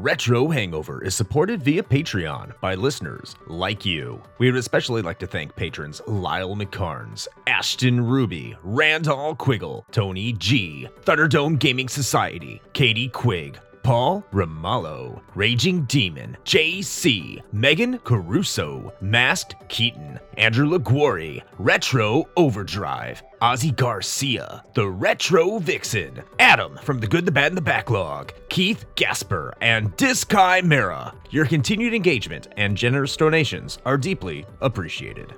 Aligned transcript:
Retro 0.00 0.48
Hangover 0.48 1.04
is 1.04 1.14
supported 1.14 1.62
via 1.62 1.82
Patreon 1.82 2.58
by 2.62 2.74
listeners 2.74 3.36
like 3.48 3.84
you. 3.84 4.22
We 4.38 4.50
would 4.50 4.58
especially 4.58 5.02
like 5.02 5.18
to 5.18 5.26
thank 5.26 5.54
patrons 5.56 6.00
Lyle 6.06 6.56
McCarns, 6.56 7.28
Ashton 7.46 8.06
Ruby, 8.06 8.56
Randall 8.62 9.36
Quiggle, 9.36 9.84
Tony 9.92 10.32
G, 10.32 10.88
Thunderdome 11.02 11.58
Gaming 11.58 11.90
Society, 11.90 12.62
Katie 12.72 13.10
Quigg, 13.10 13.60
Paul 13.82 14.24
Ramallo, 14.32 15.20
Raging 15.34 15.84
Demon, 15.84 16.36
JC, 16.44 17.42
Megan 17.52 17.98
Caruso, 17.98 18.92
Masked 19.00 19.54
Keaton, 19.68 20.18
Andrew 20.36 20.68
Laguori, 20.68 21.42
Retro 21.58 22.28
Overdrive, 22.36 23.22
Ozzy 23.42 23.74
Garcia, 23.74 24.64
The 24.74 24.88
Retro 24.88 25.58
Vixen, 25.58 26.22
Adam 26.38 26.78
from 26.82 27.00
The 27.00 27.06
Good, 27.06 27.26
the 27.26 27.32
Bad, 27.32 27.52
and 27.52 27.56
the 27.56 27.62
Backlog, 27.62 28.32
Keith 28.48 28.84
Gasper, 28.94 29.54
and 29.60 29.96
Diskai 29.96 30.62
Mera. 30.62 31.14
Your 31.30 31.46
continued 31.46 31.94
engagement 31.94 32.48
and 32.56 32.76
generous 32.76 33.16
donations 33.16 33.78
are 33.84 33.96
deeply 33.96 34.44
appreciated. 34.60 35.34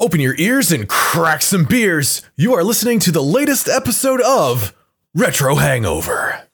Open 0.00 0.18
your 0.18 0.34
ears 0.38 0.72
and 0.72 0.88
crack 0.88 1.42
some 1.42 1.64
beers. 1.64 2.22
You 2.34 2.54
are 2.54 2.64
listening 2.64 3.00
to 3.00 3.12
the 3.12 3.22
latest 3.22 3.68
episode 3.68 4.22
of 4.22 4.74
Retro 5.14 5.56
Hangover. 5.56 6.49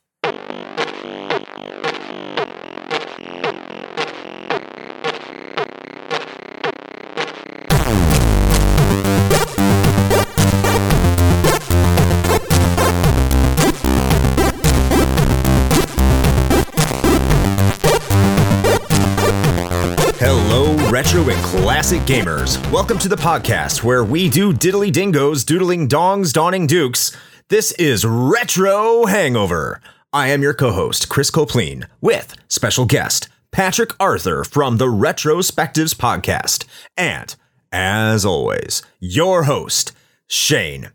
Classic 21.87 22.17
gamers. 22.17 22.73
Welcome 22.73 22.99
to 22.99 23.09
the 23.09 23.15
podcast 23.15 23.85
where 23.85 24.03
we 24.03 24.29
do 24.29 24.53
diddly 24.53 24.91
dingoes, 24.91 25.45
doodling 25.45 25.89
dongs, 25.89 26.33
donning 26.33 26.67
dukes. 26.67 27.17
This 27.49 27.71
is 27.75 28.05
Retro 28.05 29.07
Hangover. 29.07 29.81
I 30.13 30.27
am 30.31 30.43
your 30.43 30.53
co 30.53 30.73
host, 30.73 31.09
Chris 31.09 31.31
Copleen, 31.31 31.87
with 32.01 32.35
special 32.49 32.87
guest, 32.87 33.29
Patrick 33.53 33.93
Arthur 34.01 34.43
from 34.43 34.79
the 34.79 34.87
Retrospectives 34.87 35.95
podcast. 35.95 36.65
And, 36.97 37.37
as 37.71 38.25
always, 38.25 38.83
your 38.99 39.45
host, 39.45 39.93
Shane. 40.27 40.91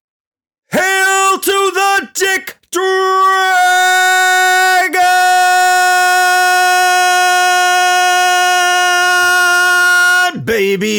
Hail 0.71 1.39
to 1.39 1.71
the 1.73 2.09
Dick 2.13 2.57
Dragon! 2.69 2.91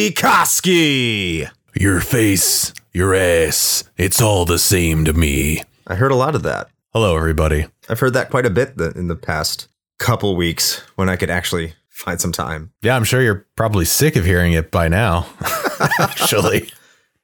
Baby 0.02 0.14
Koski! 0.14 1.48
Your 1.78 2.00
face, 2.00 2.74
your 2.92 3.14
ass, 3.14 3.84
it's 3.96 4.20
all 4.20 4.44
the 4.44 4.58
same 4.58 5.04
to 5.04 5.12
me. 5.12 5.62
I 5.86 5.94
heard 5.94 6.10
a 6.10 6.16
lot 6.16 6.34
of 6.34 6.42
that. 6.42 6.70
Hello, 6.92 7.16
everybody. 7.16 7.68
I've 7.88 8.00
heard 8.00 8.14
that 8.14 8.28
quite 8.28 8.44
a 8.44 8.50
bit 8.50 8.76
th- 8.76 8.96
in 8.96 9.06
the 9.06 9.14
past 9.14 9.68
couple 10.00 10.34
weeks 10.34 10.82
when 10.96 11.08
I 11.08 11.14
could 11.14 11.30
actually 11.30 11.74
find 11.88 12.20
some 12.20 12.32
time. 12.32 12.72
Yeah, 12.82 12.96
I'm 12.96 13.04
sure 13.04 13.22
you're 13.22 13.46
probably 13.54 13.84
sick 13.84 14.16
of 14.16 14.24
hearing 14.24 14.54
it 14.54 14.72
by 14.72 14.88
now. 14.88 15.28
Actually, 16.00 16.68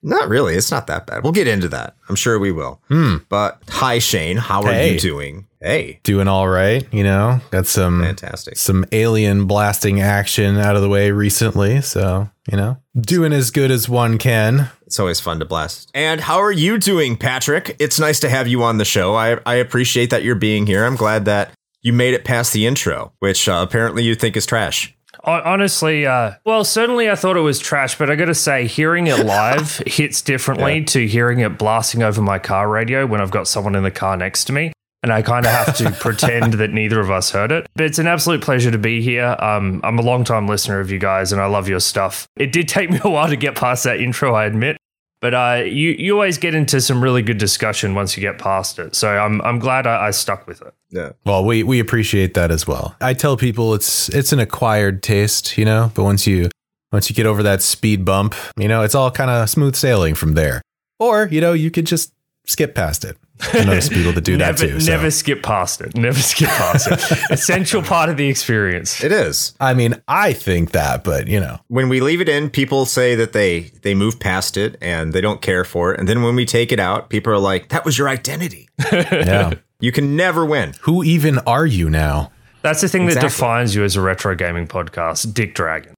Not 0.02 0.28
really. 0.28 0.54
It's 0.54 0.70
not 0.70 0.86
that 0.86 1.06
bad. 1.06 1.22
We'll 1.24 1.32
get 1.32 1.48
into 1.48 1.68
that. 1.70 1.96
I'm 2.08 2.14
sure 2.14 2.38
we 2.38 2.52
will. 2.52 2.80
But 3.28 3.60
hi, 3.68 3.98
Shane. 3.98 4.36
How 4.36 4.62
are 4.62 4.72
Hey. 4.72 4.94
you 4.94 5.00
doing? 5.00 5.46
Hey, 5.60 5.98
doing 6.04 6.28
all 6.28 6.48
right. 6.48 6.86
You 6.92 7.02
know, 7.02 7.40
got 7.50 7.66
some 7.66 8.00
fantastic. 8.04 8.56
some 8.56 8.84
alien 8.92 9.46
blasting 9.46 10.00
action 10.00 10.56
out 10.56 10.76
of 10.76 10.82
the 10.82 10.88
way 10.88 11.10
recently, 11.10 11.80
so 11.80 12.28
you 12.48 12.56
know, 12.56 12.76
doing 12.98 13.32
as 13.32 13.50
good 13.50 13.72
as 13.72 13.88
one 13.88 14.18
can. 14.18 14.70
It's 14.86 15.00
always 15.00 15.18
fun 15.18 15.40
to 15.40 15.44
blast. 15.44 15.90
And 15.94 16.20
how 16.20 16.38
are 16.38 16.52
you 16.52 16.78
doing, 16.78 17.16
Patrick? 17.16 17.74
It's 17.80 17.98
nice 17.98 18.20
to 18.20 18.28
have 18.28 18.46
you 18.46 18.62
on 18.62 18.78
the 18.78 18.84
show. 18.84 19.16
I, 19.16 19.38
I 19.44 19.56
appreciate 19.56 20.10
that 20.10 20.22
you're 20.22 20.36
being 20.36 20.66
here. 20.66 20.84
I'm 20.84 20.96
glad 20.96 21.24
that 21.24 21.50
you 21.82 21.92
made 21.92 22.14
it 22.14 22.24
past 22.24 22.52
the 22.52 22.64
intro, 22.66 23.12
which 23.18 23.48
uh, 23.48 23.60
apparently 23.68 24.04
you 24.04 24.14
think 24.14 24.36
is 24.36 24.46
trash. 24.46 24.96
Hon- 25.28 25.42
Honestly, 25.44 26.06
uh, 26.06 26.32
well, 26.44 26.64
certainly 26.64 27.10
I 27.10 27.14
thought 27.14 27.36
it 27.36 27.40
was 27.40 27.58
trash, 27.58 27.98
but 27.98 28.10
I 28.10 28.16
got 28.16 28.26
to 28.26 28.34
say, 28.34 28.66
hearing 28.66 29.06
it 29.08 29.24
live 29.26 29.78
hits 29.86 30.22
differently 30.22 30.84
to 30.84 31.06
hearing 31.06 31.40
it 31.40 31.58
blasting 31.58 32.02
over 32.02 32.22
my 32.22 32.38
car 32.38 32.68
radio 32.68 33.06
when 33.06 33.20
I've 33.20 33.30
got 33.30 33.46
someone 33.46 33.74
in 33.74 33.82
the 33.82 33.90
car 33.90 34.16
next 34.16 34.44
to 34.44 34.52
me. 34.52 34.72
And 35.02 35.12
I 35.12 35.22
kind 35.22 35.46
of 35.46 35.52
have 35.52 35.76
to 35.76 35.90
pretend 36.00 36.54
that 36.54 36.70
neither 36.72 36.98
of 36.98 37.10
us 37.10 37.30
heard 37.30 37.52
it. 37.52 37.66
But 37.76 37.86
it's 37.86 37.98
an 37.98 38.06
absolute 38.08 38.42
pleasure 38.42 38.70
to 38.70 38.78
be 38.78 39.00
here. 39.00 39.36
Um, 39.38 39.80
I'm 39.84 39.98
a 39.98 40.02
long 40.02 40.24
time 40.24 40.48
listener 40.48 40.80
of 40.80 40.90
you 40.90 40.98
guys 40.98 41.30
and 41.30 41.40
I 41.40 41.46
love 41.46 41.68
your 41.68 41.78
stuff. 41.80 42.26
It 42.36 42.50
did 42.50 42.66
take 42.66 42.90
me 42.90 42.98
a 43.04 43.08
while 43.10 43.28
to 43.28 43.36
get 43.36 43.54
past 43.54 43.84
that 43.84 44.00
intro, 44.00 44.34
I 44.34 44.46
admit. 44.46 44.76
But 45.20 45.34
uh, 45.34 45.62
you, 45.64 45.90
you 45.90 46.12
always 46.12 46.38
get 46.38 46.54
into 46.54 46.80
some 46.80 47.02
really 47.02 47.22
good 47.22 47.38
discussion 47.38 47.94
once 47.94 48.16
you 48.16 48.20
get 48.20 48.38
past 48.38 48.78
it. 48.78 48.94
So 48.94 49.08
I'm, 49.08 49.40
I'm 49.42 49.58
glad 49.58 49.86
I, 49.86 50.06
I 50.06 50.10
stuck 50.12 50.46
with 50.46 50.62
it. 50.62 50.72
Yeah. 50.90 51.10
Well, 51.26 51.44
we 51.44 51.62
we 51.62 51.80
appreciate 51.80 52.34
that 52.34 52.50
as 52.50 52.66
well. 52.66 52.96
I 53.00 53.14
tell 53.14 53.36
people 53.36 53.74
it's 53.74 54.08
it's 54.10 54.32
an 54.32 54.38
acquired 54.38 55.02
taste, 55.02 55.58
you 55.58 55.64
know, 55.64 55.90
but 55.94 56.04
once 56.04 56.26
you 56.26 56.50
once 56.92 57.10
you 57.10 57.16
get 57.16 57.26
over 57.26 57.42
that 57.42 57.62
speed 57.62 58.04
bump, 58.04 58.34
you 58.56 58.68
know, 58.68 58.82
it's 58.82 58.94
all 58.94 59.10
kind 59.10 59.30
of 59.30 59.50
smooth 59.50 59.74
sailing 59.74 60.14
from 60.14 60.34
there. 60.34 60.62
Or, 60.98 61.28
you 61.30 61.40
know, 61.40 61.52
you 61.52 61.70
could 61.70 61.86
just 61.86 62.12
skip 62.46 62.74
past 62.74 63.04
it. 63.04 63.16
I 63.40 63.64
know 63.64 63.70
there's 63.70 63.88
people 63.88 64.12
that 64.12 64.22
do 64.24 64.36
never, 64.36 64.58
that 64.58 64.66
too. 64.66 64.80
so. 64.80 64.90
Never 64.90 65.10
skip 65.10 65.42
past 65.42 65.80
it. 65.80 65.96
Never 65.96 66.18
skip 66.18 66.48
past 66.48 66.88
it. 66.90 67.18
Essential 67.30 67.82
part 67.82 68.08
of 68.08 68.16
the 68.16 68.28
experience. 68.28 69.02
It 69.02 69.12
is. 69.12 69.54
I 69.60 69.74
mean, 69.74 70.00
I 70.08 70.32
think 70.32 70.72
that, 70.72 71.04
but 71.04 71.28
you 71.28 71.40
know, 71.40 71.60
When 71.68 71.88
we 71.88 72.00
leave 72.00 72.20
it 72.20 72.28
in, 72.28 72.50
people 72.50 72.86
say 72.86 73.14
that 73.14 73.32
they 73.32 73.70
they 73.82 73.94
move 73.94 74.18
past 74.18 74.56
it 74.56 74.76
and 74.80 75.12
they 75.12 75.20
don't 75.20 75.40
care 75.40 75.64
for 75.64 75.94
it. 75.94 76.00
And 76.00 76.08
then 76.08 76.22
when 76.22 76.34
we 76.34 76.44
take 76.46 76.72
it 76.72 76.80
out, 76.80 77.10
people 77.10 77.32
are 77.32 77.38
like, 77.38 77.68
"That 77.68 77.84
was 77.84 77.96
your 77.96 78.08
identity." 78.08 78.68
yeah. 78.92 79.54
You 79.80 79.92
can 79.92 80.16
never 80.16 80.44
win. 80.44 80.74
Who 80.82 81.04
even 81.04 81.38
are 81.40 81.66
you 81.66 81.88
now? 81.88 82.32
That's 82.62 82.80
the 82.80 82.88
thing 82.88 83.06
that 83.06 83.20
defines 83.20 83.74
you 83.74 83.84
as 83.84 83.94
a 83.94 84.00
retro 84.00 84.34
gaming 84.34 84.66
podcast, 84.66 85.32
Dick 85.32 85.54
Dragon. 85.54 85.94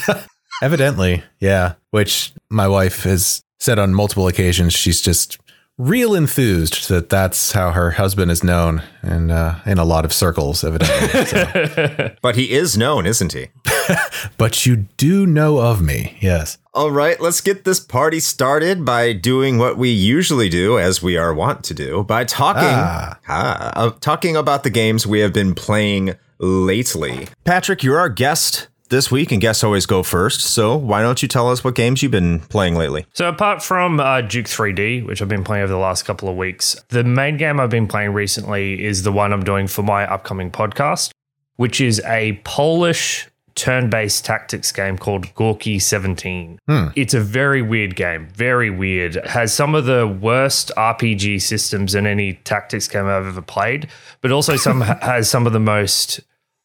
Evidently, 0.62 1.22
yeah. 1.38 1.74
Which 1.90 2.32
my 2.50 2.66
wife 2.66 3.02
has 3.02 3.42
said 3.60 3.78
on 3.78 3.94
multiple 3.94 4.26
occasions. 4.26 4.72
She's 4.72 5.00
just 5.02 5.38
real 5.78 6.14
enthused 6.14 6.88
that 6.88 7.08
that's 7.08 7.52
how 7.52 7.70
her 7.70 7.92
husband 7.92 8.30
is 8.30 8.42
known, 8.44 8.82
and 9.02 9.30
uh, 9.30 9.54
in 9.64 9.78
a 9.78 9.84
lot 9.84 10.04
of 10.04 10.12
circles, 10.12 10.64
evidently. 10.64 11.24
So. 11.24 12.10
But 12.22 12.34
he 12.36 12.50
is 12.52 12.76
known, 12.76 13.06
isn't 13.06 13.32
he? 13.32 13.48
but 14.36 14.66
you 14.66 14.88
do 14.96 15.24
know 15.26 15.58
of 15.58 15.80
me, 15.80 16.18
yes. 16.20 16.58
All 16.74 16.90
right, 16.90 17.18
let's 17.20 17.40
get 17.40 17.64
this 17.64 17.80
party 17.80 18.20
started 18.20 18.84
by 18.84 19.12
doing 19.12 19.58
what 19.58 19.78
we 19.78 19.88
usually 19.90 20.48
do, 20.48 20.78
as 20.78 21.02
we 21.02 21.16
are 21.16 21.32
wont 21.32 21.64
to 21.64 21.74
do, 21.74 22.02
by 22.04 22.24
talking 22.24 22.62
Ah. 22.64 23.18
ah, 23.28 23.72
uh, 23.76 23.90
talking 24.00 24.36
about 24.36 24.64
the 24.64 24.70
games 24.70 25.06
we 25.06 25.20
have 25.20 25.32
been 25.32 25.54
playing 25.54 26.14
lately. 26.38 27.28
Patrick, 27.44 27.82
you're 27.82 27.98
our 27.98 28.08
guest 28.08 28.68
this 28.88 29.10
week, 29.10 29.32
and 29.32 29.40
guests 29.40 29.64
always 29.64 29.86
go 29.86 30.02
first. 30.02 30.40
So 30.40 30.76
why 30.76 31.02
don't 31.02 31.22
you 31.22 31.28
tell 31.28 31.50
us 31.50 31.62
what 31.62 31.74
games 31.74 32.02
you've 32.02 32.12
been 32.12 32.40
playing 32.40 32.74
lately? 32.76 33.06
So, 33.14 33.28
apart 33.28 33.62
from 33.62 34.00
uh, 34.00 34.22
Duke 34.22 34.46
3D, 34.46 35.06
which 35.06 35.22
I've 35.22 35.28
been 35.28 35.44
playing 35.44 35.64
over 35.64 35.72
the 35.72 35.78
last 35.78 36.04
couple 36.04 36.28
of 36.28 36.36
weeks, 36.36 36.76
the 36.88 37.04
main 37.04 37.36
game 37.36 37.60
I've 37.60 37.70
been 37.70 37.88
playing 37.88 38.12
recently 38.12 38.84
is 38.84 39.02
the 39.02 39.12
one 39.12 39.32
I'm 39.32 39.44
doing 39.44 39.66
for 39.66 39.82
my 39.82 40.04
upcoming 40.04 40.50
podcast, 40.50 41.10
which 41.56 41.80
is 41.80 42.00
a 42.06 42.40
Polish 42.44 43.28
turn 43.58 43.90
based 43.90 44.24
tactics 44.24 44.70
game 44.70 44.96
called 44.96 45.34
Gorky 45.34 45.80
17. 45.80 46.60
It's 46.94 47.12
a 47.12 47.20
very 47.20 47.60
weird 47.60 47.96
game, 47.96 48.28
very 48.28 48.70
weird. 48.70 49.16
It 49.16 49.26
has 49.26 49.52
some 49.52 49.74
of 49.74 49.84
the 49.84 50.06
worst 50.06 50.70
RPG 50.76 51.42
systems 51.42 51.94
in 51.94 52.06
any 52.06 52.34
tactics 52.44 52.86
game 52.86 53.06
I've 53.06 53.26
ever 53.26 53.42
played, 53.42 53.88
but 54.20 54.30
also 54.30 54.54
some 54.56 54.80
has 55.02 55.28
some 55.28 55.46
of 55.46 55.52
the 55.52 55.60
most 55.60 56.20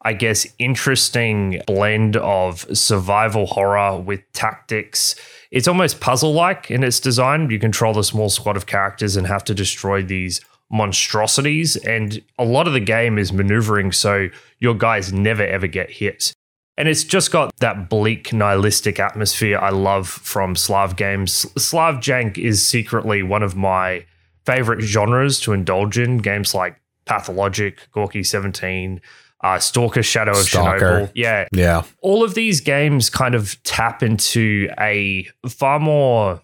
I 0.06 0.14
guess, 0.14 0.46
interesting 0.60 1.62
blend 1.66 2.18
of 2.18 2.66
survival 2.78 3.46
horror 3.46 4.00
with 4.00 4.22
tactics. 4.34 5.16
It's 5.52 5.68
almost 5.68 6.02
puzzle 6.02 6.34
like 6.34 6.70
in 6.70 6.84
its 6.84 7.00
design. 7.00 7.50
You 7.50 7.60
control 7.60 7.98
a 7.98 8.04
small 8.04 8.30
squad 8.30 8.58
of 8.58 8.66
characters 8.66 9.16
and 9.16 9.28
have 9.28 9.44
to 9.46 9.54
destroy 9.54 10.04
these 10.04 10.42
monstrosities. 10.70 11.76
And 11.78 12.22
a 12.38 12.44
lot 12.44 12.68
of 12.68 12.74
the 12.74 12.80
game 12.80 13.18
is 13.18 13.32
maneuvering 13.32 13.92
so 13.92 14.30
your 14.60 14.74
guys 14.74 15.14
never 15.14 15.46
ever 15.46 15.68
get 15.68 15.90
hit. 15.90 16.34
And 16.76 16.88
it's 16.88 17.04
just 17.04 17.32
got 17.32 17.56
that 17.60 17.88
bleak, 17.90 18.34
nihilistic 18.34 19.00
atmosphere 19.00 19.60
I 19.60 19.70
love 19.70 20.10
from 20.10 20.56
Slav 20.56 20.96
games. 20.96 21.46
Slav 21.62 21.98
Jank 21.98 22.38
is 22.38 22.66
secretly 22.66 23.22
one 23.22 23.44
of 23.44 23.56
my 23.56 24.06
favorite 24.46 24.82
genres 24.82 25.40
to 25.42 25.54
indulge 25.54 26.00
in. 26.00 26.18
Games 26.18 26.56
like 26.56 26.82
Pathologic, 27.06 27.92
Gorky 27.92 28.24
17, 28.24 29.02
uh, 29.44 29.60
Stalker, 29.60 30.02
Shadow 30.02 30.32
of 30.32 30.38
Stalker. 30.38 30.80
Chernobyl. 30.80 31.12
Yeah, 31.14 31.46
Yeah. 31.54 31.84
all 32.02 32.24
of 32.24 32.34
these 32.34 32.62
games 32.62 33.10
kind 33.10 33.36
of 33.36 33.62
tap 33.64 34.02
into 34.02 34.70
a 34.80 35.28
far 35.48 35.80
more 35.80 36.42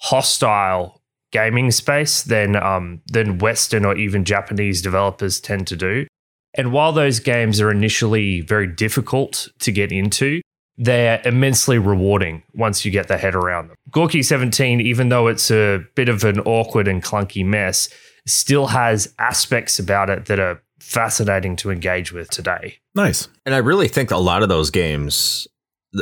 hostile 0.00 1.00
gaming 1.32 1.70
space 1.70 2.22
than 2.22 2.56
um, 2.56 3.00
than 3.06 3.38
Western 3.38 3.84
or 3.84 3.96
even 3.96 4.24
Japanese 4.24 4.80
developers 4.82 5.40
tend 5.40 5.66
to 5.68 5.76
do. 5.76 6.06
And 6.54 6.72
while 6.72 6.92
those 6.92 7.20
games 7.20 7.60
are 7.60 7.70
initially 7.70 8.40
very 8.40 8.66
difficult 8.66 9.48
to 9.60 9.70
get 9.70 9.92
into, 9.92 10.40
they're 10.78 11.20
immensely 11.24 11.78
rewarding 11.78 12.42
once 12.54 12.84
you 12.84 12.90
get 12.90 13.08
the 13.08 13.18
head 13.18 13.34
around 13.34 13.68
them. 13.68 13.76
Gorky 13.90 14.22
17, 14.22 14.80
even 14.80 15.08
though 15.10 15.26
it's 15.26 15.50
a 15.50 15.84
bit 15.94 16.08
of 16.08 16.24
an 16.24 16.40
awkward 16.40 16.88
and 16.88 17.02
clunky 17.02 17.44
mess, 17.44 17.88
still 18.26 18.68
has 18.68 19.12
aspects 19.18 19.78
about 19.78 20.08
it 20.08 20.26
that 20.26 20.38
are 20.40 20.62
fascinating 20.78 21.56
to 21.56 21.70
engage 21.70 22.12
with 22.12 22.30
today. 22.30 22.78
Nice. 22.94 23.28
And 23.44 23.54
I 23.54 23.58
really 23.58 23.88
think 23.88 24.10
a 24.10 24.16
lot 24.16 24.42
of 24.42 24.48
those 24.48 24.70
games, 24.70 25.48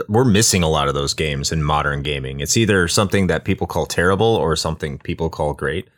we're 0.09 0.25
missing 0.25 0.63
a 0.63 0.69
lot 0.69 0.89
of 0.89 0.95
those 0.95 1.15
games 1.15 1.53
in 1.53 1.63
modern 1.63 2.03
gaming. 2.03 2.41
It's 2.41 2.57
either 2.57 2.89
something 2.89 3.27
that 3.29 3.45
people 3.45 3.67
call 3.67 3.87
terrible 3.87 4.27
or 4.27 4.57
something 4.57 4.99
people 4.99 5.31
call 5.31 5.55
great. 5.55 5.89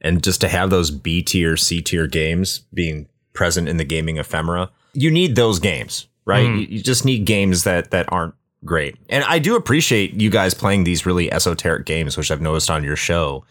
And 0.00 0.22
just 0.22 0.40
to 0.42 0.48
have 0.48 0.70
those 0.70 0.90
B 0.90 1.22
tier, 1.22 1.56
C 1.56 1.82
tier 1.82 2.06
games 2.06 2.60
being 2.72 3.08
present 3.32 3.68
in 3.68 3.76
the 3.76 3.84
gaming 3.84 4.18
ephemera, 4.18 4.70
you 4.92 5.10
need 5.10 5.34
those 5.34 5.58
games, 5.58 6.06
right? 6.24 6.46
Mm. 6.46 6.60
You, 6.60 6.66
you 6.76 6.82
just 6.82 7.04
need 7.04 7.24
games 7.24 7.64
that 7.64 7.90
that 7.90 8.12
aren't 8.12 8.34
great. 8.64 8.96
And 9.08 9.24
I 9.24 9.38
do 9.38 9.56
appreciate 9.56 10.14
you 10.14 10.30
guys 10.30 10.54
playing 10.54 10.84
these 10.84 11.06
really 11.06 11.32
esoteric 11.32 11.86
games, 11.86 12.16
which 12.16 12.30
I've 12.30 12.40
noticed 12.40 12.70
on 12.70 12.84
your 12.84 12.96
show 12.96 13.44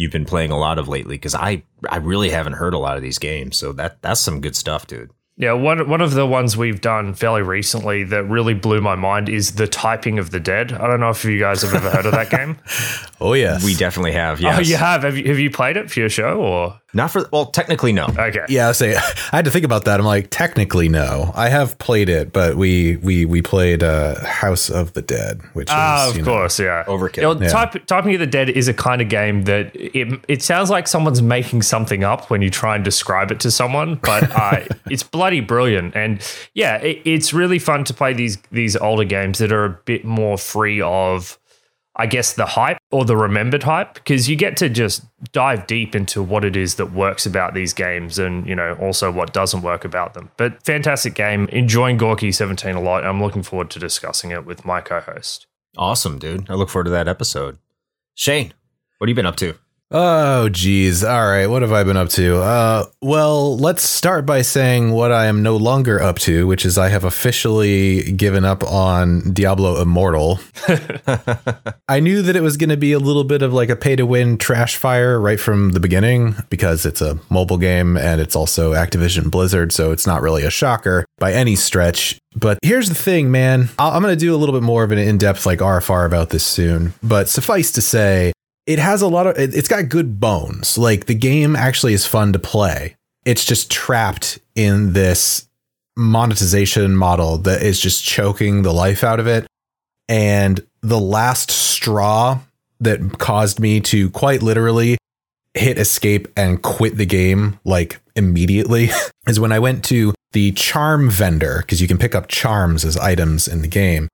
you've 0.00 0.10
been 0.10 0.24
playing 0.24 0.50
a 0.50 0.58
lot 0.58 0.78
of 0.78 0.88
lately 0.88 1.16
because 1.16 1.34
I 1.34 1.62
I 1.90 1.98
really 1.98 2.30
haven't 2.30 2.54
heard 2.54 2.72
a 2.72 2.78
lot 2.78 2.96
of 2.96 3.02
these 3.02 3.18
games. 3.18 3.58
So 3.58 3.72
that 3.74 4.00
that's 4.00 4.20
some 4.20 4.40
good 4.40 4.56
stuff, 4.56 4.86
dude. 4.86 5.10
Yeah, 5.36 5.52
one 5.52 5.88
one 5.88 6.00
of 6.00 6.14
the 6.14 6.26
ones 6.26 6.56
we've 6.56 6.80
done 6.80 7.12
fairly 7.12 7.42
recently 7.42 8.04
that 8.04 8.24
really 8.24 8.54
blew 8.54 8.80
my 8.80 8.94
mind 8.94 9.28
is 9.28 9.52
the 9.52 9.66
typing 9.66 10.18
of 10.18 10.30
the 10.30 10.40
dead. 10.40 10.72
I 10.72 10.86
don't 10.86 11.00
know 11.00 11.10
if 11.10 11.22
you 11.24 11.38
guys 11.38 11.60
have 11.62 11.74
ever 11.74 11.90
heard 11.90 12.06
of 12.06 12.12
that 12.12 12.30
game. 12.30 12.58
Oh 13.22 13.34
yeah, 13.34 13.58
We 13.62 13.74
definitely 13.74 14.12
have. 14.12 14.38
Oh, 14.40 14.44
yes. 14.44 14.58
Oh, 14.58 14.62
you 14.62 14.76
have. 14.76 15.02
Have 15.02 15.14
you, 15.18 15.26
have 15.28 15.38
you 15.38 15.50
played 15.50 15.76
it 15.76 15.90
for 15.90 16.00
your 16.00 16.08
show 16.08 16.40
or 16.40 16.80
Not 16.92 17.12
for 17.12 17.28
well, 17.32 17.46
technically 17.46 17.92
no. 17.92 18.06
okay? 18.06 18.44
Yeah, 18.48 18.68
I 18.68 18.72
say 18.72 18.96
I 19.32 19.36
had 19.36 19.44
to 19.44 19.50
think 19.50 19.64
about 19.64 19.84
that. 19.84 20.00
I'm 20.00 20.06
like, 20.06 20.28
technically 20.30 20.88
no. 20.88 21.30
I 21.36 21.48
have 21.48 21.78
played 21.78 22.08
it, 22.08 22.32
but 22.32 22.56
we 22.56 22.96
we 22.96 23.24
we 23.24 23.42
played 23.42 23.82
uh, 23.84 24.18
House 24.24 24.68
of 24.70 24.92
the 24.94 25.02
Dead, 25.02 25.40
which 25.52 25.68
Ah, 25.70 26.04
is 26.06 26.10
of 26.10 26.16
you 26.16 26.22
know, 26.22 26.28
course, 26.32 26.58
yeah. 26.58 26.82
Overkill. 26.88 27.16
You 27.18 27.22
know, 27.22 27.40
Yeah. 27.40 27.48
type, 27.48 27.86
typing 27.86 28.14
of 28.14 28.18
the 28.20 28.26
dead 28.26 28.48
is 28.50 28.66
a 28.66 28.74
kind 28.74 29.00
of 29.00 29.08
game 29.08 29.44
that 29.44 29.70
it, 29.74 30.20
it 30.26 30.42
sounds 30.42 30.68
like 30.68 30.88
someone's 30.88 31.22
making 31.22 31.62
something 31.62 32.02
up 32.02 32.28
when 32.28 32.42
you 32.42 32.50
try 32.50 32.74
and 32.74 32.84
describe 32.84 33.30
it 33.30 33.38
to 33.40 33.50
someone, 33.52 33.94
but 34.02 34.28
uh, 34.36 34.64
it's 34.90 35.04
bloody 35.04 35.40
brilliant. 35.40 35.94
And 35.94 36.20
yeah, 36.54 36.78
it, 36.78 37.02
it's 37.04 37.32
really 37.32 37.60
fun 37.60 37.84
to 37.84 37.94
play 37.94 38.14
these 38.14 38.38
these 38.50 38.76
older 38.76 39.04
games 39.04 39.38
that 39.38 39.52
are 39.52 39.64
a 39.64 39.70
bit 39.84 40.04
more 40.04 40.36
free 40.36 40.80
of, 40.80 41.38
I 41.94 42.06
guess, 42.06 42.32
the 42.32 42.46
hype 42.46 42.78
or 42.90 43.04
the 43.04 43.16
remembered 43.16 43.62
hype, 43.62 43.94
because 43.94 44.28
you 44.28 44.36
get 44.36 44.56
to 44.56 44.68
just 44.68 45.04
dive 45.32 45.66
deep 45.66 45.94
into 45.94 46.22
what 46.22 46.44
it 46.44 46.56
is 46.56 46.74
that 46.74 46.92
works 46.92 47.24
about 47.24 47.54
these 47.54 47.72
games 47.72 48.18
and, 48.18 48.46
you 48.46 48.54
know, 48.54 48.76
also 48.80 49.12
what 49.12 49.32
doesn't 49.32 49.62
work 49.62 49.84
about 49.84 50.14
them. 50.14 50.30
But 50.36 50.64
fantastic 50.64 51.14
game. 51.14 51.46
Enjoying 51.48 51.96
Gorky 51.96 52.32
17 52.32 52.74
a 52.74 52.80
lot. 52.80 53.04
I'm 53.04 53.22
looking 53.22 53.42
forward 53.42 53.70
to 53.70 53.78
discussing 53.78 54.32
it 54.32 54.44
with 54.44 54.64
my 54.64 54.80
co 54.80 55.00
host. 55.00 55.46
Awesome, 55.76 56.18
dude. 56.18 56.50
I 56.50 56.54
look 56.54 56.68
forward 56.68 56.84
to 56.84 56.90
that 56.90 57.06
episode. 57.06 57.58
Shane, 58.14 58.52
what 58.98 59.08
have 59.08 59.10
you 59.10 59.14
been 59.14 59.26
up 59.26 59.36
to? 59.36 59.54
Oh, 59.92 60.48
geez. 60.48 61.02
All 61.02 61.26
right. 61.26 61.48
What 61.48 61.62
have 61.62 61.72
I 61.72 61.82
been 61.82 61.96
up 61.96 62.10
to? 62.10 62.40
Uh, 62.40 62.84
well, 63.02 63.58
let's 63.58 63.82
start 63.82 64.24
by 64.24 64.42
saying 64.42 64.92
what 64.92 65.10
I 65.10 65.26
am 65.26 65.42
no 65.42 65.56
longer 65.56 66.00
up 66.00 66.20
to, 66.20 66.46
which 66.46 66.64
is 66.64 66.78
I 66.78 66.90
have 66.90 67.02
officially 67.02 68.12
given 68.12 68.44
up 68.44 68.62
on 68.62 69.32
Diablo 69.32 69.82
Immortal. 69.82 70.38
I 71.88 71.98
knew 71.98 72.22
that 72.22 72.36
it 72.36 72.42
was 72.42 72.56
going 72.56 72.70
to 72.70 72.76
be 72.76 72.92
a 72.92 73.00
little 73.00 73.24
bit 73.24 73.42
of 73.42 73.52
like 73.52 73.68
a 73.68 73.74
pay 73.74 73.96
to 73.96 74.06
win 74.06 74.38
trash 74.38 74.76
fire 74.76 75.20
right 75.20 75.40
from 75.40 75.70
the 75.70 75.80
beginning 75.80 76.36
because 76.50 76.86
it's 76.86 77.00
a 77.00 77.18
mobile 77.28 77.58
game 77.58 77.96
and 77.96 78.20
it's 78.20 78.36
also 78.36 78.72
Activision 78.74 79.28
Blizzard. 79.28 79.72
So 79.72 79.90
it's 79.90 80.06
not 80.06 80.22
really 80.22 80.44
a 80.44 80.50
shocker 80.50 81.04
by 81.18 81.32
any 81.32 81.56
stretch. 81.56 82.16
But 82.36 82.60
here's 82.62 82.88
the 82.88 82.94
thing, 82.94 83.32
man. 83.32 83.70
I- 83.76 83.90
I'm 83.96 84.02
going 84.02 84.14
to 84.16 84.20
do 84.20 84.32
a 84.32 84.38
little 84.38 84.54
bit 84.54 84.62
more 84.62 84.84
of 84.84 84.92
an 84.92 84.98
in 84.98 85.18
depth 85.18 85.46
like 85.46 85.58
RFR 85.58 86.06
about 86.06 86.30
this 86.30 86.44
soon. 86.44 86.94
But 87.02 87.28
suffice 87.28 87.72
to 87.72 87.82
say, 87.82 88.32
it 88.66 88.78
has 88.78 89.02
a 89.02 89.08
lot 89.08 89.26
of 89.26 89.38
it- 89.38 89.54
it's 89.54 89.68
got 89.68 89.88
good 89.88 90.20
bones. 90.20 90.78
Like 90.78 91.06
the 91.06 91.14
game 91.14 91.56
actually 91.56 91.92
is 91.94 92.06
fun 92.06 92.32
to 92.32 92.38
play. 92.38 92.96
It's 93.24 93.44
just 93.44 93.70
trapped 93.70 94.38
in 94.54 94.92
this 94.92 95.46
monetization 95.96 96.96
model 96.96 97.38
that 97.38 97.62
is 97.62 97.80
just 97.80 98.04
choking 98.04 98.62
the 98.62 98.72
life 98.72 99.04
out 99.04 99.20
of 99.20 99.26
it. 99.26 99.46
And 100.08 100.64
the 100.82 101.00
last 101.00 101.50
straw 101.50 102.40
that 102.80 103.18
caused 103.18 103.60
me 103.60 103.80
to 103.80 104.08
quite 104.10 104.42
literally 104.42 104.96
hit 105.54 105.78
escape 105.78 106.28
and 106.36 106.62
quit 106.62 106.96
the 106.96 107.04
game 107.04 107.58
like 107.64 108.00
immediately 108.16 108.88
is 109.26 109.40
when 109.40 109.50
i 109.50 109.58
went 109.58 109.84
to 109.84 110.14
the 110.32 110.52
charm 110.52 111.10
vendor 111.10 111.58
because 111.58 111.82
you 111.82 111.88
can 111.88 111.98
pick 111.98 112.14
up 112.14 112.28
charms 112.28 112.84
as 112.84 112.96
items 112.96 113.48
in 113.48 113.62
the 113.62 113.68
game. 113.68 114.08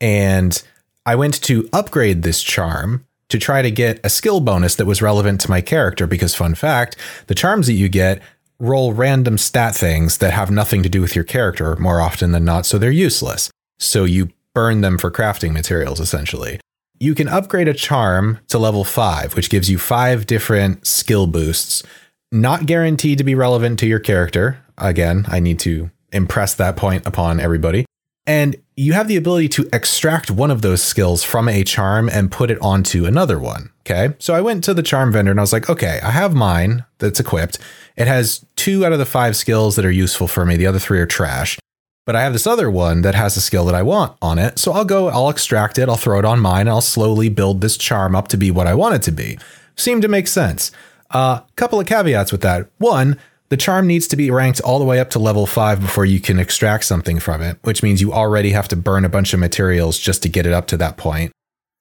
And 0.00 0.62
I 1.06 1.14
went 1.14 1.42
to 1.44 1.68
upgrade 1.72 2.22
this 2.22 2.42
charm 2.42 3.06
to 3.34 3.38
try 3.40 3.62
to 3.62 3.70
get 3.70 3.98
a 4.04 4.08
skill 4.08 4.38
bonus 4.38 4.76
that 4.76 4.86
was 4.86 5.02
relevant 5.02 5.40
to 5.40 5.50
my 5.50 5.60
character 5.60 6.06
because 6.06 6.36
fun 6.36 6.54
fact, 6.54 6.96
the 7.26 7.34
charms 7.34 7.66
that 7.66 7.72
you 7.72 7.88
get 7.88 8.22
roll 8.60 8.92
random 8.92 9.36
stat 9.36 9.74
things 9.74 10.18
that 10.18 10.32
have 10.32 10.52
nothing 10.52 10.84
to 10.84 10.88
do 10.88 11.00
with 11.00 11.16
your 11.16 11.24
character 11.24 11.74
more 11.74 12.00
often 12.00 12.30
than 12.30 12.44
not, 12.44 12.64
so 12.64 12.78
they're 12.78 12.92
useless. 12.92 13.50
So 13.80 14.04
you 14.04 14.30
burn 14.54 14.82
them 14.82 14.98
for 14.98 15.10
crafting 15.10 15.52
materials 15.52 15.98
essentially. 15.98 16.60
You 17.00 17.16
can 17.16 17.26
upgrade 17.26 17.66
a 17.66 17.74
charm 17.74 18.38
to 18.50 18.58
level 18.60 18.84
5, 18.84 19.34
which 19.34 19.50
gives 19.50 19.68
you 19.68 19.78
5 19.78 20.26
different 20.26 20.86
skill 20.86 21.26
boosts, 21.26 21.82
not 22.30 22.66
guaranteed 22.66 23.18
to 23.18 23.24
be 23.24 23.34
relevant 23.34 23.80
to 23.80 23.86
your 23.88 23.98
character. 23.98 24.60
Again, 24.78 25.24
I 25.26 25.40
need 25.40 25.58
to 25.60 25.90
impress 26.12 26.54
that 26.54 26.76
point 26.76 27.04
upon 27.04 27.40
everybody. 27.40 27.84
And 28.28 28.54
you 28.76 28.92
have 28.92 29.08
the 29.08 29.16
ability 29.16 29.48
to 29.48 29.68
extract 29.72 30.30
one 30.30 30.50
of 30.50 30.62
those 30.62 30.82
skills 30.82 31.22
from 31.22 31.48
a 31.48 31.62
charm 31.62 32.08
and 32.08 32.32
put 32.32 32.50
it 32.50 32.58
onto 32.60 33.06
another 33.06 33.38
one. 33.38 33.70
Okay. 33.80 34.14
So 34.18 34.34
I 34.34 34.40
went 34.40 34.64
to 34.64 34.74
the 34.74 34.82
charm 34.82 35.12
vendor 35.12 35.30
and 35.30 35.38
I 35.38 35.42
was 35.42 35.52
like, 35.52 35.68
okay, 35.68 36.00
I 36.02 36.10
have 36.10 36.34
mine 36.34 36.84
that's 36.98 37.20
equipped. 37.20 37.58
It 37.96 38.08
has 38.08 38.44
two 38.56 38.84
out 38.84 38.92
of 38.92 38.98
the 38.98 39.06
five 39.06 39.36
skills 39.36 39.76
that 39.76 39.84
are 39.84 39.90
useful 39.90 40.26
for 40.26 40.44
me. 40.44 40.56
The 40.56 40.66
other 40.66 40.78
three 40.78 40.98
are 40.98 41.06
trash. 41.06 41.58
But 42.06 42.16
I 42.16 42.22
have 42.22 42.32
this 42.32 42.46
other 42.46 42.70
one 42.70 43.02
that 43.02 43.14
has 43.14 43.36
a 43.36 43.40
skill 43.40 43.64
that 43.66 43.74
I 43.74 43.82
want 43.82 44.16
on 44.20 44.38
it. 44.38 44.58
So 44.58 44.72
I'll 44.72 44.84
go, 44.84 45.08
I'll 45.08 45.30
extract 45.30 45.78
it, 45.78 45.88
I'll 45.88 45.96
throw 45.96 46.18
it 46.18 46.24
on 46.24 46.38
mine, 46.40 46.62
and 46.62 46.70
I'll 46.70 46.82
slowly 46.82 47.30
build 47.30 47.60
this 47.60 47.78
charm 47.78 48.14
up 48.14 48.28
to 48.28 48.36
be 48.36 48.50
what 48.50 48.66
I 48.66 48.74
want 48.74 48.96
it 48.96 49.02
to 49.02 49.12
be. 49.12 49.38
Seemed 49.76 50.02
to 50.02 50.08
make 50.08 50.26
sense. 50.26 50.70
A 51.12 51.16
uh, 51.16 51.40
couple 51.56 51.80
of 51.80 51.86
caveats 51.86 52.30
with 52.30 52.42
that. 52.42 52.68
One, 52.78 53.18
the 53.54 53.58
charm 53.58 53.86
needs 53.86 54.08
to 54.08 54.16
be 54.16 54.32
ranked 54.32 54.60
all 54.62 54.80
the 54.80 54.84
way 54.84 54.98
up 54.98 55.10
to 55.10 55.20
level 55.20 55.46
five 55.46 55.80
before 55.80 56.04
you 56.04 56.18
can 56.18 56.40
extract 56.40 56.82
something 56.82 57.20
from 57.20 57.40
it, 57.40 57.56
which 57.62 57.84
means 57.84 58.00
you 58.00 58.12
already 58.12 58.50
have 58.50 58.66
to 58.66 58.74
burn 58.74 59.04
a 59.04 59.08
bunch 59.08 59.32
of 59.32 59.38
materials 59.38 59.96
just 59.96 60.24
to 60.24 60.28
get 60.28 60.44
it 60.44 60.52
up 60.52 60.66
to 60.66 60.76
that 60.76 60.96
point, 60.96 61.30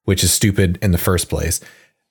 which 0.03 0.23
is 0.23 0.31
stupid 0.31 0.77
in 0.83 0.91
the 0.91 0.99
first 0.99 1.29
place. 1.29 1.61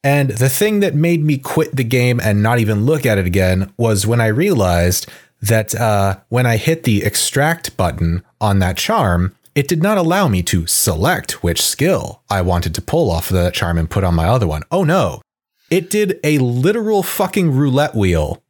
And 0.03 0.31
the 0.31 0.49
thing 0.49 0.81
that 0.81 0.97
made 0.97 1.23
me 1.23 1.39
quit 1.39 1.77
the 1.77 1.85
game 1.85 2.19
and 2.19 2.43
not 2.43 2.59
even 2.59 2.87
look 2.87 3.07
at 3.07 3.19
it 3.19 3.25
again 3.25 3.73
was 3.77 4.05
when 4.05 4.21
I 4.21 4.27
realized 4.27 5.09
that 5.41 5.77
uh, 5.77 6.17
when 6.29 6.45
I 6.45 6.57
hit 6.57 6.83
the 6.83 7.05
extract 7.05 7.77
button 7.77 8.25
on 8.41 8.59
that 8.59 8.77
charm, 8.77 9.33
it 9.55 9.69
did 9.69 9.81
not 9.81 9.97
allow 9.97 10.27
me 10.27 10.43
to 10.43 10.67
select 10.67 11.45
which 11.45 11.63
skill 11.63 12.21
I 12.29 12.43
wanted 12.43 12.75
to 12.75 12.83
pull 12.83 13.13
off 13.13 13.31
of 13.31 13.37
that 13.37 13.55
charm 13.55 13.79
and 13.79 13.89
put 13.89 14.03
on 14.03 14.17
my 14.17 14.27
other 14.27 14.49
one. 14.49 14.65
Oh 14.73 14.83
no. 14.83 15.23
It 15.71 15.89
did 15.89 16.19
a 16.25 16.39
literal 16.39 17.05
fucking 17.05 17.53
roulette 17.53 17.95
wheel 17.95 18.43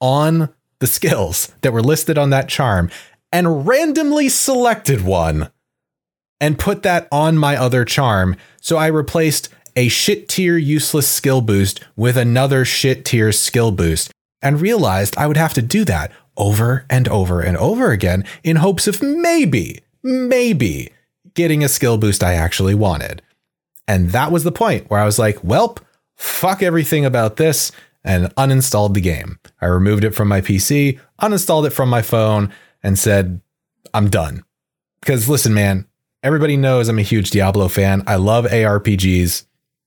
on 0.00 0.52
the 0.80 0.86
skills 0.86 1.52
that 1.60 1.72
were 1.72 1.82
listed 1.82 2.18
on 2.18 2.30
that 2.30 2.48
charm 2.48 2.90
and 3.32 3.66
randomly 3.66 4.28
selected 4.28 5.02
one 5.02 5.50
and 6.40 6.58
put 6.58 6.82
that 6.82 7.06
on 7.12 7.36
my 7.36 7.56
other 7.56 7.84
charm. 7.84 8.36
So 8.60 8.76
I 8.76 8.86
replaced 8.86 9.50
a 9.76 9.88
shit 9.88 10.28
tier 10.28 10.56
useless 10.56 11.08
skill 11.08 11.40
boost 11.40 11.80
with 11.96 12.16
another 12.16 12.64
shit 12.64 13.04
tier 13.04 13.30
skill 13.30 13.70
boost 13.70 14.10
and 14.42 14.60
realized 14.60 15.16
I 15.16 15.26
would 15.26 15.36
have 15.36 15.54
to 15.54 15.62
do 15.62 15.84
that 15.84 16.10
over 16.36 16.86
and 16.88 17.06
over 17.08 17.40
and 17.40 17.56
over 17.58 17.90
again 17.90 18.24
in 18.42 18.56
hopes 18.56 18.88
of 18.88 19.02
maybe, 19.02 19.80
maybe 20.02 20.92
getting 21.34 21.62
a 21.62 21.68
skill 21.68 21.98
boost 21.98 22.24
I 22.24 22.34
actually 22.34 22.74
wanted. 22.74 23.22
And 23.86 24.10
that 24.10 24.32
was 24.32 24.44
the 24.44 24.52
point 24.52 24.88
where 24.88 25.00
I 25.00 25.04
was 25.04 25.18
like, 25.18 25.42
welp, 25.42 25.78
fuck 26.16 26.62
everything 26.62 27.04
about 27.04 27.36
this 27.36 27.70
and 28.04 28.34
uninstalled 28.36 28.94
the 28.94 29.00
game. 29.00 29.38
I 29.60 29.66
removed 29.66 30.04
it 30.04 30.14
from 30.14 30.28
my 30.28 30.40
PC, 30.40 30.98
uninstalled 31.20 31.66
it 31.66 31.70
from 31.70 31.88
my 31.88 32.02
phone, 32.02 32.52
and 32.82 32.98
said, 32.98 33.40
I'm 33.92 34.08
done. 34.08 34.44
Because 35.00 35.28
listen, 35.28 35.54
man, 35.54 35.86
everybody 36.22 36.56
knows 36.56 36.88
I'm 36.88 36.98
a 36.98 37.02
huge 37.02 37.30
Diablo 37.30 37.68
fan. 37.68 38.02
I 38.06 38.16
love 38.16 38.44
ARPGs, 38.46 39.44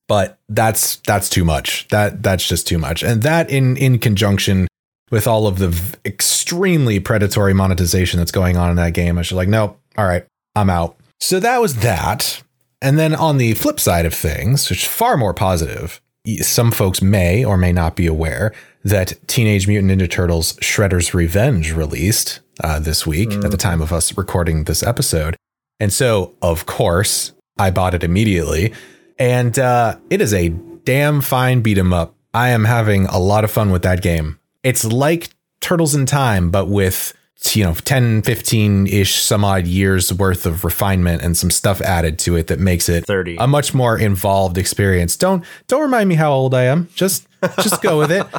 but 0.08 0.40
that's 0.50 0.98
that's 0.98 1.30
too 1.30 1.46
much. 1.46 1.88
That 1.90 2.24
that's 2.24 2.48
just 2.48 2.68
too 2.68 2.78
much. 2.78 3.04
And 3.04 3.22
that 3.24 3.50
in 3.50 3.78
in 3.78 4.00
conjunction 4.00 4.68
with 5.12 5.28
all 5.28 5.46
of 5.46 5.60
the 5.60 5.70
v- 5.70 5.96
extremely 6.06 7.00
predatory 7.00 7.54
monetization 7.54 8.18
that's 8.18 8.32
going 8.32 8.58
on 8.58 8.70
in 8.70 8.76
that 8.78 8.94
game, 8.94 9.18
I 9.18 9.22
was 9.22 9.32
like, 9.32 9.48
nope, 9.48 9.80
all 9.98 10.06
right, 10.06 10.26
I'm 10.56 10.70
out. 10.70 10.98
So 11.20 11.40
that 11.40 11.62
was 11.62 11.78
that. 11.78 12.42
And 12.82 13.00
then 13.00 13.16
on 13.16 13.38
the 13.38 13.54
flip 13.54 13.80
side 13.80 14.06
of 14.06 14.14
things, 14.14 14.70
which 14.70 14.82
is 14.82 14.88
far 14.88 15.16
more 15.16 15.34
positive, 15.34 16.02
some 16.42 16.72
folks 16.72 17.02
may 17.02 17.44
or 17.44 17.58
may 17.58 17.72
not 17.72 17.96
be 17.96 18.08
aware 18.08 18.54
that 18.84 19.14
Teenage 19.28 19.68
Mutant 19.68 19.92
Ninja 19.92 20.10
Turtles 20.10 20.54
Shredder's 20.58 21.14
Revenge 21.14 21.74
released 21.74 22.40
uh, 22.64 22.80
this 22.80 23.06
week 23.06 23.32
at 23.32 23.52
the 23.52 23.58
time 23.58 23.82
of 23.82 23.92
us 23.92 24.18
recording 24.18 24.64
this 24.64 24.84
episode. 24.84 25.36
And 25.80 25.92
so, 25.92 26.34
of 26.42 26.66
course, 26.66 27.34
I 27.58 27.72
bought 27.72 27.94
it 27.94 28.04
immediately. 28.04 28.74
And 29.20 29.58
uh, 29.60 29.98
it 30.10 30.22
is 30.22 30.34
a 30.34 30.50
damn 30.50 31.22
fine 31.22 31.62
beat 31.62 31.78
'em 31.78 31.94
up. 31.94 32.16
I 32.34 32.50
am 32.50 32.66
having 32.66 33.06
a 33.06 33.20
lot 33.20 33.44
of 33.44 33.52
fun 33.52 33.72
with 33.72 33.84
that 33.84 34.02
game. 34.02 34.40
It's 34.64 34.86
like 34.86 35.30
Turtles 35.62 35.94
in 35.94 36.06
Time, 36.06 36.50
but 36.50 36.68
with 36.68 37.14
you 37.54 37.64
know 37.64 37.74
10 37.74 38.22
15 38.22 38.88
ish 38.88 39.16
some 39.22 39.44
odd 39.44 39.68
years 39.68 40.14
worth 40.14 40.46
of 40.46 40.64
refinement 40.64 41.22
and 41.22 41.36
some 41.38 41.52
stuff 41.52 41.82
added 41.82 42.18
to 42.20 42.36
it 42.36 42.48
that 42.48 42.60
makes 42.60 42.88
it 42.90 43.06
30. 43.06 43.38
a 43.40 43.48
much 43.48 43.74
more 43.74 43.98
involved 43.98 44.58
experience. 44.58 45.18
Don't 45.18 45.44
don't 45.68 45.82
remind 45.82 46.10
me 46.10 46.16
how 46.16 46.32
old 46.32 46.54
i 46.54 46.64
am. 46.64 46.90
Just 46.96 47.28
just 47.62 47.82
go 47.82 47.98
with 47.98 48.12
it. 48.12 48.26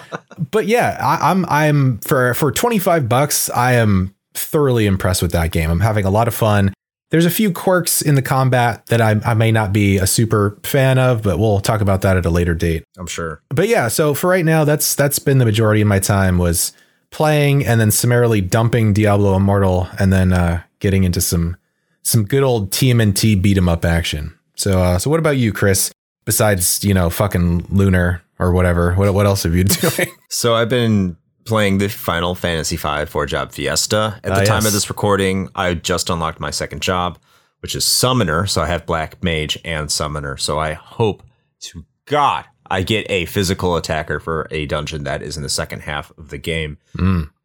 But 0.51 0.67
yeah 0.67 0.99
I, 1.01 1.31
i'm 1.31 1.45
i'm 1.47 1.99
for 1.99 2.35
for 2.35 2.51
25 2.51 3.09
bucks 3.09 3.49
i 3.51 3.75
am 3.75 4.15
thoroughly 4.35 4.87
impressed 4.87 5.23
with 5.23 5.31
that 5.33 5.53
game. 5.53 5.71
I'm 5.71 5.81
having 5.81 6.05
a 6.05 6.11
lot 6.11 6.27
of 6.27 6.35
fun. 6.35 6.75
There's 7.11 7.25
a 7.27 7.31
few 7.31 7.53
quirks 7.53 8.03
in 8.03 8.17
the 8.17 8.23
combat 8.23 8.85
that 8.87 9.01
I, 9.01 9.21
I 9.25 9.35
may 9.35 9.53
not 9.53 9.73
be 9.73 9.99
a 9.99 10.07
super 10.09 10.59
fan 10.65 10.99
of 10.99 11.23
but 11.23 11.39
we'll 11.39 11.61
talk 11.61 11.81
about 11.83 12.01
that 12.03 12.17
at 12.17 12.27
a 12.27 12.31
later 12.31 12.55
date. 12.55 12.83
I'm 12.99 13.07
sure. 13.07 13.43
but 13.51 13.69
yeah, 13.69 13.87
so 13.89 14.13
for 14.15 14.29
right 14.29 14.45
now, 14.45 14.65
that's 14.65 14.97
that's 14.97 15.21
been 15.21 15.39
the 15.39 15.45
majority 15.45 15.81
of 15.81 15.87
my 15.87 16.01
time 16.01 16.39
was 16.39 16.73
playing 17.15 17.65
and 17.65 17.81
then 17.81 17.91
summarily 17.91 18.41
dumping 18.41 18.93
Diablo 18.93 19.37
Immortal 19.37 19.89
and 19.99 20.13
then 20.13 20.33
uh, 20.33 20.63
getting 20.81 21.05
into 21.05 21.21
some 21.21 21.57
some 22.03 22.25
good 22.25 22.43
old 22.43 22.71
TMNT 22.71 23.41
beat 23.41 23.57
'em 23.57 23.69
up 23.69 23.85
action. 23.85 24.35
So 24.57 24.83
uh, 24.83 24.99
so 24.99 25.09
what 25.09 25.21
about 25.21 25.37
you, 25.39 25.53
Chris? 25.53 25.91
Besides 26.27 26.85
you 26.85 26.93
know 26.93 27.09
fucking 27.11 27.67
Lunar 27.71 28.23
or 28.39 28.53
whatever, 28.53 28.95
what 28.95 29.15
what 29.15 29.27
else 29.27 29.45
have 29.45 29.55
you 29.55 29.65
been 29.65 29.77
doing? 29.91 30.09
So 30.29 30.55
I've 30.55 30.69
been 30.69 31.17
playing 31.45 31.79
the 31.79 31.89
Final 31.89 32.35
Fantasy 32.35 32.77
V 32.77 33.05
Four 33.07 33.27
Job 33.27 33.53
Fiesta. 33.53 34.21
At 34.25 34.35
the 34.35 34.43
Ah, 34.43 34.45
time 34.45 34.57
yes. 34.63 34.67
of 34.67 34.73
this 34.73 34.89
recording, 34.91 35.49
I 35.55 35.75
just 35.75 36.11
unlocked 36.11 36.41
my 36.41 36.51
second 36.51 36.83
job, 36.83 37.19
which 37.61 37.75
is 37.77 37.85
Summoner. 37.87 38.47
So 38.47 38.61
I 38.63 38.67
have 38.67 38.87
Black 38.87 39.23
Mage 39.23 39.57
and 39.65 39.91
Summoner. 39.91 40.37
So 40.37 40.59
I 40.59 40.73
hope 40.73 41.23
to 41.61 41.85
God 42.07 42.45
I 42.71 42.83
get 42.83 43.11
a 43.11 43.27
physical 43.27 43.77
attacker 43.77 44.21
for 44.21 44.49
a 44.51 44.67
dungeon 44.67 45.05
that 45.05 45.23
is 45.23 45.37
in 45.37 45.43
the 45.43 45.49
second 45.49 45.81
half 45.81 46.17
of 46.19 46.31
the 46.31 46.39
game. 46.39 46.79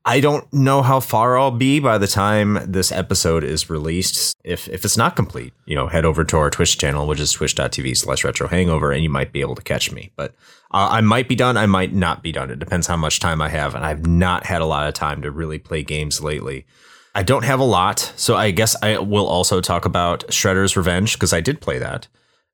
I 0.05 0.21
don't 0.21 0.51
know 0.53 0.81
how 0.81 1.01
far 1.01 1.37
I'll 1.37 1.51
be 1.51 1.79
by 1.79 1.97
the 1.97 2.07
time 2.07 2.57
this 2.65 2.91
episode 2.91 3.43
is 3.43 3.69
released. 3.69 4.35
If 4.43 4.67
if 4.69 4.85
it's 4.85 4.97
not 4.97 5.15
complete, 5.15 5.53
you 5.65 5.75
know, 5.75 5.87
head 5.87 6.05
over 6.05 6.23
to 6.23 6.37
our 6.37 6.49
Twitch 6.49 6.77
channel, 6.77 7.05
which 7.05 7.19
is 7.19 7.31
twitch.tv 7.31 7.97
slash 7.97 8.23
retro 8.23 8.47
hangover, 8.47 8.91
and 8.91 9.03
you 9.03 9.09
might 9.09 9.33
be 9.33 9.41
able 9.41 9.55
to 9.55 9.61
catch 9.61 9.91
me. 9.91 10.11
But 10.15 10.31
uh, 10.71 10.87
I 10.91 11.01
might 11.01 11.27
be 11.27 11.35
done, 11.35 11.57
I 11.57 11.65
might 11.65 11.93
not 11.93 12.23
be 12.23 12.31
done. 12.31 12.49
It 12.49 12.59
depends 12.59 12.87
how 12.87 12.97
much 12.97 13.19
time 13.19 13.41
I 13.41 13.49
have, 13.49 13.75
and 13.75 13.85
I've 13.85 14.07
not 14.07 14.45
had 14.45 14.61
a 14.61 14.65
lot 14.65 14.87
of 14.87 14.93
time 14.93 15.21
to 15.21 15.31
really 15.31 15.59
play 15.59 15.83
games 15.83 16.21
lately. 16.21 16.65
I 17.13 17.23
don't 17.23 17.43
have 17.43 17.59
a 17.59 17.65
lot, 17.65 18.13
so 18.15 18.35
I 18.35 18.51
guess 18.51 18.75
I 18.81 18.99
will 18.99 19.27
also 19.27 19.61
talk 19.61 19.83
about 19.83 20.25
Shredder's 20.27 20.77
Revenge 20.77 21.13
because 21.13 21.33
I 21.33 21.41
did 21.41 21.59
play 21.59 21.77
that 21.77 22.07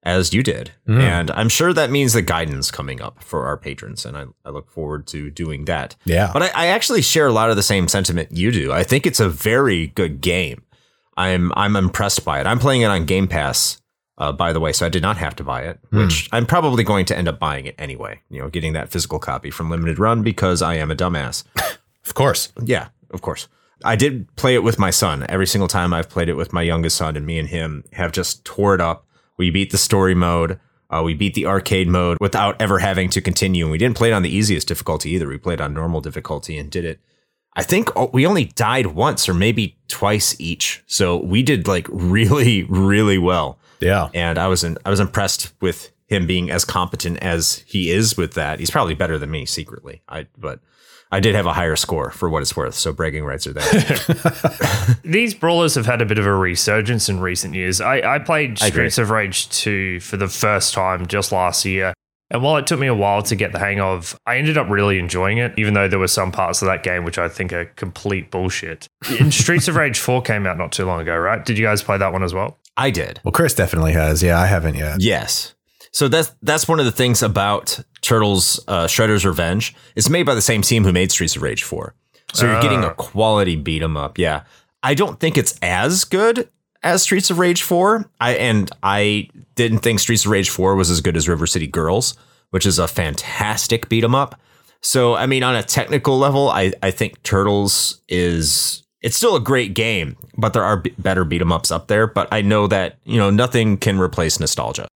as 0.06 0.34
you 0.34 0.44
did. 0.44 0.72
And 0.88 1.32
I'm 1.32 1.50
sure 1.50 1.74
that 1.74 1.90
means 1.90 2.14
the 2.14 2.22
guidance 2.22 2.70
coming 2.70 3.02
up 3.02 3.24
for 3.24 3.48
our 3.48 3.58
patrons. 3.58 4.06
And 4.06 4.16
I, 4.16 4.26
I 4.46 4.52
look 4.52 4.70
forward 4.70 5.08
to 5.08 5.32
doing 5.32 5.66
that. 5.66 5.96
Yeah. 6.06 6.30
But 6.32 6.44
I, 6.44 6.52
I 6.54 6.68
actually 6.68 7.02
share 7.02 7.26
a 7.26 7.34
lot 7.34 7.50
of 7.50 7.56
the 7.56 7.64
same 7.64 7.88
sentiment 7.88 8.32
you 8.32 8.52
do. 8.52 8.72
I 8.72 8.84
think 8.84 9.08
it's 9.08 9.20
a 9.20 9.28
very 9.28 9.88
good 9.88 10.22
game. 10.22 10.62
I'm 11.18 11.52
I'm 11.56 11.76
impressed 11.76 12.24
by 12.26 12.40
it. 12.40 12.46
I'm 12.48 12.60
playing 12.60 12.82
it 12.82 12.86
on 12.86 13.06
Game 13.06 13.28
Pass, 13.28 13.82
uh, 14.18 14.32
by 14.32 14.54
the 14.54 14.60
way, 14.60 14.74
so 14.74 14.86
I 14.86 14.90
did 14.90 15.02
not 15.02 15.18
have 15.18 15.36
to 15.38 15.44
buy 15.44 15.62
it, 15.64 15.80
which 15.90 16.28
I'm 16.32 16.46
probably 16.46 16.84
going 16.84 17.06
to 17.06 17.18
end 17.18 17.28
up 17.30 17.40
buying 17.40 17.66
it 17.66 17.76
anyway. 17.78 18.20
You 18.30 18.42
know, 18.42 18.50
getting 18.50 18.74
that 18.74 18.90
physical 18.90 19.18
copy 19.18 19.50
from 19.50 19.70
Limited 19.70 19.98
Run 19.98 20.24
because 20.24 20.62
I 20.62 20.76
am 20.76 20.92
a 20.92 20.96
dumbass. 20.96 21.44
of 22.06 22.14
course. 22.14 22.52
Yeah, 22.62 22.90
of 23.12 23.22
course. 23.22 23.48
I 23.84 23.96
did 23.96 24.34
play 24.36 24.56
it 24.56 24.64
with 24.64 24.80
my 24.80 24.90
son. 24.90 25.26
Every 25.30 25.48
single 25.48 25.68
time 25.68 25.94
I've 25.94 26.10
played 26.10 26.30
it 26.30 26.36
with 26.36 26.52
my 26.54 26.62
youngest 26.62 26.98
son, 26.98 27.16
and 27.16 27.26
me 27.26 27.40
and 27.40 27.48
him 27.48 27.84
have 27.94 28.12
just 28.12 28.44
tore 28.46 28.76
it 28.76 28.82
up. 28.82 29.08
We 29.38 29.50
beat 29.50 29.72
the 29.72 29.78
story 29.78 30.16
mode. 30.16 30.60
Uh, 30.90 31.02
we 31.04 31.14
beat 31.14 31.34
the 31.34 31.46
arcade 31.46 31.88
mode 31.88 32.18
without 32.22 32.62
ever 32.62 32.80
having 32.80 33.10
to 33.10 33.22
continue. 33.22 33.66
And 33.66 33.72
we 33.72 33.78
didn't 33.78 33.98
play 33.98 34.10
it 34.10 34.14
on 34.14 34.22
the 34.22 34.30
easiest 34.30 34.68
difficulty 34.68 35.10
either. 35.12 35.28
We 35.28 35.38
played 35.38 35.60
on 35.60 35.74
normal 35.74 36.00
difficulty 36.02 36.58
and 36.58 36.70
did 36.70 36.86
it. 36.86 37.00
I 37.58 37.64
think 37.64 37.90
we 38.14 38.28
only 38.28 38.46
died 38.46 38.88
once 38.88 39.28
or 39.30 39.34
maybe 39.34 39.78
twice 39.88 40.36
each. 40.40 40.84
So 40.88 41.18
we 41.18 41.42
did 41.42 41.68
like 41.68 41.88
really, 41.92 42.64
really 42.64 43.18
well 43.18 43.58
Yeah. 43.80 44.10
and 44.14 44.38
I 44.38 44.48
was 44.48 44.64
in, 44.64 44.78
I 44.86 44.90
was 44.90 45.00
impressed 45.00 45.54
with 45.62 45.92
him 46.08 46.28
being 46.28 46.52
as 46.52 46.64
competent 46.66 47.18
as 47.20 47.64
he 47.66 47.90
is 47.90 48.16
with 48.16 48.34
that. 48.36 48.60
He's 48.60 48.70
probably 48.70 48.94
better 48.94 49.18
than 49.18 49.32
me 49.32 49.46
secretly. 49.46 50.02
I 50.08 50.28
but 50.38 50.60
I 51.12 51.20
did 51.20 51.36
have 51.36 51.46
a 51.46 51.54
higher 51.54 51.76
score 51.76 52.12
for 52.12 52.30
what 52.30 52.42
it's 52.42 52.58
worth, 52.58 52.74
so 52.76 52.92
bragging 52.92 53.24
rights 53.24 53.48
are 53.48 53.54
there. 53.54 54.98
These 55.04 55.34
brawlers 55.34 55.76
have 55.76 55.86
had 55.86 56.02
a 56.02 56.06
bit 56.06 56.18
of 56.18 56.26
a 56.26 56.34
resurgence 56.34 57.10
in 57.10 57.20
recent 57.20 57.54
years. 57.54 57.80
I, 57.80 58.16
I 58.16 58.20
played 58.20 58.62
I. 58.62 58.70
Streets 58.70 58.98
of 58.98 59.10
Rage 59.12 59.50
2 59.50 60.00
for 60.00 60.18
the 60.18 60.28
first 60.28 60.74
time 60.74 61.06
just 61.06 61.32
last 61.32 61.64
year. 61.66 61.94
And 62.32 62.42
while 62.42 62.58
it 62.58 62.66
took 62.66 62.80
me 62.80 62.88
a 62.88 62.96
while 62.96 63.22
to 63.22 63.36
get 63.36 63.52
the 63.52 63.60
hang 63.60 63.80
of, 63.80 64.18
I 64.26 64.38
ended 64.38 64.58
up 64.58 64.68
really 64.68 64.98
enjoying 64.98 65.38
it, 65.38 65.54
even 65.58 65.76
though 65.76 65.88
there 65.88 66.00
were 66.00 66.08
some 66.08 66.32
parts 66.32 66.62
of 66.62 66.66
that 66.68 66.82
game 66.84 67.04
which 67.04 67.20
I 67.20 67.30
think 67.30 67.54
are 67.54 67.66
complete 67.66 68.32
bullshit. 68.32 68.88
And 69.20 69.34
Streets 69.34 69.68
of 69.68 69.76
Rage 69.76 70.00
4 70.00 70.24
came 70.24 70.48
out 70.48 70.58
not 70.58 70.72
too 70.72 70.86
long 70.86 71.02
ago, 71.02 71.16
right? 71.16 71.46
Did 71.46 71.58
you 71.58 71.66
guys 71.66 71.84
play 71.84 71.98
that 71.98 72.12
one 72.12 72.24
as 72.24 72.34
well? 72.34 72.58
I 72.78 72.90
did. 72.90 73.22
Well, 73.24 73.32
Chris 73.32 73.54
definitely 73.54 73.94
has. 73.94 74.22
Yeah, 74.22 74.40
I 74.40 74.48
haven't 74.48 74.76
yet. 74.76 74.98
Yes. 75.00 75.55
So 75.96 76.10
that's 76.10 76.36
that's 76.42 76.68
one 76.68 76.80
of 76.82 76.86
the 76.86 76.92
things 76.92 77.24
about 77.24 77.80
Turtles 78.02 78.60
uh, 78.68 78.84
Shredder's 78.86 79.26
Revenge. 79.26 79.74
It's 79.96 80.10
made 80.10 80.24
by 80.24 80.36
the 80.36 80.42
same 80.42 80.62
team 80.62 80.84
who 80.84 80.92
made 80.92 81.10
Streets 81.10 81.38
of 81.38 81.42
Rage 81.42 81.64
4. 81.64 81.96
So 82.34 82.46
you're 82.46 82.62
getting 82.62 82.84
a 82.84 82.94
quality 82.96 83.56
beat 83.56 83.82
'em 83.82 83.96
up. 83.96 84.18
Yeah. 84.18 84.42
I 84.84 84.94
don't 84.94 85.22
think 85.22 85.38
it's 85.38 85.58
as 85.62 86.04
good 86.04 86.50
as 86.84 87.02
Streets 87.02 87.30
of 87.32 87.40
Rage 87.40 87.62
4. 87.62 88.10
I 88.20 88.34
and 88.36 88.70
I 88.84 89.30
didn't 89.56 89.80
think 89.80 90.02
Streets 90.02 90.26
of 90.26 90.32
Rage 90.32 90.50
4 90.50 90.76
was 90.76 90.92
as 90.92 91.00
good 91.00 91.16
as 91.16 91.30
River 91.30 91.48
City 91.48 91.66
Girls, 91.66 92.18
which 92.50 92.66
is 92.66 92.78
a 92.78 92.90
fantastic 92.90 93.88
beat 93.88 94.04
'em 94.04 94.14
up. 94.16 94.38
So 94.82 95.16
I 95.16 95.28
mean 95.28 95.44
on 95.44 95.56
a 95.56 95.64
technical 95.64 96.20
level, 96.20 96.50
I 96.50 96.74
I 96.84 96.92
think 96.92 97.24
Turtles 97.24 98.02
is 98.10 98.84
it's 99.02 99.16
still 99.16 99.38
a 99.38 99.40
great 99.40 99.74
game, 99.74 100.18
but 100.38 100.52
there 100.52 100.64
are 100.64 100.76
b- 100.76 100.94
better 101.00 101.24
beat 101.24 101.40
'em 101.40 101.54
ups 101.54 101.72
up 101.72 101.88
there, 101.88 102.06
but 102.06 102.28
I 102.34 102.42
know 102.42 102.68
that, 102.68 102.98
you 103.06 103.18
know, 103.18 103.30
nothing 103.30 103.78
can 103.78 103.98
replace 103.98 104.42
nostalgia. 104.42 104.88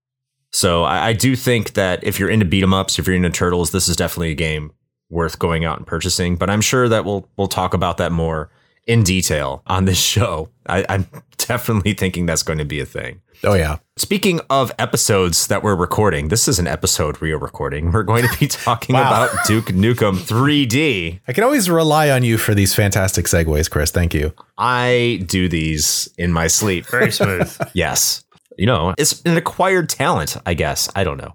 So 0.52 0.84
I, 0.84 1.08
I 1.10 1.14
do 1.14 1.36
think 1.36 1.74
that 1.74 2.04
if 2.04 2.20
you're 2.20 2.30
into 2.30 2.46
beat 2.46 2.64
'em 2.64 2.74
ups, 2.74 2.98
if 3.00 3.08
you're 3.08 3.16
into 3.16 3.30
turtles, 3.30 3.72
this 3.72 3.88
is 3.88 3.96
definitely 3.96 4.32
a 4.32 4.36
game 4.36 4.72
worth 5.10 5.40
going 5.40 5.66
out 5.66 5.78
and 5.78 5.88
purchasing. 5.88 6.36
But 6.36 6.50
I'm 6.50 6.62
sure 6.62 6.90
that 6.90 7.06
we'll 7.06 7.28
we'll 7.38 7.48
talk 7.48 7.74
about 7.74 7.98
that 7.98 8.12
more 8.12 8.50
in 8.88 9.04
detail 9.04 9.62
on 9.68 9.86
this 9.86 10.00
show. 10.00 10.50
I, 10.68 10.86
I'm 10.90 11.06
definitely 11.38 11.94
thinking 11.94 12.26
that's 12.26 12.44
going 12.44 12.60
to 12.60 12.66
be 12.66 12.80
a 12.80 12.86
thing. 12.86 13.22
Oh 13.44 13.54
yeah. 13.54 13.78
Speaking 13.96 14.42
of 14.50 14.72
episodes 14.80 15.48
that 15.48 15.64
we're 15.64 15.76
recording, 15.76 16.28
this 16.28 16.48
is 16.48 16.60
an 16.60 16.68
episode 16.68 17.20
we 17.20 17.32
are 17.32 17.38
recording. 17.38 17.92
We're 17.92 18.04
going 18.04 18.28
to 18.28 18.38
be 18.40 18.48
talking 18.48 18.96
Wow. 18.96 19.08
about 19.26 19.46
Duke 19.46 19.68
Nukem 19.68 20.16
3D. 20.18 21.22
I 21.28 21.34
can 21.34 21.44
always 21.46 21.70
rely 21.70 22.10
on 22.10 22.24
you 22.24 22.38
for 22.38 22.54
these 22.54 22.74
fantastic 22.76 23.26
segues, 23.28 23.70
Chris. 23.70 23.92
Thank 23.92 24.14
you. 24.14 24.34
I 24.58 25.24
do 25.26 25.48
these 25.48 26.10
in 26.18 26.34
my 26.34 26.48
sleep. 26.48 26.86
Very 26.88 27.12
smooth. 27.12 27.56
Yes. 27.74 28.26
You 28.60 28.66
know, 28.66 28.94
it's 28.98 29.22
an 29.24 29.38
acquired 29.38 29.88
talent, 29.90 30.36
I 30.46 30.54
guess. 30.54 30.90
I 30.96 31.04
don't 31.06 31.18
know. 31.18 31.34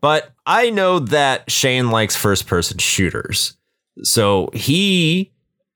But 0.00 0.32
I 0.46 0.70
know 0.70 0.98
that 1.00 1.50
Shane 1.50 1.90
likes 1.90 2.16
first 2.16 2.46
person 2.46 2.78
shooters. 2.78 3.56
So 4.02 4.48
he 4.54 5.30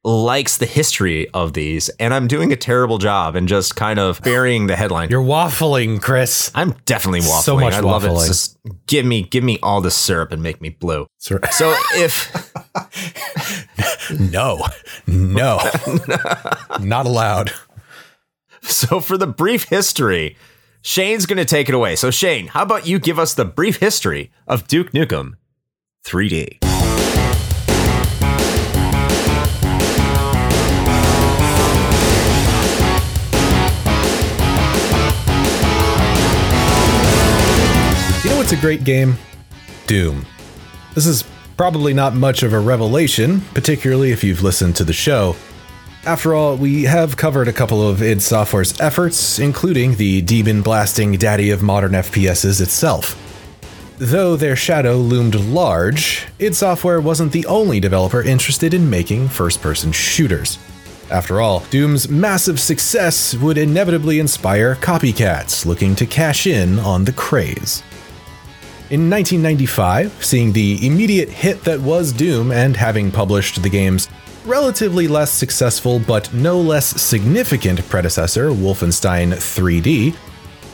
likes 0.05 0.57
the 0.57 0.67
history 0.67 1.29
of 1.31 1.53
these, 1.53 1.89
and 2.01 2.15
I'm 2.15 2.27
doing 2.29 2.51
a 2.53 2.57
terrible 2.57 2.97
job 2.99 3.37
and 3.37 3.47
just 3.47 3.77
kind 3.77 3.99
of 3.99 4.23
burying 4.23 4.69
the 4.69 4.77
headline. 4.77 5.11
You're 5.11 5.21
waffling, 5.23 6.01
Chris. 6.01 6.51
I'm 6.55 6.75
definitely 6.87 7.21
waffling. 7.21 7.43
So 7.43 7.57
much 7.59 7.75
I 7.75 7.81
love 7.81 8.05
it. 8.05 8.09
waffling. 8.09 8.29
It's 8.29 8.29
Just 8.29 8.59
give 8.87 9.05
me 9.05 9.23
give 9.23 9.45
me 9.45 9.59
all 9.63 9.81
the 9.83 9.91
syrup 9.91 10.33
and 10.33 10.43
make 10.43 10.61
me 10.63 10.71
blue. 10.71 11.07
So- 11.19 11.39
So 11.51 11.75
if 11.97 12.33
no, 14.19 14.65
no, 15.07 15.59
not 16.81 17.05
allowed. 17.07 17.53
so 18.63 19.01
for 19.01 19.19
the 19.19 19.27
brief 19.27 19.65
history, 19.65 20.37
Shane's 20.89 21.27
going 21.27 21.39
to 21.39 21.45
take 21.45 21.69
it 21.69 21.75
away. 21.75 21.97
So 21.97 22.13
Shane, 22.13 22.47
how 22.47 22.63
about 22.63 22.87
you 22.87 23.01
give 23.01 23.19
us 23.19 23.35
the 23.35 23.45
brief 23.45 23.79
history 23.79 24.31
of 24.47 24.69
Duke 24.69 24.93
Nukem 24.93 25.33
3D? 26.05 26.63
You 38.23 38.31
know 38.31 38.37
what's 38.37 38.53
a 38.53 38.57
great 38.57 38.85
game? 38.85 39.17
Doom. 39.89 40.25
This 40.95 41.07
is 41.07 41.25
probably 41.57 41.95
not 41.95 42.15
much 42.15 42.45
of 42.45 42.53
a 42.53 42.61
revelation, 42.61 43.41
particularly 43.55 44.13
if 44.13 44.23
you've 44.23 44.45
listened 44.45 44.77
to 44.77 44.85
the 44.85 44.93
show. 44.93 45.35
After 46.07 46.35
all, 46.37 46.57
we 46.57 46.85
have 46.85 47.17
covered 47.17 47.49
a 47.49 47.53
couple 47.53 47.83
of 47.83 48.01
id 48.01 48.23
Software's 48.23 48.79
efforts, 48.81 49.41
including 49.41 49.97
the 49.97 50.23
demon 50.23 50.63
blasting 50.63 51.11
daddy 51.17 51.51
of 51.51 51.65
modern 51.65 51.93
FPSs 51.95 52.61
itself. 52.61 53.21
Though 53.99 54.37
their 54.37 54.55
shadow 54.55 54.99
loomed 54.99 55.35
large, 55.35 56.29
id 56.39 56.55
Software 56.55 57.01
wasn't 57.01 57.33
the 57.33 57.45
only 57.47 57.81
developer 57.81 58.23
interested 58.23 58.73
in 58.73 58.89
making 58.89 59.27
first 59.27 59.61
person 59.61 59.91
shooters. 59.91 60.61
After 61.11 61.41
all, 61.41 61.65
Doom's 61.71 62.09
massive 62.09 62.61
success 62.61 63.35
would 63.35 63.59
inevitably 63.59 64.21
inspire 64.21 64.77
copycats 64.77 65.67
looking 65.67 65.97
to 65.97 66.07
cash 66.07 66.47
in 66.47 66.79
on 66.79 67.05
the 67.05 67.13
craze. 67.15 67.83
In 68.91 69.11
1995, 69.11 70.25
seeing 70.25 70.53
the 70.53 70.87
immediate 70.87 71.31
hit 71.31 71.65
that 71.65 71.81
was 71.81 72.13
Doom 72.13 72.53
and 72.53 72.77
having 72.77 73.11
published 73.11 73.61
the 73.61 73.69
game's 73.69 74.09
relatively 74.47 75.09
less 75.09 75.31
successful 75.31 75.99
but 75.99 76.33
no 76.33 76.61
less 76.61 77.01
significant 77.01 77.87
predecessor, 77.89 78.51
Wolfenstein 78.51 79.33
3D, 79.33 80.15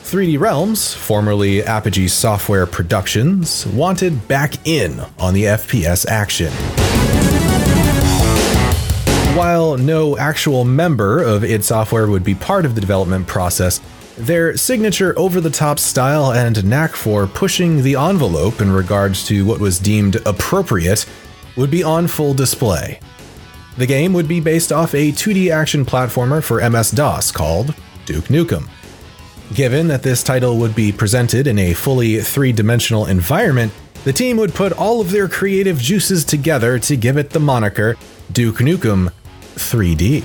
3D 0.03 0.39
Realms, 0.39 0.93
formerly 0.93 1.63
Apogee 1.63 2.07
Software 2.07 2.67
Productions, 2.67 3.65
wanted 3.67 4.27
back 4.27 4.67
in 4.67 4.99
on 5.17 5.33
the 5.33 5.45
FPS 5.45 6.05
action. 6.07 6.51
While 9.35 9.77
no 9.77 10.15
actual 10.17 10.63
member 10.63 11.23
of 11.23 11.43
id 11.43 11.63
Software 11.63 12.07
would 12.07 12.23
be 12.23 12.35
part 12.35 12.65
of 12.65 12.75
the 12.75 12.81
development 12.81 13.25
process, 13.25 13.81
their 14.15 14.55
signature 14.55 15.17
over 15.17 15.41
the 15.41 15.49
top 15.49 15.79
style 15.79 16.33
and 16.33 16.63
knack 16.63 16.91
for 16.91 17.25
pushing 17.25 17.81
the 17.81 17.95
envelope 17.95 18.61
in 18.61 18.71
regards 18.71 19.25
to 19.27 19.43
what 19.43 19.59
was 19.59 19.79
deemed 19.79 20.17
appropriate 20.27 21.07
would 21.57 21.71
be 21.71 21.81
on 21.81 22.07
full 22.07 22.35
display. 22.35 22.99
The 23.75 23.87
game 23.87 24.13
would 24.13 24.27
be 24.27 24.39
based 24.39 24.71
off 24.71 24.93
a 24.93 25.11
2D 25.11 25.49
action 25.51 25.83
platformer 25.83 26.43
for 26.43 26.67
MS 26.69 26.91
DOS 26.91 27.31
called 27.31 27.73
Duke 28.05 28.25
Nukem. 28.25 28.69
Given 29.55 29.87
that 29.87 30.03
this 30.03 30.21
title 30.21 30.57
would 30.57 30.75
be 30.75 30.91
presented 30.91 31.47
in 31.47 31.57
a 31.57 31.73
fully 31.73 32.19
three 32.21 32.51
dimensional 32.51 33.07
environment, 33.07 33.73
the 34.03 34.13
team 34.13 34.37
would 34.37 34.53
put 34.53 34.73
all 34.73 35.01
of 35.01 35.11
their 35.11 35.27
creative 35.27 35.79
juices 35.79 36.23
together 36.23 36.77
to 36.79 36.95
give 36.95 37.17
it 37.17 37.31
the 37.31 37.39
moniker 37.39 37.95
Duke 38.31 38.57
Nukem 38.57 39.11
3D. 39.55 40.23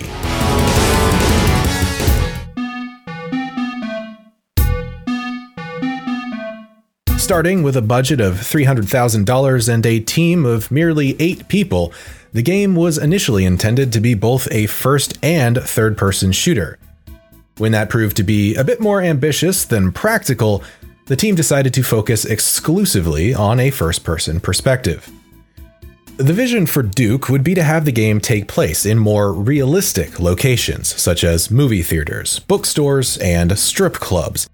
Starting 7.18 7.62
with 7.62 7.76
a 7.76 7.82
budget 7.82 8.20
of 8.20 8.34
$300,000 8.36 9.68
and 9.68 9.84
a 9.84 10.00
team 10.00 10.46
of 10.46 10.70
merely 10.70 11.14
eight 11.20 11.46
people, 11.48 11.92
the 12.32 12.42
game 12.42 12.74
was 12.74 12.98
initially 12.98 13.44
intended 13.44 13.92
to 13.92 14.00
be 14.00 14.14
both 14.14 14.48
a 14.50 14.66
first 14.66 15.18
and 15.22 15.58
third 15.58 15.96
person 15.96 16.32
shooter. 16.32 16.78
When 17.56 17.72
that 17.72 17.90
proved 17.90 18.16
to 18.18 18.22
be 18.22 18.54
a 18.54 18.64
bit 18.64 18.80
more 18.80 19.00
ambitious 19.02 19.64
than 19.64 19.92
practical, 19.92 20.62
the 21.06 21.16
team 21.16 21.34
decided 21.34 21.72
to 21.74 21.82
focus 21.82 22.24
exclusively 22.24 23.34
on 23.34 23.58
a 23.58 23.70
first 23.70 24.04
person 24.04 24.40
perspective. 24.40 25.10
The 26.18 26.32
vision 26.32 26.66
for 26.66 26.82
Duke 26.82 27.28
would 27.28 27.44
be 27.44 27.54
to 27.54 27.62
have 27.62 27.84
the 27.84 27.92
game 27.92 28.20
take 28.20 28.48
place 28.48 28.84
in 28.84 28.98
more 28.98 29.32
realistic 29.32 30.18
locations, 30.18 30.88
such 31.00 31.22
as 31.22 31.50
movie 31.50 31.82
theaters, 31.82 32.40
bookstores, 32.40 33.16
and 33.18 33.56
strip 33.56 33.94
clubs, 33.94 34.48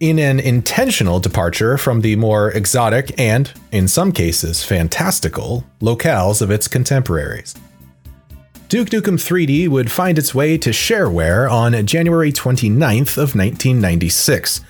in 0.00 0.18
an 0.18 0.38
intentional 0.38 1.20
departure 1.20 1.78
from 1.78 2.02
the 2.02 2.16
more 2.16 2.50
exotic 2.50 3.18
and, 3.18 3.52
in 3.72 3.88
some 3.88 4.12
cases, 4.12 4.62
fantastical 4.62 5.64
locales 5.80 6.42
of 6.42 6.50
its 6.50 6.68
contemporaries. 6.68 7.54
Duke 8.68 8.88
Nukem 8.88 9.16
3D 9.16 9.68
would 9.68 9.92
find 9.92 10.18
its 10.18 10.34
way 10.34 10.58
to 10.58 10.70
shareware 10.70 11.50
on 11.50 11.86
January 11.86 12.32
29th 12.32 13.16
of 13.16 13.34
1996. 13.34 14.60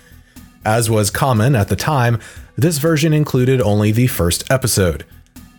As 0.63 0.89
was 0.89 1.09
common 1.09 1.55
at 1.55 1.69
the 1.69 1.75
time, 1.75 2.19
this 2.55 2.77
version 2.77 3.11
included 3.11 3.59
only 3.59 3.91
the 3.91 4.07
first 4.07 4.49
episode. 4.51 5.05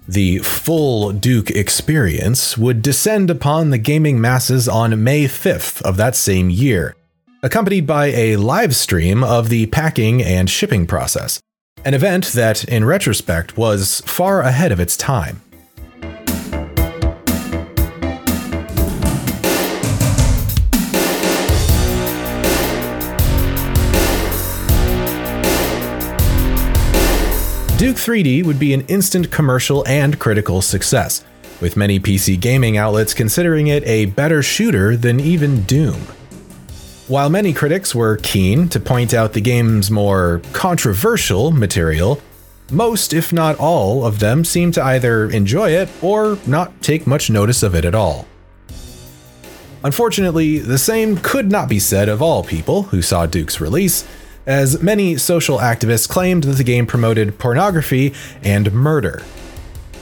The 0.06 0.38
full 0.38 1.12
Duke 1.12 1.50
experience 1.50 2.56
would 2.56 2.80
descend 2.80 3.28
upon 3.28 3.70
the 3.70 3.78
gaming 3.78 4.20
masses 4.20 4.68
on 4.68 5.02
May 5.02 5.24
5th 5.24 5.83
of 5.83 5.96
that 5.98 6.16
same 6.16 6.48
year, 6.48 6.94
accompanied 7.42 7.87
by 7.87 8.07
a 8.07 8.37
live 8.37 8.74
stream 8.74 9.22
of 9.22 9.48
the 9.48 9.66
packing 9.66 10.22
and 10.22 10.51
shipping 10.51 10.87
process, 10.87 11.40
an 11.85 11.94
event 11.94 12.33
that, 12.33 12.64
in 12.64 12.85
retrospect, 12.85 13.57
was 13.57 14.01
far 14.03 14.40
ahead 14.40 14.72
of 14.72 14.81
its 14.81 14.96
time. 14.96 15.40
Duke 27.79 27.96
3D 27.96 28.44
would 28.44 28.59
be 28.59 28.74
an 28.74 28.81
instant 28.88 29.31
commercial 29.31 29.87
and 29.87 30.18
critical 30.18 30.61
success, 30.61 31.24
with 31.61 31.77
many 31.77 32.01
PC 32.01 32.40
gaming 32.40 32.77
outlets 32.77 33.14
considering 33.14 33.68
it 33.68 33.87
a 33.87 34.07
better 34.07 34.42
shooter 34.42 34.96
than 34.96 35.20
even 35.20 35.62
Doom. 35.62 36.17
While 37.09 37.31
many 37.31 37.55
critics 37.55 37.94
were 37.94 38.18
keen 38.18 38.68
to 38.68 38.79
point 38.79 39.14
out 39.14 39.33
the 39.33 39.40
game's 39.40 39.90
more 39.90 40.42
controversial 40.53 41.51
material, 41.51 42.21
most, 42.71 43.14
if 43.14 43.33
not 43.33 43.59
all, 43.59 44.05
of 44.05 44.18
them 44.18 44.44
seemed 44.44 44.75
to 44.75 44.85
either 44.85 45.31
enjoy 45.31 45.71
it 45.71 45.88
or 46.03 46.37
not 46.47 46.83
take 46.83 47.07
much 47.07 47.31
notice 47.31 47.62
of 47.62 47.75
it 47.75 47.87
at 47.87 47.94
all. 47.94 48.27
Unfortunately, 49.83 50.59
the 50.59 50.77
same 50.77 51.16
could 51.16 51.51
not 51.51 51.66
be 51.66 51.79
said 51.79 52.11
of 52.11 52.21
all 52.21 52.44
people 52.44 52.83
who 52.83 53.01
saw 53.01 53.25
Duke's 53.25 53.59
release, 53.59 54.07
as 54.47 54.83
many 54.83 55.16
social 55.16 55.61
activists 55.61 56.07
claimed 56.07 56.44
that 56.44 56.59
the 56.59 56.64
game 56.64 56.87
promoted 56.87 57.38
pornography 57.38 58.12
and 58.42 58.71
murder. 58.71 59.23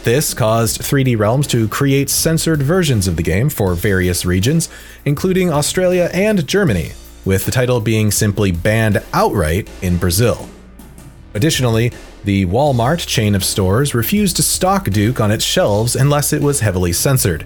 This 0.06 0.34
caused 0.34 0.82
3D 0.82 1.18
Realms 1.18 1.48
to 1.48 1.66
create 1.66 2.08
censored 2.08 2.62
versions 2.62 3.08
of 3.08 3.16
the 3.16 3.24
game 3.24 3.48
for 3.48 3.74
various 3.74 4.24
regions, 4.24 4.68
including 5.04 5.50
Australia 5.50 6.08
and 6.12 6.46
Germany, 6.46 6.92
with 7.24 7.44
the 7.44 7.50
title 7.50 7.80
being 7.80 8.12
simply 8.12 8.52
banned 8.52 9.02
outright 9.12 9.68
in 9.82 9.96
Brazil. 9.96 10.48
Additionally, 11.34 11.90
the 12.22 12.46
Walmart 12.46 13.04
chain 13.04 13.34
of 13.34 13.42
stores 13.42 13.96
refused 13.96 14.36
to 14.36 14.44
stock 14.44 14.88
Duke 14.90 15.20
on 15.20 15.32
its 15.32 15.44
shelves 15.44 15.96
unless 15.96 16.32
it 16.32 16.40
was 16.40 16.60
heavily 16.60 16.92
censored. 16.92 17.44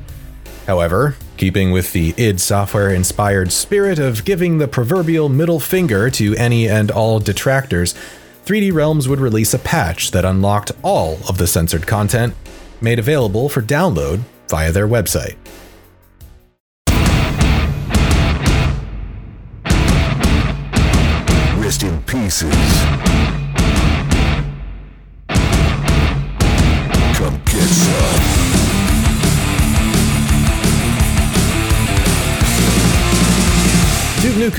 However, 0.67 1.17
keeping 1.39 1.71
with 1.71 1.95
the 1.95 2.13
id 2.19 2.43
Software 2.43 2.91
inspired 2.91 3.53
spirit 3.53 3.99
of 3.99 4.27
giving 4.27 4.59
the 4.59 4.69
proverbial 4.69 5.31
middle 5.31 5.61
finger 5.61 6.11
to 6.11 6.37
any 6.37 6.69
and 6.69 6.91
all 6.91 7.21
detractors, 7.21 7.95
3D 8.45 8.71
Realms 8.71 9.09
would 9.09 9.21
release 9.21 9.55
a 9.55 9.59
patch 9.59 10.11
that 10.11 10.27
unlocked 10.27 10.73
all 10.83 11.21
of 11.27 11.39
the 11.39 11.47
censored 11.47 11.87
content, 11.87 12.35
made 12.81 12.99
available 12.99 13.49
for 13.49 13.63
download 13.63 14.21
via 14.49 14.73
their 14.73 14.89
website. 14.89 15.37
Rest 21.63 21.83
in 21.83 22.03
pieces. 22.03 22.90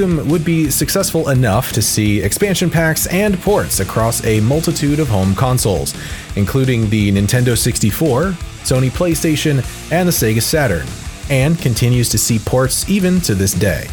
Would 0.01 0.43
be 0.43 0.71
successful 0.71 1.29
enough 1.29 1.71
to 1.73 1.81
see 1.81 2.21
expansion 2.21 2.71
packs 2.71 3.05
and 3.05 3.39
ports 3.39 3.81
across 3.81 4.25
a 4.25 4.39
multitude 4.39 4.99
of 4.99 5.07
home 5.07 5.35
consoles, 5.35 5.93
including 6.35 6.89
the 6.89 7.11
Nintendo 7.11 7.55
64, 7.55 8.31
Sony 8.63 8.89
PlayStation, 8.89 9.57
and 9.91 10.07
the 10.07 10.11
Sega 10.11 10.41
Saturn, 10.41 10.87
and 11.29 11.59
continues 11.59 12.09
to 12.09 12.17
see 12.17 12.39
ports 12.39 12.89
even 12.89 13.21
to 13.21 13.35
this 13.35 13.53
day. 13.53 13.85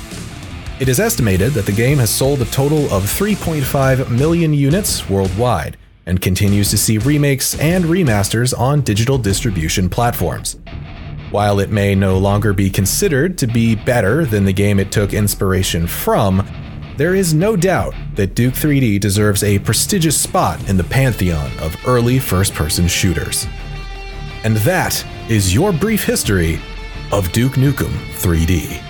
It 0.80 0.88
is 0.88 0.98
estimated 0.98 1.52
that 1.52 1.66
the 1.66 1.72
game 1.72 1.98
has 1.98 2.08
sold 2.08 2.40
a 2.40 2.46
total 2.46 2.84
of 2.86 3.02
3.5 3.02 4.10
million 4.10 4.54
units 4.54 5.10
worldwide 5.10 5.76
and 6.06 6.22
continues 6.22 6.70
to 6.70 6.78
see 6.78 6.96
remakes 6.96 7.54
and 7.60 7.84
remasters 7.84 8.58
on 8.58 8.80
digital 8.80 9.18
distribution 9.18 9.90
platforms. 9.90 10.56
While 11.30 11.60
it 11.60 11.70
may 11.70 11.94
no 11.94 12.16
longer 12.16 12.54
be 12.54 12.70
considered 12.70 13.36
to 13.38 13.46
be 13.46 13.74
better 13.74 14.24
than 14.24 14.46
the 14.46 14.52
game 14.52 14.80
it 14.80 14.90
took 14.90 15.12
inspiration 15.12 15.86
from, 15.86 16.46
there 16.96 17.14
is 17.14 17.34
no 17.34 17.54
doubt 17.54 17.94
that 18.14 18.34
Duke 18.34 18.54
3D 18.54 18.98
deserves 18.98 19.42
a 19.42 19.58
prestigious 19.58 20.18
spot 20.18 20.66
in 20.70 20.78
the 20.78 20.84
pantheon 20.84 21.50
of 21.58 21.76
early 21.86 22.18
first 22.18 22.54
person 22.54 22.88
shooters. 22.88 23.46
And 24.42 24.56
that 24.58 25.04
is 25.28 25.52
your 25.52 25.70
brief 25.70 26.02
history 26.02 26.58
of 27.12 27.30
Duke 27.32 27.52
Nukem 27.52 27.92
3D. 28.14 28.82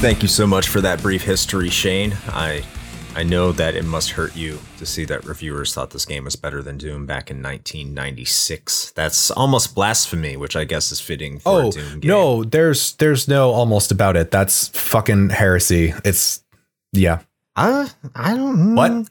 Thank 0.00 0.22
you 0.22 0.28
so 0.28 0.46
much 0.46 0.68
for 0.68 0.80
that 0.82 1.02
brief 1.02 1.24
history, 1.24 1.68
Shane. 1.68 2.16
I 2.28 2.62
I 3.18 3.24
know 3.24 3.50
that 3.50 3.74
it 3.74 3.84
must 3.84 4.10
hurt 4.10 4.36
you 4.36 4.60
to 4.76 4.86
see 4.86 5.04
that 5.06 5.24
reviewers 5.24 5.74
thought 5.74 5.90
this 5.90 6.04
game 6.04 6.22
was 6.22 6.36
better 6.36 6.62
than 6.62 6.78
Doom 6.78 7.04
back 7.04 7.32
in 7.32 7.42
1996. 7.42 8.92
That's 8.92 9.32
almost 9.32 9.74
blasphemy, 9.74 10.36
which 10.36 10.54
I 10.54 10.62
guess 10.62 10.92
is 10.92 11.00
fitting 11.00 11.40
for 11.40 11.48
Oh 11.48 11.68
a 11.68 11.72
Doom 11.72 11.98
game. 11.98 12.08
no, 12.08 12.44
there's 12.44 12.92
there's 12.94 13.26
no 13.26 13.50
almost 13.50 13.90
about 13.90 14.16
it. 14.16 14.30
That's 14.30 14.68
fucking 14.68 15.30
heresy. 15.30 15.94
It's 16.04 16.44
yeah. 16.92 17.22
Uh, 17.56 17.88
I 18.14 18.36
don't 18.36 18.76
What? 18.76 19.08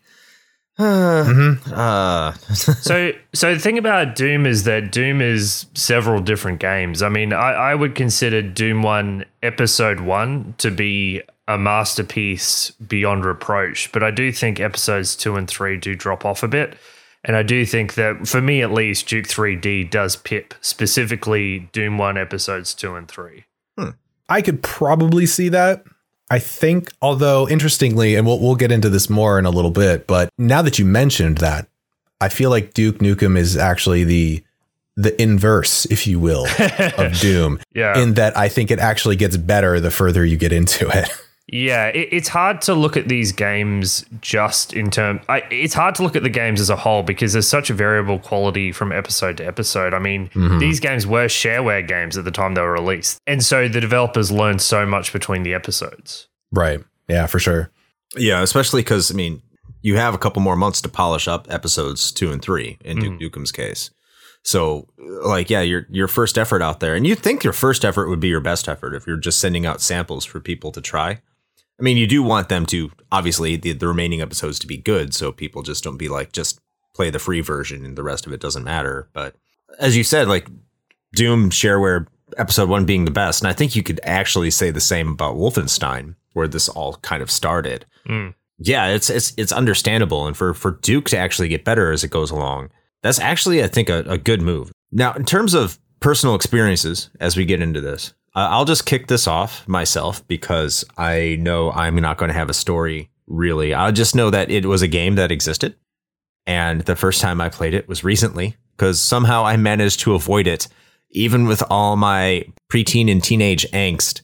Uh, 0.79 1.23
Mhm. 1.23 1.71
uh, 1.75 2.31
so 2.53 3.11
so 3.33 3.53
the 3.55 3.59
thing 3.59 3.77
about 3.79 4.15
Doom 4.15 4.45
is 4.45 4.63
that 4.65 4.91
Doom 4.91 5.21
is 5.21 5.65
several 5.73 6.21
different 6.21 6.59
games. 6.59 7.01
I 7.01 7.09
mean, 7.09 7.33
I, 7.33 7.51
I 7.71 7.75
would 7.75 7.95
consider 7.95 8.41
Doom 8.43 8.83
One 8.83 9.25
Episode 9.41 9.99
One 10.01 10.53
to 10.59 10.69
be 10.69 11.21
a 11.47 11.57
masterpiece 11.57 12.71
beyond 12.71 13.25
reproach, 13.25 13.91
but 13.91 14.03
I 14.03 14.11
do 14.11 14.31
think 14.31 14.59
episodes 14.59 15.15
two 15.15 15.35
and 15.35 15.47
three 15.47 15.77
do 15.77 15.95
drop 15.95 16.25
off 16.25 16.43
a 16.43 16.47
bit. 16.47 16.77
And 17.23 17.35
I 17.35 17.43
do 17.43 17.65
think 17.65 17.95
that 17.95 18.27
for 18.27 18.41
me 18.41 18.61
at 18.61 18.71
least, 18.71 19.07
Duke 19.07 19.25
3D 19.27 19.83
does 19.89 20.15
pip 20.15 20.53
specifically 20.61 21.67
Doom 21.73 21.97
1 21.97 22.17
episodes 22.17 22.73
2 22.73 22.95
and 22.95 23.07
3. 23.07 23.43
I 24.29 24.41
could 24.41 24.61
probably 24.61 25.25
see 25.25 25.49
that. 25.49 25.83
I 26.29 26.39
think, 26.39 26.91
although 27.01 27.47
interestingly, 27.47 28.15
and 28.15 28.25
we'll 28.25 28.39
we'll 28.39 28.55
get 28.55 28.71
into 28.71 28.89
this 28.89 29.09
more 29.09 29.39
in 29.39 29.45
a 29.45 29.49
little 29.49 29.71
bit, 29.71 30.07
but 30.07 30.29
now 30.37 30.61
that 30.61 30.77
you 30.77 30.85
mentioned 30.85 31.37
that, 31.37 31.67
I 32.19 32.29
feel 32.29 32.49
like 32.49 32.73
Duke 32.73 32.97
Nukem 32.97 33.37
is 33.37 33.55
actually 33.55 34.03
the 34.03 34.43
the 34.95 35.19
inverse, 35.21 35.85
if 35.85 36.07
you 36.07 36.19
will, 36.19 36.47
of 36.97 37.13
Doom. 37.21 37.59
Yeah. 37.73 37.97
In 37.97 38.15
that 38.15 38.35
I 38.35 38.49
think 38.49 38.71
it 38.71 38.79
actually 38.79 39.15
gets 39.15 39.37
better 39.37 39.79
the 39.79 39.91
further 39.91 40.25
you 40.25 40.37
get 40.37 40.51
into 40.51 40.89
it. 40.89 41.09
Yeah, 41.49 41.87
it, 41.87 42.09
it's 42.11 42.27
hard 42.27 42.61
to 42.63 42.73
look 42.73 42.97
at 42.97 43.07
these 43.07 43.31
games 43.31 44.05
just 44.21 44.73
in 44.73 44.91
terms. 44.91 45.21
It's 45.29 45.73
hard 45.73 45.95
to 45.95 46.03
look 46.03 46.15
at 46.15 46.23
the 46.23 46.29
games 46.29 46.59
as 46.59 46.69
a 46.69 46.75
whole 46.75 47.03
because 47.03 47.33
there's 47.33 47.47
such 47.47 47.69
a 47.69 47.73
variable 47.73 48.19
quality 48.19 48.71
from 48.71 48.91
episode 48.91 49.37
to 49.37 49.45
episode. 49.45 49.93
I 49.93 49.99
mean, 49.99 50.27
mm-hmm. 50.29 50.59
these 50.59 50.79
games 50.79 51.07
were 51.07 51.27
shareware 51.27 51.87
games 51.87 52.17
at 52.17 52.25
the 52.25 52.31
time 52.31 52.55
they 52.55 52.61
were 52.61 52.73
released, 52.73 53.19
and 53.25 53.43
so 53.43 53.67
the 53.67 53.79
developers 53.79 54.31
learned 54.31 54.61
so 54.61 54.85
much 54.85 55.13
between 55.13 55.43
the 55.43 55.53
episodes. 55.53 56.27
right. 56.51 56.81
Yeah, 57.07 57.25
for 57.27 57.39
sure. 57.39 57.71
yeah, 58.17 58.41
especially 58.41 58.81
because 58.81 59.11
I 59.11 59.13
mean, 59.13 59.41
you 59.81 59.95
have 59.95 60.13
a 60.13 60.17
couple 60.17 60.41
more 60.41 60.57
months 60.57 60.81
to 60.81 60.89
polish 60.89 61.27
up 61.27 61.47
episodes 61.49 62.11
two 62.11 62.31
and 62.33 62.41
three 62.41 62.77
in 62.83 62.99
Duke 62.99 63.13
mm-hmm. 63.13 63.39
Nukem's 63.39 63.53
case. 63.53 63.91
So, 64.43 64.87
like, 64.97 65.49
yeah, 65.49 65.61
your 65.61 65.87
your 65.89 66.07
first 66.07 66.37
effort 66.37 66.61
out 66.61 66.79
there, 66.79 66.95
and 66.95 67.07
you 67.07 67.15
think 67.15 67.43
your 67.43 67.53
first 67.53 67.85
effort 67.85 68.09
would 68.09 68.19
be 68.19 68.27
your 68.27 68.41
best 68.41 68.67
effort 68.67 68.93
if 68.93 69.07
you're 69.07 69.17
just 69.17 69.39
sending 69.39 69.65
out 69.65 69.81
samples 69.81 70.25
for 70.25 70.39
people 70.39 70.71
to 70.73 70.81
try. 70.81 71.21
I 71.79 71.83
mean, 71.83 71.97
you 71.97 72.07
do 72.07 72.23
want 72.23 72.49
them 72.49 72.65
to 72.67 72.91
obviously 73.11 73.55
the, 73.55 73.73
the 73.73 73.87
remaining 73.87 74.21
episodes 74.21 74.59
to 74.59 74.67
be 74.67 74.77
good, 74.77 75.13
so 75.13 75.31
people 75.31 75.61
just 75.61 75.83
don't 75.83 75.97
be 75.97 76.09
like 76.09 76.31
just 76.31 76.59
play 76.95 77.09
the 77.09 77.19
free 77.19 77.41
version 77.41 77.85
and 77.85 77.95
the 77.95 78.03
rest 78.03 78.25
of 78.25 78.33
it 78.33 78.41
doesn't 78.41 78.63
matter. 78.63 79.09
But 79.13 79.35
as 79.79 79.95
you 79.95 80.03
said, 80.03 80.27
like 80.27 80.47
Doom 81.13 81.49
shareware 81.49 82.07
episode 82.37 82.69
one 82.69 82.85
being 82.85 83.05
the 83.05 83.11
best, 83.11 83.41
and 83.41 83.49
I 83.49 83.53
think 83.53 83.75
you 83.75 83.83
could 83.83 83.99
actually 84.03 84.51
say 84.51 84.71
the 84.71 84.81
same 84.81 85.09
about 85.09 85.35
Wolfenstein, 85.35 86.15
where 86.33 86.47
this 86.47 86.67
all 86.69 86.95
kind 86.95 87.21
of 87.21 87.31
started. 87.31 87.85
Mm. 88.07 88.33
Yeah, 88.59 88.87
it's 88.87 89.09
it's 89.09 89.33
it's 89.37 89.51
understandable, 89.51 90.25
and 90.25 90.35
for 90.35 90.53
for 90.53 90.71
Duke 90.81 91.05
to 91.09 91.17
actually 91.17 91.47
get 91.47 91.63
better 91.63 91.91
as 91.91 92.03
it 92.03 92.09
goes 92.09 92.31
along, 92.31 92.71
that's 93.03 93.19
actually 93.19 93.63
I 93.63 93.67
think 93.67 93.89
a, 93.89 93.99
a 94.07 94.17
good 94.17 94.41
move. 94.41 94.71
Now, 94.91 95.13
in 95.13 95.25
terms 95.25 95.53
of 95.53 95.77
personal 95.99 96.35
experiences, 96.35 97.09
as 97.19 97.37
we 97.37 97.45
get 97.45 97.61
into 97.61 97.81
this, 97.81 98.13
uh, 98.37 98.49
I'll 98.51 98.65
just 98.65 98.85
kick 98.85 99.07
this 99.07 99.25
off 99.25 99.67
myself 99.67 100.25
because 100.27 100.85
I 100.95 101.37
know 101.39 101.71
I'm 101.71 101.95
not 101.95 102.17
going 102.17 102.29
to 102.29 102.37
have 102.37 102.51
a 102.51 102.53
story 102.53 103.09
really. 103.25 103.73
I 103.73 103.89
just 103.89 104.13
know 104.13 104.29
that 104.29 104.51
it 104.51 104.67
was 104.67 104.83
a 104.83 104.87
game 104.87 105.15
that 105.15 105.31
existed, 105.31 105.75
and 106.45 106.81
the 106.81 106.95
first 106.95 107.19
time 107.19 107.41
I 107.41 107.49
played 107.49 107.73
it 107.73 107.87
was 107.87 108.03
recently 108.03 108.55
because 108.75 108.99
somehow 109.01 109.43
I 109.43 109.57
managed 109.57 110.01
to 110.01 110.13
avoid 110.13 110.45
it, 110.45 110.67
even 111.09 111.47
with 111.47 111.63
all 111.71 111.95
my 111.95 112.45
preteen 112.71 113.11
and 113.11 113.23
teenage 113.23 113.65
angst 113.71 114.21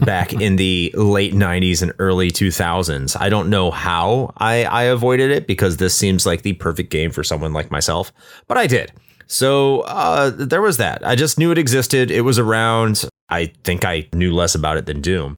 back 0.04 0.32
in 0.32 0.56
the 0.56 0.92
late 0.96 1.32
90s 1.32 1.80
and 1.80 1.92
early 2.00 2.32
2000s. 2.32 3.16
I 3.20 3.28
don't 3.28 3.50
know 3.50 3.70
how 3.70 4.32
I, 4.36 4.64
I 4.64 4.82
avoided 4.84 5.30
it 5.30 5.46
because 5.46 5.76
this 5.76 5.94
seems 5.94 6.26
like 6.26 6.42
the 6.42 6.54
perfect 6.54 6.90
game 6.90 7.12
for 7.12 7.22
someone 7.22 7.52
like 7.52 7.70
myself, 7.70 8.12
but 8.48 8.58
I 8.58 8.66
did. 8.66 8.90
So 9.26 9.80
uh, 9.82 10.30
there 10.30 10.62
was 10.62 10.76
that. 10.78 11.06
I 11.06 11.14
just 11.14 11.38
knew 11.38 11.50
it 11.50 11.58
existed. 11.58 12.10
It 12.10 12.22
was 12.22 12.38
around. 12.38 13.08
I 13.28 13.46
think 13.64 13.84
I 13.84 14.06
knew 14.12 14.34
less 14.34 14.54
about 14.54 14.76
it 14.76 14.86
than 14.86 15.00
Doom. 15.00 15.36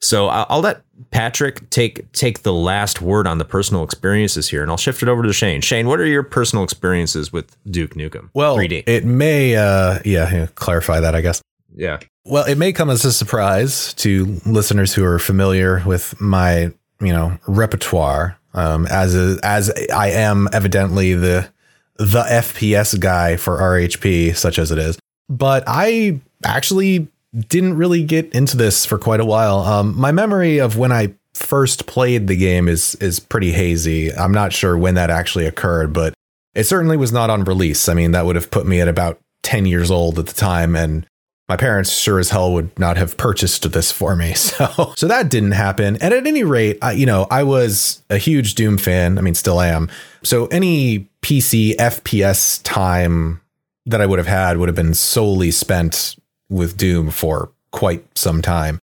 So 0.00 0.28
I'll, 0.28 0.46
I'll 0.48 0.60
let 0.60 0.82
Patrick 1.10 1.68
take 1.70 2.10
take 2.12 2.42
the 2.42 2.52
last 2.52 3.00
word 3.02 3.26
on 3.26 3.38
the 3.38 3.44
personal 3.44 3.82
experiences 3.82 4.48
here, 4.48 4.62
and 4.62 4.70
I'll 4.70 4.76
shift 4.76 5.02
it 5.02 5.08
over 5.08 5.22
to 5.24 5.32
Shane. 5.32 5.60
Shane, 5.60 5.88
what 5.88 5.98
are 5.98 6.06
your 6.06 6.22
personal 6.22 6.64
experiences 6.64 7.32
with 7.32 7.56
Duke 7.70 7.94
Nukem? 7.94 8.30
Well, 8.34 8.56
3D. 8.56 8.84
it 8.86 9.04
may, 9.04 9.56
uh, 9.56 9.98
yeah, 10.04 10.46
clarify 10.54 11.00
that, 11.00 11.14
I 11.14 11.20
guess. 11.20 11.42
yeah. 11.74 11.98
Well, 12.24 12.44
it 12.44 12.58
may 12.58 12.72
come 12.72 12.90
as 12.90 13.04
a 13.04 13.12
surprise 13.12 13.94
to 13.94 14.38
listeners 14.44 14.92
who 14.94 15.04
are 15.04 15.18
familiar 15.18 15.82
with 15.86 16.20
my, 16.20 16.72
you 17.00 17.12
know, 17.12 17.38
repertoire. 17.46 18.38
Um, 18.54 18.86
as 18.86 19.14
a, 19.14 19.38
as 19.42 19.72
I 19.92 20.10
am 20.10 20.48
evidently 20.52 21.14
the 21.14 21.48
the 21.96 22.22
FPS 22.22 22.98
guy 23.00 23.36
for 23.36 23.58
RHP, 23.58 24.36
such 24.36 24.58
as 24.58 24.70
it 24.70 24.78
is. 24.78 24.98
But 25.28 25.64
I 25.66 26.20
actually 26.44 27.08
didn't 27.36 27.76
really 27.76 28.02
get 28.02 28.32
into 28.34 28.56
this 28.56 28.86
for 28.86 28.98
quite 28.98 29.20
a 29.20 29.24
while. 29.24 29.58
Um, 29.58 29.98
my 29.98 30.12
memory 30.12 30.58
of 30.58 30.76
when 30.76 30.92
I 30.92 31.14
first 31.34 31.86
played 31.86 32.26
the 32.26 32.36
game 32.36 32.68
is 32.68 32.94
is 32.96 33.20
pretty 33.20 33.52
hazy. 33.52 34.12
I'm 34.12 34.32
not 34.32 34.52
sure 34.52 34.76
when 34.76 34.94
that 34.94 35.10
actually 35.10 35.46
occurred, 35.46 35.92
but 35.92 36.14
it 36.54 36.64
certainly 36.64 36.96
was 36.96 37.12
not 37.12 37.30
on 37.30 37.44
release. 37.44 37.88
I 37.88 37.94
mean, 37.94 38.12
that 38.12 38.26
would 38.26 38.36
have 38.36 38.50
put 38.50 38.66
me 38.66 38.80
at 38.80 38.88
about 38.88 39.20
10 39.42 39.66
years 39.66 39.90
old 39.90 40.18
at 40.18 40.26
the 40.26 40.34
time 40.34 40.74
and 40.74 41.06
my 41.48 41.56
parents 41.56 41.90
sure 41.90 42.18
as 42.18 42.28
hell 42.28 42.52
would 42.52 42.78
not 42.78 42.98
have 42.98 43.16
purchased 43.16 43.70
this 43.72 43.90
for 43.90 44.14
me. 44.14 44.34
So, 44.48 44.92
so 44.96 45.06
that 45.08 45.30
didn't 45.30 45.52
happen. 45.52 45.96
And 45.96 46.14
at 46.14 46.26
any 46.26 46.42
rate, 46.42 46.78
I, 46.82 46.92
you 46.92 47.06
know, 47.06 47.26
I 47.30 47.42
was 47.42 48.02
a 48.10 48.18
huge 48.18 48.54
Doom 48.54 48.76
fan. 48.78 49.18
I 49.18 49.20
mean, 49.20 49.34
still 49.34 49.60
am. 49.60 49.90
So 50.22 50.46
any 50.46 51.08
PC 51.22 51.76
FPS 51.76 52.60
time 52.64 53.40
that 53.86 54.00
I 54.00 54.06
would 54.06 54.18
have 54.18 54.26
had 54.26 54.56
would 54.56 54.68
have 54.68 54.76
been 54.76 54.94
solely 54.94 55.50
spent 55.50 56.16
with 56.48 56.76
Doom 56.76 57.10
for 57.10 57.50
quite 57.70 58.04
some 58.16 58.42
time. 58.42 58.78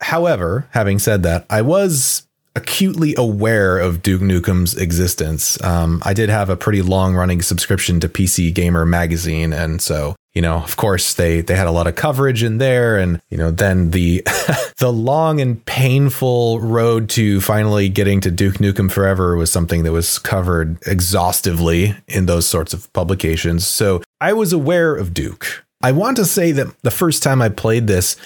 However, 0.00 0.66
having 0.70 0.98
said 0.98 1.22
that, 1.24 1.44
I 1.50 1.62
was 1.62 2.26
acutely 2.56 3.14
aware 3.16 3.78
of 3.78 4.02
Duke 4.02 4.22
Nukem's 4.22 4.76
existence. 4.76 5.62
Um, 5.62 6.02
I 6.04 6.14
did 6.14 6.28
have 6.28 6.48
a 6.48 6.56
pretty 6.56 6.82
long 6.82 7.14
running 7.14 7.42
subscription 7.42 8.00
to 8.00 8.08
PC 8.08 8.52
Gamer 8.52 8.84
magazine, 8.86 9.52
and 9.52 9.80
so 9.80 10.16
you 10.34 10.42
know, 10.42 10.58
of 10.58 10.76
course, 10.76 11.14
they 11.14 11.40
they 11.40 11.56
had 11.56 11.66
a 11.66 11.72
lot 11.72 11.88
of 11.88 11.96
coverage 11.96 12.42
in 12.42 12.58
there, 12.58 12.98
and 12.98 13.20
you 13.30 13.36
know, 13.36 13.50
then 13.50 13.90
the 13.90 14.22
the 14.78 14.92
long 14.92 15.40
and 15.40 15.64
painful 15.66 16.60
road 16.60 17.08
to 17.10 17.40
finally 17.40 17.88
getting 17.88 18.20
to 18.20 18.30
Duke 18.30 18.54
Nukem 18.56 18.90
Forever 18.90 19.36
was 19.36 19.50
something 19.50 19.82
that 19.82 19.92
was 19.92 20.18
covered 20.20 20.78
exhaustively 20.86 21.96
in 22.06 22.26
those 22.26 22.46
sorts 22.46 22.72
of 22.72 22.92
publications. 22.92 23.66
So 23.66 24.02
I 24.20 24.32
was 24.32 24.52
aware 24.52 24.94
of 24.94 25.12
Duke. 25.12 25.64
I 25.80 25.92
want 25.92 26.16
to 26.18 26.24
say 26.24 26.52
that 26.52 26.66
the 26.82 26.90
first 26.90 27.22
time 27.22 27.40
I 27.40 27.48
played 27.48 27.86
this, 27.86 28.16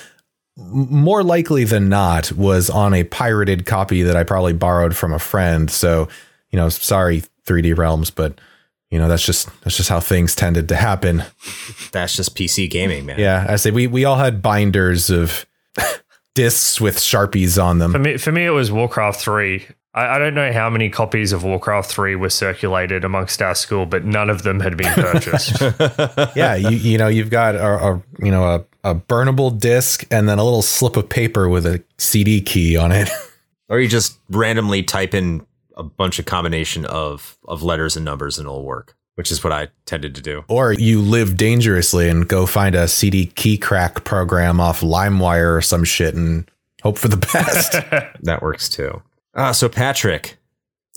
more 0.56 1.22
likely 1.22 1.64
than 1.64 1.88
not, 1.88 2.32
was 2.32 2.70
on 2.70 2.94
a 2.94 3.04
pirated 3.04 3.66
copy 3.66 4.02
that 4.02 4.16
I 4.16 4.24
probably 4.24 4.52
borrowed 4.52 4.96
from 4.96 5.12
a 5.12 5.18
friend. 5.18 5.70
So, 5.70 6.08
you 6.50 6.58
know, 6.58 6.68
sorry, 6.68 7.22
3D 7.46 7.76
Realms, 7.76 8.10
but 8.10 8.40
you 8.90 9.00
know 9.00 9.08
that's 9.08 9.26
just 9.26 9.48
that's 9.62 9.76
just 9.76 9.88
how 9.88 9.98
things 9.98 10.36
tended 10.36 10.68
to 10.68 10.76
happen. 10.76 11.24
That's 11.90 12.14
just 12.14 12.36
PC 12.36 12.70
gaming, 12.70 13.06
man. 13.06 13.18
Yeah, 13.18 13.44
I 13.48 13.56
say 13.56 13.72
we 13.72 13.88
we 13.88 14.04
all 14.04 14.16
had 14.16 14.40
binders 14.40 15.10
of 15.10 15.46
discs 16.36 16.80
with 16.80 16.98
sharpies 16.98 17.60
on 17.62 17.78
them. 17.78 17.90
For 17.90 17.98
them. 17.98 18.02
me, 18.04 18.16
for 18.18 18.30
me, 18.30 18.44
it 18.44 18.50
was 18.50 18.70
Warcraft 18.70 19.20
3. 19.20 19.66
I, 19.94 20.16
I 20.16 20.18
don't 20.18 20.34
know 20.34 20.52
how 20.52 20.68
many 20.68 20.90
copies 20.90 21.32
of 21.32 21.44
Warcraft 21.44 21.90
3 21.90 22.16
were 22.16 22.30
circulated 22.30 23.04
amongst 23.04 23.40
our 23.40 23.54
school, 23.54 23.86
but 23.86 24.04
none 24.04 24.28
of 24.28 24.42
them 24.42 24.60
had 24.60 24.76
been 24.76 24.92
purchased. 24.92 25.60
yeah, 26.36 26.54
you 26.54 26.70
you 26.70 26.98
know 26.98 27.08
you've 27.08 27.30
got 27.30 27.54
a, 27.54 27.64
a 27.64 28.02
you 28.18 28.30
know 28.30 28.44
a, 28.44 28.90
a 28.90 28.94
burnable 28.94 29.58
disc 29.58 30.04
and 30.10 30.28
then 30.28 30.38
a 30.38 30.44
little 30.44 30.62
slip 30.62 30.96
of 30.96 31.08
paper 31.08 31.48
with 31.48 31.64
a 31.64 31.82
CD 31.98 32.40
key 32.40 32.76
on 32.76 32.92
it. 32.92 33.08
Or 33.70 33.80
you 33.80 33.88
just 33.88 34.18
randomly 34.28 34.82
type 34.82 35.14
in 35.14 35.44
a 35.74 35.82
bunch 35.82 36.18
of 36.18 36.26
combination 36.26 36.84
of 36.84 37.38
of 37.48 37.62
letters 37.62 37.96
and 37.96 38.04
numbers 38.04 38.36
and 38.36 38.46
it'll 38.46 38.62
work, 38.62 38.94
which 39.14 39.32
is 39.32 39.42
what 39.42 39.54
I 39.54 39.68
tended 39.86 40.14
to 40.16 40.20
do. 40.20 40.44
Or 40.48 40.74
you 40.74 41.00
live 41.00 41.38
dangerously 41.38 42.10
and 42.10 42.28
go 42.28 42.44
find 42.44 42.74
a 42.74 42.86
CD 42.86 43.24
key 43.24 43.56
crack 43.56 44.04
program 44.04 44.60
off 44.60 44.82
LimeWire 44.82 45.56
or 45.56 45.62
some 45.62 45.82
shit 45.82 46.14
and 46.14 46.48
hope 46.82 46.98
for 46.98 47.08
the 47.08 47.16
best. 47.32 47.72
That 48.22 48.42
works 48.42 48.68
too. 48.68 49.02
Uh, 49.34 49.52
so 49.52 49.68
Patrick, 49.68 50.36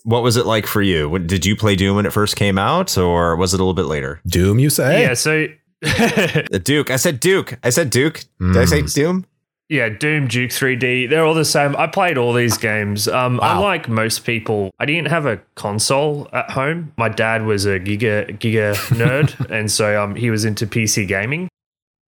what 0.03 0.23
was 0.23 0.37
it 0.37 0.45
like 0.45 0.65
for 0.67 0.81
you? 0.81 1.09
When- 1.09 1.27
Did 1.27 1.45
you 1.45 1.55
play 1.55 1.75
Doom 1.75 1.95
when 1.95 2.05
it 2.05 2.13
first 2.13 2.35
came 2.35 2.57
out, 2.57 2.97
or 2.97 3.35
was 3.35 3.53
it 3.53 3.59
a 3.59 3.63
little 3.63 3.73
bit 3.73 3.85
later? 3.87 4.21
Doom, 4.27 4.59
you 4.59 4.69
say? 4.69 5.01
yeah, 5.01 5.13
so 5.13 5.47
Duke. 6.63 6.89
I 6.91 6.95
said 6.95 7.19
Duke. 7.19 7.57
I 7.63 7.69
said 7.69 7.89
Duke. 7.89 8.23
Did 8.39 8.57
I 8.57 8.65
say 8.65 8.81
Mm. 8.83 8.93
Doom? 8.93 9.25
Yeah, 9.69 9.89
Doom, 9.89 10.27
Duke 10.29 10.49
3D, 10.51 11.09
they're 11.09 11.25
all 11.25 11.33
the 11.33 11.43
same. 11.43 11.75
I 11.75 11.87
played 11.87 12.17
all 12.17 12.31
these 12.31 12.57
games. 12.57 13.05
Um, 13.09 13.35
Wow. 13.37 13.57
Unlike 13.57 13.89
most 13.89 14.19
people, 14.25 14.71
I 14.79 14.85
didn't 14.85 15.09
have 15.09 15.25
a 15.25 15.41
console 15.55 16.29
at 16.31 16.49
home. 16.51 16.93
My 16.97 17.09
dad 17.09 17.43
was 17.45 17.65
a 17.65 17.77
Giga 17.77 18.39
Giga 18.39 18.75
nerd, 18.95 19.49
and 19.51 19.69
so 19.69 20.01
um, 20.01 20.15
he 20.15 20.29
was 20.29 20.45
into 20.45 20.65
PC 20.67 21.05
gaming. 21.05 21.49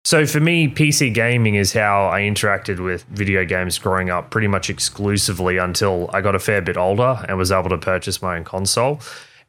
So 0.03 0.25
for 0.25 0.39
me, 0.39 0.69
PC 0.69 1.13
gaming 1.13 1.55
is 1.55 1.73
how 1.73 2.07
I 2.07 2.21
interacted 2.21 2.81
with 2.81 3.03
video 3.05 3.43
games 3.43 3.77
growing 3.77 4.09
up 4.09 4.29
pretty 4.29 4.47
much 4.47 4.69
exclusively 4.69 5.57
until 5.57 6.09
I 6.13 6.21
got 6.21 6.33
a 6.33 6.39
fair 6.39 6.61
bit 6.61 6.77
older 6.77 7.25
and 7.27 7.37
was 7.37 7.51
able 7.51 7.69
to 7.69 7.77
purchase 7.77 8.21
my 8.21 8.37
own 8.37 8.45
console. 8.45 9.01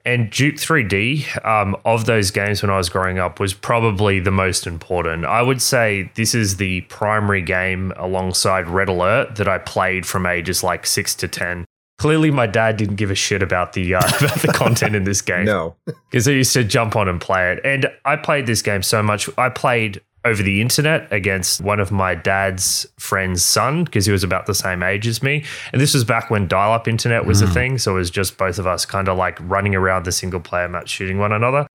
And 0.05 0.31
Duke 0.31 0.55
3D, 0.57 1.45
um, 1.45 1.77
of 1.85 2.07
those 2.07 2.31
games 2.31 2.63
when 2.63 2.71
I 2.71 2.77
was 2.77 2.89
growing 2.89 3.19
up, 3.19 3.39
was 3.39 3.53
probably 3.53 4.21
the 4.21 4.31
most 4.31 4.67
important. 4.67 5.25
I 5.25 5.43
would 5.43 5.61
say 5.61 6.11
this 6.15 6.35
is 6.35 6.57
the 6.57 6.81
primary 6.83 7.43
game 7.43 7.93
alongside 7.97 8.69
Red 8.69 8.89
Alert 8.89 9.37
that 9.37 9.49
I 9.49 9.59
played 9.59 10.07
from 10.07 10.25
ages 10.25 10.65
like 10.65 10.87
six 10.87 11.15
to 11.17 11.29
10. 11.29 11.65
Clearly, 11.99 12.31
my 12.31 12.47
dad 12.47 12.77
didn't 12.77 12.97
give 12.97 13.11
a 13.11 13.15
shit 13.17 13.43
about 13.43 13.73
the 13.73 13.97
uh, 13.97 13.99
about 14.21 14.39
the 14.39 14.53
content 14.55 14.95
in 14.95 15.05
this 15.05 15.21
game 15.21 15.45
No. 15.45 15.77
because 16.11 16.27
I 16.27 16.31
used 16.33 16.53
to 16.55 16.65
jump 16.65 16.97
on 16.97 17.09
and 17.09 17.21
play 17.21 17.53
it. 17.53 17.61
And 17.65 17.91
I 18.05 18.17
played 18.17 18.47
this 18.47 18.63
game 18.63 18.83
so 18.83 19.03
much. 19.03 19.29
I 19.37 19.49
played 19.49 20.01
over 20.25 20.43
the 20.43 20.61
internet 20.61 21.11
against 21.13 21.61
one 21.61 21.81
of 21.81 21.91
my 21.93 22.15
dad's 22.15 22.87
friend's 22.99 23.45
son 23.45 23.85
because 23.85 24.05
he 24.05 24.13
was 24.13 24.25
about 24.25 24.47
the 24.47 24.55
same 24.55 24.83
age 24.83 25.07
as 25.07 25.23
me. 25.23 25.45
And 25.73 25.81
this 25.81 25.95
was 25.95 26.05
back 26.05 26.31
when 26.31 26.49
dial 26.49 26.73
up 26.73 26.89
internet 26.89 27.25
was 27.25 27.41
a 27.41 27.47
hmm. 27.47 27.53
thing. 27.53 27.79
So 27.79 27.93
it 27.93 27.99
was 27.99 28.11
just 28.11 28.37
both 28.37 28.59
of 28.59 28.67
us 28.67 28.85
kind 28.85 29.09
of 29.09 29.17
like 29.17 29.39
running 29.41 29.75
around 29.75 30.05
the 30.05 30.13
single 30.13 30.41
player 30.41 30.69
map 30.69 30.89
shooting 30.89 31.19
one 31.19 31.33
another. 31.33 31.67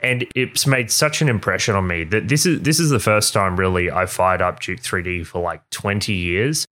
And 0.00 0.26
it's 0.34 0.66
made 0.66 0.90
such 0.90 1.22
an 1.22 1.28
impression 1.28 1.76
on 1.76 1.86
me 1.86 2.02
that 2.04 2.26
this 2.26 2.44
is 2.44 2.62
this 2.62 2.80
is 2.80 2.90
the 2.90 2.98
first 2.98 3.32
time 3.32 3.56
really 3.56 3.88
I 3.88 4.06
fired 4.06 4.42
up 4.42 4.58
Duke 4.58 4.80
3D 4.80 5.24
for 5.24 5.40
like 5.40 5.62
20 5.70 6.12
years. 6.12 6.66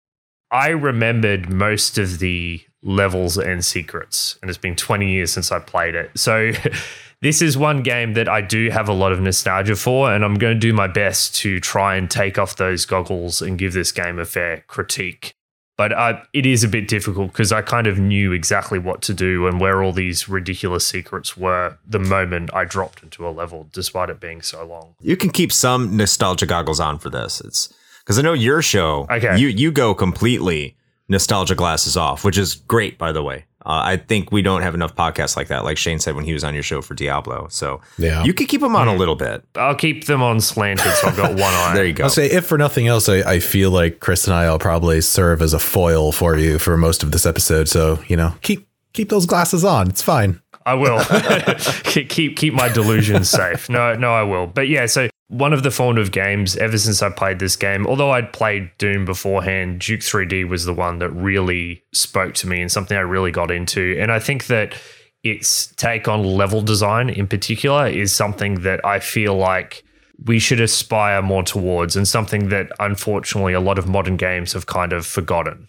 I 0.50 0.68
remembered 0.68 1.50
most 1.52 1.98
of 1.98 2.20
the 2.20 2.62
levels 2.82 3.36
and 3.36 3.62
secrets, 3.62 4.38
and 4.40 4.48
it's 4.48 4.58
been 4.58 4.76
20 4.76 5.10
years 5.10 5.30
since 5.30 5.52
I 5.52 5.58
played 5.58 5.94
it. 5.94 6.10
So, 6.18 6.52
this 7.20 7.42
is 7.42 7.58
one 7.58 7.82
game 7.82 8.14
that 8.14 8.28
I 8.28 8.40
do 8.40 8.70
have 8.70 8.88
a 8.88 8.92
lot 8.92 9.12
of 9.12 9.20
nostalgia 9.20 9.76
for, 9.76 10.12
and 10.12 10.24
I'm 10.24 10.34
going 10.34 10.54
to 10.54 10.60
do 10.60 10.72
my 10.72 10.86
best 10.86 11.34
to 11.36 11.58
try 11.58 11.96
and 11.96 12.10
take 12.10 12.38
off 12.38 12.56
those 12.56 12.86
goggles 12.86 13.42
and 13.42 13.58
give 13.58 13.72
this 13.72 13.90
game 13.90 14.18
a 14.18 14.24
fair 14.24 14.64
critique. 14.68 15.34
But 15.76 15.92
uh, 15.92 16.20
it 16.32 16.44
is 16.44 16.64
a 16.64 16.68
bit 16.68 16.88
difficult 16.88 17.32
because 17.32 17.52
I 17.52 17.62
kind 17.62 17.86
of 17.86 17.98
knew 18.00 18.32
exactly 18.32 18.80
what 18.80 19.00
to 19.02 19.14
do 19.14 19.46
and 19.46 19.60
where 19.60 19.80
all 19.80 19.92
these 19.92 20.28
ridiculous 20.28 20.84
secrets 20.86 21.36
were 21.36 21.78
the 21.86 22.00
moment 22.00 22.52
I 22.52 22.64
dropped 22.64 23.04
into 23.04 23.26
a 23.26 23.30
level, 23.30 23.68
despite 23.72 24.10
it 24.10 24.18
being 24.18 24.42
so 24.42 24.64
long. 24.66 24.96
You 25.00 25.16
can 25.16 25.30
keep 25.30 25.52
some 25.52 25.96
nostalgia 25.96 26.46
goggles 26.46 26.80
on 26.80 26.98
for 26.98 27.10
this. 27.10 27.40
It's 27.40 27.72
because 28.00 28.18
I 28.18 28.22
know 28.22 28.32
your 28.32 28.60
show. 28.60 29.06
Okay. 29.08 29.38
You 29.38 29.46
you 29.48 29.70
go 29.70 29.94
completely 29.94 30.76
nostalgia 31.08 31.54
glasses 31.54 31.96
off, 31.96 32.24
which 32.24 32.36
is 32.38 32.54
great, 32.56 32.98
by 32.98 33.12
the 33.12 33.22
way. 33.22 33.44
Uh, 33.66 33.82
I 33.84 33.96
think 33.96 34.30
we 34.32 34.40
don't 34.40 34.62
have 34.62 34.74
enough 34.74 34.94
podcasts 34.94 35.36
like 35.36 35.48
that, 35.48 35.64
like 35.64 35.76
Shane 35.76 35.98
said 35.98 36.14
when 36.14 36.24
he 36.24 36.32
was 36.32 36.42
on 36.44 36.54
your 36.54 36.62
show 36.62 36.80
for 36.80 36.94
Diablo. 36.94 37.48
So 37.50 37.80
Yeah. 37.98 38.24
you 38.24 38.32
could 38.32 38.48
keep 38.48 38.60
them 38.62 38.74
on 38.76 38.88
a 38.88 38.94
little 38.94 39.16
bit. 39.16 39.44
I'll 39.56 39.74
keep 39.74 40.06
them 40.06 40.22
on 40.22 40.40
slanted 40.40 40.90
so 40.94 41.08
I've 41.08 41.16
got 41.16 41.30
one 41.32 41.40
eye. 41.42 41.72
There 41.74 41.84
you 41.84 41.92
go. 41.92 42.04
I'll 42.04 42.10
say, 42.10 42.26
if 42.30 42.46
for 42.46 42.56
nothing 42.56 42.86
else, 42.86 43.08
I, 43.08 43.16
I 43.32 43.38
feel 43.40 43.70
like 43.70 44.00
Chris 44.00 44.26
and 44.26 44.34
I 44.34 44.50
will 44.50 44.58
probably 44.58 45.00
serve 45.00 45.42
as 45.42 45.52
a 45.52 45.58
foil 45.58 46.12
for 46.12 46.36
you 46.36 46.58
for 46.58 46.76
most 46.76 47.02
of 47.02 47.10
this 47.12 47.26
episode. 47.26 47.68
So 47.68 47.98
you 48.06 48.16
know, 48.16 48.32
keep 48.42 48.68
keep 48.94 49.08
those 49.10 49.26
glasses 49.26 49.64
on. 49.64 49.88
It's 49.88 50.02
fine. 50.02 50.40
I 50.64 50.74
will 50.74 51.00
keep 51.84 52.08
keep 52.08 52.36
keep 52.36 52.54
my 52.54 52.68
delusions 52.68 53.28
safe. 53.28 53.68
No, 53.68 53.94
no, 53.94 54.12
I 54.12 54.22
will. 54.22 54.46
But 54.46 54.68
yeah, 54.68 54.86
so 54.86 55.08
one 55.28 55.52
of 55.52 55.62
the 55.62 55.70
formative 55.70 56.10
games 56.10 56.56
ever 56.56 56.78
since 56.78 57.02
I 57.02 57.10
played 57.10 57.38
this 57.38 57.54
game, 57.54 57.86
although 57.86 58.10
I'd 58.10 58.32
played 58.32 58.70
Doom 58.78 59.04
beforehand, 59.04 59.80
Duke 59.80 60.00
3D 60.00 60.48
was 60.48 60.64
the 60.64 60.72
one 60.72 60.98
that 60.98 61.10
really 61.10 61.82
spoke 61.92 62.34
to 62.34 62.46
me 62.46 62.60
and 62.62 62.72
something 62.72 62.96
I 62.96 63.02
really 63.02 63.30
got 63.30 63.50
into. 63.50 63.96
And 64.00 64.10
I 64.10 64.18
think 64.18 64.46
that 64.46 64.74
its 65.22 65.66
take 65.76 66.08
on 66.08 66.24
level 66.24 66.62
design 66.62 67.10
in 67.10 67.26
particular 67.26 67.86
is 67.86 68.12
something 68.12 68.62
that 68.62 68.84
I 68.84 69.00
feel 69.00 69.36
like 69.36 69.84
we 70.24 70.38
should 70.38 70.60
aspire 70.60 71.20
more 71.22 71.42
towards 71.42 71.94
and 71.94 72.08
something 72.08 72.48
that 72.48 72.72
unfortunately 72.80 73.52
a 73.52 73.60
lot 73.60 73.78
of 73.78 73.86
modern 73.86 74.16
games 74.16 74.54
have 74.54 74.66
kind 74.66 74.92
of 74.92 75.06
forgotten. 75.06 75.68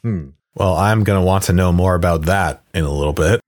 Well, 0.55 0.75
I'm 0.75 1.03
gonna 1.03 1.21
want 1.23 1.43
to 1.45 1.53
know 1.53 1.71
more 1.71 1.95
about 1.95 2.23
that 2.23 2.63
in 2.73 2.83
a 2.83 2.91
little 2.91 3.13
bit. 3.13 3.41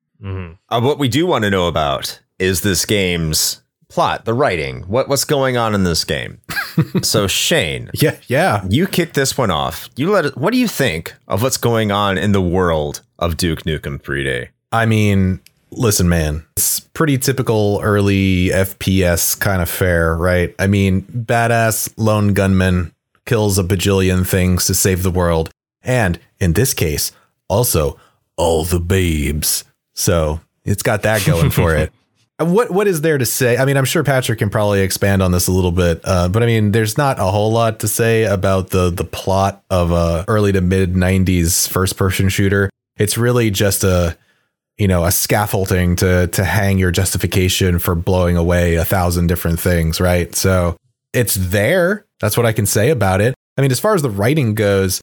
Uh, 0.70 0.82
what 0.82 1.00
we 1.00 1.08
do 1.08 1.26
want 1.26 1.44
to 1.46 1.50
know 1.50 1.68
about 1.68 2.22
is 2.38 2.62
this 2.62 2.86
game's 2.86 3.61
plot, 3.92 4.26
the 4.26 4.34
writing. 4.34 4.82
What 4.84 5.08
what's 5.08 5.26
going 5.26 5.58
on 5.58 5.76
in 5.76 5.84
this 5.84 6.04
game? 6.04 6.40
so 7.04 7.28
Shane, 7.28 7.90
Yeah, 7.94 8.18
yeah. 8.28 8.66
you 8.70 8.88
kick 8.88 9.14
this 9.14 9.38
one 9.38 9.52
off. 9.52 9.90
You 9.96 10.10
let 10.12 10.26
it, 10.26 10.38
what 10.38 10.52
do 10.54 10.58
you 10.60 10.68
think 10.68 11.14
of 11.28 11.44
what's 11.44 11.58
going 11.58 11.92
on 11.92 12.18
in 12.18 12.32
the 12.32 12.42
world 12.42 13.02
of 13.20 13.38
Duke 13.38 13.64
Nukem 13.64 14.02
3D? 14.02 14.48
I 14.72 14.86
mean, 14.86 15.42
listen, 15.72 16.08
man, 16.08 16.46
it's 16.56 16.80
pretty 16.80 17.18
typical 17.18 17.80
early 17.84 18.48
FPS 18.48 19.38
kind 19.40 19.62
of 19.62 19.70
fare, 19.70 20.16
right? 20.16 20.56
I 20.58 20.68
mean, 20.68 21.02
badass 21.04 21.94
lone 21.98 22.34
gunman 22.34 22.94
kills 23.26 23.60
a 23.60 23.64
bajillion 23.64 24.26
things 24.26 24.66
to 24.66 24.74
save 24.74 25.04
the 25.04 25.12
world. 25.12 25.50
And 25.84 26.20
in 26.40 26.54
this 26.54 26.74
case, 26.74 27.12
also 27.50 28.00
all 28.38 28.64
the 28.64 28.80
babes. 28.80 29.64
So 29.94 30.40
it's 30.64 30.84
got 30.84 31.04
that 31.04 31.26
going 31.26 31.50
for 31.52 31.76
it. 31.76 31.92
And 32.42 32.54
What 32.54 32.72
what 32.72 32.88
is 32.88 33.02
there 33.02 33.18
to 33.18 33.26
say? 33.26 33.58
I 33.58 33.66
mean, 33.66 33.78
I'm 33.78 33.86
sure 33.86 34.04
Patrick 34.04 34.40
can 34.40 34.50
probably 34.50 34.82
expand 34.82 35.22
on 35.22 35.32
this 35.32 35.48
a 35.48 35.52
little 35.52 35.72
bit, 35.72 36.02
uh, 36.04 36.28
but 36.28 36.42
I 36.42 36.48
mean, 36.48 36.72
there's 36.72 36.98
not 36.98 37.20
a 37.20 37.26
whole 37.26 37.52
lot 37.52 37.80
to 37.82 37.88
say 37.88 38.24
about 38.24 38.72
the 38.72 38.90
the 38.90 39.04
plot 39.04 39.64
of 39.70 39.92
a 39.92 40.26
early 40.28 40.52
to 40.52 40.62
mid 40.62 40.94
'90s 40.94 41.70
first 41.70 41.98
person 41.98 42.30
shooter. 42.30 42.70
It's 42.98 43.18
really 43.18 43.52
just 43.52 43.84
a 43.84 44.18
you 44.78 44.88
know 44.88 45.06
a 45.06 45.12
scaffolding 45.12 45.96
to 45.98 46.28
to 46.28 46.44
hang 46.44 46.80
your 46.80 46.90
justification 46.90 47.78
for 47.78 47.94
blowing 47.94 48.38
away 48.38 48.76
a 48.76 48.86
thousand 48.86 49.28
different 49.28 49.60
things, 49.60 50.02
right? 50.02 50.34
So 50.34 50.78
it's 51.14 51.36
there. 51.36 52.06
That's 52.20 52.38
what 52.38 52.48
I 52.48 52.54
can 52.54 52.66
say 52.66 52.90
about 52.90 53.22
it. 53.22 53.36
I 53.58 53.62
mean, 53.62 53.72
as 53.72 53.80
far 53.80 53.94
as 53.94 54.02
the 54.02 54.10
writing 54.10 54.56
goes, 54.56 55.00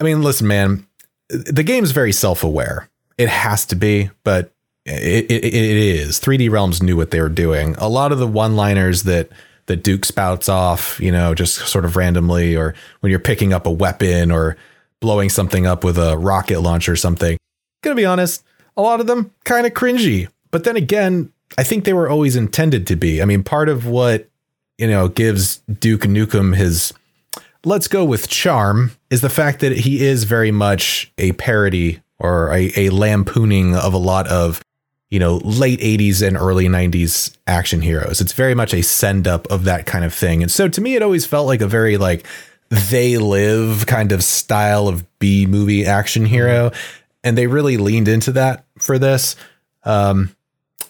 I 0.00 0.04
mean, 0.04 0.22
listen, 0.22 0.48
man, 0.48 0.86
the 1.28 1.62
game's 1.62 1.92
very 1.92 2.12
self 2.12 2.42
aware. 2.42 2.88
It 3.18 3.28
has 3.28 3.66
to 3.66 3.76
be, 3.76 4.10
but 4.24 4.52
it, 4.84 5.30
it, 5.30 5.44
it 5.44 5.54
is. 5.54 6.20
3D 6.20 6.50
Realms 6.50 6.82
knew 6.82 6.96
what 6.96 7.10
they 7.10 7.20
were 7.20 7.28
doing. 7.28 7.74
A 7.78 7.88
lot 7.88 8.12
of 8.12 8.18
the 8.18 8.26
one 8.26 8.56
liners 8.56 9.04
that 9.04 9.28
that 9.66 9.84
Duke 9.84 10.04
spouts 10.04 10.48
off, 10.48 10.98
you 11.00 11.12
know, 11.12 11.34
just 11.34 11.54
sort 11.68 11.84
of 11.84 11.94
randomly, 11.94 12.56
or 12.56 12.74
when 13.00 13.10
you're 13.10 13.20
picking 13.20 13.52
up 13.52 13.64
a 13.64 13.70
weapon 13.70 14.32
or 14.32 14.56
blowing 15.00 15.28
something 15.28 15.66
up 15.66 15.84
with 15.84 15.98
a 15.98 16.18
rocket 16.18 16.60
launcher 16.60 16.92
or 16.92 16.96
something. 16.96 17.38
Gonna 17.82 17.96
be 17.96 18.04
honest, 18.04 18.44
a 18.76 18.82
lot 18.82 19.00
of 19.00 19.06
them 19.06 19.32
kind 19.44 19.66
of 19.66 19.72
cringy. 19.72 20.28
But 20.50 20.64
then 20.64 20.76
again, 20.76 21.32
I 21.56 21.62
think 21.62 21.84
they 21.84 21.92
were 21.92 22.08
always 22.08 22.36
intended 22.36 22.86
to 22.88 22.96
be. 22.96 23.22
I 23.22 23.24
mean, 23.24 23.44
part 23.44 23.68
of 23.68 23.86
what 23.86 24.28
you 24.78 24.88
know 24.88 25.08
gives 25.08 25.58
Duke 25.58 26.02
Nukem 26.02 26.56
his 26.56 26.92
let's 27.64 27.88
go 27.88 28.04
with 28.04 28.28
charm 28.28 28.92
is 29.10 29.20
the 29.20 29.30
fact 29.30 29.60
that 29.60 29.72
he 29.72 30.04
is 30.04 30.24
very 30.24 30.50
much 30.50 31.12
a 31.18 31.32
parody 31.32 32.00
or 32.18 32.52
a, 32.52 32.72
a 32.76 32.90
lampooning 32.90 33.76
of 33.76 33.94
a 33.94 33.98
lot 33.98 34.26
of 34.28 34.60
you 35.12 35.18
know 35.18 35.36
late 35.44 35.78
80s 35.80 36.26
and 36.26 36.38
early 36.38 36.66
90s 36.68 37.36
action 37.46 37.82
heroes. 37.82 38.22
It's 38.22 38.32
very 38.32 38.54
much 38.54 38.72
a 38.72 38.82
send 38.82 39.28
up 39.28 39.46
of 39.52 39.64
that 39.64 39.84
kind 39.84 40.06
of 40.06 40.14
thing. 40.14 40.40
And 40.40 40.50
so 40.50 40.68
to 40.68 40.80
me 40.80 40.96
it 40.96 41.02
always 41.02 41.26
felt 41.26 41.46
like 41.46 41.60
a 41.60 41.66
very 41.66 41.98
like 41.98 42.26
they 42.70 43.18
live 43.18 43.84
kind 43.86 44.10
of 44.10 44.24
style 44.24 44.88
of 44.88 45.04
b 45.18 45.44
movie 45.44 45.84
action 45.84 46.24
hero. 46.24 46.72
And 47.22 47.36
they 47.36 47.46
really 47.46 47.76
leaned 47.76 48.08
into 48.08 48.32
that 48.32 48.64
for 48.78 48.98
this. 48.98 49.36
Um 49.84 50.34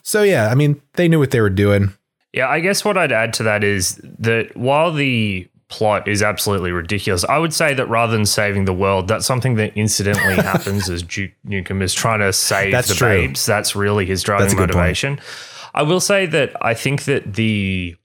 so 0.04 0.22
yeah 0.22 0.48
i 0.48 0.54
mean 0.54 0.80
they 0.94 1.08
knew 1.08 1.18
what 1.18 1.32
they 1.32 1.40
were 1.40 1.50
doing. 1.50 1.92
Yeah, 2.32 2.48
I 2.48 2.60
guess 2.60 2.82
what 2.82 2.96
I'd 2.96 3.12
add 3.12 3.34
to 3.34 3.42
that 3.42 3.62
is 3.62 4.00
that 4.20 4.56
while 4.56 4.90
the 4.90 5.48
plot 5.72 6.06
is 6.06 6.22
absolutely 6.22 6.70
ridiculous, 6.70 7.24
I 7.24 7.38
would 7.38 7.54
say 7.54 7.72
that 7.72 7.86
rather 7.86 8.12
than 8.12 8.26
saving 8.26 8.66
the 8.66 8.74
world, 8.74 9.08
that's 9.08 9.24
something 9.24 9.54
that 9.54 9.74
incidentally 9.74 10.34
happens 10.52 10.90
as 10.90 11.02
Duke 11.02 11.32
Nukem 11.46 11.82
is 11.82 11.94
trying 11.94 12.20
to 12.20 12.30
save 12.32 12.72
That's 12.72 12.88
the 12.88 12.94
true. 12.94 13.08
babes. 13.08 13.46
That's 13.46 13.74
really 13.74 14.04
his 14.04 14.22
driving 14.22 14.48
good 14.48 14.68
point. 14.68 14.76
motivation. 14.76 15.18
I 15.74 15.82
will 15.82 16.00
say 16.00 16.26
that 16.26 16.54
I 16.60 16.74
think 16.74 17.04
that 17.04 17.34
the 17.34 17.96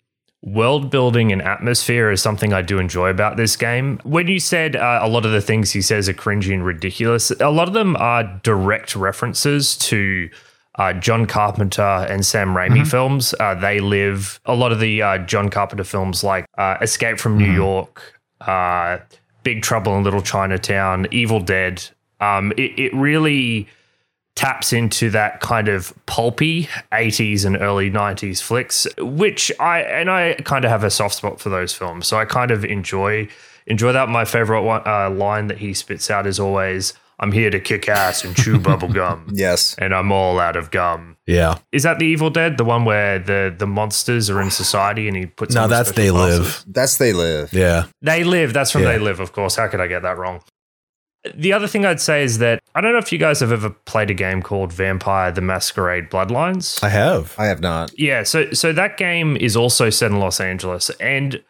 world 0.42 0.90
building 0.90 1.34
and 1.34 1.42
atmosphere 1.42 2.10
is 2.10 2.22
something 2.22 2.54
I 2.54 2.62
do 2.62 2.80
enjoy 2.80 3.10
about 3.10 3.36
this 3.36 3.58
game. 3.58 4.00
When 4.04 4.28
you 4.28 4.40
said 4.40 4.78
uh, 4.78 5.00
a 5.02 5.10
lot 5.10 5.26
of 5.26 5.34
the 5.34 5.42
things 5.42 5.72
he 5.72 5.82
says 5.82 6.08
are 6.08 6.14
cringy 6.14 6.54
and 6.54 6.66
ridiculous, 6.66 7.32
a 7.32 7.50
lot 7.50 7.68
of 7.68 7.74
them 7.74 7.98
are 7.98 8.24
direct 8.44 8.96
references 8.96 9.76
to 9.78 10.30
uh, 10.78 10.94
John 10.94 11.26
Carpenter 11.26 11.82
and 11.82 12.26
Sam 12.26 12.50
Raimi 12.50 12.86
films. 12.88 13.34
Uh, 13.40 13.56
they 13.56 13.80
live 13.80 14.40
a 14.46 14.56
lot 14.56 14.72
of 14.72 14.80
the 14.80 15.02
uh, 15.02 15.18
John 15.20 15.50
Carpenter 15.50 15.84
films 15.84 16.24
like 16.24 16.46
uh, 16.58 16.78
Escape 16.82 17.20
from 17.20 17.38
New 17.38 17.52
York, 17.52 18.20
uh, 18.42 19.00
Big 19.44 19.62
Trouble 19.62 19.98
in 19.98 20.04
Little 20.04 20.22
Chinatown, 20.22 21.08
Evil 21.12 21.40
Dead. 21.40 21.84
Um, 22.20 22.52
it, 22.58 22.78
it 22.78 22.94
really 22.94 23.68
taps 24.36 24.72
into 24.72 25.10
that 25.10 25.40
kind 25.40 25.68
of 25.68 25.94
pulpy 26.06 26.70
80s 26.92 27.44
and 27.44 27.58
early 27.60 27.90
90s 27.90 28.40
flicks 28.40 28.86
which 29.00 29.52
i 29.60 29.80
and 29.80 30.12
i 30.12 30.36
kind 30.44 30.64
of 30.64 30.70
have 30.70 30.84
a 30.84 30.92
soft 30.92 31.16
spot 31.16 31.40
for 31.40 31.50
those 31.50 31.74
films 31.74 32.06
so 32.06 32.18
i 32.20 32.24
kind 32.24 32.52
of 32.52 32.64
enjoy 32.64 33.28
enjoy 33.68 33.92
that. 33.92 34.10
My 34.10 34.26
favorite 34.26 34.64
one, 34.64 34.82
uh, 34.86 35.10
line 35.10 35.48
that 35.48 35.60
he 35.60 35.74
spits 35.74 36.10
out 36.10 36.26
is 36.26 36.40
always, 36.40 36.94
"I'm 37.20 37.32
here 37.32 37.50
to 37.50 37.60
kick 37.60 37.88
ass 37.90 38.24
and 38.24 38.36
chew 38.36 38.60
bubble 38.60 38.88
gum." 38.94 39.28
Yes. 39.34 39.76
And 39.78 39.94
I'm 39.94 40.12
all 40.12 40.40
out 40.40 40.56
of 40.56 40.72
gum. 40.72 41.18
Yeah. 41.26 41.58
Is 41.72 41.84
that 41.84 42.00
the 42.00 42.06
Evil 42.06 42.30
Dead, 42.30 42.58
the 42.58 42.64
one 42.66 42.86
where 42.86 43.20
the 43.20 43.54
the 43.58 43.68
monsters 43.68 44.30
are 44.30 44.42
in 44.42 44.52
society 44.52 45.08
and 45.08 45.18
he 45.18 45.26
puts? 45.26 45.56
No, 45.56 45.64
on 45.64 45.70
the 45.70 45.76
that's 45.76 45.92
They 45.92 46.10
glasses? 46.10 46.40
Live. 46.40 46.66
That's 46.68 46.98
they 46.98 47.14
live. 47.14 47.54
Yeah. 47.54 47.86
They 48.02 48.24
live. 48.24 48.54
That's 48.54 48.72
from 48.72 48.84
Yeah. 48.84 48.94
They 48.94 49.00
Live, 49.00 49.20
of 49.20 49.32
course. 49.34 49.56
How 49.56 49.68
could 49.68 49.82
I 49.82 49.88
get 49.88 50.02
that 50.04 50.18
wrong? 50.18 50.42
The 51.36 51.52
other 51.52 51.68
thing 51.68 51.86
I'd 51.86 52.00
say 52.00 52.24
is 52.24 52.38
that 52.38 52.62
I 52.74 52.80
don't 52.80 52.94
know 52.94 53.00
if 53.00 53.12
you 53.12 53.18
guys 53.18 53.42
have 53.42 53.52
ever 53.52 53.70
played 53.70 54.10
a 54.10 54.14
game 54.14 54.42
called 54.42 54.72
Vampire 54.72 55.32
the 55.32 55.42
Masquerade 55.42 56.10
Bloodlines. 56.10 56.82
I 56.82 56.90
have. 56.90 57.36
I 57.38 57.48
have 57.48 57.60
not. 57.60 57.92
Yeah, 58.00 58.24
so 58.24 58.52
so 58.54 58.72
that 58.72 58.98
game 58.98 59.36
is 59.36 59.58
also 59.58 59.90
set 59.90 60.12
in 60.12 60.20
Los 60.20 60.40
Angeles, 60.40 60.90
and 61.02 61.44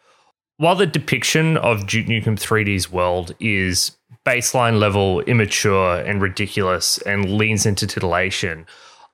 while 0.56 0.74
the 0.74 0.86
depiction 0.86 1.56
of 1.58 1.86
Duke 1.86 2.06
Nukem 2.06 2.36
3D's 2.36 2.90
world 2.90 3.34
is 3.38 3.92
baseline 4.28 4.78
level 4.78 5.20
immature 5.22 6.00
and 6.00 6.20
ridiculous 6.20 6.98
and 6.98 7.38
leans 7.38 7.64
into 7.64 7.86
titillation, 7.86 8.66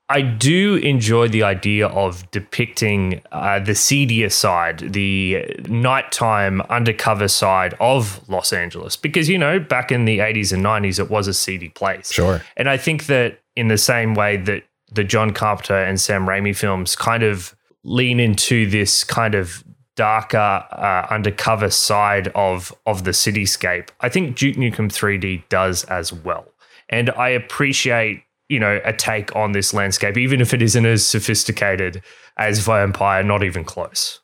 I 0.09 0.23
do 0.23 0.75
enjoy 0.77 1.29
the 1.29 1.45
idea 1.45 1.87
of 1.87 2.29
depicting 2.31 3.23
uh, 3.31 3.61
the 3.61 3.75
seedier 3.75 4.29
side, 4.29 4.81
the 4.93 5.47
nighttime 5.69 6.61
undercover 6.63 7.29
side 7.29 7.75
of 7.81 8.29
Los 8.29 8.53
Angeles, 8.53 8.97
because 8.97 9.29
you 9.29 9.39
know 9.39 9.59
back 9.59 9.93
in 9.93 10.05
the 10.05 10.19
80s 10.19 10.53
and 10.53 10.65
90s 10.65 10.99
it 10.99 11.11
was 11.11 11.29
a 11.29 11.35
seedy 11.35 11.69
place. 11.71 12.13
Sure. 12.13 12.43
And 12.57 12.69
I 12.69 12.77
think 12.77 13.07
that 13.07 13.41
in 13.57 13.69
the 13.69 13.79
same 13.79 14.15
way 14.15 14.37
that 14.37 14.65
the 14.93 15.05
John 15.05 15.33
Carpenter 15.33 15.77
and 15.77 16.01
Sam 16.01 16.27
Raimi 16.27 16.57
films 16.57 16.97
kind 16.97 17.23
of 17.23 17.55
lean 17.85 18.19
into 18.19 18.69
this 18.69 19.05
kind 19.05 19.35
of 19.35 19.65
darker 19.97 20.37
uh, 20.73 21.07
undercover 21.11 21.71
side 21.71 22.29
of 22.35 22.75
of 22.87 23.05
the 23.05 23.13
cityscape, 23.13 23.89
I 24.01 24.09
think 24.09 24.37
Duke 24.37 24.57
Nukem 24.57 24.89
3D 24.91 25.49
does 25.49 25.85
as 25.85 26.13
well. 26.13 26.47
And 26.89 27.11
I 27.11 27.29
appreciate, 27.31 28.23
you 28.49 28.61
know, 28.61 28.81
a 28.85 28.93
take 28.93 29.35
on 29.35 29.53
this 29.53 29.73
landscape, 29.73 30.17
even 30.19 30.41
if 30.41 30.53
it 30.53 30.61
isn't 30.63 30.85
as 30.87 31.07
sophisticated 31.07 32.03
as 32.37 32.59
Vampire, 32.61 33.23
not 33.23 33.43
even 33.43 33.65
close. 33.65 34.21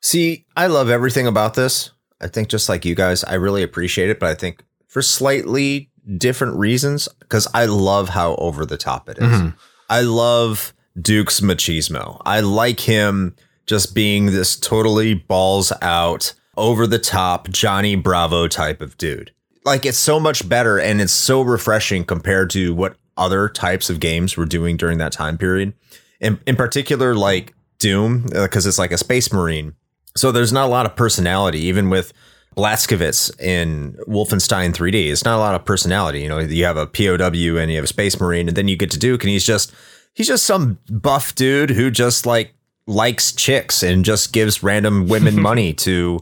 See, 0.00 0.46
I 0.56 0.66
love 0.66 0.90
everything 0.90 1.26
about 1.26 1.54
this. 1.54 1.90
I 2.20 2.28
think 2.28 2.48
just 2.48 2.68
like 2.68 2.84
you 2.84 2.94
guys, 2.94 3.24
I 3.24 3.34
really 3.34 3.62
appreciate 3.62 4.10
it, 4.10 4.20
but 4.20 4.28
I 4.28 4.34
think 4.34 4.62
for 4.86 5.02
slightly 5.02 5.90
different 6.16 6.56
reasons 6.56 7.08
because 7.20 7.46
I 7.54 7.66
love 7.66 8.10
how 8.10 8.34
over 8.36 8.64
the 8.64 8.76
top 8.78 9.08
it 9.08 9.18
is. 9.18 9.24
Mhm. 9.24 9.54
I 9.88 10.00
love 10.02 10.72
Duke's 11.00 11.40
machismo. 11.40 12.20
I 12.24 12.40
like 12.40 12.80
him 12.80 13.36
just 13.68 13.94
being 13.94 14.26
this 14.26 14.56
totally 14.56 15.14
balls 15.14 15.72
out, 15.80 16.34
over 16.58 16.86
the 16.86 16.98
top 16.98 17.48
Johnny 17.48 17.94
Bravo 17.94 18.48
type 18.48 18.82
of 18.82 18.98
dude. 18.98 19.30
Like 19.64 19.86
it's 19.86 19.98
so 19.98 20.18
much 20.18 20.48
better 20.48 20.78
and 20.78 21.00
it's 21.00 21.12
so 21.12 21.40
refreshing 21.40 22.04
compared 22.04 22.50
to 22.50 22.74
what 22.74 22.96
other 23.16 23.48
types 23.48 23.88
of 23.88 24.00
games 24.00 24.36
were 24.36 24.44
doing 24.44 24.76
during 24.76 24.98
that 24.98 25.12
time 25.12 25.38
period. 25.38 25.72
In 26.20 26.40
in 26.46 26.56
particular 26.56 27.14
like 27.14 27.54
Doom 27.78 28.26
uh, 28.34 28.42
because 28.42 28.66
it's 28.66 28.78
like 28.78 28.90
a 28.90 28.98
space 28.98 29.32
marine. 29.32 29.74
So 30.16 30.32
there's 30.32 30.52
not 30.52 30.66
a 30.66 30.70
lot 30.70 30.84
of 30.84 30.96
personality 30.96 31.60
even 31.60 31.90
with 31.90 32.12
Blazkowicz 32.56 33.40
in 33.40 33.96
Wolfenstein 34.08 34.72
3D. 34.72 35.12
It's 35.12 35.24
not 35.24 35.36
a 35.36 35.38
lot 35.38 35.54
of 35.54 35.64
personality. 35.64 36.22
You 36.22 36.28
know, 36.28 36.38
you 36.40 36.64
have 36.64 36.76
a 36.76 36.88
POW 36.88 37.56
and 37.56 37.70
you 37.70 37.76
have 37.76 37.84
a 37.84 37.86
Space 37.86 38.18
Marine, 38.18 38.48
and 38.48 38.56
then 38.56 38.66
you 38.66 38.76
get 38.76 38.90
to 38.90 38.98
Duke, 38.98 39.22
and 39.22 39.30
he's 39.30 39.46
just 39.46 39.72
he's 40.12 40.26
just 40.26 40.44
some 40.44 40.78
buff 40.90 41.36
dude 41.36 41.70
who 41.70 41.88
just 41.88 42.26
like 42.26 42.54
likes 42.88 43.32
chicks 43.32 43.82
and 43.82 44.04
just 44.04 44.32
gives 44.32 44.62
random 44.62 45.06
women 45.06 45.40
money 45.40 45.72
to 45.74 46.18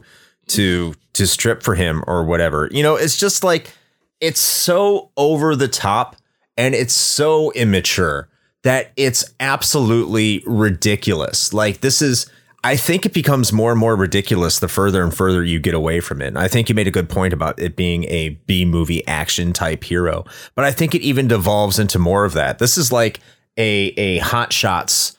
to 0.47 0.93
to 1.13 1.25
strip 1.25 1.63
for 1.63 1.75
him 1.75 2.03
or 2.05 2.23
whatever. 2.23 2.69
You 2.71 2.83
know, 2.83 2.95
it's 2.95 3.17
just 3.17 3.43
like 3.43 3.73
it's 4.21 4.39
so 4.39 5.11
over 5.17 5.55
the 5.55 5.67
top 5.67 6.15
and 6.57 6.75
it's 6.75 6.93
so 6.93 7.51
immature 7.53 8.29
that 8.63 8.91
it's 8.97 9.33
absolutely 9.39 10.43
ridiculous. 10.45 11.53
Like 11.53 11.81
this 11.81 12.01
is 12.01 12.29
I 12.63 12.75
think 12.75 13.05
it 13.05 13.13
becomes 13.13 13.53
more 13.53 13.71
and 13.71 13.79
more 13.79 13.95
ridiculous 13.95 14.59
the 14.59 14.67
further 14.67 15.03
and 15.03 15.15
further 15.15 15.43
you 15.43 15.59
get 15.59 15.73
away 15.73 16.01
from 16.01 16.21
it. 16.21 16.27
And 16.27 16.39
I 16.39 16.47
think 16.47 16.67
you 16.67 16.75
made 16.75 16.87
a 16.87 16.91
good 16.91 17.07
point 17.07 17.33
about 17.33 17.59
it 17.59 17.75
being 17.75 18.03
a 18.05 18.29
B 18.45 18.65
movie 18.65 19.07
action 19.07 19.53
type 19.53 19.83
hero, 19.83 20.25
but 20.55 20.65
I 20.65 20.71
think 20.71 20.93
it 20.93 21.01
even 21.01 21.27
devolves 21.27 21.79
into 21.79 21.97
more 21.97 22.25
of 22.25 22.33
that. 22.33 22.59
This 22.59 22.77
is 22.77 22.91
like 22.91 23.19
a 23.57 23.93
a 23.97 24.17
hot 24.19 24.51
shots 24.51 25.16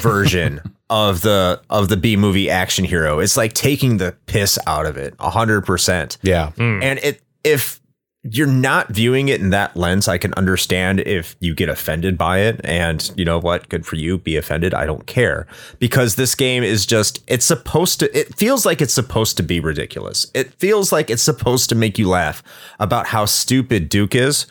version 0.00 0.60
of 0.90 1.22
the 1.22 1.60
of 1.70 1.88
the 1.88 1.96
B 1.96 2.16
movie 2.16 2.50
action 2.50 2.84
hero. 2.84 3.18
It's 3.18 3.36
like 3.36 3.52
taking 3.52 3.96
the 3.98 4.16
piss 4.26 4.58
out 4.66 4.86
of 4.86 4.96
it, 4.96 5.14
hundred 5.18 5.62
percent. 5.62 6.18
Yeah. 6.22 6.50
Hmm. 6.52 6.82
And 6.82 6.98
it 7.00 7.22
if 7.44 7.80
you're 8.22 8.46
not 8.46 8.88
viewing 8.88 9.28
it 9.28 9.40
in 9.40 9.50
that 9.50 9.74
lens, 9.76 10.06
I 10.06 10.18
can 10.18 10.34
understand 10.34 11.00
if 11.00 11.36
you 11.40 11.54
get 11.54 11.70
offended 11.70 12.18
by 12.18 12.40
it. 12.40 12.60
And 12.64 13.10
you 13.16 13.24
know 13.24 13.38
what? 13.38 13.68
Good 13.70 13.86
for 13.86 13.96
you. 13.96 14.18
Be 14.18 14.36
offended. 14.36 14.74
I 14.74 14.84
don't 14.84 15.06
care. 15.06 15.46
Because 15.78 16.16
this 16.16 16.34
game 16.34 16.62
is 16.62 16.84
just, 16.84 17.22
it's 17.26 17.46
supposed 17.46 18.00
to, 18.00 18.18
it 18.18 18.34
feels 18.34 18.66
like 18.66 18.82
it's 18.82 18.92
supposed 18.92 19.38
to 19.38 19.42
be 19.42 19.58
ridiculous. 19.58 20.30
It 20.34 20.52
feels 20.54 20.92
like 20.92 21.08
it's 21.08 21.22
supposed 21.22 21.70
to 21.70 21.74
make 21.74 21.98
you 21.98 22.08
laugh 22.08 22.42
about 22.78 23.06
how 23.06 23.24
stupid 23.24 23.88
Duke 23.88 24.14
is. 24.14 24.46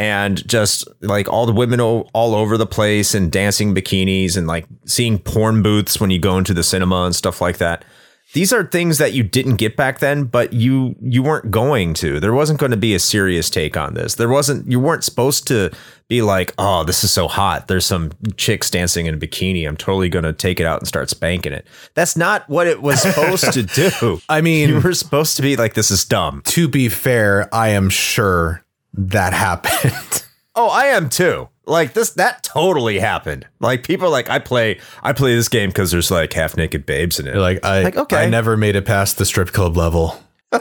And 0.00 0.48
just 0.48 0.88
like 1.02 1.28
all 1.28 1.44
the 1.44 1.52
women 1.52 1.78
o- 1.78 2.08
all 2.14 2.34
over 2.34 2.56
the 2.56 2.66
place 2.66 3.14
and 3.14 3.30
dancing 3.30 3.74
bikinis 3.74 4.34
and 4.34 4.46
like 4.46 4.64
seeing 4.86 5.18
porn 5.18 5.62
booths 5.62 6.00
when 6.00 6.08
you 6.08 6.18
go 6.18 6.38
into 6.38 6.54
the 6.54 6.62
cinema 6.62 7.04
and 7.04 7.14
stuff 7.14 7.42
like 7.42 7.58
that. 7.58 7.84
These 8.32 8.52
are 8.52 8.64
things 8.64 8.96
that 8.98 9.12
you 9.12 9.22
didn't 9.24 9.56
get 9.56 9.76
back 9.76 9.98
then 9.98 10.24
but 10.24 10.54
you 10.54 10.94
you 11.02 11.22
weren't 11.22 11.50
going 11.50 11.92
to. 11.94 12.18
There 12.18 12.32
wasn't 12.32 12.60
going 12.60 12.70
to 12.70 12.78
be 12.78 12.94
a 12.94 12.98
serious 12.98 13.50
take 13.50 13.76
on 13.76 13.92
this. 13.92 14.14
There 14.14 14.30
wasn't 14.30 14.70
you 14.70 14.80
weren't 14.80 15.04
supposed 15.04 15.46
to 15.48 15.70
be 16.08 16.22
like 16.22 16.54
oh 16.56 16.82
this 16.84 17.04
is 17.04 17.12
so 17.12 17.28
hot. 17.28 17.68
There's 17.68 17.84
some 17.84 18.12
chicks 18.38 18.70
dancing 18.70 19.04
in 19.04 19.14
a 19.14 19.18
bikini. 19.18 19.68
I'm 19.68 19.76
totally 19.76 20.08
going 20.08 20.24
to 20.24 20.32
take 20.32 20.60
it 20.60 20.64
out 20.64 20.78
and 20.80 20.88
start 20.88 21.10
spanking 21.10 21.52
it. 21.52 21.66
That's 21.94 22.16
not 22.16 22.48
what 22.48 22.66
it 22.66 22.80
was 22.80 23.02
supposed 23.02 23.52
to 23.52 23.62
do. 24.00 24.20
I 24.30 24.40
mean, 24.40 24.70
you 24.70 24.80
were 24.80 24.94
supposed 24.94 25.36
to 25.36 25.42
be 25.42 25.56
like 25.56 25.74
this 25.74 25.90
is 25.90 26.06
dumb. 26.06 26.40
to 26.46 26.68
be 26.68 26.88
fair, 26.88 27.52
I 27.54 27.70
am 27.70 27.90
sure 27.90 28.64
that 28.94 29.32
happened. 29.32 30.24
oh 30.56 30.68
i 30.68 30.86
am 30.86 31.08
too 31.08 31.48
like 31.66 31.92
this 31.92 32.10
that 32.10 32.42
totally 32.42 32.98
happened 32.98 33.46
like 33.60 33.84
people 33.84 34.10
like 34.10 34.28
i 34.28 34.38
play 34.38 34.78
i 35.02 35.12
play 35.12 35.34
this 35.34 35.48
game 35.48 35.70
because 35.70 35.92
there's 35.92 36.10
like 36.10 36.32
half 36.32 36.56
naked 36.56 36.84
babes 36.84 37.20
in 37.20 37.28
it 37.28 37.36
like 37.36 37.64
I, 37.64 37.82
Like, 37.82 37.96
okay. 37.96 38.16
I 38.16 38.28
never 38.28 38.56
made 38.56 38.74
it 38.74 38.84
past 38.84 39.18
the 39.18 39.24
strip 39.24 39.52
club 39.52 39.76
level. 39.76 40.18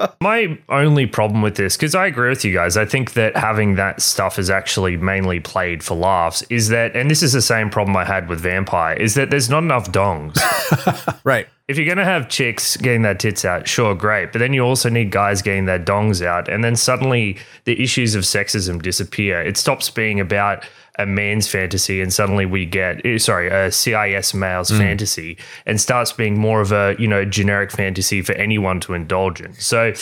My 0.20 0.58
only 0.68 1.06
problem 1.06 1.42
with 1.42 1.56
this, 1.56 1.76
because 1.76 1.94
I 1.94 2.06
agree 2.06 2.28
with 2.28 2.44
you 2.44 2.52
guys, 2.52 2.76
I 2.76 2.84
think 2.84 3.12
that 3.14 3.36
having 3.36 3.76
that 3.76 4.02
stuff 4.02 4.38
is 4.38 4.50
actually 4.50 4.96
mainly 4.96 5.40
played 5.40 5.82
for 5.82 5.96
laughs, 5.96 6.42
is 6.50 6.68
that, 6.68 6.96
and 6.96 7.10
this 7.10 7.22
is 7.22 7.32
the 7.32 7.42
same 7.42 7.70
problem 7.70 7.96
I 7.96 8.04
had 8.04 8.28
with 8.28 8.40
Vampire, 8.40 8.94
is 8.94 9.14
that 9.14 9.30
there's 9.30 9.50
not 9.50 9.62
enough 9.62 9.90
dongs. 9.92 10.38
right 11.24 11.46
if 11.70 11.76
you're 11.76 11.86
going 11.86 11.98
to 11.98 12.04
have 12.04 12.28
chicks 12.28 12.76
getting 12.76 13.02
their 13.02 13.14
tits 13.14 13.44
out, 13.44 13.68
sure, 13.68 13.94
great. 13.94 14.32
But 14.32 14.40
then 14.40 14.52
you 14.52 14.62
also 14.62 14.88
need 14.88 15.12
guys 15.12 15.40
getting 15.40 15.66
their 15.66 15.78
dongs 15.78 16.20
out. 16.20 16.48
And 16.48 16.64
then 16.64 16.74
suddenly 16.74 17.38
the 17.62 17.80
issues 17.80 18.16
of 18.16 18.24
sexism 18.24 18.82
disappear. 18.82 19.40
It 19.40 19.56
stops 19.56 19.88
being 19.88 20.18
about 20.18 20.66
a 21.00 21.06
man's 21.06 21.48
fantasy 21.48 22.00
and 22.00 22.12
suddenly 22.12 22.46
we 22.46 22.66
get, 22.66 23.04
eh, 23.04 23.18
sorry, 23.18 23.48
a 23.48 23.70
CIS 23.70 24.34
male's 24.34 24.70
fantasy 24.70 25.36
and 25.66 25.80
starts 25.80 26.12
being 26.12 26.38
more 26.38 26.60
of 26.60 26.72
a, 26.72 26.96
you 26.98 27.08
know, 27.08 27.24
generic 27.24 27.70
fantasy 27.70 28.22
for 28.22 28.32
anyone 28.32 28.80
to 28.80 28.94
indulge 28.94 29.40
in. 29.40 29.52
So 29.54 29.94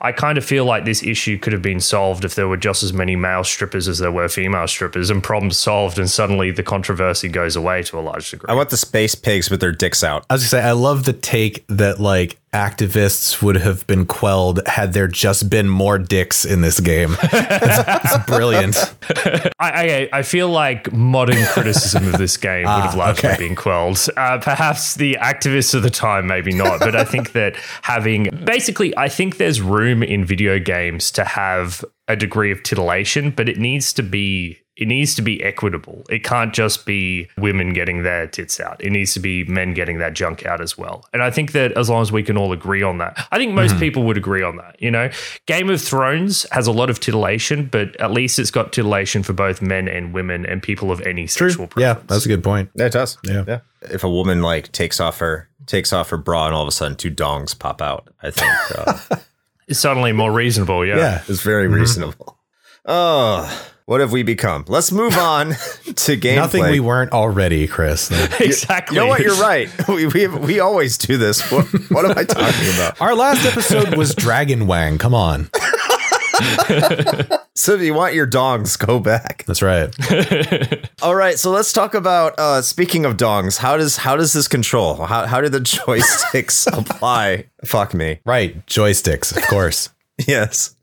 I 0.00 0.12
kind 0.12 0.38
of 0.38 0.44
feel 0.44 0.64
like 0.64 0.84
this 0.84 1.02
issue 1.02 1.38
could 1.38 1.52
have 1.52 1.62
been 1.62 1.80
solved 1.80 2.24
if 2.24 2.34
there 2.34 2.48
were 2.48 2.56
just 2.56 2.82
as 2.82 2.92
many 2.92 3.16
male 3.16 3.44
strippers 3.44 3.88
as 3.88 3.98
there 3.98 4.12
were 4.12 4.28
female 4.28 4.68
strippers 4.68 5.10
and 5.10 5.22
problems 5.22 5.56
solved 5.56 5.98
and 5.98 6.10
suddenly 6.10 6.50
the 6.50 6.62
controversy 6.62 7.28
goes 7.28 7.56
away 7.56 7.82
to 7.82 7.98
a 7.98 8.00
large 8.00 8.30
degree. 8.30 8.46
i 8.48 8.54
want 8.54 8.70
the 8.70 8.76
space 8.76 9.14
pigs 9.14 9.50
with 9.50 9.60
their 9.60 9.72
dicks 9.72 10.04
out 10.04 10.24
I 10.28 10.34
was 10.34 10.42
gonna 10.42 10.62
say, 10.62 10.68
I 10.68 10.72
love 10.72 11.04
the 11.04 11.12
take 11.12 11.64
that 11.68 11.98
like 11.98 12.38
activists 12.52 13.42
would 13.42 13.56
have 13.56 13.86
been 13.86 14.06
quelled 14.06 14.60
had 14.66 14.92
there 14.92 15.08
just 15.08 15.50
been 15.50 15.68
more 15.68 15.98
dicks 15.98 16.44
in 16.44 16.60
this 16.62 16.80
game. 16.80 17.16
it's, 17.22 18.04
it's 18.14 18.24
brilliant. 18.26 18.76
I, 19.58 20.08
I 20.12 20.18
I 20.18 20.22
feel 20.22 20.48
like 20.48 20.92
modern 20.92 21.44
criticism 21.46 22.06
of 22.06 22.18
this 22.18 22.36
game 22.36 22.62
would 22.64 22.68
have 22.82 22.94
Ah, 22.94 22.98
largely 22.98 23.28
okay. 23.30 23.38
been 23.48 23.56
quelled. 23.56 23.98
Uh, 24.16 24.38
perhaps 24.38 24.94
the 24.94 25.18
activists 25.20 25.74
of 25.74 25.82
the 25.82 25.90
time, 25.90 26.26
maybe 26.26 26.52
not. 26.54 26.80
But 26.80 26.96
I 26.96 27.04
think 27.04 27.32
that 27.32 27.56
having 27.82 28.28
basically, 28.44 28.96
I 28.96 29.08
think 29.08 29.36
there's 29.36 29.60
room 29.60 30.02
in 30.02 30.24
video 30.24 30.58
games 30.58 31.10
to 31.12 31.24
have 31.24 31.84
a 32.08 32.16
degree 32.16 32.52
of 32.52 32.62
titillation, 32.62 33.30
but 33.32 33.48
it 33.48 33.58
needs 33.58 33.92
to 33.94 34.02
be 34.02 34.58
it 34.76 34.86
needs 34.88 35.14
to 35.14 35.22
be 35.22 35.42
equitable. 35.42 36.04
It 36.10 36.22
can't 36.22 36.52
just 36.52 36.84
be 36.84 37.28
women 37.38 37.72
getting 37.72 38.02
their 38.02 38.26
tits 38.26 38.60
out. 38.60 38.82
It 38.84 38.90
needs 38.90 39.14
to 39.14 39.20
be 39.20 39.42
men 39.44 39.72
getting 39.72 39.98
that 39.98 40.12
junk 40.12 40.44
out 40.44 40.60
as 40.60 40.76
well. 40.76 41.06
And 41.14 41.22
I 41.22 41.30
think 41.30 41.52
that 41.52 41.72
as 41.72 41.88
long 41.88 42.02
as 42.02 42.12
we 42.12 42.22
can 42.22 42.36
all 42.36 42.52
agree 42.52 42.82
on 42.82 42.98
that, 42.98 43.26
I 43.32 43.38
think 43.38 43.52
most 43.54 43.70
Mm-hmm. 43.72 43.80
people 43.80 44.02
would 44.04 44.16
agree 44.18 44.42
on 44.42 44.56
that. 44.56 44.76
You 44.80 44.90
know, 44.90 45.10
Game 45.46 45.70
of 45.70 45.80
Thrones 45.80 46.44
has 46.52 46.66
a 46.66 46.72
lot 46.72 46.90
of 46.90 47.00
titillation, 47.00 47.66
but 47.66 47.98
at 48.00 48.10
least 48.10 48.38
it's 48.38 48.50
got 48.50 48.72
titillation 48.72 49.22
for 49.22 49.32
both 49.32 49.62
men 49.62 49.88
and 49.88 50.12
women 50.12 50.44
and 50.44 50.62
people 50.62 50.90
of 50.92 51.00
any 51.02 51.26
sexual 51.26 51.66
preference. 51.66 51.98
Yeah, 52.00 52.06
that's 52.06 52.26
a 52.26 52.28
good 52.28 52.44
point. 52.44 52.70
Yeah, 52.74 52.86
it 52.86 52.92
does. 52.92 53.16
Yeah. 53.24 53.44
yeah. 53.48 53.60
If 53.80 54.04
a 54.04 54.10
woman 54.10 54.42
like 54.42 54.72
takes 54.72 55.00
off 55.00 55.18
her 55.20 55.48
takes 55.66 55.92
off 55.92 56.10
her 56.10 56.16
bra 56.18 56.46
and 56.46 56.54
all 56.54 56.62
of 56.62 56.68
a 56.68 56.72
sudden 56.72 56.96
two 56.96 57.10
dongs 57.10 57.58
pop 57.58 57.80
out. 57.80 58.08
I 58.22 58.30
think 58.30 58.52
uh, 58.76 59.16
It's 59.68 59.80
suddenly 59.80 60.12
more 60.12 60.30
reasonable. 60.30 60.86
Yeah. 60.86 60.96
Yeah. 60.96 61.22
it's 61.28 61.42
very 61.42 61.66
reasonable. 61.66 62.38
Oh, 62.84 63.68
what 63.86 64.00
have 64.00 64.12
we 64.12 64.22
become? 64.22 64.64
Let's 64.68 64.92
move 64.92 65.16
on 65.18 65.48
to 65.50 65.54
gameplay. 66.16 66.36
Nothing 66.36 66.70
we 66.70 66.80
weren't 66.80 67.12
already, 67.12 67.66
Chris. 67.66 68.10
Like, 68.10 68.40
Exactly. 68.40 68.96
You 68.96 69.02
know 69.02 69.06
what? 69.08 69.20
You're 69.20 69.36
right. 69.40 69.68
We 69.88 70.06
we, 70.06 70.26
we 70.26 70.60
always 70.60 70.98
do 70.98 71.16
this. 71.16 71.50
What, 71.50 71.64
what 71.90 72.04
am 72.04 72.18
I 72.18 72.24
talking 72.24 72.68
about? 72.74 73.00
our 73.00 73.14
last 73.14 73.46
episode 73.46 73.96
was 73.96 74.14
Dragon 74.14 74.66
Wang. 74.66 74.98
Come 74.98 75.14
on. 75.14 75.48
So 77.54 77.74
if 77.74 77.80
you 77.80 77.94
want 77.94 78.12
your 78.14 78.26
dongs, 78.26 78.78
go 78.78 79.00
back. 79.00 79.44
That's 79.46 79.62
right. 79.62 79.88
All 81.02 81.14
right, 81.14 81.38
so 81.38 81.50
let's 81.50 81.72
talk 81.72 81.94
about. 81.94 82.38
Uh, 82.38 82.60
speaking 82.60 83.06
of 83.06 83.16
dongs, 83.16 83.56
how 83.56 83.78
does 83.78 83.96
how 83.96 84.14
does 84.16 84.34
this 84.34 84.46
control? 84.46 85.06
How 85.06 85.24
how 85.26 85.40
do 85.40 85.48
the 85.48 85.60
joysticks 85.60 86.66
apply? 86.70 87.46
Fuck 87.64 87.94
me. 87.94 88.20
Right. 88.26 88.64
Joysticks, 88.66 89.34
of 89.34 89.42
course. 89.44 89.88
Yes. 90.26 90.74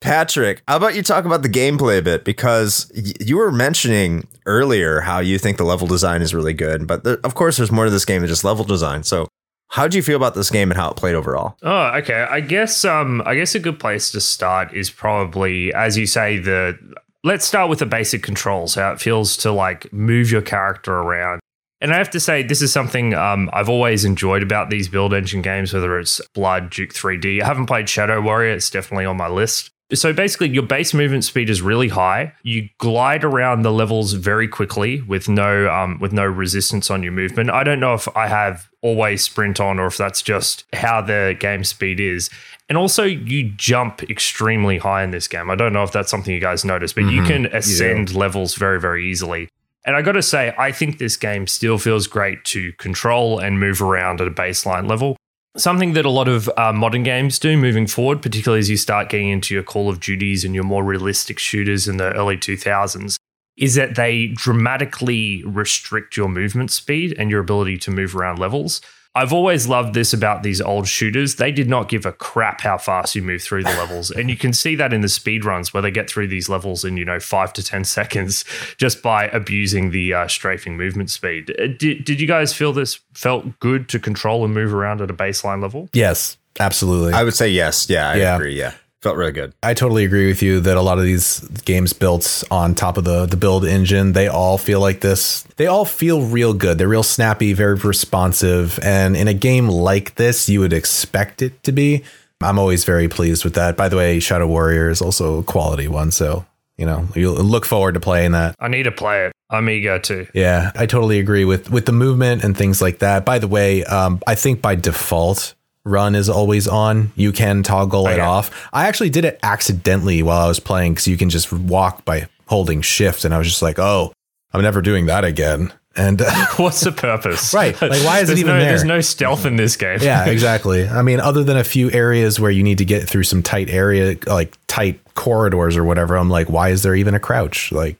Patrick, 0.00 0.62
how 0.68 0.76
about 0.76 0.94
you 0.94 1.02
talk 1.02 1.24
about 1.24 1.42
the 1.42 1.48
gameplay 1.48 1.98
a 1.98 2.02
bit? 2.02 2.24
Because 2.24 2.90
y- 2.94 3.12
you 3.20 3.36
were 3.36 3.52
mentioning 3.52 4.26
earlier 4.46 5.00
how 5.00 5.18
you 5.20 5.38
think 5.38 5.56
the 5.56 5.64
level 5.64 5.86
design 5.86 6.22
is 6.22 6.34
really 6.34 6.52
good, 6.54 6.86
but 6.86 7.06
of 7.06 7.34
course, 7.34 7.56
there's 7.56 7.72
more 7.72 7.84
to 7.86 7.90
this 7.90 8.04
game 8.04 8.20
than 8.22 8.28
just 8.28 8.44
level 8.44 8.64
design. 8.64 9.02
So, 9.02 9.28
how 9.68 9.88
do 9.88 9.96
you 9.96 10.02
feel 10.02 10.16
about 10.16 10.34
this 10.34 10.50
game 10.50 10.70
and 10.70 10.78
how 10.78 10.90
it 10.90 10.96
played 10.96 11.14
overall? 11.14 11.56
Oh, 11.62 11.86
okay. 11.98 12.26
I 12.30 12.40
guess 12.40 12.84
um 12.84 13.22
I 13.26 13.34
guess 13.34 13.54
a 13.54 13.58
good 13.60 13.80
place 13.80 14.10
to 14.12 14.20
start 14.20 14.72
is 14.74 14.90
probably 14.90 15.72
as 15.74 15.96
you 15.98 16.06
say 16.06 16.38
the 16.38 16.78
let's 17.24 17.46
start 17.46 17.70
with 17.70 17.78
the 17.80 17.86
basic 17.86 18.22
controls, 18.22 18.74
how 18.74 18.92
it 18.92 19.00
feels 19.00 19.36
to 19.38 19.50
like 19.50 19.92
move 19.92 20.30
your 20.30 20.42
character 20.42 20.92
around. 20.92 21.40
And 21.84 21.92
I 21.92 21.98
have 21.98 22.08
to 22.12 22.20
say 22.20 22.42
this 22.42 22.62
is 22.62 22.72
something 22.72 23.12
um 23.12 23.50
I've 23.52 23.68
always 23.68 24.06
enjoyed 24.06 24.42
about 24.42 24.70
these 24.70 24.88
build 24.88 25.12
engine 25.12 25.42
games 25.42 25.74
whether 25.74 25.98
it's 25.98 26.18
Blood, 26.32 26.70
Duke 26.70 26.94
3D. 26.94 27.42
I 27.42 27.46
haven't 27.46 27.66
played 27.66 27.90
Shadow 27.90 28.22
Warrior, 28.22 28.54
it's 28.54 28.70
definitely 28.70 29.04
on 29.04 29.18
my 29.18 29.28
list. 29.28 29.70
So 29.92 30.14
basically, 30.14 30.48
your 30.48 30.62
base 30.62 30.94
movement 30.94 31.24
speed 31.24 31.50
is 31.50 31.60
really 31.60 31.88
high. 31.88 32.32
You 32.42 32.70
glide 32.78 33.22
around 33.22 33.62
the 33.62 33.70
levels 33.70 34.14
very 34.14 34.48
quickly 34.48 35.02
with 35.02 35.28
no 35.28 35.68
um, 35.70 35.98
with 36.00 36.10
no 36.10 36.24
resistance 36.24 36.90
on 36.90 37.02
your 37.02 37.12
movement. 37.12 37.50
I 37.50 37.64
don't 37.64 37.80
know 37.80 37.92
if 37.92 38.08
I 38.16 38.28
have 38.28 38.70
always 38.80 39.22
sprint 39.22 39.60
on 39.60 39.78
or 39.78 39.86
if 39.86 39.98
that's 39.98 40.22
just 40.22 40.64
how 40.72 41.02
the 41.02 41.36
game 41.38 41.64
speed 41.64 42.00
is. 42.00 42.30
And 42.66 42.78
also, 42.78 43.04
you 43.04 43.50
jump 43.50 44.02
extremely 44.04 44.78
high 44.78 45.04
in 45.04 45.10
this 45.10 45.28
game. 45.28 45.50
I 45.50 45.54
don't 45.54 45.74
know 45.74 45.82
if 45.82 45.92
that's 45.92 46.10
something 46.10 46.32
you 46.32 46.40
guys 46.40 46.64
notice, 46.64 46.94
but 46.94 47.04
you 47.04 47.22
can 47.22 47.44
ascend 47.46 48.14
levels 48.14 48.54
very 48.54 48.80
very 48.80 49.06
easily. 49.06 49.50
And 49.84 49.96
I 49.96 50.02
got 50.02 50.12
to 50.12 50.22
say, 50.22 50.54
I 50.56 50.72
think 50.72 50.98
this 50.98 51.16
game 51.16 51.46
still 51.46 51.78
feels 51.78 52.06
great 52.06 52.44
to 52.46 52.72
control 52.74 53.38
and 53.38 53.60
move 53.60 53.82
around 53.82 54.20
at 54.20 54.28
a 54.28 54.30
baseline 54.30 54.88
level. 54.88 55.16
Something 55.56 55.92
that 55.92 56.04
a 56.04 56.10
lot 56.10 56.26
of 56.26 56.50
uh, 56.56 56.72
modern 56.72 57.04
games 57.04 57.38
do 57.38 57.56
moving 57.56 57.86
forward, 57.86 58.22
particularly 58.22 58.60
as 58.60 58.70
you 58.70 58.76
start 58.76 59.08
getting 59.08 59.28
into 59.28 59.54
your 59.54 59.62
Call 59.62 59.88
of 59.88 60.00
Duties 60.00 60.44
and 60.44 60.54
your 60.54 60.64
more 60.64 60.82
realistic 60.82 61.38
shooters 61.38 61.86
in 61.86 61.98
the 61.98 62.12
early 62.14 62.36
2000s, 62.36 63.16
is 63.56 63.74
that 63.76 63.94
they 63.94 64.28
dramatically 64.28 65.44
restrict 65.44 66.16
your 66.16 66.28
movement 66.28 66.72
speed 66.72 67.14
and 67.18 67.30
your 67.30 67.40
ability 67.40 67.78
to 67.78 67.90
move 67.90 68.16
around 68.16 68.38
levels. 68.38 68.80
I've 69.16 69.32
always 69.32 69.68
loved 69.68 69.94
this 69.94 70.12
about 70.12 70.42
these 70.42 70.60
old 70.60 70.88
shooters. 70.88 71.36
They 71.36 71.52
did 71.52 71.68
not 71.68 71.88
give 71.88 72.04
a 72.04 72.10
crap 72.12 72.62
how 72.62 72.78
fast 72.78 73.14
you 73.14 73.22
move 73.22 73.42
through 73.42 73.62
the 73.62 73.70
levels. 73.74 74.10
And 74.10 74.28
you 74.28 74.36
can 74.36 74.52
see 74.52 74.74
that 74.74 74.92
in 74.92 75.02
the 75.02 75.08
speed 75.08 75.44
runs 75.44 75.72
where 75.72 75.80
they 75.82 75.92
get 75.92 76.10
through 76.10 76.26
these 76.28 76.48
levels 76.48 76.84
in, 76.84 76.96
you 76.96 77.04
know, 77.04 77.20
five 77.20 77.52
to 77.52 77.62
10 77.62 77.84
seconds 77.98 78.44
just 78.76 79.02
by 79.02 79.26
abusing 79.28 79.90
the 79.92 80.12
uh, 80.12 80.26
strafing 80.26 80.76
movement 80.76 81.10
speed. 81.10 81.50
Uh, 81.60 81.68
Did, 81.78 82.04
did 82.04 82.20
you 82.20 82.26
guys 82.26 82.52
feel 82.52 82.72
this 82.72 82.98
felt 83.14 83.60
good 83.60 83.88
to 83.90 84.00
control 84.00 84.44
and 84.44 84.52
move 84.52 84.74
around 84.74 85.00
at 85.00 85.10
a 85.10 85.14
baseline 85.14 85.62
level? 85.62 85.88
Yes, 85.92 86.36
absolutely. 86.58 87.12
I 87.12 87.22
would 87.22 87.34
say 87.34 87.48
yes. 87.48 87.88
Yeah, 87.88 88.10
I 88.10 88.16
Yeah. 88.16 88.34
agree. 88.34 88.58
Yeah, 88.58 88.74
felt 89.04 89.16
really 89.18 89.32
good. 89.32 89.52
I 89.62 89.74
totally 89.74 90.04
agree 90.04 90.26
with 90.26 90.42
you 90.42 90.60
that 90.60 90.78
a 90.78 90.80
lot 90.80 90.98
of 90.98 91.04
these 91.04 91.40
games 91.64 91.92
built 91.92 92.42
on 92.50 92.74
top 92.74 92.96
of 92.96 93.04
the 93.04 93.26
the 93.26 93.36
build 93.36 93.64
engine, 93.64 94.14
they 94.14 94.28
all 94.28 94.56
feel 94.58 94.80
like 94.80 95.00
this. 95.00 95.42
They 95.56 95.66
all 95.66 95.84
feel 95.84 96.22
real 96.22 96.54
good. 96.54 96.78
They're 96.78 96.88
real 96.88 97.02
snappy, 97.02 97.52
very 97.52 97.74
responsive, 97.74 98.80
and 98.82 99.14
in 99.14 99.28
a 99.28 99.34
game 99.34 99.68
like 99.68 100.14
this, 100.14 100.48
you 100.48 100.60
would 100.60 100.72
expect 100.72 101.42
it 101.42 101.62
to 101.64 101.70
be. 101.70 102.02
I'm 102.40 102.58
always 102.58 102.84
very 102.84 103.08
pleased 103.08 103.44
with 103.44 103.54
that. 103.54 103.76
By 103.76 103.88
the 103.88 103.96
way, 103.96 104.20
Shadow 104.20 104.46
Warrior 104.46 104.88
is 104.88 105.00
also 105.00 105.38
a 105.38 105.44
quality 105.44 105.86
one, 105.86 106.10
so 106.10 106.46
you 106.78 106.86
know 106.86 107.06
you'll 107.14 107.34
look 107.34 107.66
forward 107.66 107.94
to 107.94 108.00
playing 108.00 108.32
that. 108.32 108.56
I 108.58 108.68
need 108.68 108.84
to 108.84 108.92
play 108.92 109.26
it. 109.26 109.32
I'm 109.50 109.68
eager 109.68 109.98
to. 109.98 110.26
Yeah, 110.32 110.72
I 110.74 110.86
totally 110.86 111.18
agree 111.18 111.44
with 111.44 111.70
with 111.70 111.84
the 111.84 111.92
movement 111.92 112.42
and 112.42 112.56
things 112.56 112.80
like 112.80 113.00
that. 113.00 113.26
By 113.26 113.38
the 113.38 113.48
way, 113.48 113.84
um, 113.84 114.22
I 114.26 114.34
think 114.34 114.62
by 114.62 114.76
default, 114.76 115.54
run 115.84 116.14
is 116.14 116.28
always 116.28 116.66
on. 116.66 117.12
You 117.16 117.32
can 117.32 117.62
toggle 117.62 118.06
it 118.08 118.12
Okay. 118.12 118.20
off. 118.20 118.68
I 118.72 118.86
actually 118.88 119.10
did 119.10 119.24
it 119.24 119.38
accidentally 119.42 120.22
while 120.22 120.40
I 120.44 120.48
was 120.48 120.60
playing 120.60 120.94
because 120.94 121.06
you 121.06 121.16
can 121.16 121.30
just 121.30 121.52
walk 121.52 122.04
by 122.04 122.28
holding 122.46 122.80
shift, 122.82 123.24
and 123.24 123.34
I 123.34 123.38
was 123.38 123.46
just 123.48 123.62
like, 123.62 123.78
oh, 123.78 124.12
I'm 124.52 124.62
never 124.62 124.80
doing 124.82 125.06
that 125.06 125.24
again. 125.24 125.72
And 125.96 126.20
uh, 126.22 126.46
What's 126.56 126.80
the 126.80 126.92
purpose? 126.92 127.54
Right. 127.54 127.80
Like, 127.80 128.02
why 128.04 128.20
is 128.20 128.30
it 128.30 128.38
even 128.38 128.54
no, 128.54 128.60
there? 128.60 128.68
There's 128.70 128.84
no 128.84 129.00
stealth 129.00 129.44
in 129.46 129.56
this 129.56 129.76
game. 129.76 129.98
yeah, 130.02 130.24
exactly. 130.28 130.88
I 130.88 131.02
mean, 131.02 131.20
other 131.20 131.44
than 131.44 131.56
a 131.56 131.64
few 131.64 131.90
areas 131.92 132.40
where 132.40 132.50
you 132.50 132.62
need 132.62 132.78
to 132.78 132.84
get 132.84 133.08
through 133.08 133.24
some 133.24 133.42
tight 133.42 133.70
area, 133.70 134.16
like 134.26 134.56
tight 134.66 135.00
corridors 135.14 135.76
or 135.76 135.84
whatever, 135.84 136.16
I'm 136.16 136.30
like, 136.30 136.48
why 136.48 136.70
is 136.70 136.82
there 136.82 136.94
even 136.94 137.14
a 137.14 137.20
crouch? 137.20 137.70
Like, 137.72 137.96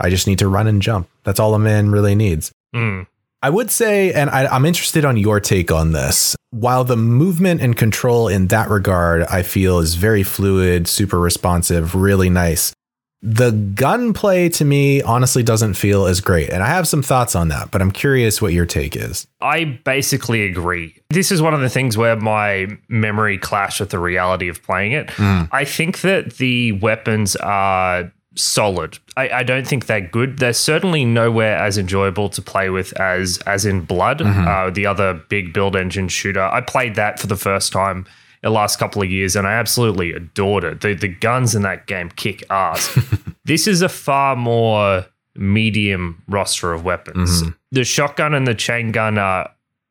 I 0.00 0.10
just 0.10 0.26
need 0.26 0.38
to 0.40 0.48
run 0.48 0.66
and 0.66 0.80
jump. 0.82 1.08
That's 1.24 1.40
all 1.40 1.54
a 1.54 1.58
man 1.58 1.90
really 1.90 2.14
needs. 2.14 2.52
Mm. 2.74 3.06
I 3.40 3.50
would 3.50 3.70
say, 3.70 4.12
and 4.12 4.30
I, 4.30 4.46
I'm 4.46 4.64
interested 4.64 5.04
on 5.04 5.16
your 5.16 5.38
take 5.38 5.70
on 5.70 5.92
this. 5.92 6.34
While 6.50 6.84
the 6.84 6.96
movement 6.96 7.60
and 7.60 7.76
control 7.76 8.26
in 8.26 8.48
that 8.48 8.68
regard, 8.68 9.22
I 9.22 9.42
feel 9.42 9.78
is 9.78 9.94
very 9.94 10.24
fluid, 10.24 10.88
super 10.88 11.20
responsive, 11.20 11.94
really 11.94 12.30
nice. 12.30 12.72
The 13.20 13.50
gunplay 13.50 14.48
to 14.50 14.64
me 14.64 15.02
honestly 15.02 15.42
doesn't 15.42 15.74
feel 15.74 16.06
as 16.06 16.20
great. 16.20 16.50
And 16.50 16.62
I 16.62 16.66
have 16.66 16.86
some 16.86 17.02
thoughts 17.02 17.34
on 17.34 17.48
that, 17.48 17.70
but 17.70 17.82
I'm 17.82 17.90
curious 17.90 18.40
what 18.40 18.52
your 18.52 18.66
take 18.66 18.96
is. 18.96 19.26
I 19.40 19.64
basically 19.84 20.46
agree. 20.46 20.96
This 21.10 21.32
is 21.32 21.42
one 21.42 21.52
of 21.52 21.60
the 21.60 21.68
things 21.68 21.96
where 21.96 22.16
my 22.16 22.68
memory 22.88 23.36
clashed 23.38 23.80
with 23.80 23.90
the 23.90 23.98
reality 23.98 24.48
of 24.48 24.62
playing 24.62 24.92
it. 24.92 25.10
Hmm. 25.10 25.42
I 25.50 25.64
think 25.64 26.00
that 26.02 26.34
the 26.34 26.72
weapons 26.72 27.34
are 27.36 28.12
solid. 28.38 28.98
I, 29.16 29.28
I 29.30 29.42
don't 29.42 29.66
think 29.66 29.86
they're 29.86 30.00
good. 30.00 30.38
They're 30.38 30.52
certainly 30.52 31.04
nowhere 31.04 31.56
as 31.56 31.78
enjoyable 31.78 32.28
to 32.30 32.42
play 32.42 32.70
with 32.70 32.98
as 33.00 33.38
as 33.46 33.66
in 33.66 33.82
Blood, 33.82 34.22
uh, 34.22 34.70
the 34.70 34.86
other 34.86 35.14
big 35.28 35.52
build 35.52 35.76
engine 35.76 36.08
shooter. 36.08 36.42
I 36.42 36.60
played 36.60 36.94
that 36.94 37.18
for 37.18 37.26
the 37.26 37.36
first 37.36 37.72
time 37.72 38.06
the 38.42 38.50
last 38.50 38.78
couple 38.78 39.02
of 39.02 39.10
years 39.10 39.34
and 39.34 39.46
I 39.46 39.52
absolutely 39.54 40.12
adored 40.12 40.64
it. 40.64 40.80
The 40.80 40.94
the 40.94 41.08
guns 41.08 41.54
in 41.54 41.62
that 41.62 41.86
game 41.86 42.10
kick 42.10 42.44
ass. 42.50 42.98
this 43.44 43.66
is 43.66 43.82
a 43.82 43.88
far 43.88 44.36
more 44.36 45.06
medium 45.34 46.22
roster 46.28 46.72
of 46.72 46.84
weapons. 46.84 47.42
The 47.70 47.84
shotgun 47.84 48.34
and 48.34 48.46
the 48.46 48.54
chain 48.54 48.92
gun 48.92 49.18
are 49.18 49.50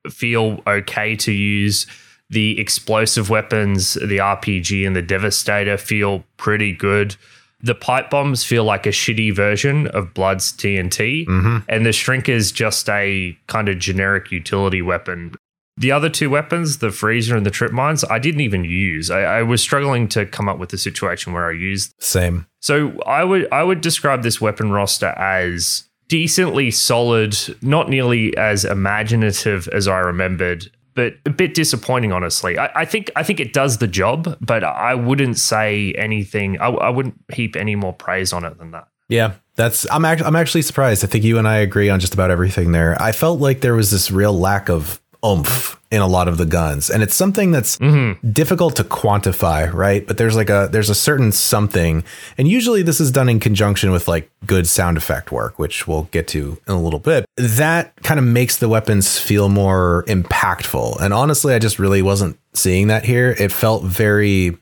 feel 0.10 0.62
okay 0.68 1.16
to 1.18 1.32
use. 1.32 1.88
The 2.30 2.60
explosive 2.60 3.30
weapons, 3.30 3.93
the 3.93 4.18
RPG 4.18 4.86
and 4.86 4.95
the 4.95 5.02
Devastator 5.02 5.78
feel 5.78 6.26
pretty 6.36 6.74
good. 6.74 7.16
The 7.60 7.76
pipe 7.76 8.10
bombs 8.10 8.43
feel 8.43 8.64
like 8.64 8.86
a 8.86 8.89
shitty 8.89 9.36
version 9.36 9.88
of 9.88 10.14
Blood's 10.14 10.51
TNT, 10.53 11.26
mm-hmm. 11.26 11.58
and 11.68 11.86
the 11.86 11.91
shrink 11.91 12.30
is 12.30 12.51
just 12.51 12.88
a 12.89 13.38
kind 13.47 13.68
of 13.68 13.80
generic 13.80 14.32
utility 14.32 14.82
weapon. 14.82 15.34
The 15.80 15.91
other 15.91 16.10
two 16.10 16.30
weapons, 16.30 16.80
the 16.80 16.91
freezer 16.91 17.36
and 17.36 17.45
the 17.45 17.51
trip 17.51 17.72
mines, 17.72 18.03
I 18.03 18.18
didn't 18.20 18.41
even 18.41 18.64
use. 18.64 19.12
I, 19.12 19.22
I 19.22 19.43
was 19.43 19.62
struggling 19.62 20.08
to 20.10 20.26
come 20.26 20.49
up 20.49 20.58
with 20.58 20.74
a 20.74 20.78
situation 20.78 21.34
where 21.34 21.47
I 21.47 21.53
used 21.53 21.93
Same. 21.99 22.47
so 22.60 22.99
I 23.01 23.24
would 23.24 23.51
I 23.51 23.64
would 23.64 23.82
describe 23.82 24.24
this 24.24 24.41
weapon 24.41 24.72
roster 24.72 25.10
as 25.10 25.84
decently 26.08 26.72
solid, 26.72 27.38
not 27.62 27.89
nearly 27.89 28.36
as 28.38 28.66
imaginative 28.66 29.68
as 29.68 29.88
I 29.88 29.99
remembered, 29.99 30.72
but 30.98 31.14
a 31.28 31.30
bit 31.30 31.54
disappointing, 31.54 32.12
honestly. 32.12 32.58
I, 32.58 32.82
I 32.82 32.86
think 32.86 33.12
I 33.16 33.22
think 33.22 33.39
it 33.39 33.54
does 33.54 33.78
the 33.78 33.88
job, 33.88 34.36
but 34.41 34.64
I 34.64 34.95
wouldn't 34.95 35.38
say 35.38 35.93
anything. 35.93 36.60
I, 36.60 36.70
I 36.70 36.89
wouldn't 36.89 37.14
heap 37.32 37.56
any 37.56 37.76
more 37.76 37.93
praise 37.93 38.34
on 38.34 38.43
it 38.43 38.58
than 38.58 38.72
that. 38.72 38.88
Yeah, 39.08 39.34
that's 39.56 39.89
I'm 39.91 40.04
act- 40.06 40.24
I'm 40.24 40.36
actually 40.36 40.64
surprised. 40.64 41.06
I 41.06 41.08
think 41.08 41.24
you 41.24 41.38
and 41.38 41.48
I 41.48 41.58
agree 41.58 41.89
on 41.89 42.00
just 42.00 42.16
about 42.16 42.32
everything 42.32 42.72
there. 42.72 43.00
I 43.00 43.12
felt 43.12 43.39
like 43.39 43.62
there 43.62 43.76
was 43.76 43.91
this 43.91 44.10
real 44.10 44.34
lack 44.34 44.70
of 44.70 45.00
oomph 45.26 45.80
in 45.89 46.01
a 46.01 46.07
lot 46.07 46.28
of 46.28 46.38
the 46.38 46.45
guns, 46.45 46.89
and 46.89 47.01
it's 47.01 47.15
something 47.15 47.51
that's 47.51 47.78
mm-hmm. 47.78 48.30
difficult 48.32 48.76
to 48.76 48.84
quantify, 48.84 49.72
right? 49.72 50.05
But 50.05 50.18
there's 50.18 50.36
like 50.36 50.49
a 50.49 50.68
there's 50.72 50.89
a 50.89 50.95
certain 50.95 51.32
something, 51.32 52.03
and 52.38 52.47
usually 52.47 52.82
this 52.82 52.99
is 52.99 53.11
done 53.11 53.30
in 53.30 53.39
conjunction 53.39 53.91
with 53.91 54.07
like 54.07 54.30
good 54.45 54.68
sound 54.68 54.97
effect 54.97 55.32
work, 55.32 55.57
which 55.57 55.88
we'll 55.88 56.03
get 56.03 56.28
to 56.30 56.59
in 56.68 56.74
a 56.74 56.82
little 56.82 56.99
bit. 56.99 57.26
That 57.38 57.95
kind 58.03 58.20
of 58.20 58.26
makes 58.26 58.57
the 58.57 58.70
weapons 58.70 59.18
feel 59.20 59.49
more 59.49 60.03
impactful. 60.07 61.01
And 61.01 61.13
honestly, 61.13 61.53
I 61.53 61.59
just 61.59 61.80
really 61.80 62.01
wasn't 62.01 62.38
seeing 62.53 62.88
that 62.88 63.05
here. 63.05 63.36
It 63.39 63.51
felt 63.51 63.84
very 63.84 64.57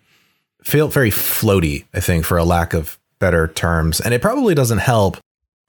felt 0.64 0.91
very 0.91 1.12
floaty, 1.12 1.86
I 1.93 1.99
think, 1.99 2.26
for 2.26 2.38
a 2.38 2.43
lack 2.43 2.74
of 2.74 2.99
better 3.20 3.47
terms. 3.47 3.99
And 4.01 4.14
it 4.14 4.22
probably 4.22 4.56
doesn't 4.56 4.80
help 4.80 5.18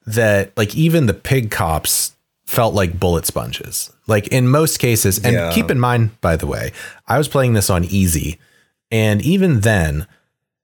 that 0.05 0.55
like 0.57 0.75
even 0.75 1.05
the 1.05 1.13
pig 1.13 1.51
cops 1.51 2.15
felt 2.45 2.73
like 2.73 2.99
bullet 2.99 3.25
sponges. 3.25 3.91
Like 4.07 4.27
in 4.29 4.47
most 4.47 4.79
cases, 4.79 5.19
and 5.19 5.33
Yeah. 5.33 5.51
keep 5.51 5.69
in 5.69 5.79
mind, 5.79 6.19
by 6.21 6.35
the 6.37 6.47
way, 6.47 6.71
I 7.07 7.17
was 7.17 7.27
playing 7.27 7.53
this 7.53 7.69
on 7.69 7.83
easy. 7.85 8.39
And 8.89 9.21
even 9.21 9.61
then, 9.61 10.07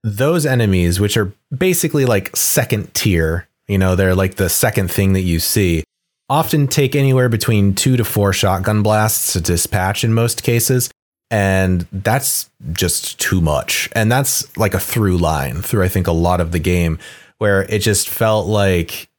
those 0.04 0.46
enemies, 0.46 1.00
which 1.00 1.18
are 1.18 1.34
basically 1.56 2.06
like 2.06 2.36
second 2.36 2.94
tier, 2.94 3.48
you 3.68 3.78
know, 3.78 3.96
they're 3.96 4.16
like 4.16 4.36
the 4.36 4.50
second 4.50 4.90
thing 4.92 5.14
that 5.14 5.22
you 5.22 5.40
see, 5.40 5.84
often 6.30 6.68
take 6.68 6.96
anywhere 6.96 7.30
between 7.30 7.76
two 7.76 7.98
to 7.98 8.04
four 8.04 8.34
shotgun 8.34 8.82
blasts 8.82 9.34
to 9.34 9.42
dispatch 9.42 10.04
in 10.04 10.14
most 10.14 10.44
cases. 10.44 10.90
And 11.30 11.88
that's 11.92 12.50
just 12.74 13.20
too 13.20 13.42
much. 13.42 13.90
And 13.94 14.12
that's 14.12 14.56
like 14.58 14.74
a 14.74 14.80
through 14.80 15.18
line 15.18 15.62
through, 15.62 15.84
I 15.84 15.88
think, 15.88 16.08
a 16.08 16.12
lot 16.12 16.40
of 16.40 16.52
the 16.52 16.60
game 16.60 17.00
where 17.40 17.64
it 17.64 17.80
just 17.80 18.08
felt 18.08 18.46
like 18.48 19.10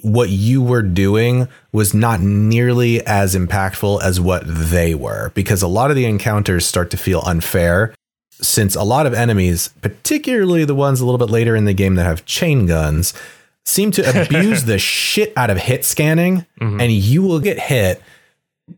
what 0.00 0.30
you 0.30 0.62
were 0.62 0.82
doing 0.82 1.48
was 1.70 1.92
not 1.92 2.20
nearly 2.20 3.04
as 3.06 3.34
impactful 3.34 4.02
as 4.02 4.18
what 4.18 4.42
they 4.46 4.94
were 4.94 5.30
because 5.34 5.60
a 5.62 5.68
lot 5.68 5.90
of 5.90 5.96
the 5.96 6.06
encounters 6.06 6.64
start 6.64 6.90
to 6.90 6.96
feel 6.96 7.22
unfair 7.26 7.94
since 8.40 8.74
a 8.74 8.82
lot 8.82 9.06
of 9.06 9.12
enemies, 9.12 9.68
particularly 9.82 10.64
the 10.64 10.74
ones 10.74 11.00
a 11.00 11.04
little 11.04 11.18
bit 11.18 11.30
later 11.30 11.54
in 11.54 11.66
the 11.66 11.74
game 11.74 11.94
that 11.96 12.04
have 12.04 12.24
chain 12.24 12.66
guns, 12.66 13.12
seem 13.64 13.90
to 13.92 14.22
abuse 14.22 14.64
the 14.64 14.78
shit 14.78 15.32
out 15.36 15.50
of 15.50 15.58
hit 15.58 15.84
scanning 15.84 16.46
mm-hmm. 16.60 16.80
and 16.80 16.90
you 16.90 17.22
will 17.22 17.40
get 17.40 17.58
hit 17.58 18.02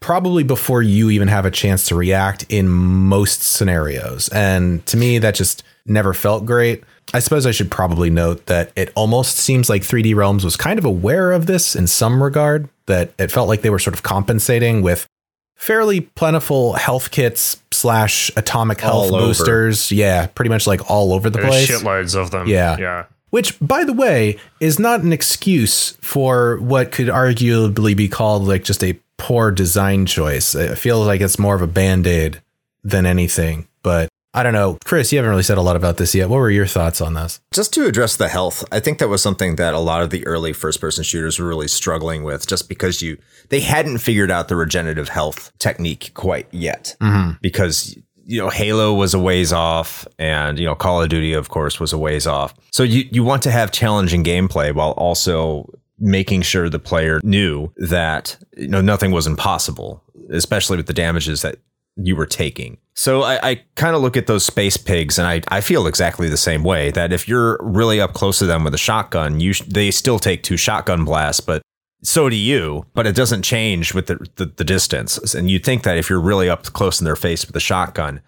probably 0.01 0.43
before 0.43 0.83
you 0.83 1.11
even 1.11 1.29
have 1.29 1.47
a 1.47 1.51
chance 1.51 1.87
to 1.87 1.95
react 1.95 2.45
in 2.49 2.69
most 2.69 3.43
scenarios. 3.43 4.29
And 4.29 4.85
to 4.87 4.97
me, 4.97 5.19
that 5.19 5.35
just 5.35 5.63
never 5.87 6.13
felt 6.13 6.45
great. 6.45 6.83
I 7.13 7.19
suppose 7.21 7.47
I 7.47 7.51
should 7.53 7.71
probably 7.71 8.11
note 8.11 8.47
that 8.47 8.73
it 8.75 8.93
almost 8.97 9.37
seems 9.37 9.69
like 9.69 9.83
3D 9.83 10.15
Realms 10.17 10.45
was 10.45 10.57
kind 10.57 10.79
of 10.79 10.85
aware 10.85 11.31
of 11.33 11.47
this 11.47 11.77
in 11.77 11.87
some 11.87 12.23
regard, 12.23 12.69
that 12.87 13.13
it 13.19 13.31
felt 13.31 13.49
like 13.49 13.63
they 13.63 13.71
were 13.71 13.79
sort 13.79 13.95
of 13.95 14.03
compensating 14.03 14.83
with 14.83 15.07
fairly 15.55 16.01
plentiful 16.01 16.73
health 16.75 17.11
kits 17.11 17.63
slash 17.71 18.31
atomic 18.37 18.81
health 18.81 19.11
All 19.13 19.17
over. 19.17 19.27
boosters. 19.29 19.93
Yeah, 19.93 20.27
pretty 20.27 20.49
much 20.49 20.67
like 20.67 20.91
all 20.91 21.13
over 21.13 21.31
the 21.31 21.39
There's 21.39 21.49
place. 21.67 21.71
shitloads 21.71 22.17
of 22.21 22.31
them. 22.33 22.49
Yeah. 22.49 22.77
Yeah. 22.79 23.05
Which, 23.31 23.59
by 23.61 23.85
the 23.85 23.93
way, 23.93 24.39
is 24.61 24.79
not 24.79 25.01
an 25.03 25.13
excuse 25.13 25.93
for 26.01 26.59
what 26.59 26.93
could 26.93 27.09
arguably 27.09 27.97
be 27.97 28.09
called 28.09 28.47
like 28.47 28.63
just 28.65 28.83
a 28.85 28.99
poor 29.17 29.51
design 29.51 30.07
choice. 30.07 30.55
It 30.55 30.77
feels 30.79 31.07
like 31.07 31.21
it's 31.21 31.39
more 31.39 31.55
of 31.55 31.63
a 31.63 31.67
band 31.67 32.07
aid 32.07 32.41
than 32.83 33.07
anything. 33.07 33.67
But 33.83 34.09
I 34.35 34.43
don't 34.43 34.53
know. 34.53 34.79
Chris, 34.85 35.13
you 35.13 35.19
haven't 35.19 35.31
really 35.31 35.45
said 35.45 35.59
a 35.59 35.63
lot 35.63 35.77
about 35.77 35.97
this 35.97 36.15
yet. 36.15 36.29
What 36.29 36.39
were 36.39 36.51
your 36.51 36.67
thoughts 36.67 37.01
on 37.01 37.15
this? 37.15 37.41
Just 37.53 37.73
to 37.75 37.87
address 37.87 38.17
the 38.17 38.29
health, 38.29 38.65
I 38.73 38.81
think 38.81 38.99
that 38.99 39.09
was 39.09 39.23
something 39.23 39.57
that 39.57 39.75
a 39.75 39.79
lot 39.79 40.03
of 40.03 40.11
the 40.11 40.27
early 40.27 40.53
first 40.53 40.81
person 40.81 41.05
shooters 41.05 41.39
were 41.39 41.47
really 41.47 41.69
struggling 41.69 42.25
with 42.25 42.47
just 42.47 42.69
because 42.69 43.01
you 43.01 43.17
they 43.51 43.61
hadn't 43.61 43.99
figured 43.99 44.33
out 44.33 44.49
the 44.49 44.57
regenerative 44.57 45.09
health 45.09 45.53
technique 45.59 46.11
quite 46.15 46.49
yet. 46.51 46.97
Mm-hmm. 47.01 47.37
Because 47.41 47.97
you 48.27 48.41
know, 48.41 48.49
Halo 48.49 48.93
was 48.93 49.15
a 49.15 49.19
ways 49.19 49.53
off 49.53 50.07
and 50.19 50.59
you 50.59 50.65
know, 50.65 50.75
Call 50.75 51.01
of 51.01 51.09
Duty 51.09 51.33
of 51.33 51.49
course 51.51 51.79
was 51.79 51.93
a 51.93 51.99
ways 51.99 52.27
off. 52.27 52.55
So 52.73 52.83
you 52.83 53.05
you 53.13 53.23
want 53.23 53.43
to 53.45 53.53
have 53.53 53.71
challenging 53.71 54.25
gameplay 54.25 54.75
while 54.75 54.93
also 54.93 55.71
making 56.01 56.43
sure 56.43 56.69
the 56.69 56.81
player 56.81 57.21
knew 57.23 57.73
that 57.77 58.37
you 58.57 58.67
know 58.67 58.81
nothing 58.81 59.13
was 59.13 59.29
impossible, 59.29 60.03
especially 60.31 60.77
with 60.77 60.87
the 60.87 60.93
damages 60.93 61.43
that 61.43 61.59
you 61.97 62.17
were 62.17 62.27
taking. 62.27 62.79
So 62.95 63.23
I, 63.23 63.51
I 63.51 63.63
kind 63.75 63.97
of 63.97 64.03
look 64.03 64.17
at 64.17 64.27
those 64.27 64.45
space 64.45 64.77
pigs, 64.77 65.19
and 65.19 65.27
I, 65.27 65.43
I 65.49 65.61
feel 65.61 65.87
exactly 65.87 66.29
the 66.29 66.37
same 66.37 66.63
way. 66.63 66.91
That 66.91 67.13
if 67.13 67.29
you're 67.29 67.59
really 67.61 68.01
up 68.01 68.15
close 68.15 68.39
to 68.39 68.47
them 68.47 68.65
with 68.65 68.75
a 68.75 68.79
shotgun, 68.79 69.41
you 69.41 69.53
sh- 69.53 69.63
they 69.63 69.91
still 69.91 70.19
take 70.19 70.43
two 70.43 70.57
shotgun 70.57 71.05
blasts, 71.05 71.41
but 71.41 71.63
so 72.03 72.29
do 72.29 72.37
you. 72.37 72.87
But 72.95 73.07
it 73.07 73.17
doesn't 73.17 73.43
change 73.43 73.95
with 73.95 74.07
the, 74.07 74.27
the 74.37 74.47
the 74.47 74.65
distance. 74.65 75.35
And 75.35 75.51
you'd 75.51 75.65
think 75.65 75.83
that 75.83 75.99
if 75.99 76.09
you're 76.09 76.21
really 76.21 76.49
up 76.49 76.63
close 76.65 77.01
in 77.01 77.05
their 77.05 77.17
face 77.17 77.47
with 77.47 77.57
a 77.57 77.61
shotgun, 77.61 78.21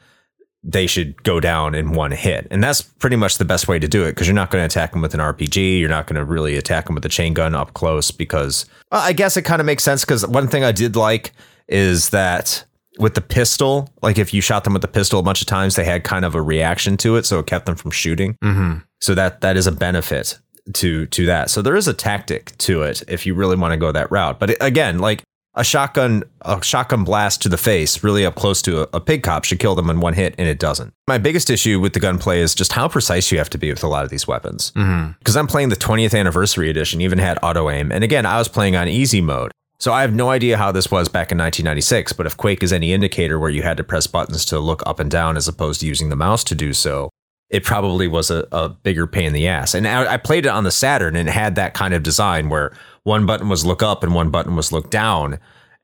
they 0.64 0.89
should 0.89 1.23
go 1.23 1.39
down 1.39 1.77
in 1.77 1.93
one 1.93 2.11
hit. 2.11 2.49
And 2.51 2.62
that's 2.62 2.83
pretty 2.83 3.14
much 3.14 3.39
the 3.39 3.45
best 3.45 3.69
way 3.69 3.79
to 3.79 3.87
do 3.87 4.03
it 4.03 4.12
because 4.12 4.27
you're 4.27 4.35
not 4.35 4.51
going 4.51 4.62
to 4.62 4.67
attack 4.67 4.91
them 4.91 5.01
with 5.01 5.14
an 5.14 5.21
RPG. 5.21 5.79
You're 5.79 5.89
not 5.89 6.09
going 6.09 6.17
to 6.17 6.25
really 6.25 6.57
attack 6.57 6.87
them 6.87 6.97
with 6.97 7.05
a 7.05 7.09
chain 7.09 7.35
gun 7.35 7.55
up 7.55 7.75
close 7.75 8.11
because 8.11 8.67
well, 8.91 9.01
I 9.01 9.12
guess 9.12 9.37
it 9.37 9.43
kind 9.43 9.61
of 9.61 9.67
makes 9.67 9.85
sense 9.85 10.05
because 10.05 10.27
one 10.27 10.49
thing 10.49 10.64
I 10.64 10.73
did 10.73 10.97
like 10.97 11.33
is 11.69 12.11
that 12.11 12.64
with 12.99 13.14
the 13.14 13.20
pistol, 13.20 13.90
like 14.03 14.18
if 14.18 14.32
you 14.32 14.40
shot 14.40 14.64
them 14.64 14.72
with 14.72 14.82
the 14.82 14.88
pistol 14.88 15.20
a 15.20 15.22
bunch 15.22 15.40
of 15.40 15.47
times, 15.47 15.76
they 15.76 15.84
had 15.84 16.05
kind 16.05 16.24
of 16.24 16.34
a 16.34 16.42
reaction 16.42 16.97
to 16.99 17.16
it. 17.16 17.26
So 17.26 17.38
it 17.38 17.47
kept 17.47 17.66
them 17.66 17.76
from 17.76 17.90
shooting. 17.90 18.36
Mm-hmm. 18.42 18.78
So 19.01 19.14
that 19.14 19.40
that 19.42 19.57
is 19.57 19.66
a 19.66 19.72
benefit 19.72 20.38
to 20.74 21.07
to 21.07 21.26
that. 21.26 21.51
So 21.51 21.62
there 21.62 21.76
is 21.76 21.88
a 21.88 21.94
tactic 21.94 22.57
to 22.59 22.82
it 22.82 23.03
if 23.09 23.26
you 23.26 23.34
really 23.34 23.57
want 23.57 23.72
to 23.72 23.76
go 23.76 23.92
that 23.92 24.11
route. 24.11 24.38
But 24.38 24.61
again, 24.62 24.99
like 24.99 25.22
a 25.57 25.64
shotgun 25.64 26.22
a 26.42 26.62
shotgun 26.62 27.03
blast 27.05 27.42
to 27.42 27.49
the 27.49 27.57
face 27.57 28.05
really 28.05 28.26
up 28.26 28.34
close 28.34 28.61
to 28.62 28.82
a, 28.82 28.88
a 28.94 29.01
pig 29.01 29.22
cop 29.22 29.44
should 29.44 29.59
kill 29.59 29.74
them 29.74 29.88
in 29.90 30.01
one 30.01 30.14
hit 30.14 30.34
and 30.38 30.49
it 30.49 30.59
doesn't. 30.59 30.92
My 31.09 31.18
biggest 31.18 31.51
issue 31.51 31.80
with 31.80 31.94
the 31.94 32.01
gunplay 32.01 32.40
is 32.40 32.55
just 32.55 32.72
how 32.72 32.88
precise 32.88 33.32
you 33.32 33.38
have 33.38 33.51
to 33.51 33.59
be 33.59 33.70
with 33.70 33.82
a 33.82 33.88
lot 33.88 34.05
of 34.05 34.11
these 34.11 34.28
weapons. 34.28 34.72
Mm-hmm. 34.76 35.12
Because 35.18 35.36
I'm 35.36 35.47
playing 35.47 35.70
the 35.70 35.76
20th 35.76 36.18
anniversary 36.18 36.68
edition, 36.70 37.01
even 37.01 37.18
had 37.18 37.38
auto 37.42 37.70
aim. 37.70 37.90
And 37.90 38.05
again, 38.05 38.26
I 38.26 38.38
was 38.38 38.49
playing 38.49 38.76
on 38.76 38.88
easy 38.88 39.20
mode. 39.20 39.53
So 39.79 39.93
I 39.93 40.01
have 40.01 40.14
no 40.14 40.31
idea 40.31 40.57
how 40.57 40.72
this 40.72 40.91
was 40.91 41.09
back 41.09 41.31
in 41.31 41.39
1996, 41.39 42.14
but 42.14 42.27
if 42.27 42.37
Quake 42.37 42.62
is 42.62 42.72
any 42.72 42.93
indicator 42.93 43.39
where 43.39 43.51
you 43.51 43.62
had 43.62 43.77
to 43.77 43.85
press 43.85 44.07
buttons 44.07 44.45
to 44.47 44.59
look 44.59 44.83
up 44.87 45.01
and 45.01 45.11
down 45.11 45.37
as 45.37 45.49
opposed 45.49 45.81
to 45.81 45.87
using 45.87 46.09
the 46.09 46.16
mouse 46.16 46.43
to 46.45 46.55
do 46.55 46.72
so, 46.72 47.11
it 47.51 47.62
probably 47.62 48.09
was 48.09 48.31
a, 48.31 48.47
a 48.53 48.68
bigger 48.68 49.07
pain 49.07 49.27
in 49.27 49.33
the 49.33 49.47
ass. 49.47 49.74
And 49.74 49.87
I, 49.87 50.14
I 50.14 50.16
played 50.16 50.47
it 50.47 50.51
on 50.51 50.64
the 50.64 50.70
Saturn 50.70 51.14
and 51.14 51.29
it 51.29 51.33
had 51.33 51.55
that 51.57 51.74
kind 51.74 51.95
of 51.95 52.03
design 52.03 52.49
where 52.49 52.77
one 53.05 53.27
button 53.27 53.49
was 53.49 53.64
look 53.64 53.83
up 53.83 54.03
and 54.03 54.14
one 54.14 54.31
button 54.31 54.57
was 54.57 54.72
look 54.72 54.91
down. 54.91 55.39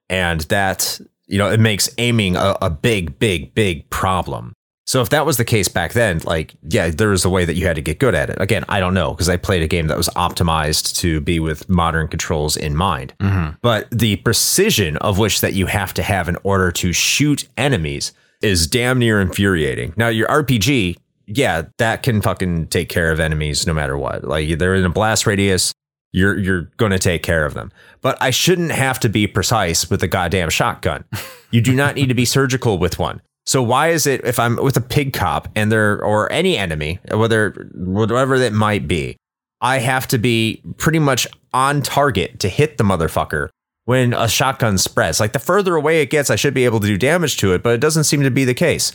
And 0.08 0.40
that, 0.42 1.00
you 1.26 1.38
know, 1.38 1.50
it 1.50 1.60
makes 1.60 1.88
aiming 1.98 2.36
a, 2.36 2.56
a 2.62 2.70
big, 2.70 3.18
big, 3.18 3.54
big 3.54 3.88
problem. 3.90 4.54
So 4.86 5.00
if 5.00 5.10
that 5.10 5.24
was 5.24 5.36
the 5.36 5.44
case 5.44 5.68
back 5.68 5.92
then, 5.92 6.20
like, 6.24 6.54
yeah, 6.68 6.90
there 6.90 7.10
was 7.10 7.24
a 7.24 7.30
way 7.30 7.44
that 7.44 7.54
you 7.54 7.66
had 7.66 7.76
to 7.76 7.82
get 7.82 7.98
good 7.98 8.14
at 8.14 8.30
it. 8.30 8.40
Again, 8.40 8.64
I 8.68 8.80
don't 8.80 8.94
know 8.94 9.12
because 9.12 9.28
I 9.28 9.36
played 9.36 9.62
a 9.62 9.68
game 9.68 9.86
that 9.86 9.96
was 9.96 10.08
optimized 10.10 10.96
to 10.96 11.20
be 11.20 11.38
with 11.38 11.68
modern 11.68 12.08
controls 12.08 12.56
in 12.56 12.76
mind. 12.76 13.14
Mm-hmm. 13.20 13.56
But 13.62 13.88
the 13.90 14.16
precision 14.16 14.96
of 14.98 15.18
which 15.18 15.40
that 15.40 15.54
you 15.54 15.66
have 15.66 15.94
to 15.94 16.02
have 16.02 16.28
in 16.28 16.36
order 16.42 16.72
to 16.72 16.92
shoot 16.92 17.46
enemies 17.56 18.12
is 18.42 18.66
damn 18.66 18.98
near 18.98 19.20
infuriating. 19.20 19.94
Now, 19.96 20.08
your 20.08 20.26
RPG, 20.26 20.96
yeah, 21.26 21.62
that 21.78 22.02
can 22.02 22.20
fucking 22.20 22.66
take 22.66 22.88
care 22.88 23.12
of 23.12 23.20
enemies 23.20 23.66
no 23.66 23.72
matter 23.72 23.96
what. 23.96 24.24
Like 24.24 24.58
they're 24.58 24.74
in 24.74 24.84
a 24.84 24.90
blast 24.90 25.26
radius, 25.26 25.72
you're 26.12 26.38
you're 26.38 26.62
going 26.76 26.92
to 26.92 26.98
take 26.98 27.22
care 27.22 27.46
of 27.46 27.54
them. 27.54 27.70
But 28.00 28.18
I 28.20 28.30
shouldn't 28.30 28.72
have 28.72 28.98
to 29.00 29.08
be 29.08 29.26
precise 29.28 29.88
with 29.88 30.02
a 30.02 30.08
goddamn 30.08 30.50
shotgun. 30.50 31.04
You 31.52 31.60
do 31.60 31.74
not 31.74 31.94
need 31.94 32.08
to 32.08 32.14
be 32.14 32.24
surgical 32.24 32.78
with 32.78 32.98
one. 32.98 33.22
So 33.46 33.62
why 33.62 33.88
is 33.88 34.06
it 34.06 34.24
if 34.24 34.38
I'm 34.38 34.56
with 34.56 34.76
a 34.76 34.80
pig 34.80 35.12
cop 35.12 35.48
and 35.56 35.70
they're 35.70 36.02
or 36.04 36.30
any 36.32 36.56
enemy, 36.56 37.00
whether 37.10 37.70
whatever 37.74 38.38
that 38.38 38.52
might 38.52 38.86
be, 38.86 39.16
I 39.60 39.78
have 39.78 40.06
to 40.08 40.18
be 40.18 40.62
pretty 40.76 40.98
much 40.98 41.26
on 41.52 41.82
target 41.82 42.40
to 42.40 42.48
hit 42.48 42.78
the 42.78 42.84
motherfucker 42.84 43.48
when 43.84 44.12
a 44.12 44.28
shotgun 44.28 44.78
spreads. 44.78 45.20
Like 45.20 45.32
the 45.32 45.38
further 45.38 45.74
away 45.76 46.02
it 46.02 46.10
gets, 46.10 46.30
I 46.30 46.36
should 46.36 46.54
be 46.54 46.64
able 46.64 46.80
to 46.80 46.86
do 46.86 46.96
damage 46.96 47.36
to 47.38 47.52
it, 47.52 47.62
but 47.62 47.74
it 47.74 47.80
doesn't 47.80 48.04
seem 48.04 48.22
to 48.22 48.30
be 48.30 48.44
the 48.44 48.54
case. 48.54 48.92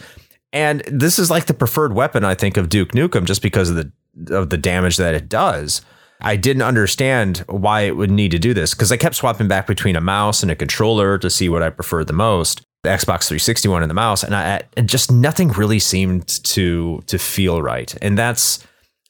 And 0.53 0.81
this 0.87 1.19
is 1.19 1.29
like 1.29 1.45
the 1.45 1.53
preferred 1.53 1.93
weapon, 1.93 2.23
I 2.23 2.35
think, 2.35 2.57
of 2.57 2.69
Duke 2.69 2.91
Nukem, 2.91 3.25
just 3.25 3.41
because 3.41 3.69
of 3.69 3.75
the 3.75 3.91
of 4.35 4.49
the 4.49 4.57
damage 4.57 4.97
that 4.97 5.13
it 5.13 5.29
does. 5.29 5.81
I 6.21 6.35
didn't 6.35 6.63
understand 6.63 7.43
why 7.47 7.81
it 7.81 7.95
would 7.95 8.09
need 8.09 8.31
to 8.31 8.39
do 8.39 8.53
this 8.53 8.73
because 8.73 8.91
I 8.91 8.97
kept 8.97 9.15
swapping 9.15 9.47
back 9.47 9.67
between 9.67 9.95
a 9.95 10.01
mouse 10.01 10.41
and 10.41 10.51
a 10.51 10.55
controller 10.55 11.17
to 11.19 11.29
see 11.29 11.47
what 11.47 11.61
I 11.61 11.69
preferred 11.69 12.07
the 12.07 12.13
most. 12.13 12.63
The 12.87 12.93
Xbox 12.93 13.27
360 13.27 13.67
one 13.67 13.83
and 13.83 13.89
the 13.89 13.93
mouse, 13.93 14.23
and 14.23 14.33
I 14.33 14.61
and 14.77 14.87
just 14.87 15.11
nothing 15.11 15.49
really 15.49 15.79
seemed 15.79 16.25
to 16.45 17.01
to 17.07 17.19
feel 17.19 17.61
right. 17.61 17.93
And 18.01 18.17
that's 18.17 18.65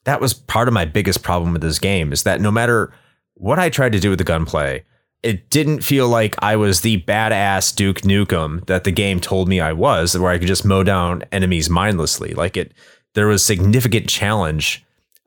that 0.06 0.20
was 0.20 0.34
part 0.34 0.68
of 0.68 0.74
my 0.74 0.84
biggest 0.84 1.22
problem 1.22 1.54
with 1.54 1.62
this 1.62 1.78
game 1.78 2.12
is 2.12 2.24
that 2.24 2.42
no 2.42 2.50
matter 2.50 2.92
what 3.36 3.60
I 3.60 3.70
tried 3.70 3.92
to 3.92 4.00
do 4.00 4.10
with 4.10 4.18
the 4.18 4.26
gunplay, 4.26 4.84
it 5.22 5.52
didn't 5.52 5.84
feel 5.84 6.08
like 6.10 6.36
I 6.40 6.56
was 6.56 6.82
the 6.82 7.02
badass 7.02 7.76
Duke 7.76 8.02
Nukem 8.02 8.66
that 8.66 8.84
the 8.84 8.92
game 8.92 9.20
told 9.20 9.48
me 9.48 9.60
I 9.60 9.74
was, 9.74 10.18
where 10.18 10.32
I 10.32 10.40
could 10.40 10.48
just 10.48 10.66
mow 10.66 10.82
down 10.82 11.24
enemies 11.32 11.70
mindlessly. 11.70 12.34
Like 12.34 12.58
it, 12.58 12.74
there 13.14 13.28
was 13.28 13.46
significant 13.46 14.10
challenge 14.10 14.84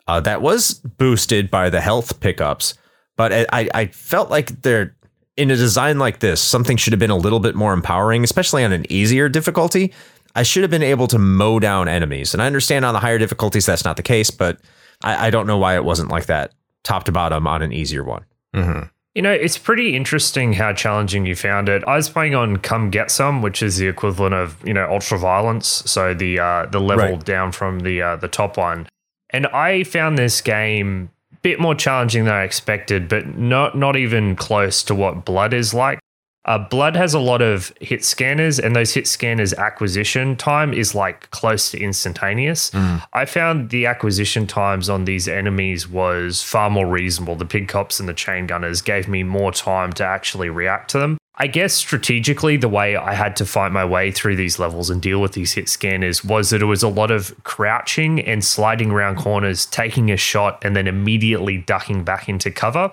uh, 0.09 0.19
that 0.21 0.43
was 0.43 0.75
boosted 0.75 1.53
by 1.53 1.71
the 1.71 1.81
health 1.81 2.19
pickups, 2.19 2.75
but 3.17 3.33
I, 3.33 3.47
I 3.53 3.69
I 3.75 3.87
felt 3.87 4.29
like 4.29 4.63
there 4.63 4.97
in 5.41 5.51
a 5.51 5.57
design 5.57 5.99
like 5.99 6.21
this, 6.21 6.41
something 6.41 6.77
should 6.77 6.93
have 6.93 7.01
been 7.01 7.11
a 7.11 7.17
little 7.17 7.41
bit 7.41 7.55
more 7.55 7.73
empowering, 7.73 8.23
especially 8.25 8.63
on 8.65 8.73
an 8.73 8.85
easier 8.93 9.29
difficulty. 9.29 9.93
I 10.35 10.43
should 10.43 10.63
have 10.63 10.71
been 10.71 10.83
able 10.83 11.07
to 11.09 11.19
mow 11.19 11.59
down 11.59 11.89
enemies, 11.89 12.35
and 12.35 12.43
I 12.43 12.47
understand 12.47 12.85
on 12.85 12.95
the 12.95 13.01
higher 13.01 13.19
difficulties 13.19 13.67
that's 13.67 13.85
not 13.85 13.97
the 13.97 14.03
case, 14.03 14.31
but 14.31 14.61
I, 15.03 15.27
I 15.27 15.31
don't 15.31 15.47
know 15.47 15.59
why 15.59 15.75
it 15.75 15.85
wasn't 15.85 16.11
like 16.11 16.27
that 16.27 16.53
top 16.85 17.05
to 17.05 17.13
bottom 17.13 17.47
on 17.47 17.63
an 17.63 17.73
easier 17.73 18.05
one. 18.05 18.25
Mm-hmm. 18.55 18.87
You 19.15 19.23
know, 19.23 19.33
it's 19.33 19.59
pretty 19.59 19.97
interesting 19.97 20.53
how 20.53 20.73
challenging 20.73 21.27
you 21.27 21.35
found 21.35 21.69
it. 21.69 21.83
I 21.85 21.97
was 21.97 22.09
playing 22.09 22.37
on 22.37 22.59
Come 22.59 22.91
Get 22.91 23.11
Some, 23.11 23.43
which 23.43 23.61
is 23.61 23.77
the 23.79 23.89
equivalent 23.89 24.35
of 24.35 24.57
you 24.65 24.73
know 24.75 24.89
Ultra 24.89 25.19
Violence, 25.19 25.67
so 25.87 26.15
the 26.15 26.39
uh, 26.39 26.67
the 26.67 26.81
level 26.81 27.17
Right. 27.17 27.25
down 27.25 27.51
from 27.51 27.81
the 27.81 28.01
uh, 28.03 28.17
the 28.17 28.29
top 28.29 28.57
one. 28.57 28.87
And 29.31 29.47
I 29.49 29.83
found 29.85 30.17
this 30.17 30.41
game 30.41 31.11
bit 31.43 31.61
more 31.61 31.75
challenging 31.75 32.25
than 32.25 32.35
I 32.35 32.45
expected, 32.45 33.09
but 33.09 33.37
not 33.37 33.77
not 33.77 33.97
even 33.97 34.37
close 34.37 34.83
to 34.85 34.95
what 34.95 35.25
Blood 35.25 35.55
is 35.55 35.73
like. 35.75 35.99
Uh, 36.47 36.57
Blood 36.59 36.97
has 36.97 37.13
a 37.13 37.19
lot 37.19 37.43
of 37.43 37.71
hit 37.81 38.03
scanners, 38.03 38.59
and 38.59 38.75
those 38.75 38.95
hit 38.95 39.07
scanners 39.07 39.53
acquisition 39.53 40.37
time 40.37 40.73
is 40.73 40.95
like 40.95 41.31
close 41.31 41.71
to 41.71 41.79
instantaneous. 41.79 42.71
I 43.13 43.27
found 43.27 43.69
the 43.69 43.85
acquisition 43.87 44.47
times 44.47 44.89
on 44.89 45.05
these 45.05 45.29
enemies 45.29 45.87
was 45.87 46.43
far 46.43 46.71
more 46.71 46.87
reasonable. 46.87 47.37
The 47.37 47.45
pig 47.45 47.69
cops 47.69 48.01
and 48.01 48.09
the 48.09 48.15
chain 48.15 48.47
gunners 48.47 48.81
gave 48.81 49.07
me 49.07 49.23
more 49.23 49.53
time 49.53 49.93
to 49.95 50.05
actually 50.05 50.49
react 50.49 50.91
to 50.91 50.99
them. 50.99 51.19
I 51.43 51.47
guess 51.47 51.73
strategically, 51.73 52.59
the 52.59 52.69
way 52.69 52.97
I 52.97 53.15
had 53.15 53.35
to 53.37 53.47
fight 53.47 53.73
my 53.73 53.85
way 53.85 54.11
through 54.11 54.37
these 54.37 54.59
levels 54.59 54.91
and 54.91 55.01
deal 55.01 55.21
with 55.21 55.33
these 55.33 55.55
hit 55.55 55.71
scanners 55.71 56.23
was 56.23 56.51
that 56.51 56.61
it 56.61 56.67
was 56.67 56.83
a 56.83 56.89
lot 56.89 57.11
of 57.11 57.35
crouching 57.45 58.21
and 58.21 58.45
sliding 58.45 58.91
around 58.91 59.17
corners, 59.17 59.65
taking 59.65 60.11
a 60.11 60.19
shot, 60.19 60.63
and 60.63 60.77
then 60.77 60.87
immediately 60.87 61.57
ducking 61.57 62.05
back 62.05 62.29
into 62.29 62.51
cover 62.51 62.93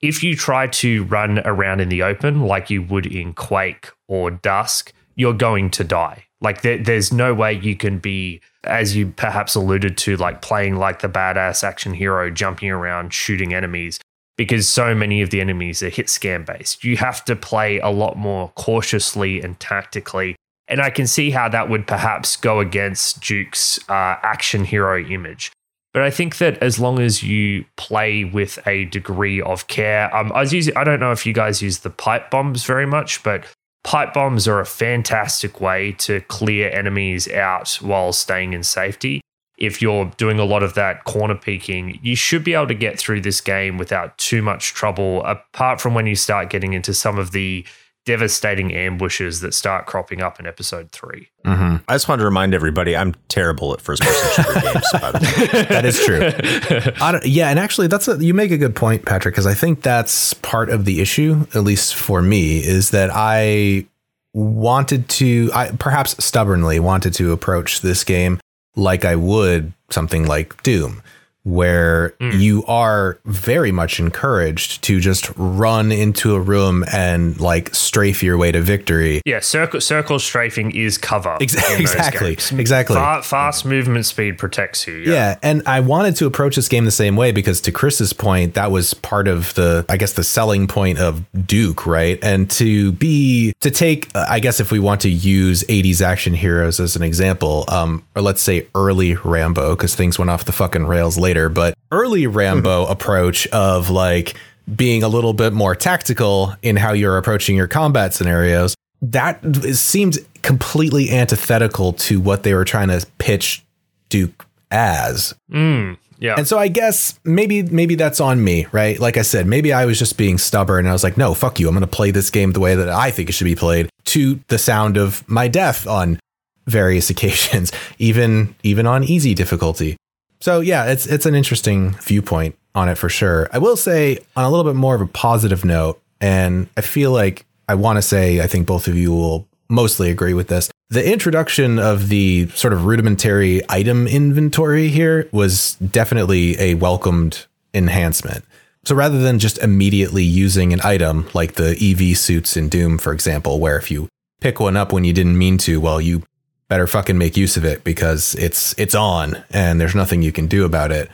if 0.00 0.22
you 0.22 0.36
try 0.36 0.66
to 0.66 1.04
run 1.04 1.40
around 1.40 1.80
in 1.80 1.88
the 1.88 2.02
open 2.02 2.42
like 2.42 2.70
you 2.70 2.82
would 2.82 3.06
in 3.06 3.32
Quake 3.34 3.90
or 4.06 4.30
Dusk, 4.30 4.92
you're 5.16 5.32
going 5.32 5.70
to 5.70 5.84
die. 5.84 6.24
Like 6.40 6.62
there, 6.62 6.78
there's 6.78 7.12
no 7.12 7.34
way 7.34 7.54
you 7.54 7.74
can 7.74 7.98
be, 7.98 8.40
as 8.62 8.94
you 8.94 9.08
perhaps 9.08 9.56
alluded 9.56 9.98
to, 9.98 10.16
like 10.16 10.40
playing 10.40 10.76
like 10.76 11.00
the 11.00 11.08
badass 11.08 11.64
action 11.64 11.94
hero, 11.94 12.30
jumping 12.30 12.70
around, 12.70 13.12
shooting 13.12 13.52
enemies, 13.52 13.98
because 14.38 14.68
so 14.68 14.94
many 14.94 15.20
of 15.20 15.28
the 15.28 15.42
enemies 15.42 15.82
are 15.82 15.90
hit 15.90 16.08
scan 16.08 16.44
based. 16.44 16.84
You 16.84 16.96
have 16.96 17.22
to 17.26 17.36
play 17.36 17.80
a 17.80 17.90
lot 17.90 18.16
more 18.16 18.50
cautiously 18.54 19.42
and 19.42 19.60
tactically. 19.60 20.36
And 20.68 20.80
I 20.80 20.90
can 20.90 21.06
see 21.06 21.30
how 21.30 21.48
that 21.48 21.68
would 21.68 21.86
perhaps 21.86 22.36
go 22.36 22.60
against 22.60 23.20
Duke's 23.20 23.78
uh, 23.90 24.16
action 24.22 24.64
hero 24.64 25.02
image. 25.02 25.50
But 25.92 26.02
I 26.02 26.10
think 26.10 26.38
that 26.38 26.62
as 26.62 26.78
long 26.78 27.00
as 27.00 27.22
you 27.22 27.64
play 27.76 28.22
with 28.22 28.58
a 28.66 28.84
degree 28.84 29.40
of 29.40 29.66
care, 29.66 30.14
um, 30.14 30.30
I 30.32 30.40
was 30.40 30.52
using. 30.52 30.76
I 30.76 30.84
don't 30.84 31.00
know 31.00 31.12
if 31.12 31.26
you 31.26 31.32
guys 31.32 31.60
use 31.60 31.78
the 31.78 31.90
pipe 31.90 32.30
bombs 32.30 32.64
very 32.64 32.86
much, 32.86 33.22
but 33.22 33.44
pipe 33.82 34.12
bombs 34.12 34.46
are 34.46 34.60
a 34.60 34.66
fantastic 34.66 35.60
way 35.60 35.92
to 35.92 36.20
clear 36.22 36.70
enemies 36.70 37.26
out 37.28 37.78
while 37.80 38.12
staying 38.12 38.52
in 38.52 38.62
safety. 38.62 39.22
If 39.58 39.82
you're 39.82 40.06
doing 40.16 40.38
a 40.38 40.44
lot 40.44 40.62
of 40.62 40.74
that 40.74 41.04
corner 41.04 41.34
peeking, 41.34 41.98
you 42.02 42.16
should 42.16 42.44
be 42.44 42.54
able 42.54 42.68
to 42.68 42.74
get 42.74 42.98
through 42.98 43.22
this 43.22 43.40
game 43.40 43.76
without 43.76 44.16
too 44.18 44.40
much 44.40 44.72
trouble. 44.72 45.24
Apart 45.24 45.80
from 45.80 45.94
when 45.94 46.06
you 46.06 46.14
start 46.14 46.50
getting 46.50 46.72
into 46.72 46.94
some 46.94 47.18
of 47.18 47.32
the 47.32 47.66
devastating 48.08 48.72
ambushes 48.72 49.40
that 49.40 49.52
start 49.52 49.84
cropping 49.84 50.22
up 50.22 50.40
in 50.40 50.46
episode 50.46 50.90
three. 50.92 51.28
Mm-hmm. 51.44 51.76
I 51.88 51.94
just 51.94 52.08
wanted 52.08 52.20
to 52.20 52.24
remind 52.24 52.54
everybody 52.54 52.96
I'm 52.96 53.14
terrible 53.28 53.74
at 53.74 53.82
first 53.82 54.00
person 54.00 54.44
shooter 54.44 54.60
games. 54.72 54.86
By 54.94 55.12
the 55.12 55.50
way. 55.52 55.62
that 55.64 55.84
is 55.84 56.02
true. 56.02 56.92
I 57.02 57.12
don't, 57.12 57.26
yeah, 57.26 57.50
and 57.50 57.58
actually, 57.58 57.86
that's 57.86 58.08
a, 58.08 58.16
you 58.16 58.32
make 58.32 58.50
a 58.50 58.56
good 58.56 58.74
point, 58.74 59.04
Patrick, 59.04 59.34
because 59.34 59.46
I 59.46 59.52
think 59.52 59.82
that's 59.82 60.32
part 60.32 60.70
of 60.70 60.86
the 60.86 61.02
issue, 61.02 61.46
at 61.54 61.64
least 61.64 61.96
for 61.96 62.22
me, 62.22 62.64
is 62.64 62.92
that 62.92 63.10
I 63.12 63.86
wanted 64.32 65.06
to, 65.10 65.50
I 65.52 65.72
perhaps 65.72 66.24
stubbornly 66.24 66.80
wanted 66.80 67.12
to 67.14 67.32
approach 67.32 67.82
this 67.82 68.04
game 68.04 68.40
like 68.78 69.04
I 69.04 69.16
would 69.16 69.72
something 69.90 70.26
like 70.26 70.62
Doom, 70.62 71.02
where 71.48 72.14
you 72.20 72.62
are 72.66 73.18
very 73.24 73.72
much 73.72 73.98
encouraged 73.98 74.82
to 74.82 75.00
just 75.00 75.30
run 75.36 75.90
into 75.90 76.34
a 76.34 76.40
room 76.40 76.84
and 76.92 77.40
like 77.40 77.74
strafe 77.74 78.22
your 78.22 78.36
way 78.36 78.52
to 78.52 78.60
victory. 78.60 79.22
Yeah, 79.24 79.40
circle 79.40 79.80
circle 79.80 80.18
strafing 80.18 80.72
is 80.76 80.98
cover. 80.98 81.38
Ex- 81.40 81.54
exactly, 81.78 82.36
games. 82.36 82.52
exactly. 82.52 82.96
Fa- 82.96 83.22
fast 83.22 83.64
movement 83.64 84.04
speed 84.04 84.36
protects 84.36 84.86
you. 84.86 84.96
Yeah. 84.98 85.38
and 85.42 85.62
I 85.66 85.80
wanted 85.80 86.16
to 86.16 86.26
approach 86.26 86.56
this 86.56 86.68
game 86.68 86.84
the 86.84 86.90
same 86.90 87.16
way 87.16 87.32
because 87.32 87.60
to 87.62 87.72
Chris's 87.72 88.12
point, 88.12 88.54
that 88.54 88.70
was 88.70 88.92
part 88.94 89.26
of 89.28 89.54
the, 89.54 89.86
I 89.88 89.96
guess, 89.96 90.12
the 90.12 90.24
selling 90.24 90.66
point 90.66 90.98
of 90.98 91.24
Duke, 91.46 91.86
right? 91.86 92.18
And 92.22 92.50
to 92.52 92.92
be, 92.92 93.54
to 93.60 93.70
take, 93.70 94.14
uh, 94.14 94.26
I 94.28 94.40
guess, 94.40 94.60
if 94.60 94.70
we 94.70 94.78
want 94.80 95.00
to 95.02 95.08
use 95.10 95.64
80s 95.64 96.02
action 96.02 96.34
heroes 96.34 96.78
as 96.80 96.96
an 96.96 97.02
example, 97.02 97.64
um, 97.68 98.04
or 98.14 98.22
let's 98.22 98.42
say 98.42 98.66
early 98.74 99.14
Rambo, 99.14 99.76
because 99.76 99.94
things 99.94 100.18
went 100.18 100.30
off 100.30 100.44
the 100.44 100.52
fucking 100.52 100.86
rails 100.86 101.16
later, 101.16 101.37
but 101.48 101.74
early 101.92 102.26
Rambo 102.26 102.84
mm-hmm. 102.84 102.92
approach 102.92 103.46
of 103.48 103.90
like 103.90 104.34
being 104.74 105.02
a 105.02 105.08
little 105.08 105.32
bit 105.32 105.52
more 105.52 105.74
tactical 105.74 106.54
in 106.62 106.76
how 106.76 106.92
you're 106.92 107.16
approaching 107.16 107.56
your 107.56 107.68
combat 107.68 108.14
scenarios. 108.14 108.74
That 109.00 109.40
seemed 109.74 110.18
completely 110.42 111.10
antithetical 111.10 111.92
to 111.94 112.20
what 112.20 112.42
they 112.42 112.54
were 112.54 112.64
trying 112.64 112.88
to 112.88 113.06
pitch 113.18 113.64
Duke 114.08 114.46
as. 114.70 115.34
Mm, 115.50 115.96
yeah. 116.18 116.34
And 116.36 116.48
so 116.48 116.58
I 116.58 116.68
guess 116.68 117.18
maybe 117.24 117.62
maybe 117.62 117.94
that's 117.94 118.20
on 118.20 118.42
me, 118.42 118.66
right? 118.72 118.98
Like 118.98 119.16
I 119.16 119.22
said, 119.22 119.46
maybe 119.46 119.72
I 119.72 119.84
was 119.84 119.98
just 119.98 120.18
being 120.18 120.36
stubborn 120.38 120.80
and 120.80 120.88
I 120.88 120.92
was 120.92 121.04
like, 121.04 121.16
no, 121.16 121.32
fuck 121.34 121.60
you. 121.60 121.68
I'm 121.68 121.74
going 121.74 121.82
to 121.82 121.86
play 121.86 122.10
this 122.10 122.30
game 122.30 122.52
the 122.52 122.60
way 122.60 122.74
that 122.74 122.88
I 122.88 123.10
think 123.10 123.28
it 123.28 123.32
should 123.32 123.44
be 123.44 123.54
played 123.54 123.88
to 124.06 124.40
the 124.48 124.58
sound 124.58 124.96
of 124.96 125.28
my 125.28 125.48
death 125.48 125.86
on 125.86 126.18
various 126.66 127.08
occasions, 127.14 127.72
even 127.98 128.54
even 128.62 128.86
on 128.86 129.04
easy 129.04 129.34
difficulty. 129.34 129.96
So 130.40 130.60
yeah, 130.60 130.86
it's 130.86 131.06
it's 131.06 131.26
an 131.26 131.34
interesting 131.34 131.92
viewpoint 132.02 132.56
on 132.74 132.88
it 132.88 132.96
for 132.96 133.08
sure. 133.08 133.48
I 133.52 133.58
will 133.58 133.76
say 133.76 134.18
on 134.36 134.44
a 134.44 134.50
little 134.50 134.64
bit 134.64 134.76
more 134.76 134.94
of 134.94 135.00
a 135.00 135.06
positive 135.06 135.64
note, 135.64 136.00
and 136.20 136.68
I 136.76 136.80
feel 136.80 137.12
like 137.12 137.44
I 137.68 137.74
want 137.74 137.96
to 137.96 138.02
say 138.02 138.40
I 138.40 138.46
think 138.46 138.66
both 138.66 138.88
of 138.88 138.96
you 138.96 139.12
will 139.12 139.48
mostly 139.68 140.10
agree 140.10 140.34
with 140.34 140.48
this. 140.48 140.70
The 140.90 141.06
introduction 141.10 141.78
of 141.78 142.08
the 142.08 142.48
sort 142.54 142.72
of 142.72 142.86
rudimentary 142.86 143.60
item 143.68 144.06
inventory 144.06 144.88
here 144.88 145.28
was 145.32 145.74
definitely 145.74 146.58
a 146.58 146.74
welcomed 146.74 147.46
enhancement. 147.74 148.44
So 148.84 148.94
rather 148.94 149.20
than 149.20 149.38
just 149.38 149.58
immediately 149.58 150.24
using 150.24 150.72
an 150.72 150.80
item 150.82 151.28
like 151.34 151.54
the 151.54 151.76
EV 151.78 152.16
suits 152.16 152.56
in 152.56 152.70
Doom, 152.70 152.96
for 152.96 153.12
example, 153.12 153.60
where 153.60 153.76
if 153.76 153.90
you 153.90 154.08
pick 154.40 154.60
one 154.60 154.78
up 154.78 154.92
when 154.92 155.04
you 155.04 155.12
didn't 155.12 155.36
mean 155.36 155.58
to, 155.58 155.78
well, 155.78 156.00
you 156.00 156.22
better 156.68 156.86
fucking 156.86 157.18
make 157.18 157.36
use 157.36 157.56
of 157.56 157.64
it 157.64 157.82
because 157.84 158.34
it's 158.34 158.74
it's 158.78 158.94
on 158.94 159.42
and 159.50 159.80
there's 159.80 159.94
nothing 159.94 160.22
you 160.22 160.32
can 160.32 160.46
do 160.46 160.64
about 160.64 160.92
it. 160.92 161.10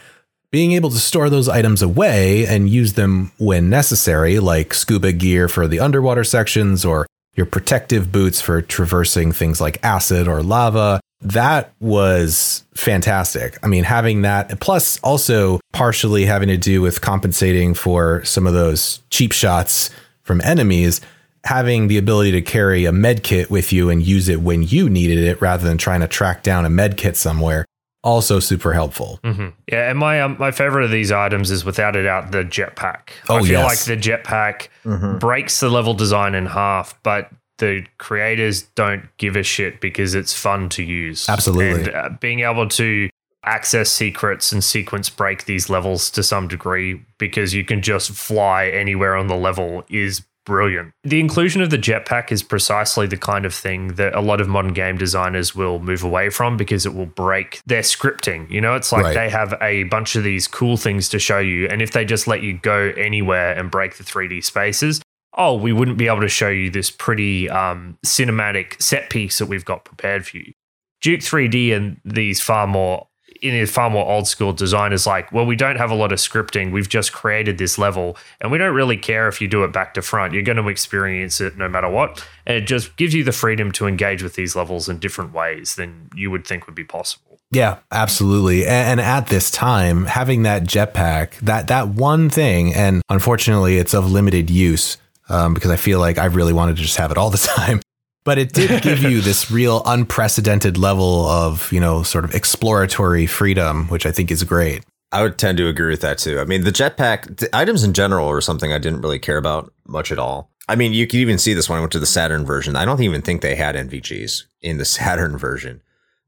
Being 0.50 0.72
able 0.72 0.90
to 0.90 0.98
store 0.98 1.30
those 1.30 1.48
items 1.48 1.82
away 1.82 2.46
and 2.46 2.70
use 2.70 2.92
them 2.92 3.32
when 3.38 3.70
necessary, 3.70 4.38
like 4.38 4.72
scuba 4.72 5.12
gear 5.12 5.48
for 5.48 5.66
the 5.66 5.80
underwater 5.80 6.22
sections 6.22 6.84
or 6.84 7.07
your 7.34 7.46
protective 7.46 8.12
boots 8.12 8.40
for 8.40 8.62
traversing 8.62 9.32
things 9.32 9.61
like 9.61 9.82
acid 9.82 10.28
or 10.28 10.42
lava, 10.42 11.00
that 11.20 11.72
was 11.80 12.64
fantastic. 12.74 13.59
I 13.64 13.66
mean, 13.66 13.82
having 13.84 14.22
that, 14.22 14.61
plus 14.61 15.00
also 15.00 15.59
partially 15.72 16.26
having 16.26 16.48
to 16.48 16.57
do 16.57 16.80
with 16.80 17.00
compensating 17.00 17.74
for 17.74 18.24
some 18.24 18.46
of 18.46 18.52
those 18.52 19.00
cheap 19.11 19.32
shots 19.32 19.90
from 20.22 20.40
enemies, 20.42 21.00
having 21.45 21.88
the 21.88 21.99
ability 21.99 22.32
to 22.32 22.42
carry 22.42 22.86
a 22.86 22.92
med 22.92 23.22
kit 23.22 23.51
with 23.51 23.72
you 23.72 23.90
and 23.90 24.03
use 24.03 24.28
it 24.28 24.40
when 24.40 24.62
you 24.62 24.88
needed 24.88 25.18
it 25.18 25.40
rather 25.40 25.64
than 25.64 25.78
trying 25.78 26.01
to 26.01 26.09
track 26.09 26.42
down 26.42 26.64
a 26.64 26.70
med 26.70 26.97
kit 26.97 27.16
somewhere. 27.16 27.64
Also 28.03 28.38
super 28.38 28.74
helpful. 28.74 29.18
Yeah, 29.24 29.88
and 29.88 29.99
my 29.99 30.20
um, 30.20 30.36
my 30.38 30.51
favorite 30.51 30.84
of 30.84 30.90
these 30.90 31.11
items 31.11 31.51
is 31.51 31.64
without 31.64 31.97
a 31.97 32.03
doubt 32.03 32.32
the 32.32 32.45
jetpack. 32.45 33.11
Oh, 33.30 33.36
I 33.36 33.40
feel 33.40 33.61
yes. 33.61 33.88
like 33.88 33.99
the 33.99 34.11
jetpack 34.11 35.20
breaks 35.20 35.61
the 35.61 35.70
level 35.70 35.95
design 35.95 36.34
in 36.34 36.45
half, 36.45 37.03
but 37.03 37.30
the 37.59 37.86
creators 37.97 38.62
don't 38.74 39.09
give 39.16 39.36
a 39.36 39.42
shit 39.42 39.80
because 39.80 40.14
it's 40.14 40.34
fun 40.34 40.68
to 40.70 40.82
use. 40.82 41.28
Absolutely. 41.30 41.84
and 41.84 41.95
uh, 41.95 42.11
being 42.20 42.40
able 42.40 42.68
to 42.68 43.09
access 43.45 43.90
secrets 43.90 44.53
and 44.53 44.64
sequence 44.64 45.09
break 45.09 45.45
these 45.45 45.68
levels 45.68 46.11
to 46.11 46.22
some 46.22 46.49
degree 46.49 47.03
because 47.18 47.55
you 47.55 47.64
can 47.64 47.82
just 47.82 48.11
fly 48.11 48.66
anywhere 48.68 49.16
on 49.16 49.28
the 49.28 49.36
level 49.36 49.84
is 49.88 50.22
brilliant. 50.45 50.92
The 51.03 51.20
inclusion 51.20 51.62
of 51.62 51.70
the 51.70 51.78
jetpack 51.78 52.30
is 52.30 52.42
precisely 52.42 53.07
the 53.07 53.16
kind 53.16 53.45
of 53.45 53.55
thing 53.55 53.95
that 53.95 54.14
a 54.14 54.20
lot 54.20 54.40
of 54.40 54.49
modern 54.49 54.72
game 54.72 54.97
designers 54.99 55.55
will 55.55 55.78
move 55.78 56.03
away 56.03 56.30
from 56.30 56.57
because 56.57 56.84
it 56.86 56.95
will 56.95 57.07
break 57.07 57.61
their 57.66 57.82
scripting. 57.82 58.51
You 58.51 58.61
know, 58.61 58.74
it's 58.74 58.92
like 58.92 59.05
Right. 59.05 59.14
they 59.14 59.30
have 59.30 59.55
a 59.61 59.84
bunch 59.84 60.16
of 60.16 60.24
these 60.24 60.47
cool 60.47 60.76
things 60.76 61.09
to 61.11 61.18
show 61.18 61.38
you. 61.38 61.66
And 61.68 61.80
if 61.82 61.92
they 61.92 62.05
just 62.05 62.26
let 62.26 62.42
you 62.42 62.59
go 62.59 62.92
anywhere 62.97 63.53
and 63.59 63.70
break 63.70 63.97
the 63.97 64.05
3D 64.05 64.42
spaces, 64.45 65.01
oh, 65.36 65.55
we 65.57 65.72
wouldn't 65.72 65.99
be 65.99 66.07
able 66.07 66.20
to 66.20 66.28
show 66.28 66.49
you 66.49 66.70
this 66.70 66.90
pretty 66.90 67.49
um, 67.51 67.99
cinematic 68.07 68.80
set 68.80 69.11
piece 69.11 69.38
that 69.38 69.47
we've 69.47 69.64
got 69.64 69.84
prepared 69.84 70.26
for 70.26 70.36
you. 70.36 70.53
Duke 71.01 71.20
3D 71.20 71.74
and 71.74 72.01
these 72.05 72.40
far 72.40 72.66
more 72.66 73.09
in 73.45 73.55
a 73.55 73.66
far 73.66 73.90
more 73.90 74.11
old 74.11 74.26
school 74.26 74.55
design 74.55 74.95
is 74.95 75.07
like, 75.07 75.30
well, 75.30 75.45
we 75.45 75.55
don't 75.55 75.76
have 75.76 75.90
a 75.90 75.95
lot 75.95 76.12
of 76.12 76.18
scripting. 76.18 76.72
We've 76.72 76.88
just 76.88 77.12
created 77.12 77.59
this 77.59 77.76
level, 77.76 78.16
and 78.40 78.51
we 78.51 78.57
don't 78.57 78.74
really 78.74 78.97
care 78.97 79.28
if 79.28 79.38
you 79.38 79.47
do 79.49 79.64
it 79.64 79.72
back 79.72 79.92
to 79.95 80.03
front. 80.03 80.32
You're 80.32 80.42
going 80.42 80.57
to 80.57 80.68
experience 80.68 81.42
it 81.42 81.59
no 81.59 81.68
matter 81.68 81.88
what, 81.90 82.26
and 82.47 82.57
it 82.57 82.62
just 82.62 82.97
gives 82.97 83.12
you 83.12 83.22
the 83.22 83.32
freedom 83.32 83.70
to 83.72 83.86
engage 83.86 84.22
with 84.22 84.34
these 84.34 84.57
levels 84.57 84.88
in 84.88 84.99
different 84.99 85.34
ways 85.34 85.74
than 85.74 86.09
you 86.14 86.30
would 86.30 86.47
think 86.47 86.64
would 86.66 86.74
be 86.74 86.84
possible. 86.84 87.38
Yeah, 87.51 87.80
absolutely. 87.92 88.66
And, 88.66 88.99
at 88.99 89.26
this 89.26 89.51
time, 89.51 90.07
having 90.07 90.45
that 90.45 90.64
jetpack, 90.64 91.36
that 91.40 91.68
that 91.68 91.88
one 91.88 92.30
thing, 92.30 92.72
and 92.72 93.03
unfortunately, 93.11 93.76
it's 93.76 93.92
of 93.92 94.11
limited 94.11 94.49
use 94.49 94.97
um, 95.28 95.53
because 95.53 95.70
I 95.70 95.76
feel 95.76 96.01
like 96.01 96.16
I 96.16 96.24
really 96.24 96.55
wanted 96.55 96.76
to 96.76 96.82
just 96.82 96.97
have 96.97 97.11
it 97.11 97.18
all 97.18 97.28
the 97.28 97.38
time. 97.57 97.82
But 98.24 98.38
it 98.38 98.52
did 98.52 98.82
give 98.82 99.02
you 99.02 99.20
this 99.20 99.50
real 99.50 99.82
unprecedented 99.84 100.78
level 100.78 101.26
of, 101.26 101.70
you 101.70 101.80
know, 101.80 102.02
sort 102.02 102.24
of 102.24 102.34
exploratory 102.34 103.26
freedom, 103.26 103.86
which 103.88 104.06
I 104.06 104.12
think 104.12 104.30
is 104.30 104.42
great. 104.44 104.84
I 105.12 105.22
would 105.22 105.38
tend 105.38 105.58
to 105.58 105.68
agree 105.68 105.90
with 105.90 106.00
that 106.00 106.18
too. 106.18 106.40
I 106.40 106.44
mean, 106.44 106.64
the 106.64 106.72
jetpack 106.72 107.36
the 107.36 107.54
items 107.54 107.84
in 107.84 107.92
general 107.92 108.28
are 108.28 108.40
something 108.40 108.72
I 108.72 108.78
didn't 108.78 109.02
really 109.02 109.20
care 109.20 109.36
about 109.36 109.72
much 109.86 110.10
at 110.10 110.18
all. 110.18 110.50
I 110.68 110.74
mean, 110.74 110.92
you 110.92 111.06
could 111.06 111.20
even 111.20 111.38
see 111.38 111.54
this 111.54 111.68
when 111.68 111.76
I 111.76 111.80
went 111.80 111.92
to 111.92 112.00
the 112.00 112.06
Saturn 112.06 112.44
version. 112.44 112.74
I 112.74 112.84
don't 112.84 113.00
even 113.00 113.22
think 113.22 113.40
they 113.40 113.54
had 113.54 113.76
NVGs 113.76 114.44
in 114.62 114.78
the 114.78 114.84
Saturn 114.96 115.36
version 115.36 115.82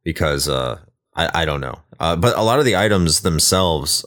because 0.05 0.49
uh, 0.49 0.78
I, 1.14 1.42
I 1.42 1.44
don't 1.44 1.61
know. 1.61 1.80
Uh, 1.99 2.14
but 2.14 2.36
a 2.36 2.42
lot 2.42 2.59
of 2.59 2.64
the 2.64 2.76
items 2.76 3.22
themselves, 3.22 4.05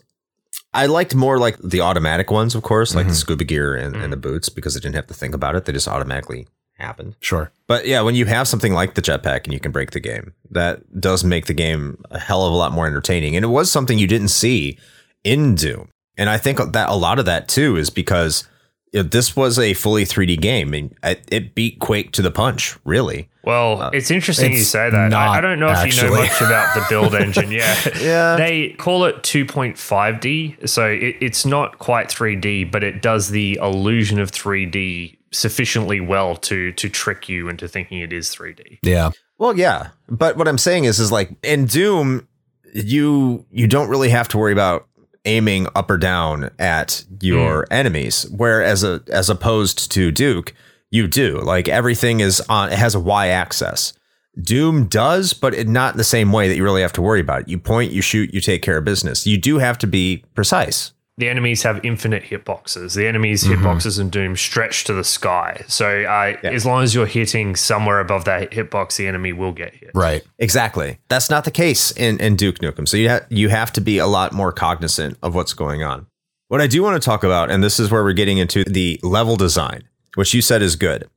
I 0.73 0.85
liked 0.85 1.15
more 1.15 1.39
like 1.39 1.57
the 1.57 1.81
automatic 1.81 2.31
ones, 2.31 2.55
of 2.55 2.63
course, 2.63 2.93
like 2.93 3.07
the 3.07 3.15
scuba 3.15 3.43
gear 3.43 3.75
and, 3.75 3.95
and 3.95 4.13
the 4.13 4.17
boots 4.17 4.47
because 4.49 4.77
I 4.77 4.79
didn't 4.79 4.95
have 4.95 5.07
to 5.07 5.13
think 5.13 5.33
about 5.33 5.55
it. 5.55 5.65
They 5.65 5.73
just 5.73 5.87
automatically 5.87 6.47
happened. 6.80 7.15
Sure. 7.19 7.51
But 7.67 7.86
yeah, 7.86 8.01
when 8.01 8.15
you 8.15 8.25
have 8.25 8.47
something 8.47 8.73
like 8.73 8.95
the 8.95 9.01
jetpack 9.01 9.45
and 9.45 9.53
you 9.53 9.59
can 9.59 9.71
break 9.71 9.91
the 9.91 9.99
game, 9.99 10.34
that 10.51 10.99
does 10.99 11.23
make 11.23 11.45
the 11.45 11.53
game 11.53 12.03
a 12.09 12.19
hell 12.19 12.45
of 12.45 12.53
a 12.53 12.55
lot 12.55 12.71
more 12.71 12.88
entertaining. 12.88 13.36
And 13.36 13.45
it 13.45 13.49
was 13.49 13.71
something 13.71 13.99
you 13.99 14.07
didn't 14.07 14.30
see 14.30 14.77
in 15.23 15.55
Doom. 15.55 15.89
And 16.17 16.30
I 16.30 16.38
think 16.38 16.57
that 16.57 16.89
a 16.89 16.95
lot 16.95 17.19
of 17.19 17.25
that 17.25 17.47
too 17.47 17.77
is 17.77 17.89
because 17.89 18.47
you 18.91 19.03
know, 19.03 19.07
this 19.07 19.36
was 19.36 19.59
a 19.59 19.73
fully 19.73 20.03
3D 20.03 20.41
game 20.41 20.73
and 20.73 20.95
it 21.03 21.23
it 21.32 21.55
beat 21.55 21.80
Quake 21.80 22.11
to 22.13 22.21
the 22.21 22.32
punch, 22.32 22.77
really. 22.84 23.30
Well, 23.43 23.82
uh, 23.82 23.89
it's 23.93 24.11
interesting 24.11 24.51
you 24.51 24.59
say 24.59 24.89
that. 24.89 25.13
I, 25.13 25.38
I 25.38 25.41
don't 25.41 25.59
know 25.59 25.69
if 25.69 25.77
you 25.77 26.01
know 26.01 26.13
actually. 26.13 26.27
much 26.27 26.41
about 26.41 26.75
the 26.75 26.86
build 26.89 27.15
engine. 27.21 27.51
Yeah. 27.51 27.75
Yeah. 27.99 28.36
They 28.36 28.69
call 28.77 29.05
it 29.05 29.17
2.5D. 29.23 30.67
So 30.67 30.88
it, 30.88 31.15
it's 31.21 31.45
not 31.45 31.80
quite 31.80 32.09
3D, 32.09 32.71
but 32.71 32.84
it 32.84 33.01
does 33.01 33.30
the 33.30 33.59
illusion 33.61 34.19
of 34.19 34.32
3D 34.32 35.18
sufficiently 35.32 35.99
well 35.99 36.36
to 36.36 36.71
to 36.73 36.89
trick 36.89 37.30
you 37.30 37.49
into 37.49 37.67
thinking 37.67 37.99
it 37.99 38.13
is 38.13 38.30
3D. 38.30 38.80
Yeah. 38.84 39.11
Well, 39.38 39.57
yeah, 39.57 39.89
but 40.09 40.36
what 40.36 40.47
I'm 40.47 40.57
saying 40.57 40.84
is, 40.84 40.99
is 40.99 41.11
like 41.11 41.32
in 41.43 41.65
Doom, 41.65 42.27
you 42.73 43.45
you 43.51 43.67
don't 43.67 43.89
really 43.89 44.09
have 44.09 44.27
to 44.30 44.38
worry 44.38 44.51
about 44.51 44.88
aiming 45.25 45.67
up 45.75 45.89
or 45.89 45.97
down 45.97 46.49
at 46.59 47.05
your 47.21 47.63
mm. 47.63 47.67
enemies, 47.71 48.27
whereas 48.36 48.84
a, 48.84 49.01
as 49.11 49.30
opposed 49.30 49.91
to 49.93 50.11
Duke, 50.11 50.53
you 50.91 51.07
do. 51.07 51.39
Like 51.39 51.67
everything 51.67 52.19
is 52.19 52.41
on, 52.49 52.71
it 52.71 52.77
has 52.77 52.95
a 52.95 52.99
Y 52.99 53.27
axis. 53.27 53.93
Doom 54.41 54.86
does, 54.86 55.34
but 55.34 55.53
it, 55.53 55.67
not 55.67 55.93
in 55.93 55.97
the 55.97 56.03
same 56.03 56.32
way 56.32 56.47
that 56.47 56.55
you 56.55 56.63
really 56.63 56.82
have 56.82 56.93
to 56.93 57.01
worry 57.01 57.19
about 57.19 57.41
it. 57.41 57.49
You 57.49 57.59
point, 57.59 57.91
you 57.91 58.01
shoot, 58.01 58.34
you 58.34 58.41
take 58.41 58.61
care 58.61 58.77
of 58.77 58.86
business. 58.86 59.27
You 59.27 59.38
do 59.38 59.57
have 59.57 59.77
to 59.80 59.88
be 59.88 60.23
precise. 60.34 60.93
The 61.20 61.30
enemies 61.30 61.63
have 61.63 61.84
infinite 61.84 62.24
hitboxes. 62.24 62.95
The 62.95 63.05
enemies' 63.05 63.43
hitboxes 63.43 63.99
in 63.99 64.09
Doom 64.09 64.36
stretch 64.38 64.86
to 64.86 64.93
the 64.93 65.03
sky. 65.03 65.65
So 65.67 66.03
uh, 66.03 66.38
as 66.43 66.65
long 66.65 66.82
as 66.82 66.95
you're 66.95 67.05
hitting 67.05 67.55
somewhere 67.55 67.99
above 67.99 68.26
that 68.26 68.51
hitbox, 68.51 68.95
the 68.95 69.05
enemy 69.05 69.34
will 69.34 69.51
get 69.51 69.76
hit. 69.76 69.91
Right. 69.93 70.24
Exactly. 70.39 70.97
That's 71.09 71.30
not 71.30 71.43
the 71.43 71.51
case 71.51 71.91
in, 71.91 72.20
in 72.22 72.38
Duke 72.38 72.59
Nukem. 72.59 72.88
So 72.88 72.97
you 72.97 73.09
ha- 73.09 73.26
you 73.30 73.49
have 73.49 73.74
to 73.74 73.82
be 73.82 73.97
a 73.97 74.07
lot 74.07 74.32
more 74.32 74.51
cognizant 74.51 75.17
of 75.22 75.36
what's 75.36 75.53
going 75.53 75.84
on. 75.84 76.07
What 76.47 76.61
I 76.61 76.67
do 76.67 76.82
want 76.82 76.99
to 76.99 77.05
talk 77.05 77.24
about, 77.24 77.51
and 77.51 77.63
this 77.63 77.80
is 77.80 77.91
where 77.91 78.03
we're 78.03 78.13
getting 78.13 78.38
into 78.38 78.63
the 78.63 78.99
level 79.03 79.36
design, 79.36 79.84
which 80.15 80.34
you 80.34 80.41
said 80.41 80.61
is 80.61 80.76
good. 80.76 81.09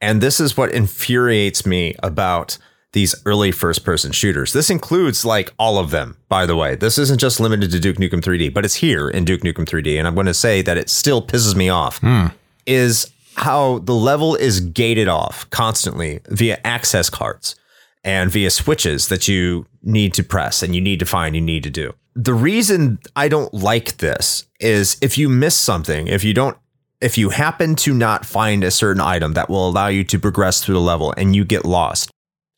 And 0.00 0.20
this 0.20 0.40
is 0.40 0.56
what 0.56 0.72
infuriates 0.72 1.64
me 1.64 1.94
about 2.02 2.58
these 2.92 3.14
early 3.24 3.52
first 3.52 3.84
person 3.84 4.12
shooters. 4.12 4.52
This 4.52 4.70
includes 4.70 5.24
like 5.24 5.52
all 5.58 5.78
of 5.78 5.90
them, 5.90 6.16
by 6.28 6.46
the 6.46 6.56
way. 6.56 6.74
This 6.74 6.98
isn't 6.98 7.20
just 7.20 7.40
limited 7.40 7.70
to 7.70 7.80
Duke 7.80 7.96
Nukem 7.96 8.20
3D, 8.20 8.52
but 8.52 8.64
it's 8.64 8.76
here 8.76 9.08
in 9.08 9.24
Duke 9.24 9.40
Nukem 9.40 9.64
3D. 9.64 9.98
And 9.98 10.06
I'm 10.06 10.14
going 10.14 10.26
to 10.26 10.34
say 10.34 10.62
that 10.62 10.76
it 10.76 10.90
still 10.90 11.22
pisses 11.22 11.56
me 11.56 11.68
off 11.68 11.98
hmm. 11.98 12.26
is 12.66 13.10
how 13.36 13.78
the 13.78 13.94
level 13.94 14.34
is 14.34 14.60
gated 14.60 15.08
off 15.08 15.48
constantly 15.50 16.20
via 16.28 16.60
access 16.64 17.08
cards 17.08 17.56
and 18.04 18.30
via 18.30 18.50
switches 18.50 19.08
that 19.08 19.26
you 19.26 19.66
need 19.82 20.12
to 20.14 20.22
press 20.22 20.62
and 20.62 20.74
you 20.74 20.80
need 20.80 20.98
to 20.98 21.06
find, 21.06 21.34
you 21.34 21.40
need 21.40 21.62
to 21.62 21.70
do. 21.70 21.94
The 22.14 22.34
reason 22.34 22.98
I 23.16 23.28
don't 23.28 23.54
like 23.54 23.98
this 23.98 24.46
is 24.60 24.98
if 25.00 25.16
you 25.16 25.28
miss 25.28 25.54
something, 25.54 26.08
if 26.08 26.24
you 26.24 26.34
don't, 26.34 26.58
if 27.00 27.16
you 27.16 27.30
happen 27.30 27.74
to 27.76 27.94
not 27.94 28.26
find 28.26 28.62
a 28.62 28.70
certain 28.70 29.00
item 29.00 29.32
that 29.32 29.48
will 29.48 29.66
allow 29.66 29.88
you 29.88 30.04
to 30.04 30.18
progress 30.18 30.62
through 30.62 30.74
the 30.74 30.80
level 30.80 31.14
and 31.16 31.34
you 31.34 31.44
get 31.44 31.64
lost, 31.64 32.11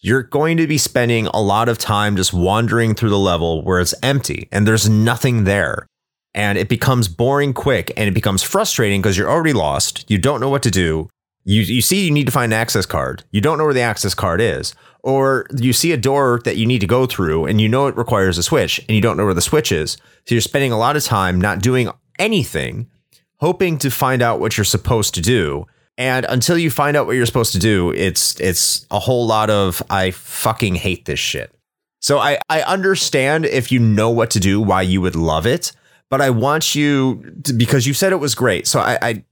you're 0.05 0.23
going 0.23 0.59
to 0.59 0.67
be 0.67 0.77
spending 0.77 1.29
a 1.29 1.41
lot 1.41 1.67
of 1.67 1.79
time 1.79 2.15
just 2.15 2.35
wandering 2.35 2.95
through 2.95 3.09
the 3.09 3.19
level 3.19 3.65
where 3.65 3.81
it's 3.81 3.95
empty 4.03 4.49
and 4.53 4.69
there's 4.69 4.87
nothing 4.87 5.45
there. 5.45 5.87
And 6.35 6.59
it 6.59 6.69
becomes 6.69 7.09
boring 7.09 7.55
quick 7.55 7.91
and 7.97 8.07
it 8.07 8.13
becomes 8.13 8.43
frustrating 8.43 9.01
because 9.01 9.17
you're 9.17 9.31
already 9.31 9.55
lost. 9.55 10.05
You 10.11 10.19
don't 10.19 10.43
know 10.43 10.51
what 10.51 10.63
to 10.65 10.71
do. 10.71 11.09
You, 11.45 11.63
you 11.63 11.81
see 11.81 12.05
you 12.05 12.11
need 12.11 12.27
to 12.27 12.33
find 12.33 12.53
an 12.53 12.61
access 12.61 12.85
card. 12.85 13.25
You 13.31 13.41
don't 13.41 13.57
know 13.57 13.65
where 13.65 13.73
the 13.73 13.81
access 13.81 14.15
card 14.15 14.43
is. 14.43 14.75
Or 15.03 15.47
you 15.57 15.73
see 15.73 15.93
a 15.93 15.97
door 15.97 16.43
that 16.45 16.59
you 16.59 16.67
need 16.67 16.81
to 16.81 16.87
go 16.87 17.07
through 17.07 17.47
and 17.47 17.59
you 17.59 17.69
know 17.71 17.87
it 17.87 17.97
requires 17.97 18.37
a 18.37 18.43
switch 18.43 18.81
and 18.81 18.95
you 18.95 19.01
don't 19.01 19.17
know 19.17 19.25
where 19.25 19.33
the 19.33 19.41
switch 19.41 19.73
is. 19.73 19.93
So 20.27 20.35
you're 20.35 20.43
spending 20.43 20.71
a 20.71 20.79
lot 20.79 20.97
of 20.97 21.05
time 21.05 21.41
not 21.41 21.63
doing 21.63 21.89
anything, 22.19 22.91
hoping 23.37 23.79
to 23.79 23.91
find 23.91 24.21
out 24.21 24.39
what 24.39 24.59
you're 24.59 24.65
supposed 24.65 25.15
to 25.15 25.23
do. 25.23 25.67
And 25.97 26.27
until 26.29 26.59
you 26.59 26.71
find 26.71 26.97
out 26.97 27.07
what 27.07 27.17
you're 27.17 27.27
supposed 27.27 27.53
to 27.53 27.59
do, 27.59 27.91
it's 27.91 28.39
it's 28.41 28.87
a 28.91 28.99
whole 28.99 29.27
lot 29.27 29.51
of 29.51 29.83
I 29.89 30.11
fucking 30.11 30.75
hate 30.75 31.05
this 31.05 31.21
shit. 31.21 31.55
So 32.01 32.19
I, 32.19 32.39
I 32.51 32.63
understand 32.63 33.47
if 33.47 33.73
you 33.73 33.79
know 33.79 34.11
what 34.11 34.31
to 34.33 34.41
do, 34.41 34.61
why 34.61 34.83
you 34.83 35.01
would 35.01 35.17
love 35.17 35.47
it, 35.47 35.73
but 36.11 36.21
I 36.21 36.31
want 36.31 36.75
you 36.75 37.35
to, 37.45 37.55
because 37.55 37.87
you 37.87 37.95
said 37.95 38.13
it 38.13 38.17
was 38.17 38.35
great. 38.35 38.67
So 38.67 38.81
I, 38.81 38.99
I 39.01 39.25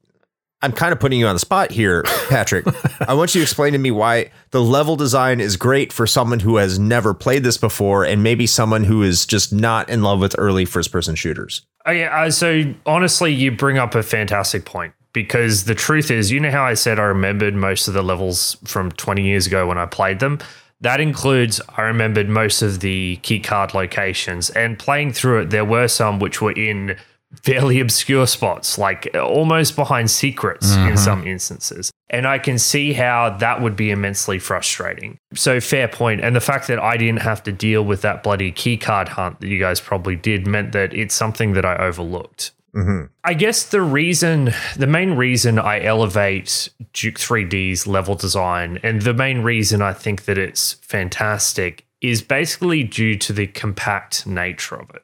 I'm 0.62 0.72
kind 0.72 0.92
of 0.92 1.00
putting 1.00 1.18
you 1.18 1.26
on 1.26 1.34
the 1.34 1.40
spot 1.40 1.72
here, 1.72 2.02
Patrick. 2.28 2.64
I 3.00 3.14
want 3.14 3.34
you 3.34 3.40
to 3.40 3.42
explain 3.42 3.72
to 3.72 3.78
me 3.78 3.90
why 3.90 4.30
the 4.52 4.62
level 4.62 4.94
design 4.94 5.40
is 5.40 5.56
great 5.56 5.92
for 5.92 6.06
someone 6.06 6.38
who 6.38 6.56
has 6.56 6.78
never 6.78 7.12
played 7.12 7.42
this 7.42 7.58
before 7.58 8.04
and 8.04 8.22
maybe 8.22 8.46
someone 8.46 8.84
who 8.84 9.02
is 9.02 9.26
just 9.26 9.52
not 9.52 9.90
in 9.90 10.02
love 10.02 10.20
with 10.20 10.36
early 10.38 10.64
first 10.64 10.92
person 10.92 11.16
shooters. 11.16 11.66
Okay, 11.84 12.04
uh, 12.04 12.30
so 12.30 12.72
honestly, 12.86 13.34
you 13.34 13.50
bring 13.50 13.76
up 13.76 13.96
a 13.96 14.04
fantastic 14.04 14.64
point 14.64 14.94
because 15.12 15.64
the 15.64 15.74
truth 15.74 16.10
is, 16.10 16.30
you 16.30 16.40
know 16.40 16.50
how 16.50 16.64
I 16.64 16.74
said 16.74 16.98
I 16.98 17.04
remembered 17.04 17.54
most 17.54 17.88
of 17.88 17.94
the 17.94 18.02
levels 18.02 18.56
from 18.64 18.90
20 18.92 19.22
years 19.22 19.46
ago 19.46 19.66
when 19.66 19.78
I 19.78 19.86
played 19.86 20.20
them? 20.20 20.38
That 20.80 21.00
includes, 21.00 21.60
I 21.76 21.82
remembered 21.82 22.28
most 22.28 22.60
of 22.60 22.80
the 22.80 23.18
keycard 23.22 23.72
locations, 23.72 24.50
and 24.50 24.78
playing 24.78 25.12
through 25.12 25.42
it, 25.42 25.50
there 25.50 25.64
were 25.64 25.86
some 25.86 26.18
which 26.18 26.42
were 26.42 26.52
in 26.52 26.96
fairly 27.42 27.80
obscure 27.80 28.26
spots, 28.26 28.78
like 28.78 29.08
uh, 29.14 29.20
almost 29.20 29.76
behind 29.76 30.10
secrets 30.10 30.74
in 30.74 30.80
mm-hmm. 30.80 30.96
some 30.96 31.26
instances. 31.26 31.92
And 32.10 32.26
I 32.26 32.38
can 32.38 32.58
see 32.58 32.92
how 32.92 33.30
that 33.38 33.62
would 33.62 33.76
be 33.76 33.90
immensely 33.90 34.38
frustrating. 34.38 35.18
So, 35.34 35.60
fair 35.60 35.88
point. 35.88 36.20
And 36.20 36.36
the 36.36 36.40
fact 36.40 36.66
that 36.66 36.78
I 36.78 36.96
didn't 36.96 37.22
have 37.22 37.42
to 37.44 37.52
deal 37.52 37.84
with 37.84 38.02
that 38.02 38.22
bloody 38.22 38.52
keycard 38.52 39.08
hunt 39.08 39.40
that 39.40 39.48
you 39.48 39.58
guys 39.58 39.80
probably 39.80 40.16
did 40.16 40.46
meant 40.46 40.72
that 40.72 40.92
it's 40.92 41.14
something 41.14 41.54
that 41.54 41.64
I 41.64 41.76
overlooked. 41.76 42.52
Mm-hmm. 42.74 43.06
I 43.22 43.34
guess 43.34 43.64
the 43.64 43.82
reason, 43.82 44.54
the 44.76 44.86
main 44.86 45.12
reason 45.12 45.58
I 45.58 45.82
elevate 45.82 46.70
Duke 46.92 47.16
3D's 47.16 47.86
level 47.86 48.14
design, 48.14 48.78
and 48.82 49.02
the 49.02 49.14
main 49.14 49.42
reason 49.42 49.82
I 49.82 49.92
think 49.92 50.24
that 50.24 50.38
it's 50.38 50.74
fantastic, 50.74 51.86
is 52.00 52.22
basically 52.22 52.82
due 52.82 53.16
to 53.16 53.32
the 53.32 53.46
compact 53.46 54.26
nature 54.26 54.76
of 54.76 54.90
it. 54.90 55.02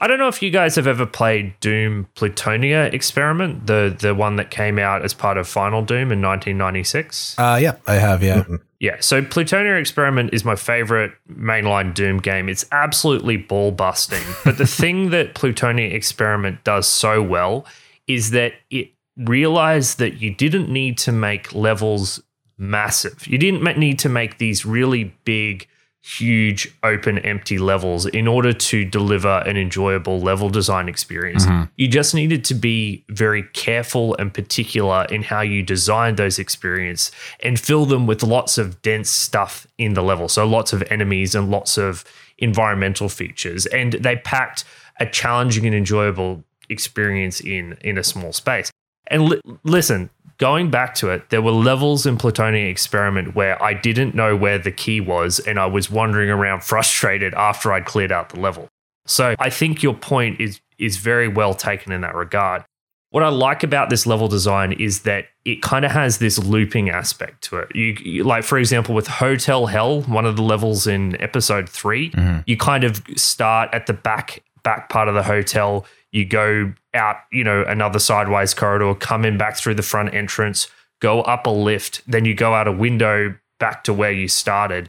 I 0.00 0.06
don't 0.06 0.18
know 0.18 0.28
if 0.28 0.42
you 0.42 0.50
guys 0.50 0.76
have 0.76 0.86
ever 0.86 1.06
played 1.06 1.58
Doom 1.60 2.06
Plutonia 2.14 2.92
Experiment, 2.92 3.66
the 3.66 3.94
the 3.98 4.14
one 4.14 4.36
that 4.36 4.50
came 4.50 4.78
out 4.78 5.04
as 5.04 5.12
part 5.12 5.36
of 5.36 5.48
Final 5.48 5.82
Doom 5.82 6.12
in 6.12 6.22
1996. 6.22 7.36
Uh, 7.38 7.58
yeah, 7.60 7.76
I 7.86 7.94
have. 7.94 8.22
Yeah. 8.22 8.44
Yeah, 8.80 8.98
so 9.00 9.22
Plutonia 9.22 9.78
Experiment 9.80 10.32
is 10.32 10.44
my 10.44 10.54
favorite 10.54 11.10
mainline 11.28 11.94
Doom 11.94 12.18
game. 12.18 12.48
It's 12.48 12.64
absolutely 12.70 13.36
ball 13.36 13.72
busting. 13.72 14.22
but 14.44 14.56
the 14.56 14.68
thing 14.68 15.10
that 15.10 15.34
Plutonia 15.34 15.92
Experiment 15.92 16.62
does 16.62 16.86
so 16.86 17.20
well 17.20 17.66
is 18.06 18.30
that 18.30 18.52
it 18.70 18.92
realized 19.16 19.98
that 19.98 20.20
you 20.20 20.32
didn't 20.32 20.68
need 20.68 20.96
to 20.98 21.10
make 21.10 21.52
levels 21.52 22.22
massive. 22.56 23.26
You 23.26 23.36
didn't 23.36 23.62
need 23.78 23.98
to 24.00 24.08
make 24.08 24.38
these 24.38 24.64
really 24.64 25.12
big, 25.24 25.66
huge, 26.02 26.72
open, 26.82 27.18
empty 27.18 27.58
levels 27.58 28.06
in 28.06 28.26
order 28.26 28.52
to 28.52 28.84
deliver 28.84 29.42
an 29.46 29.56
enjoyable 29.56 30.20
level 30.20 30.48
design 30.48 30.88
experience. 30.88 31.44
Mm-hmm. 31.44 31.64
You 31.76 31.88
just 31.88 32.14
needed 32.14 32.44
to 32.46 32.54
be 32.54 33.04
very 33.08 33.42
careful 33.52 34.16
and 34.16 34.32
particular 34.32 35.06
in 35.10 35.22
how 35.22 35.40
you 35.40 35.62
design 35.62 36.14
those 36.14 36.38
experience 36.38 37.10
and 37.40 37.58
fill 37.58 37.84
them 37.84 38.06
with 38.06 38.22
lots 38.22 38.58
of 38.58 38.80
dense 38.80 39.10
stuff 39.10 39.66
in 39.76 39.94
the 39.94 40.02
level. 40.02 40.28
So 40.28 40.46
lots 40.46 40.72
of 40.72 40.82
enemies 40.90 41.34
and 41.34 41.50
lots 41.50 41.76
of 41.76 42.04
environmental 42.38 43.08
features. 43.08 43.66
And 43.66 43.94
they 43.94 44.16
packed 44.16 44.64
a 45.00 45.06
challenging 45.06 45.66
and 45.66 45.74
enjoyable 45.74 46.44
experience 46.70 47.40
in 47.40 47.76
in 47.80 47.98
a 47.98 48.04
small 48.04 48.32
space. 48.32 48.70
And 49.10 49.28
li- 49.28 49.40
listen, 49.64 50.10
going 50.38 50.70
back 50.70 50.94
to 50.96 51.10
it, 51.10 51.30
there 51.30 51.42
were 51.42 51.52
levels 51.52 52.06
in 52.06 52.16
Plutonia 52.16 52.70
Experiment 52.70 53.34
where 53.34 53.62
I 53.62 53.74
didn't 53.74 54.14
know 54.14 54.36
where 54.36 54.58
the 54.58 54.70
key 54.70 55.00
was 55.00 55.38
and 55.40 55.58
I 55.58 55.66
was 55.66 55.90
wandering 55.90 56.30
around 56.30 56.62
frustrated 56.64 57.34
after 57.34 57.72
I'd 57.72 57.84
cleared 57.84 58.12
out 58.12 58.30
the 58.30 58.40
level. 58.40 58.68
So 59.06 59.34
I 59.38 59.50
think 59.50 59.82
your 59.82 59.94
point 59.94 60.40
is 60.40 60.60
is 60.78 60.96
very 60.98 61.26
well 61.26 61.54
taken 61.54 61.90
in 61.90 62.02
that 62.02 62.14
regard. 62.14 62.64
What 63.10 63.24
I 63.24 63.30
like 63.30 63.64
about 63.64 63.90
this 63.90 64.06
level 64.06 64.28
design 64.28 64.70
is 64.70 65.02
that 65.02 65.26
it 65.44 65.60
kind 65.62 65.84
of 65.84 65.90
has 65.90 66.18
this 66.18 66.38
looping 66.38 66.90
aspect 66.90 67.42
to 67.44 67.56
it. 67.56 67.74
You, 67.74 67.96
you- 68.00 68.24
like 68.24 68.44
for 68.44 68.58
example 68.58 68.94
with 68.94 69.08
Hotel 69.08 69.66
Hell, 69.66 70.02
one 70.02 70.26
of 70.26 70.36
the 70.36 70.42
levels 70.42 70.86
in 70.86 71.20
episode 71.20 71.68
3, 71.68 72.10
mm-hmm. 72.10 72.40
you 72.46 72.56
kind 72.56 72.84
of 72.84 73.02
start 73.16 73.70
at 73.72 73.86
the 73.86 73.94
back 73.94 74.42
back 74.62 74.88
part 74.88 75.08
of 75.08 75.14
the 75.14 75.22
hotel. 75.22 75.86
You 76.12 76.26
go 76.26 76.74
out, 76.98 77.16
you 77.32 77.42
know, 77.42 77.64
another 77.66 77.98
sideways 77.98 78.52
corridor, 78.52 78.94
come 78.94 79.24
in 79.24 79.38
back 79.38 79.56
through 79.56 79.74
the 79.76 79.82
front 79.82 80.12
entrance, 80.14 80.68
go 81.00 81.22
up 81.22 81.46
a 81.46 81.50
lift, 81.50 82.02
then 82.06 82.26
you 82.26 82.34
go 82.34 82.52
out 82.52 82.68
a 82.68 82.72
window 82.72 83.34
back 83.58 83.84
to 83.84 83.94
where 83.94 84.12
you 84.12 84.28
started. 84.28 84.86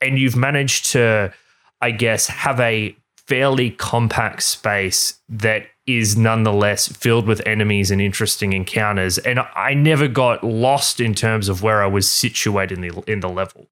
And 0.00 0.18
you've 0.18 0.36
managed 0.36 0.92
to, 0.92 1.34
I 1.80 1.90
guess, 1.90 2.28
have 2.28 2.60
a 2.60 2.96
fairly 3.26 3.72
compact 3.72 4.42
space 4.42 5.20
that 5.28 5.66
is 5.86 6.16
nonetheless 6.16 6.88
filled 6.88 7.26
with 7.26 7.46
enemies 7.46 7.90
and 7.90 8.00
interesting 8.00 8.52
encounters. 8.52 9.18
And 9.18 9.40
I 9.54 9.74
never 9.74 10.08
got 10.08 10.44
lost 10.44 11.00
in 11.00 11.14
terms 11.14 11.48
of 11.48 11.62
where 11.62 11.82
I 11.82 11.86
was 11.86 12.10
situated 12.10 12.78
in 12.78 12.88
the 12.88 13.02
in 13.10 13.20
the 13.20 13.28
level. 13.28 13.66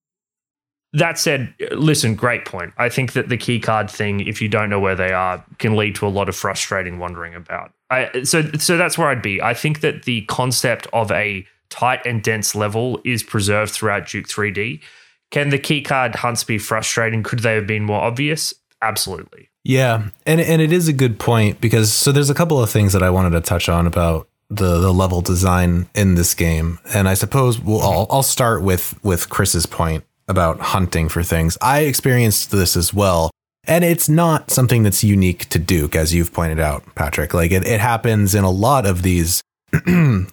That 0.92 1.18
said, 1.18 1.54
listen, 1.72 2.14
great 2.14 2.46
point. 2.46 2.72
I 2.78 2.88
think 2.88 3.12
that 3.12 3.28
the 3.28 3.36
keycard 3.36 3.90
thing, 3.90 4.20
if 4.20 4.40
you 4.40 4.48
don't 4.48 4.70
know 4.70 4.80
where 4.80 4.94
they 4.94 5.12
are, 5.12 5.44
can 5.58 5.76
lead 5.76 5.94
to 5.96 6.06
a 6.06 6.08
lot 6.08 6.28
of 6.28 6.36
frustrating 6.36 6.98
wandering 6.98 7.34
about. 7.34 7.72
I, 7.90 8.22
so, 8.24 8.42
so 8.58 8.76
that's 8.76 8.98
where 8.98 9.08
I'd 9.08 9.22
be. 9.22 9.40
I 9.40 9.54
think 9.54 9.80
that 9.80 10.04
the 10.04 10.22
concept 10.22 10.86
of 10.92 11.10
a 11.12 11.46
tight 11.68 12.04
and 12.04 12.22
dense 12.22 12.54
level 12.54 13.00
is 13.04 13.22
preserved 13.22 13.72
throughout 13.72 14.08
Duke 14.08 14.26
3D. 14.26 14.80
Can 15.30 15.50
the 15.50 15.58
keycard 15.58 16.16
hunts 16.16 16.44
be 16.44 16.58
frustrating? 16.58 17.22
Could 17.22 17.40
they 17.40 17.54
have 17.54 17.66
been 17.66 17.84
more 17.84 18.00
obvious? 18.00 18.54
Absolutely. 18.82 19.50
Yeah, 19.64 20.10
and 20.24 20.40
and 20.40 20.62
it 20.62 20.72
is 20.72 20.86
a 20.86 20.92
good 20.92 21.18
point 21.18 21.60
because 21.60 21.92
so 21.92 22.12
there's 22.12 22.30
a 22.30 22.34
couple 22.34 22.62
of 22.62 22.70
things 22.70 22.92
that 22.92 23.02
I 23.02 23.10
wanted 23.10 23.30
to 23.30 23.40
touch 23.40 23.68
on 23.68 23.86
about 23.86 24.28
the 24.48 24.78
the 24.78 24.92
level 24.92 25.20
design 25.20 25.88
in 25.92 26.14
this 26.14 26.34
game, 26.34 26.78
and 26.94 27.08
I 27.08 27.14
suppose 27.14 27.58
we'll 27.58 27.80
I'll, 27.80 28.06
I'll 28.08 28.22
start 28.22 28.62
with 28.62 28.96
with 29.02 29.28
Chris's 29.28 29.66
point 29.66 30.04
about 30.28 30.60
hunting 30.60 31.08
for 31.08 31.24
things. 31.24 31.58
I 31.60 31.80
experienced 31.80 32.52
this 32.52 32.76
as 32.76 32.94
well. 32.94 33.30
And 33.66 33.84
it's 33.84 34.08
not 34.08 34.50
something 34.50 34.82
that's 34.82 35.02
unique 35.02 35.48
to 35.48 35.58
Duke, 35.58 35.96
as 35.96 36.14
you've 36.14 36.32
pointed 36.32 36.60
out, 36.60 36.84
Patrick. 36.94 37.34
Like 37.34 37.50
it, 37.50 37.66
it 37.66 37.80
happens 37.80 38.34
in 38.34 38.44
a 38.44 38.50
lot 38.50 38.86
of 38.86 39.02
these 39.02 39.42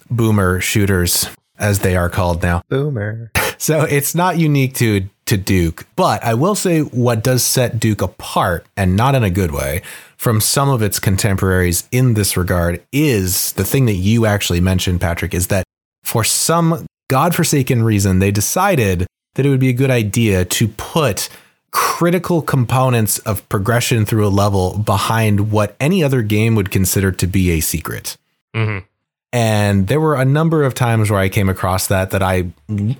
boomer 0.09 0.61
shooters, 0.61 1.27
as 1.57 1.79
they 1.79 1.95
are 1.95 2.09
called 2.09 2.41
now. 2.43 2.61
Boomer. 2.69 3.31
So 3.59 3.83
it's 3.83 4.13
not 4.13 4.37
unique 4.37 4.73
to 4.75 5.07
to 5.27 5.37
Duke, 5.37 5.87
but 5.95 6.21
I 6.21 6.33
will 6.33 6.55
say 6.55 6.81
what 6.81 7.23
does 7.23 7.43
set 7.43 7.79
Duke 7.79 8.01
apart, 8.01 8.65
and 8.75 8.97
not 8.97 9.15
in 9.15 9.23
a 9.23 9.29
good 9.29 9.51
way, 9.51 9.83
from 10.17 10.41
some 10.41 10.69
of 10.69 10.81
its 10.81 10.99
contemporaries 10.99 11.87
in 11.89 12.13
this 12.13 12.35
regard 12.35 12.83
is 12.91 13.53
the 13.53 13.63
thing 13.63 13.85
that 13.85 13.93
you 13.93 14.25
actually 14.25 14.59
mentioned, 14.59 14.99
Patrick, 14.99 15.33
is 15.33 15.47
that 15.47 15.63
for 16.03 16.25
some 16.25 16.85
godforsaken 17.09 17.83
reason, 17.83 18.19
they 18.19 18.31
decided 18.31 19.07
that 19.35 19.45
it 19.45 19.49
would 19.49 19.59
be 19.59 19.69
a 19.69 19.73
good 19.73 19.91
idea 19.91 20.45
to 20.45 20.67
put 20.67 21.29
critical 21.73 22.43
components 22.43 23.17
of 23.19 23.47
progression 23.49 24.05
through 24.05 24.25
a 24.25 24.29
level 24.29 24.77
behind 24.77 25.51
what 25.51 25.75
any 25.79 26.03
other 26.03 26.21
game 26.21 26.55
would 26.55 26.69
consider 26.69 27.11
to 27.11 27.27
be 27.27 27.49
a 27.49 27.59
secret. 27.59 28.15
Mm-hmm. 28.55 28.85
And 29.33 29.87
there 29.87 29.99
were 29.99 30.15
a 30.15 30.23
number 30.23 30.63
of 30.63 30.75
times 30.75 31.09
where 31.09 31.19
I 31.19 31.27
came 31.27 31.49
across 31.49 31.87
that 31.87 32.11
that 32.11 32.21
I 32.21 32.51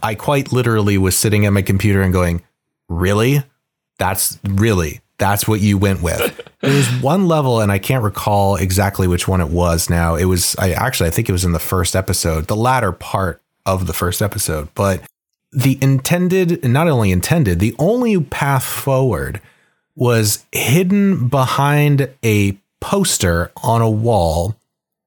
I 0.02 0.16
quite 0.16 0.52
literally 0.52 0.98
was 0.98 1.16
sitting 1.16 1.46
at 1.46 1.54
my 1.54 1.62
computer 1.62 2.02
and 2.02 2.12
going, 2.12 2.42
"Really? 2.90 3.44
That's 4.00 4.40
really 4.44 5.02
that's 5.20 5.48
what 5.48 5.62
you 5.62 5.78
went 5.78 6.02
with." 6.02 6.42
there 6.62 6.74
was 6.74 6.90
one 7.04 7.28
level 7.28 7.62
and 7.62 7.72
I 7.72 7.78
can't 7.78 8.04
recall 8.04 8.56
exactly 8.56 9.08
which 9.08 9.28
one 9.28 9.42
it 9.42 9.50
was 9.50 9.92
now. 9.92 10.16
It 10.16 10.26
was 10.26 10.56
I 10.58 10.72
actually 10.72 11.10
I 11.10 11.12
think 11.12 11.30
it 11.30 11.34
was 11.34 11.46
in 11.46 11.52
the 11.52 11.60
first 11.60 11.96
episode, 11.96 12.48
the 12.48 12.56
latter 12.56 12.92
part 12.92 13.44
of 13.68 13.86
the 13.86 13.94
first 13.94 14.24
episode, 14.24 14.70
but 14.74 15.04
the 15.56 15.78
intended, 15.82 16.64
not 16.64 16.88
only 16.88 17.12
intended, 17.12 17.60
the 17.60 17.76
only 17.80 18.20
path 18.20 18.64
forward 18.64 19.42
was 19.96 20.46
hidden 20.52 21.28
behind 21.28 22.10
a 22.24 22.58
poster 22.82 23.52
on 23.64 23.82
a 23.82 23.90
wall 23.90 24.56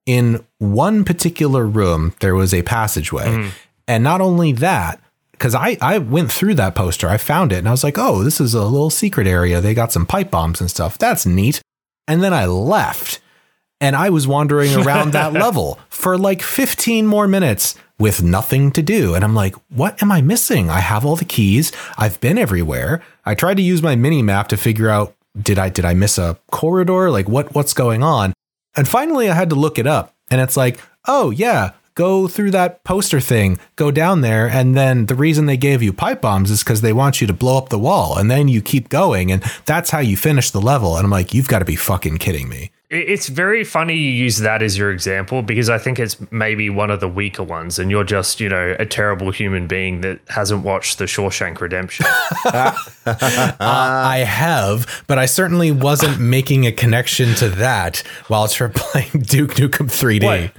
in 0.07 0.45
one 0.59 1.05
particular 1.05 1.67
room. 1.67 2.15
There 2.21 2.35
was 2.35 2.55
a 2.55 2.63
passageway. 2.63 3.27
Mm. 3.27 3.51
And 3.89 4.05
not 4.05 4.21
only 4.21 4.53
that, 4.53 5.01
because 5.33 5.55
I, 5.55 5.77
I 5.83 5.99
went 5.99 6.33
through 6.33 6.55
that 6.55 6.75
poster, 6.75 7.09
I 7.09 7.19
found 7.19 7.53
it 7.53 7.59
and 7.59 7.69
I 7.69 7.73
was 7.73 7.85
like, 7.85 7.99
oh, 7.99 8.23
this 8.23 8.41
is 8.41 8.55
a 8.55 8.65
little 8.65 8.91
secret 8.91 9.27
area. 9.27 9.61
They 9.61 9.75
got 9.75 9.93
some 9.93 10.07
pipe 10.07 10.31
bombs 10.31 10.61
and 10.61 10.71
stuff. 10.71 10.97
That's 10.97 11.27
neat. 11.27 11.61
And 12.09 12.23
then 12.23 12.33
I 12.33 12.47
left 12.47 13.21
and 13.81 13.95
I 13.95 14.11
was 14.11 14.27
wandering 14.27 14.75
around 14.75 15.13
that 15.13 15.33
level 15.33 15.79
for 15.89 16.17
like 16.17 16.43
15 16.43 17.07
more 17.07 17.29
minutes 17.29 17.75
with 17.99 18.23
nothing 18.23 18.71
to 18.73 18.83
do. 18.83 19.15
And 19.15 19.25
I'm 19.25 19.35
like, 19.35 19.55
what 19.71 20.03
am 20.03 20.13
I 20.13 20.21
missing? 20.21 20.69
I 20.69 20.81
have 20.81 21.05
all 21.05 21.17
the 21.17 21.25
keys. 21.25 21.73
I've 21.97 22.21
been 22.21 22.39
everywhere. 22.39 23.03
I 23.25 23.35
tried 23.35 23.57
to 23.57 23.63
use 23.63 23.83
my 23.83 23.97
mini 23.97 24.23
map 24.23 24.49
to 24.49 24.57
figure 24.57 24.89
out 24.89 25.15
did 25.41 25.59
I 25.59 25.69
did 25.69 25.85
I 25.85 25.95
miss 25.95 26.19
a 26.19 26.39
corridor? 26.51 27.11
Like 27.11 27.29
what 27.29 27.55
what's 27.55 27.75
going 27.75 28.03
on? 28.03 28.33
And 28.75 28.89
finally 28.89 29.31
I 29.31 29.35
had 29.35 29.51
to 29.51 29.57
look 29.57 29.79
it 29.79 29.87
up. 29.87 30.15
And 30.31 30.41
it's 30.41 30.57
like, 30.57 30.81
oh 31.07 31.31
yeah, 31.31 31.73
go 31.95 32.29
through 32.29 32.53
that 32.53 32.85
poster 32.85 33.21
thing, 33.21 33.59
go 33.75 33.91
down 33.91 34.21
there, 34.21 34.49
and 34.49 34.77
then 34.77 35.07
the 35.07 35.15
reason 35.15 35.47
they 35.47 35.57
gave 35.57 35.83
you 35.83 35.93
pipe 35.93 36.21
bombs 36.21 36.51
is 36.51 36.63
because 36.63 36.83
they 36.83 36.93
want 36.93 37.21
you 37.21 37.27
to 37.27 37.33
blow 37.33 37.59
up 37.59 37.71
the 37.71 37.79
wall, 37.79 38.17
and 38.19 38.31
then 38.31 38.49
you 38.49 38.63
keep 38.63 38.89
going, 38.89 39.33
and 39.33 39.43
that's 39.65 39.91
how 39.91 39.99
you 39.99 40.17
finish 40.17 40.51
the 40.51 40.61
level. 40.61 40.97
And 40.97 41.05
I'm 41.05 41.11
like, 41.11 41.35
you've 41.35 41.49
got 41.49 41.61
to 41.61 41.65
be 41.65 41.77
fucking 41.77 42.19
kidding 42.19 42.49
me. 42.49 42.71
It's 42.89 43.27
very 43.29 43.65
funny 43.65 43.95
you 43.95 44.11
use 44.13 44.39
that 44.39 44.63
as 44.63 44.79
your 44.79 44.93
example 44.93 45.43
because 45.43 45.69
I 45.69 45.77
think 45.77 45.99
it's 45.99 46.17
maybe 46.31 46.71
one 46.71 46.93
of 46.93 47.01
the 47.01 47.09
weaker 47.09 47.43
ones, 47.43 47.81
and 47.81 47.91
you're 47.91 48.05
just, 48.05 48.39
you 48.39 48.49
know, 48.49 48.77
a 48.79 48.87
terrible 48.87 49.33
human 49.33 49.67
being 49.67 50.03
that 50.03 50.21
hasn't 50.29 50.63
watched 50.63 50.99
The 50.99 51.07
Shawshank 51.07 51.61
Redemption. 51.61 52.07
uh, 52.45 52.77
I 53.59 54.19
have, 54.25 55.05
but 55.09 55.19
I 55.19 55.27
certainly 55.27 55.73
wasn't 55.73 56.21
making 56.21 56.65
a 56.65 56.71
connection 56.71 57.35
to 57.37 57.49
that 57.49 58.05
while 58.29 58.47
playing 58.47 59.23
Duke 59.23 59.55
Nukem 59.55 59.89
3D. 59.89 60.23
What? 60.25 60.53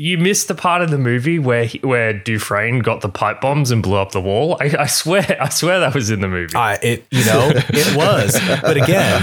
You 0.00 0.16
missed 0.16 0.46
the 0.46 0.54
part 0.54 0.80
of 0.80 0.90
the 0.90 0.96
movie 0.96 1.40
where 1.40 1.64
he, 1.64 1.78
where 1.80 2.12
Dufresne 2.12 2.78
got 2.78 3.00
the 3.00 3.08
pipe 3.08 3.40
bombs 3.40 3.72
and 3.72 3.82
blew 3.82 3.96
up 3.96 4.12
the 4.12 4.20
wall. 4.20 4.56
I, 4.60 4.72
I 4.78 4.86
swear, 4.86 5.36
I 5.40 5.48
swear 5.48 5.80
that 5.80 5.92
was 5.92 6.08
in 6.08 6.20
the 6.20 6.28
movie. 6.28 6.54
Uh, 6.54 6.76
it, 6.80 7.04
you 7.10 7.24
know, 7.24 7.50
it 7.52 7.96
was. 7.96 8.38
But 8.62 8.76
again, 8.76 9.22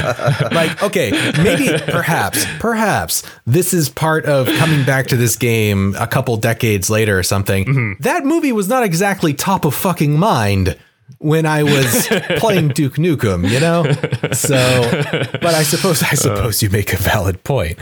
like, 0.51 0.83
okay, 0.83 1.11
maybe, 1.41 1.69
perhaps, 1.85 2.45
perhaps 2.59 3.23
this 3.45 3.73
is 3.73 3.87
part 3.87 4.25
of 4.25 4.47
coming 4.57 4.83
back 4.83 5.07
to 5.07 5.15
this 5.15 5.37
game 5.37 5.95
a 5.97 6.07
couple 6.07 6.35
decades 6.35 6.89
later 6.89 7.17
or 7.17 7.23
something. 7.23 7.63
Mm-hmm. 7.63 8.03
That 8.03 8.25
movie 8.25 8.51
was 8.51 8.67
not 8.67 8.83
exactly 8.83 9.33
top 9.33 9.63
of 9.63 9.73
fucking 9.73 10.19
mind 10.19 10.77
when 11.19 11.45
I 11.45 11.63
was 11.63 12.07
playing 12.37 12.69
Duke 12.69 12.95
Nukem, 12.95 13.49
you 13.49 13.61
know. 13.61 13.83
So, 14.33 14.91
but 15.39 15.55
I 15.55 15.63
suppose 15.63 16.03
I 16.03 16.15
suppose 16.15 16.61
you 16.61 16.69
make 16.69 16.91
a 16.91 16.97
valid 16.97 17.45
point. 17.45 17.79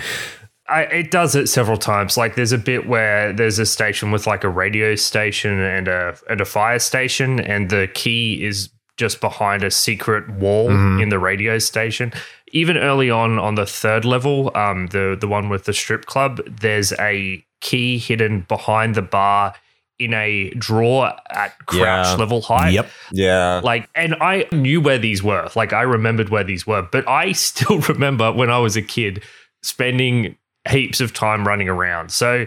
I, 0.68 0.84
it 0.84 1.12
does 1.12 1.36
it 1.36 1.48
several 1.48 1.78
times. 1.78 2.18
Like 2.18 2.36
there's 2.36 2.54
a 2.54 2.58
bit 2.58 2.88
where 2.88 3.34
there's 3.34 3.60
a 3.60 3.66
station 3.66 4.12
with 4.12 4.26
like 4.26 4.44
a 4.44 4.50
radio 4.50 4.96
station 4.96 5.60
and 5.60 5.88
a 5.88 6.18
and 6.30 6.40
a 6.40 6.46
fire 6.46 6.80
station, 6.80 7.40
and 7.40 7.70
the 7.70 7.90
key 7.94 8.44
is 8.44 8.70
just 8.96 9.20
behind 9.20 9.64
a 9.64 9.72
secret 9.72 10.30
wall 10.30 10.70
mm. 10.70 11.02
in 11.02 11.10
the 11.10 11.20
radio 11.20 11.60
station. 11.60 12.14
Even 12.54 12.78
early 12.78 13.10
on 13.10 13.40
on 13.40 13.56
the 13.56 13.66
third 13.66 14.06
level, 14.06 14.52
um, 14.56 14.88
the 14.88 15.18
the 15.20 15.28
one 15.28 15.50
with 15.50 15.66
the 15.66 15.74
strip 15.74 16.06
club, 16.06 16.40
there's 16.48 16.94
a 16.94 17.44
key 17.60 17.98
hidden 17.98 18.46
behind 18.48 18.96
the 18.96 19.02
bar 19.02 19.56
in 20.00 20.14
a 20.14 20.50
drawer 20.52 21.12
at 21.30 21.58
crouch 21.66 22.08
yeah. 22.08 22.16
level 22.16 22.42
height. 22.42 22.74
Yep. 22.74 22.90
Yeah. 23.12 23.62
Like, 23.64 23.90
and 23.96 24.16
I 24.16 24.48
knew 24.52 24.82
where 24.82 24.98
these 24.98 25.24
were. 25.24 25.50
Like, 25.56 25.72
I 25.72 25.84
remembered 25.84 26.30
where 26.30 26.44
these 26.44 26.68
were, 26.68 26.82
but 26.82 27.08
I 27.08 27.32
still 27.34 27.80
remember 27.80 28.32
when 28.32 28.50
I 28.50 28.60
was 28.60 28.76
a 28.76 28.82
kid 28.82 29.24
spending 29.62 30.36
heaps 30.70 31.02
of 31.02 31.14
time 31.14 31.48
running 31.48 31.70
around. 31.70 32.12
So, 32.12 32.46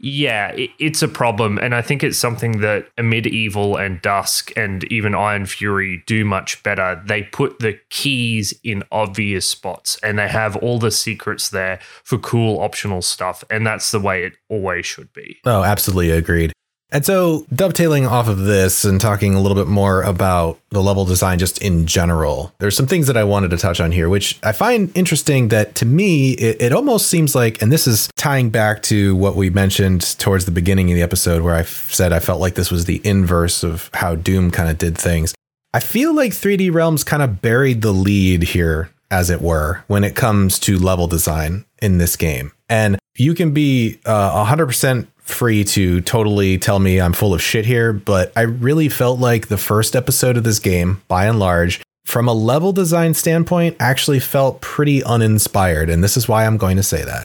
yeah, 0.00 0.48
it, 0.52 0.70
it's 0.78 1.02
a 1.02 1.08
problem. 1.08 1.58
And 1.58 1.74
I 1.74 1.82
think 1.82 2.04
it's 2.04 2.18
something 2.18 2.60
that 2.60 2.88
Amid 2.96 3.26
Evil 3.26 3.76
and 3.76 4.00
Dusk 4.00 4.52
and 4.56 4.84
even 4.92 5.14
Ion 5.14 5.46
Fury 5.46 6.02
do 6.06 6.24
much 6.24 6.62
better. 6.62 7.02
They 7.04 7.24
put 7.24 7.58
the 7.58 7.78
keys 7.90 8.54
in 8.62 8.84
obvious 8.92 9.48
spots 9.48 9.98
and 10.02 10.18
they 10.18 10.28
have 10.28 10.56
all 10.56 10.78
the 10.78 10.92
secrets 10.92 11.50
there 11.50 11.80
for 12.04 12.18
cool 12.18 12.60
optional 12.60 13.02
stuff. 13.02 13.42
And 13.50 13.66
that's 13.66 13.90
the 13.90 14.00
way 14.00 14.24
it 14.24 14.34
always 14.48 14.86
should 14.86 15.12
be. 15.12 15.38
Oh, 15.44 15.64
absolutely 15.64 16.10
agreed. 16.10 16.52
And 16.90 17.04
so, 17.04 17.46
dovetailing 17.52 18.06
off 18.06 18.28
of 18.28 18.38
this 18.38 18.84
and 18.84 18.98
talking 18.98 19.34
a 19.34 19.40
little 19.40 19.54
bit 19.56 19.66
more 19.66 20.02
about 20.02 20.58
the 20.70 20.82
level 20.82 21.04
design 21.04 21.38
just 21.38 21.60
in 21.60 21.86
general, 21.86 22.54
there's 22.60 22.76
some 22.76 22.86
things 22.86 23.08
that 23.08 23.16
I 23.16 23.24
wanted 23.24 23.50
to 23.50 23.58
touch 23.58 23.78
on 23.78 23.92
here, 23.92 24.08
which 24.08 24.38
I 24.42 24.52
find 24.52 24.90
interesting 24.96 25.48
that 25.48 25.74
to 25.76 25.86
me, 25.86 26.32
it, 26.32 26.62
it 26.62 26.72
almost 26.72 27.08
seems 27.08 27.34
like, 27.34 27.60
and 27.60 27.70
this 27.70 27.86
is 27.86 28.08
tying 28.16 28.48
back 28.48 28.82
to 28.84 29.14
what 29.16 29.36
we 29.36 29.50
mentioned 29.50 30.18
towards 30.18 30.46
the 30.46 30.50
beginning 30.50 30.90
of 30.90 30.96
the 30.96 31.02
episode, 31.02 31.42
where 31.42 31.54
I 31.54 31.64
said 31.64 32.14
I 32.14 32.20
felt 32.20 32.40
like 32.40 32.54
this 32.54 32.70
was 32.70 32.86
the 32.86 33.02
inverse 33.04 33.62
of 33.62 33.90
how 33.92 34.14
Doom 34.14 34.50
kind 34.50 34.70
of 34.70 34.78
did 34.78 34.96
things. 34.96 35.34
I 35.74 35.80
feel 35.80 36.14
like 36.14 36.32
3D 36.32 36.72
Realms 36.72 37.04
kind 37.04 37.22
of 37.22 37.42
buried 37.42 37.82
the 37.82 37.92
lead 37.92 38.42
here, 38.42 38.88
as 39.10 39.28
it 39.28 39.42
were, 39.42 39.84
when 39.88 40.04
it 40.04 40.16
comes 40.16 40.58
to 40.60 40.78
level 40.78 41.06
design 41.06 41.66
in 41.82 41.98
this 41.98 42.16
game. 42.16 42.52
And 42.70 42.98
you 43.18 43.34
can 43.34 43.52
be 43.52 43.98
uh, 44.06 44.46
100% 44.46 45.06
free 45.28 45.64
to 45.64 46.00
totally 46.00 46.58
tell 46.58 46.78
me 46.78 47.00
I'm 47.00 47.12
full 47.12 47.34
of 47.34 47.42
shit 47.42 47.66
here, 47.66 47.92
but 47.92 48.32
I 48.36 48.42
really 48.42 48.88
felt 48.88 49.20
like 49.20 49.48
the 49.48 49.58
first 49.58 49.94
episode 49.94 50.36
of 50.36 50.44
this 50.44 50.58
game, 50.58 51.02
by 51.08 51.26
and 51.26 51.38
large, 51.38 51.80
from 52.04 52.28
a 52.28 52.32
level 52.32 52.72
design 52.72 53.14
standpoint, 53.14 53.76
actually 53.78 54.20
felt 54.20 54.60
pretty 54.60 55.04
uninspired. 55.04 55.90
And 55.90 56.02
this 56.02 56.16
is 56.16 56.28
why 56.28 56.46
I'm 56.46 56.56
going 56.56 56.76
to 56.78 56.82
say 56.82 57.04
that. 57.04 57.24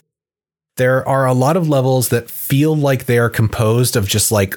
There 0.76 1.06
are 1.08 1.26
a 1.26 1.32
lot 1.32 1.56
of 1.56 1.68
levels 1.68 2.08
that 2.10 2.30
feel 2.30 2.76
like 2.76 3.06
they 3.06 3.18
are 3.18 3.30
composed 3.30 3.96
of 3.96 4.08
just 4.08 4.30
like 4.30 4.56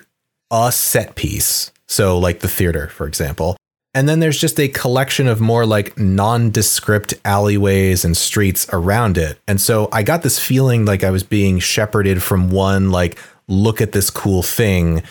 a 0.51 0.71
set 0.71 1.15
piece. 1.15 1.71
So, 1.87 2.19
like 2.19 2.41
the 2.41 2.49
theater, 2.49 2.87
for 2.87 3.07
example. 3.07 3.55
And 3.93 4.07
then 4.07 4.19
there's 4.19 4.37
just 4.37 4.59
a 4.59 4.67
collection 4.67 5.27
of 5.27 5.39
more 5.39 5.65
like 5.65 5.97
nondescript 5.97 7.15
alleyways 7.25 8.05
and 8.05 8.15
streets 8.15 8.67
around 8.71 9.17
it. 9.17 9.39
And 9.47 9.59
so 9.59 9.89
I 9.91 10.03
got 10.03 10.21
this 10.21 10.37
feeling 10.37 10.85
like 10.85 11.03
I 11.03 11.09
was 11.09 11.23
being 11.23 11.57
shepherded 11.57 12.21
from 12.21 12.51
one, 12.51 12.91
like, 12.91 13.17
look 13.47 13.81
at 13.81 13.91
this 13.91 14.09
cool 14.09 14.43
thing 14.43 15.03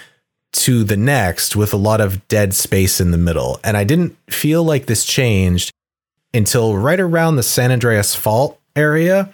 to 0.53 0.84
the 0.84 0.97
next 0.97 1.55
with 1.55 1.72
a 1.72 1.78
lot 1.78 2.01
of 2.01 2.26
dead 2.28 2.55
space 2.55 3.01
in 3.01 3.11
the 3.11 3.18
middle. 3.18 3.61
And 3.62 3.76
I 3.76 3.84
didn't 3.84 4.16
feel 4.30 4.64
like 4.64 4.87
this 4.87 5.05
changed 5.05 5.70
until 6.32 6.76
right 6.76 7.01
around 7.01 7.37
the 7.37 7.43
San 7.43 7.72
Andreas 7.72 8.14
Fault 8.14 8.59
area. 8.74 9.32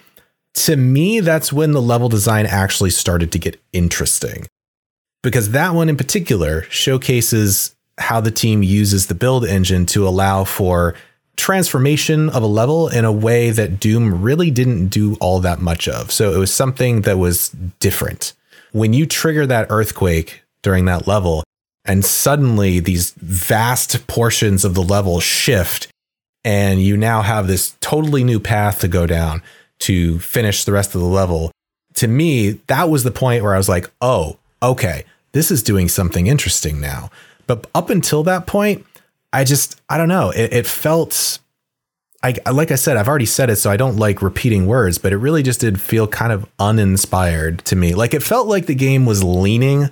To 0.53 0.75
me, 0.75 1.19
that's 1.19 1.51
when 1.51 1.71
the 1.71 1.81
level 1.81 2.09
design 2.09 2.45
actually 2.45 2.91
started 2.91 3.31
to 3.31 3.39
get 3.39 3.61
interesting. 3.71 4.45
Because 5.21 5.51
that 5.51 5.73
one 5.73 5.89
in 5.89 5.97
particular 5.97 6.63
showcases 6.63 7.75
how 7.97 8.19
the 8.19 8.31
team 8.31 8.63
uses 8.63 9.07
the 9.07 9.15
build 9.15 9.45
engine 9.45 9.85
to 9.87 10.07
allow 10.07 10.43
for 10.43 10.95
transformation 11.35 12.29
of 12.29 12.43
a 12.43 12.47
level 12.47 12.89
in 12.89 13.05
a 13.05 13.11
way 13.11 13.49
that 13.49 13.79
Doom 13.79 14.21
really 14.21 14.51
didn't 14.51 14.87
do 14.87 15.15
all 15.19 15.39
that 15.39 15.59
much 15.59 15.87
of. 15.87 16.11
So 16.11 16.33
it 16.33 16.37
was 16.37 16.53
something 16.53 17.01
that 17.01 17.17
was 17.17 17.49
different. 17.79 18.33
When 18.73 18.91
you 18.91 19.05
trigger 19.05 19.45
that 19.45 19.67
earthquake 19.69 20.41
during 20.63 20.85
that 20.85 21.07
level, 21.07 21.43
and 21.85 22.03
suddenly 22.03 22.79
these 22.79 23.11
vast 23.11 24.07
portions 24.07 24.65
of 24.65 24.73
the 24.73 24.81
level 24.81 25.19
shift, 25.19 25.87
and 26.43 26.81
you 26.81 26.97
now 26.97 27.21
have 27.21 27.47
this 27.47 27.77
totally 27.81 28.23
new 28.23 28.39
path 28.39 28.79
to 28.79 28.87
go 28.87 29.05
down 29.05 29.41
to 29.79 30.17
finish 30.19 30.65
the 30.65 30.71
rest 30.71 30.95
of 30.95 31.01
the 31.01 31.07
level. 31.07 31.51
To 31.95 32.07
me, 32.07 32.59
that 32.67 32.89
was 32.89 33.03
the 33.03 33.11
point 33.11 33.43
where 33.43 33.53
I 33.53 33.57
was 33.57 33.69
like, 33.69 33.91
oh, 34.01 34.37
okay, 34.61 35.05
this 35.33 35.51
is 35.51 35.61
doing 35.61 35.87
something 35.87 36.27
interesting 36.27 36.81
now. 36.81 37.11
But 37.45 37.67
up 37.75 37.89
until 37.89 38.23
that 38.23 38.47
point, 38.47 38.85
I 39.31 39.43
just, 39.43 39.79
I 39.87 39.97
don't 39.97 40.07
know. 40.07 40.31
It, 40.31 40.51
it 40.51 40.67
felt, 40.67 41.39
I 42.23 42.35
like 42.49 42.71
I 42.71 42.75
said, 42.75 42.95
I've 42.95 43.09
already 43.09 43.25
said 43.25 43.49
it, 43.49 43.57
so 43.57 43.69
I 43.69 43.77
don't 43.77 43.97
like 43.97 44.21
repeating 44.21 44.65
words, 44.65 44.97
but 44.97 45.11
it 45.11 45.17
really 45.17 45.43
just 45.43 45.59
did 45.59 45.81
feel 45.81 46.07
kind 46.07 46.31
of 46.31 46.49
uninspired 46.57 47.65
to 47.65 47.75
me. 47.75 47.93
Like 47.93 48.13
it 48.13 48.23
felt 48.23 48.47
like 48.47 48.65
the 48.65 48.75
game 48.75 49.05
was 49.05 49.23
leaning 49.23 49.89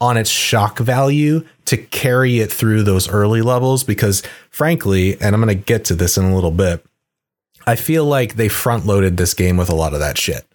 on 0.00 0.16
its 0.16 0.30
shock 0.30 0.78
value 0.78 1.44
to 1.66 1.76
carry 1.76 2.40
it 2.40 2.52
through 2.52 2.82
those 2.82 3.08
early 3.08 3.42
levels 3.42 3.84
because, 3.84 4.22
frankly, 4.50 5.20
and 5.20 5.34
I'm 5.34 5.42
going 5.42 5.56
to 5.56 5.64
get 5.64 5.84
to 5.86 5.94
this 5.94 6.16
in 6.16 6.24
a 6.24 6.34
little 6.34 6.50
bit, 6.50 6.84
I 7.66 7.76
feel 7.76 8.04
like 8.04 8.34
they 8.34 8.48
front 8.48 8.86
loaded 8.86 9.16
this 9.16 9.34
game 9.34 9.56
with 9.56 9.68
a 9.68 9.74
lot 9.74 9.92
of 9.92 10.00
that 10.00 10.16
shit. 10.16 10.46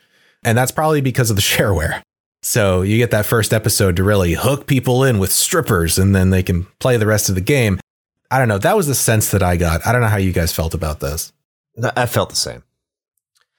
And 0.44 0.58
that's 0.58 0.72
probably 0.72 1.02
because 1.02 1.30
of 1.30 1.36
the 1.36 1.42
shareware. 1.44 2.02
So 2.42 2.84
you 2.84 2.98
get 2.98 3.12
that 3.12 3.26
first 3.26 3.54
episode 3.54 3.96
to 3.96 4.04
really 4.04 4.34
hook 4.34 4.68
people 4.68 5.04
in 5.04 5.18
with 5.18 5.32
strippers 5.32 5.98
and 5.98 6.16
then 6.16 6.30
they 6.30 6.44
can 6.44 6.68
play 6.80 6.98
the 6.98 7.08
rest 7.08 7.30
of 7.30 7.36
the 7.36 7.42
game. 7.42 7.80
I 8.32 8.40
don't 8.40 8.48
know. 8.48 8.58
That 8.58 8.76
was 8.76 8.88
the 8.88 8.96
sense 8.96 9.32
that 9.32 9.44
I 9.44 9.58
got. 9.58 9.86
I 9.86 9.92
don't 9.92 10.02
know 10.02 10.08
how 10.08 10.18
you 10.18 10.32
guys 10.34 10.52
felt 10.52 10.74
about 10.74 11.00
this. 11.00 11.32
I 11.96 12.06
felt 12.06 12.30
the 12.30 12.36
same. 12.36 12.64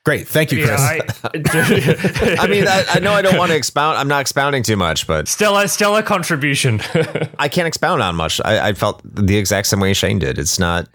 Great. 0.05 0.29
Thank 0.29 0.53
you, 0.53 0.65
Chris. 0.65 0.81
Yeah, 0.81 1.01
I, 1.25 2.37
I 2.41 2.47
mean, 2.47 2.67
I, 2.69 2.85
I 2.91 2.99
know 3.01 3.13
I 3.13 3.23
don't 3.23 3.37
want 3.39 3.51
to 3.51 3.57
expound. 3.57 3.99
I'm 3.99 4.07
not 4.07 4.21
expounding 4.21 4.63
too 4.63 4.77
much, 4.77 5.07
but 5.07 5.27
still 5.27 5.57
a, 5.59 5.67
still 5.67 5.97
a 5.97 6.03
contribution. 6.03 6.81
I 7.41 7.49
can't 7.49 7.67
expound 7.67 8.03
on 8.03 8.15
much. 8.15 8.41
I, 8.45 8.69
I 8.69 8.73
felt 8.75 9.01
the 9.05 9.37
exact 9.37 9.67
same 9.67 9.81
way 9.81 9.93
Shane 9.95 10.21
did. 10.21 10.39
It's 10.39 10.61
not. 10.61 10.89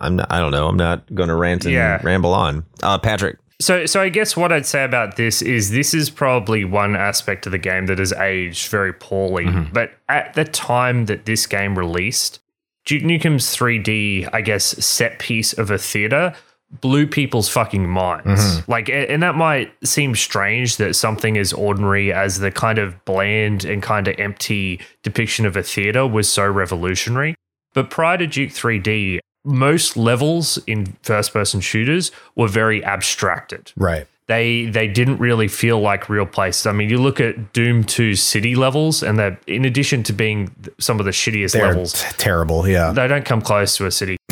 I'm 0.00 0.16
not. 0.16 0.30
I 0.30 0.38
don't 0.40 0.50
know. 0.52 0.68
I'm 0.68 0.76
not 0.76 1.12
going 1.14 1.28
to 1.30 1.34
rant 1.34 1.64
and 1.64 1.72
Yeah. 1.72 1.98
ramble 2.02 2.34
on. 2.34 2.66
Uh, 2.82 2.98
Patrick, 2.98 3.38
So, 3.58 3.86
so 3.86 4.02
I 4.02 4.10
guess 4.10 4.36
what 4.36 4.52
I'd 4.52 4.66
say 4.66 4.84
about 4.84 5.16
this 5.16 5.40
is 5.40 5.70
this 5.70 5.94
is 5.94 6.10
probably 6.10 6.64
one 6.66 6.94
aspect 6.94 7.46
of 7.46 7.52
the 7.52 7.58
game 7.58 7.86
that 7.86 7.98
has 7.98 8.12
aged 8.12 8.68
very 8.68 8.92
poorly. 8.92 9.46
But 9.72 9.92
at 10.10 10.34
the 10.34 10.44
time 10.44 11.06
that 11.06 11.24
this 11.24 11.46
game 11.46 11.78
released, 11.78 12.40
Duke 12.84 13.02
Nukem's 13.02 13.56
3D, 13.56 14.28
I 14.32 14.40
guess, 14.40 14.64
set 14.84 15.18
piece 15.18 15.52
of 15.52 15.70
a 15.70 15.78
theater 15.78 16.34
blew 16.80 17.06
people's 17.06 17.48
fucking 17.48 17.88
minds. 17.88 18.40
Mm-hmm. 18.40 18.70
Like, 18.70 18.88
and 18.88 19.22
that 19.22 19.34
might 19.34 19.72
seem 19.86 20.14
strange 20.14 20.78
that 20.78 20.94
something 20.94 21.36
as 21.36 21.52
ordinary 21.52 22.12
as 22.12 22.38
the 22.38 22.50
kind 22.50 22.78
of 22.78 23.04
bland 23.04 23.64
and 23.64 23.82
kind 23.82 24.08
of 24.08 24.18
empty 24.18 24.80
depiction 25.02 25.44
of 25.44 25.56
a 25.56 25.62
theater 25.62 26.06
was 26.06 26.32
so 26.32 26.46
revolutionary. 26.48 27.34
But 27.74 27.90
prior 27.90 28.18
to 28.18 28.26
Duke 28.26 28.50
3D, 28.50 29.18
most 29.44 29.96
levels 29.96 30.58
in 30.66 30.96
first 31.02 31.32
person 31.32 31.60
shooters 31.60 32.10
were 32.36 32.48
very 32.48 32.82
abstracted. 32.84 33.72
Right. 33.76 34.06
They 34.28 34.66
they 34.66 34.88
didn't 34.88 35.18
really 35.18 35.48
feel 35.48 35.80
like 35.80 36.08
real 36.08 36.26
places. 36.26 36.66
I 36.66 36.72
mean, 36.72 36.88
you 36.88 36.98
look 36.98 37.20
at 37.20 37.52
Doom 37.52 37.84
2 37.84 38.14
city 38.14 38.54
levels 38.54 39.02
and 39.02 39.18
they're 39.18 39.38
in 39.46 39.64
addition 39.64 40.02
to 40.04 40.12
being 40.12 40.54
some 40.78 41.00
of 41.00 41.04
the 41.04 41.10
shittiest 41.12 41.52
They're 41.52 41.66
levels, 41.68 41.92
t- 41.94 42.08
terrible. 42.18 42.68
Yeah. 42.68 42.92
they 42.92 43.08
don't 43.08 43.24
come 43.24 43.42
close 43.42 43.76
to 43.76 43.86
a 43.86 43.90
city. 43.90 44.16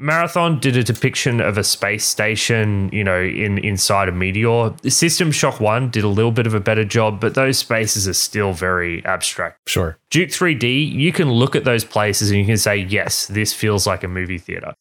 Marathon 0.00 0.60
did 0.60 0.76
a 0.76 0.84
depiction 0.84 1.40
of 1.40 1.58
a 1.58 1.64
space 1.64 2.06
station, 2.06 2.88
you 2.92 3.02
know, 3.02 3.20
in 3.20 3.58
inside 3.58 4.08
a 4.08 4.12
meteor. 4.12 4.72
System 4.86 5.32
Shock 5.32 5.58
1 5.60 5.90
did 5.90 6.04
a 6.04 6.08
little 6.08 6.30
bit 6.30 6.46
of 6.46 6.54
a 6.54 6.60
better 6.60 6.84
job, 6.84 7.20
but 7.20 7.34
those 7.34 7.58
spaces 7.58 8.06
are 8.06 8.14
still 8.14 8.52
very 8.52 9.04
abstract. 9.04 9.58
Sure. 9.68 9.98
Duke 10.10 10.30
3D, 10.30 10.92
you 10.92 11.12
can 11.12 11.32
look 11.32 11.56
at 11.56 11.64
those 11.64 11.84
places 11.84 12.30
and 12.30 12.38
you 12.38 12.46
can 12.46 12.56
say, 12.56 12.76
yes, 12.76 13.26
this 13.26 13.52
feels 13.52 13.88
like 13.88 14.04
a 14.04 14.08
movie 14.08 14.38
theater. 14.38 14.72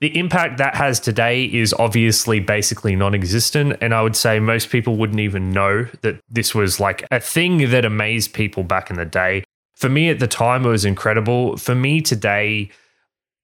The 0.00 0.18
impact 0.18 0.56
that 0.56 0.76
has 0.76 0.98
today 0.98 1.44
is 1.44 1.74
obviously 1.74 2.40
basically 2.40 2.96
non 2.96 3.14
existent. 3.14 3.76
And 3.82 3.94
I 3.94 4.02
would 4.02 4.16
say 4.16 4.40
most 4.40 4.70
people 4.70 4.96
wouldn't 4.96 5.20
even 5.20 5.50
know 5.50 5.84
that 6.00 6.20
this 6.30 6.54
was 6.54 6.80
like 6.80 7.06
a 7.10 7.20
thing 7.20 7.70
that 7.70 7.84
amazed 7.84 8.32
people 8.32 8.62
back 8.62 8.88
in 8.88 8.96
the 8.96 9.04
day. 9.04 9.44
For 9.74 9.90
me 9.90 10.08
at 10.08 10.18
the 10.18 10.26
time, 10.26 10.64
it 10.64 10.70
was 10.70 10.84
incredible. 10.84 11.56
For 11.58 11.74
me 11.74 12.00
today, 12.00 12.70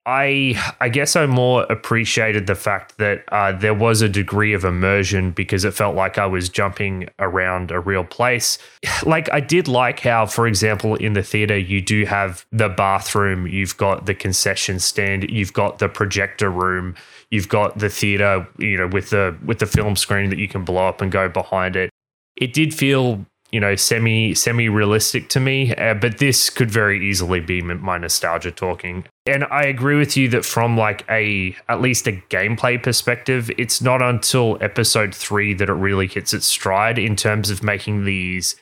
I 0.07 0.55
I 0.81 0.89
guess 0.89 1.17
I 1.17 1.27
more 1.27 1.65
appreciated 1.65 2.47
the 2.47 2.55
fact 2.55 2.97
that 2.99 3.25
uh, 3.33 3.51
there 3.51 3.75
was 3.75 4.03
a 4.03 4.09
degree 4.09 4.53
of 4.53 4.65
immersion 4.65 5.33
because 5.33 5.65
it 5.65 5.75
felt 5.75 5.97
like 5.97 6.17
I 6.17 6.27
was 6.27 6.49
jumping 6.49 7.09
around 7.19 7.73
a 7.73 7.81
real 7.81 8.05
place. 8.05 8.59
Like 9.05 9.31
I 9.33 9.41
did 9.41 9.69
like 9.69 10.01
how, 10.01 10.27
for 10.27 10.47
example, 10.47 10.97
in 10.97 11.13
the 11.13 11.23
theater 11.23 11.57
you 11.57 11.81
do 11.81 12.07
have 12.07 12.45
the 12.51 12.69
bathroom, 12.69 13.47
you've 13.47 13.77
got 13.77 14.07
the 14.07 14.15
concession 14.15 14.81
stand, 14.81 15.31
you've 15.31 15.53
got 15.53 15.79
the 15.79 15.89
projector 15.89 16.51
room, 16.51 16.97
you've 17.31 17.49
got 17.49 17.79
the 17.79 17.89
theater, 17.89 18.49
you 18.59 18.77
know, 18.77 18.89
with 18.89 19.11
the 19.11 19.37
with 19.45 19.59
the 19.59 19.67
film 19.67 19.97
screen 19.97 20.31
that 20.31 20.39
you 20.39 20.49
can 20.49 20.65
blow 20.65 20.89
up 20.89 21.01
and 21.01 21.13
go 21.13 21.29
behind 21.29 21.77
it. 21.77 21.91
It 22.37 22.53
did 22.53 22.75
feel 22.75 23.25
you 23.51 23.61
know 23.61 23.76
semi 23.76 24.34
semi 24.34 24.68
realistic 24.68 25.28
to 25.28 25.40
me 25.40 25.74
uh, 25.76 25.94
but 25.94 26.18
this 26.18 26.51
could 26.51 26.70
very 26.70 27.09
easily 27.09 27.40
be 27.40 27.62
my 27.62 27.99
nostalgia 27.99 28.51
talking. 28.51 29.05
And 29.26 29.44
i 29.44 29.62
agree 29.62 29.97
with 29.99 30.16
you 30.16 30.28
that 30.30 30.44
from 30.44 30.76
like 30.76 31.05
a 31.11 31.57
at 31.68 31.80
least 31.80 32.07
a 32.07 32.12
gameplay 32.30 32.82
perspective 32.82 33.51
it's 33.59 33.80
not 33.80 34.03
until 34.03 34.59
episode 34.61 35.14
3 35.14 35.55
that 35.55 35.68
it 35.68 35.74
really 35.74 36.07
hits 36.07 36.32
its 36.32 36.47
stride 36.47 36.99
in 36.99 37.16
terms 37.16 37.51
of 37.51 37.62
making 37.62 38.05
these 38.05 38.57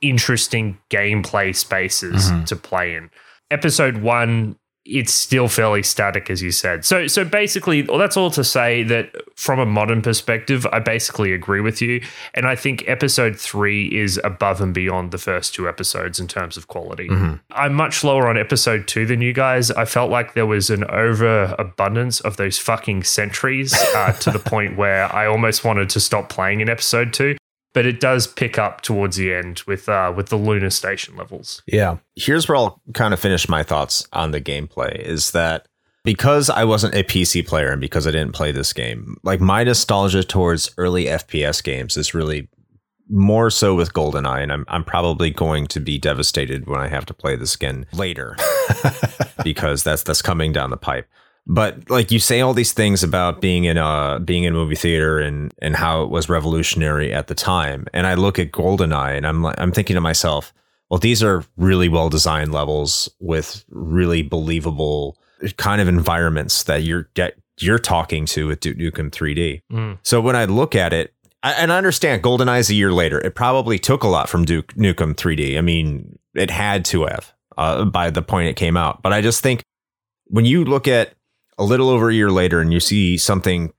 interesting 0.00 0.78
gameplay 0.88 1.54
spaces 1.54 2.30
to 2.46 2.56
play 2.56 2.94
in. 2.94 3.10
Episode 3.50 3.98
1 3.98 4.56
it's 4.90 5.12
still 5.12 5.48
fairly 5.48 5.82
static 5.82 6.30
as 6.30 6.42
you 6.42 6.50
said. 6.50 6.84
So 6.84 7.06
so 7.06 7.24
basically 7.24 7.82
well, 7.82 7.98
that's 7.98 8.16
all 8.16 8.30
to 8.32 8.44
say 8.44 8.82
that 8.84 9.14
from 9.36 9.58
a 9.58 9.66
modern 9.66 10.02
perspective 10.02 10.66
i 10.72 10.78
basically 10.78 11.32
agree 11.32 11.60
with 11.60 11.80
you. 11.80 12.02
And 12.34 12.46
i 12.46 12.56
think 12.56 12.84
episode 12.86 13.38
3 13.38 13.86
is 13.86 14.20
above 14.24 14.60
and 14.60 14.74
beyond 14.74 15.12
the 15.12 15.18
first 15.18 15.54
two 15.54 15.68
episodes 15.68 16.20
in 16.20 16.28
terms 16.28 16.56
of 16.56 16.68
quality. 16.68 17.08
I'm 17.52 17.74
much 17.74 18.04
lower 18.04 18.28
on 18.28 18.36
episode 18.36 18.86
2 18.86 19.06
than 19.06 19.20
you 19.20 19.32
guys. 19.32 19.70
I 19.70 19.84
felt 19.84 20.10
like 20.10 20.34
there 20.34 20.46
was 20.46 20.70
an 20.70 20.84
overabundance 20.84 22.20
of 22.20 22.36
those 22.36 22.58
fucking 22.58 23.04
sentries 23.04 23.74
uh, 23.94 24.12
to 24.12 24.30
the 24.30 24.38
point 24.50 24.76
where 24.76 25.12
i 25.14 25.26
almost 25.26 25.64
wanted 25.64 25.88
to 25.90 26.00
stop 26.00 26.28
playing 26.28 26.60
in 26.60 26.68
episode 26.68 27.12
2 27.12 27.36
but 27.72 27.86
it 27.86 28.00
does 28.00 28.26
pick 28.26 28.58
up 28.58 28.80
towards 28.80 29.16
the 29.16 29.32
end 29.32 29.62
with 29.66 29.88
uh, 29.88 30.12
with 30.16 30.28
the 30.28 30.36
lunar 30.36 30.70
station 30.70 31.16
levels 31.16 31.62
Yeah. 31.66 31.98
here's 32.16 32.48
where 32.48 32.56
I'll 32.56 32.80
kind 32.94 33.14
of 33.14 33.20
finish 33.20 33.48
my 33.48 33.62
thoughts 33.62 34.06
on 34.12 34.30
the 34.32 34.40
gameplay 34.40 34.98
is 35.00 35.30
that 35.32 35.66
because 36.02 36.48
I 36.48 36.64
wasn't 36.64 36.94
a 36.94 37.04
PC 37.04 37.46
player 37.46 37.70
and 37.72 37.80
because 37.80 38.06
I 38.06 38.10
didn't 38.10 38.32
play 38.32 38.52
this 38.52 38.72
game, 38.72 39.16
like 39.22 39.38
my 39.38 39.64
nostalgia 39.64 40.24
towards 40.24 40.70
early 40.78 41.04
FPS 41.04 41.62
games 41.62 41.98
is 41.98 42.14
really 42.14 42.48
more 43.10 43.50
so 43.50 43.74
with 43.74 43.92
GoldenEye, 43.92 44.42
and 44.42 44.50
I'm 44.52 44.64
I'm 44.68 44.84
probably 44.84 45.30
going 45.30 45.66
to 45.66 45.80
be 45.80 45.98
devastated 45.98 46.66
when 46.66 46.80
I 46.80 46.88
have 46.88 47.04
to 47.06 47.12
play 47.14 47.36
this 47.36 47.54
again 47.54 47.84
later 47.92 48.36
because 49.44 49.82
that's 49.82 50.02
that's 50.02 50.22
coming 50.22 50.52
down 50.52 50.70
the 50.70 50.76
pipe. 50.76 51.06
But 51.46 51.90
like 51.90 52.10
you 52.10 52.18
say 52.18 52.40
all 52.40 52.54
these 52.54 52.72
things 52.72 53.02
about 53.02 53.40
being 53.40 53.64
in 53.64 53.76
a 53.76 54.20
being 54.24 54.44
in 54.44 54.54
a 54.54 54.56
movie 54.56 54.76
theater 54.76 55.18
and 55.18 55.52
and 55.60 55.74
how 55.74 56.02
it 56.02 56.10
was 56.10 56.28
revolutionary 56.28 57.12
at 57.12 57.26
the 57.26 57.34
time, 57.34 57.86
and 57.92 58.06
I 58.06 58.14
look 58.14 58.38
at 58.38 58.52
GoldenEye 58.52 59.16
and 59.16 59.26
I'm 59.26 59.42
like 59.42 59.58
I'm 59.58 59.72
thinking 59.72 59.94
to 59.94 60.00
myself, 60.00 60.52
well, 60.90 60.98
these 60.98 61.22
are 61.22 61.44
really 61.56 61.88
well 61.88 62.08
designed 62.08 62.52
levels 62.52 63.08
with 63.18 63.64
really 63.68 64.22
believable 64.22 65.16
kind 65.56 65.80
of 65.80 65.88
environments 65.88 66.64
that 66.64 66.82
you're 66.82 67.08
get 67.14 67.34
you're 67.58 67.78
talking 67.78 68.26
to 68.26 68.46
with 68.46 68.60
Duke 68.60 68.78
Nukem 68.78 69.10
3D. 69.10 69.62
Mm. 69.72 69.98
So 70.02 70.20
when 70.20 70.36
I 70.36 70.46
look 70.46 70.74
at 70.74 70.92
it, 70.92 71.12
I, 71.42 71.52
and 71.52 71.72
I 71.72 71.78
understand 71.78 72.22
GoldenEye's 72.22 72.70
a 72.70 72.74
year 72.74 72.92
later. 72.92 73.18
It 73.20 73.34
probably 73.34 73.78
took 73.78 74.02
a 74.02 74.08
lot 74.08 74.28
from 74.28 74.44
Duke 74.44 74.74
Nukem 74.74 75.14
3D. 75.14 75.58
I 75.58 75.60
mean, 75.60 76.18
it 76.34 76.50
had 76.50 76.84
to 76.86 77.04
have 77.04 77.32
uh, 77.56 77.84
by 77.84 78.10
the 78.10 78.22
point 78.22 78.48
it 78.48 78.56
came 78.56 78.76
out. 78.76 79.02
But 79.02 79.12
I 79.12 79.20
just 79.20 79.42
think 79.42 79.62
when 80.26 80.44
you 80.44 80.64
look 80.64 80.88
at 80.88 81.14
a 81.60 81.64
little 81.64 81.90
over 81.90 82.08
a 82.08 82.14
year 82.14 82.30
later 82.30 82.60
and 82.60 82.72
you 82.72 82.80
see 82.80 83.16
something 83.16 83.72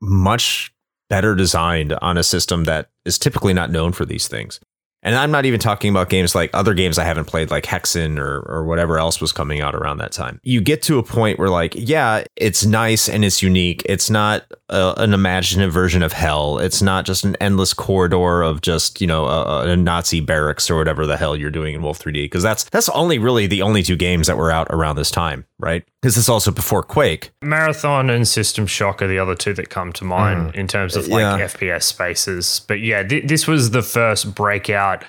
much 0.00 0.72
better 1.08 1.34
designed 1.34 1.92
on 2.02 2.18
a 2.18 2.22
system 2.22 2.64
that 2.64 2.90
is 3.04 3.18
typically 3.18 3.54
not 3.54 3.70
known 3.70 3.92
for 3.92 4.04
these 4.04 4.26
things. 4.26 4.58
And 5.02 5.14
I'm 5.14 5.30
not 5.30 5.44
even 5.44 5.60
talking 5.60 5.90
about 5.90 6.08
games 6.08 6.34
like 6.34 6.50
other 6.52 6.74
games 6.74 6.98
I 6.98 7.04
haven't 7.04 7.26
played, 7.26 7.48
like 7.48 7.62
Hexen 7.62 8.18
or, 8.18 8.40
or 8.40 8.64
whatever 8.64 8.98
else 8.98 9.20
was 9.20 9.30
coming 9.30 9.60
out 9.60 9.72
around 9.72 9.98
that 9.98 10.10
time. 10.10 10.40
You 10.42 10.60
get 10.60 10.82
to 10.82 10.98
a 10.98 11.02
point 11.04 11.38
where, 11.38 11.48
like, 11.48 11.74
yeah, 11.76 12.24
it's 12.34 12.66
nice 12.66 13.08
and 13.08 13.24
it's 13.24 13.40
unique. 13.40 13.82
It's 13.86 14.10
not 14.10 14.42
a, 14.68 14.94
an 14.96 15.14
imaginative 15.14 15.72
version 15.72 16.02
of 16.02 16.12
hell. 16.12 16.58
It's 16.58 16.82
not 16.82 17.04
just 17.04 17.24
an 17.24 17.36
endless 17.36 17.72
corridor 17.72 18.42
of 18.42 18.62
just, 18.62 19.00
you 19.00 19.06
know, 19.06 19.26
a, 19.26 19.68
a 19.68 19.76
Nazi 19.76 20.20
barracks 20.20 20.68
or 20.68 20.76
whatever 20.76 21.06
the 21.06 21.16
hell 21.16 21.36
you're 21.36 21.50
doing 21.50 21.76
in 21.76 21.82
Wolf 21.82 22.00
3D. 22.00 22.24
Because 22.24 22.42
that's 22.42 22.64
that's 22.64 22.88
only 22.88 23.20
really 23.20 23.46
the 23.46 23.62
only 23.62 23.84
two 23.84 23.96
games 23.96 24.26
that 24.26 24.36
were 24.36 24.50
out 24.50 24.66
around 24.70 24.96
this 24.96 25.12
time, 25.12 25.46
right? 25.60 25.84
Because 26.06 26.18
it's 26.18 26.28
also 26.28 26.52
before 26.52 26.84
Quake. 26.84 27.32
Marathon 27.42 28.10
and 28.10 28.28
System 28.28 28.68
Shock 28.68 29.02
are 29.02 29.08
the 29.08 29.18
other 29.18 29.34
two 29.34 29.52
that 29.54 29.70
come 29.70 29.92
to 29.94 30.04
mind 30.04 30.52
mm. 30.52 30.54
in 30.54 30.68
terms 30.68 30.94
of 30.94 31.08
uh, 31.08 31.10
like 31.10 31.20
Yeah. 31.20 31.46
FPS 31.48 31.82
spaces. 31.82 32.60
But 32.68 32.78
yeah, 32.78 33.02
th- 33.02 33.26
this 33.26 33.48
was 33.48 33.72
the 33.72 33.82
first 33.82 34.32
breakout 34.32 35.04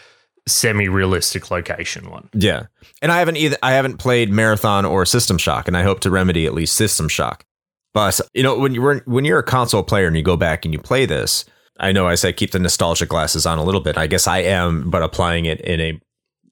semi-realistic 0.48 1.52
location 1.52 2.10
one. 2.10 2.30
Yeah. 2.34 2.64
And 3.00 3.12
I 3.12 3.20
haven't 3.20 3.38
either 3.38 3.58
I 3.62 3.74
haven't 3.74 3.98
played 3.98 4.32
Marathon 4.32 4.86
or 4.86 5.06
System 5.06 5.38
Shock, 5.38 5.68
and 5.68 5.78
I 5.78 5.84
hope 5.84 6.00
to 6.00 6.10
remedy 6.10 6.48
at 6.48 6.56
least 6.56 6.74
System 6.74 7.08
Shock. 7.08 7.46
But 7.94 8.20
you 8.34 8.42
know, 8.42 8.58
when 8.58 8.74
you're 8.74 9.04
when 9.06 9.24
you're 9.24 9.38
a 9.38 9.44
console 9.44 9.84
player 9.84 10.08
and 10.08 10.18
you 10.18 10.24
go 10.24 10.36
back 10.36 10.66
and 10.66 10.74
you 10.74 10.80
play 10.80 11.06
this, 11.06 11.46
I 11.80 11.92
know 11.92 12.08
I 12.08 12.16
say 12.16 12.34
keep 12.34 12.50
the 12.50 12.60
nostalgia 12.60 13.06
glasses 13.06 13.46
on 13.46 13.60
a 13.60 13.64
little 13.64 13.82
bit. 13.82 14.00
I 14.00 14.08
guess 14.08 14.26
I 14.26 14.40
am, 14.40 14.90
but 14.90 15.04
applying 15.04 15.46
it 15.46 15.62
in 15.62 15.80
a 15.80 16.02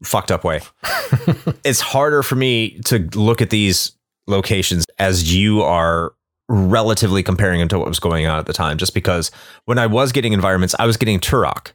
fucked 0.04 0.30
up 0.30 0.44
way. 0.44 0.62
it's 1.66 1.82
harder 1.82 2.22
for 2.22 2.36
me 2.36 2.80
to 2.82 3.10
look 3.16 3.42
at 3.42 3.50
these 3.50 3.96
locations 4.28 4.86
as 5.00 5.34
you 5.34 5.62
are 5.62 6.14
relatively 6.48 7.24
comparing 7.24 7.60
them 7.60 7.68
to 7.70 7.80
what 7.80 7.88
was 7.88 8.00
going 8.00 8.28
on 8.28 8.38
at 8.40 8.46
the 8.46 8.54
time, 8.54 8.78
just 8.78 8.94
because 8.94 9.32
when 9.66 9.80
I 9.80 9.88
was 9.88 10.12
getting 10.12 10.34
environments, 10.34 10.76
I 10.78 10.86
was 10.86 10.98
getting 10.98 11.20
Turok, 11.20 11.72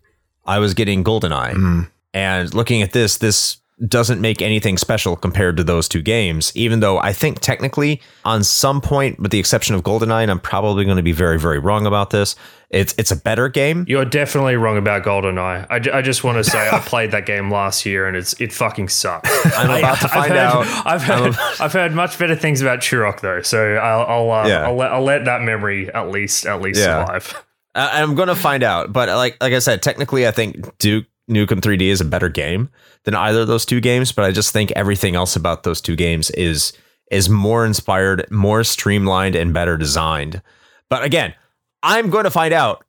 I 0.47 0.59
was 0.59 0.75
getting 0.75 1.03
Goldeneye. 1.05 1.53
Mm-hmm. 1.53 1.83
And 2.15 2.55
looking 2.55 2.83
at 2.83 2.93
this, 2.93 3.19
this 3.19 3.59
doesn't 3.87 4.21
make 4.21 4.43
anything 4.43 4.77
special 4.77 5.17
compared 5.17 5.57
to 5.57 5.65
those 5.65 5.89
two 5.89 6.03
games, 6.03 6.53
even 6.55 6.81
though 6.81 6.99
I 6.99 7.13
think 7.13 7.41
technically, 7.41 8.01
on 8.25 8.45
some 8.45 8.81
point, 8.81 9.19
with 9.19 9.31
the 9.31 9.39
exception 9.39 9.75
of 9.75 9.83
GoldenEye, 9.83 10.23
and 10.23 10.31
I'm 10.31 10.41
probably 10.41 10.85
going 10.85 10.99
to 10.99 11.03
be 11.03 11.13
very, 11.13 11.39
very 11.39 11.59
wrong 11.59 11.87
about 11.87 12.11
this, 12.11 12.37
it's 12.71 12.95
it's 12.99 13.11
a 13.11 13.17
better 13.17 13.49
game. 13.49 13.85
You're 13.89 14.05
definitely 14.05 14.55
wrong 14.57 14.77
about 14.79 15.03
GoldenEye. 15.03 15.67
I, 15.69 15.99
I 15.99 16.03
just 16.03 16.23
want 16.23 16.39
to 16.39 16.45
say 16.49 16.69
I 16.71 16.79
played 16.85 17.11
that 17.11 17.27
game 17.27 17.51
last 17.51 17.85
year 17.85 18.07
and 18.07 18.17
it's 18.17 18.33
it 18.41 18.53
fucking 18.53 18.89
sucks. 18.89 19.29
I'm 19.57 19.79
about 19.79 19.99
to 19.99 20.05
I've 20.05 20.11
find 20.11 20.31
heard- 20.33 20.39
out. 20.39 20.87
I've 20.87 21.03
heard, 21.03 21.35
I've 21.61 21.73
heard 21.73 21.93
much 21.95 22.19
better 22.19 22.37
things 22.37 22.63
about 22.63 22.79
Turok 22.79 23.21
though, 23.21 23.43
so 23.43 23.75
I'll 23.75 24.07
I'll, 24.07 24.31
uh, 24.45 24.49
Yeah. 24.49 24.67
I'll, 24.69 24.77
let, 24.77 24.93
I'll 24.93 25.03
let 25.03 25.25
that 25.25 25.43
memory 25.43 25.93
at 25.93 26.11
least 26.11 26.47
at 26.47 26.61
least 26.63 26.79
Yeah. 26.81 27.05
survive. 27.05 27.45
I- 27.75 28.03
I'm 28.03 28.15
going 28.15 28.29
to 28.29 28.37
find 28.37 28.63
out, 28.63 28.93
but 28.93 29.09
like 29.09 29.37
like 29.41 29.53
I 29.53 29.59
said, 29.59 29.83
technically, 29.83 30.27
I 30.27 30.31
think 30.31 30.79
Duke 30.79 31.07
Nukem 31.29 31.61
3D 31.61 31.83
is 31.83 32.01
a 32.01 32.05
better 32.05 32.29
game 32.29 32.69
than 33.05 33.15
either 33.15 33.41
of 33.43 33.47
those 33.49 33.65
two 33.65 33.81
games. 33.81 34.13
But 34.13 34.25
I 34.25 34.31
just 34.33 34.53
think 34.53 34.73
everything 34.77 35.15
else 35.17 35.35
about 35.37 35.63
those 35.65 35.81
two 35.81 35.97
games 35.97 36.31
is 36.31 36.73
is 37.11 37.29
more 37.29 37.67
inspired, 37.67 38.29
more 38.31 38.63
streamlined, 38.63 39.35
and 39.35 39.53
better 39.53 39.77
designed. 39.77 40.41
But 40.89 41.03
again, 41.05 41.35
I'm 41.83 42.11
going 42.11 42.25
to 42.25 42.31
find 42.31 42.53
out 42.55 42.85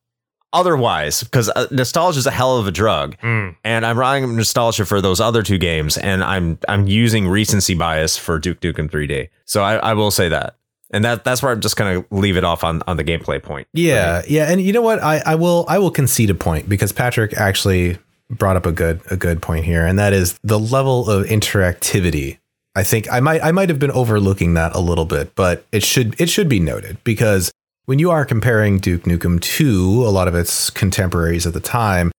otherwise 0.54 1.24
because 1.24 1.50
uh, 1.50 1.68
nostalgia 1.72 2.20
is 2.20 2.28
a 2.28 2.32
hell 2.32 2.58
of 2.58 2.68
a 2.68 2.72
drug, 2.72 3.18
Mm. 3.22 3.56
and 3.64 3.86
I'm 3.86 3.98
riding 3.98 4.36
nostalgia 4.36 4.86
for 4.86 5.02
those 5.02 5.20
other 5.22 5.44
two 5.44 5.58
games, 5.58 5.98
and 5.98 6.24
I'm 6.24 6.58
I'm 6.68 6.88
using 6.88 7.28
recency 7.28 7.74
bias 7.74 8.18
for 8.18 8.40
Duke 8.40 8.60
Duke 8.60 8.78
Nukem 8.78 8.90
3D. 8.90 9.30
So 9.46 9.64
I, 9.64 9.76
I 9.78 9.94
will 9.94 10.12
say 10.12 10.30
that. 10.30 10.56
And 10.94 11.06
that 11.06 11.24
that's 11.24 11.42
where 11.42 11.54
I'm 11.54 11.62
just 11.62 11.78
gonna 11.78 12.04
leave 12.12 12.36
it 12.36 12.44
off 12.44 12.66
on, 12.66 12.84
on 12.86 12.98
the 12.98 13.04
gameplay 13.06 13.42
point. 13.42 13.66
Yeah, 13.72 14.24
yeah, 14.28 14.52
and 14.52 14.60
you 14.60 14.74
know 14.74 14.82
what? 14.82 15.02
I, 15.02 15.22
I 15.26 15.36
will 15.36 15.64
I 15.70 15.78
will 15.80 15.92
concede 15.92 16.30
a 16.30 16.36
point 16.36 16.68
because 16.68 16.92
Patrick 16.92 17.34
actually 17.34 17.98
brought 18.30 18.58
up 18.58 18.66
a 18.66 18.74
good 18.74 19.00
a 19.10 19.16
good 19.16 19.42
point 19.42 19.64
here, 19.64 19.86
and 19.86 19.98
that 20.00 20.12
is 20.12 20.38
the 20.44 20.60
level 20.60 21.10
of 21.10 21.26
interactivity. 21.28 22.40
I 22.76 22.84
think 22.84 23.10
I 23.10 23.22
might 23.22 23.42
I 23.42 23.54
might 23.54 23.70
have 23.70 23.80
been 23.80 23.92
overlooking 23.92 24.54
that 24.56 24.76
a 24.76 24.80
little 24.82 25.06
bit, 25.06 25.34
but 25.36 25.66
it 25.72 25.82
should 25.84 26.20
it 26.20 26.30
should 26.30 26.50
be 26.50 26.60
noted 26.60 26.98
because 27.06 27.54
when 27.92 28.00
you 28.00 28.10
are 28.10 28.24
comparing 28.24 28.78
Duke 28.78 29.04
Nukem 29.04 29.42
to 29.42 30.08
a 30.08 30.12
lot 30.12 30.30
of 30.30 30.34
its 30.34 30.70
contemporaries 30.70 31.46
at 31.46 31.52
the 31.52 31.60
time, 31.60 32.10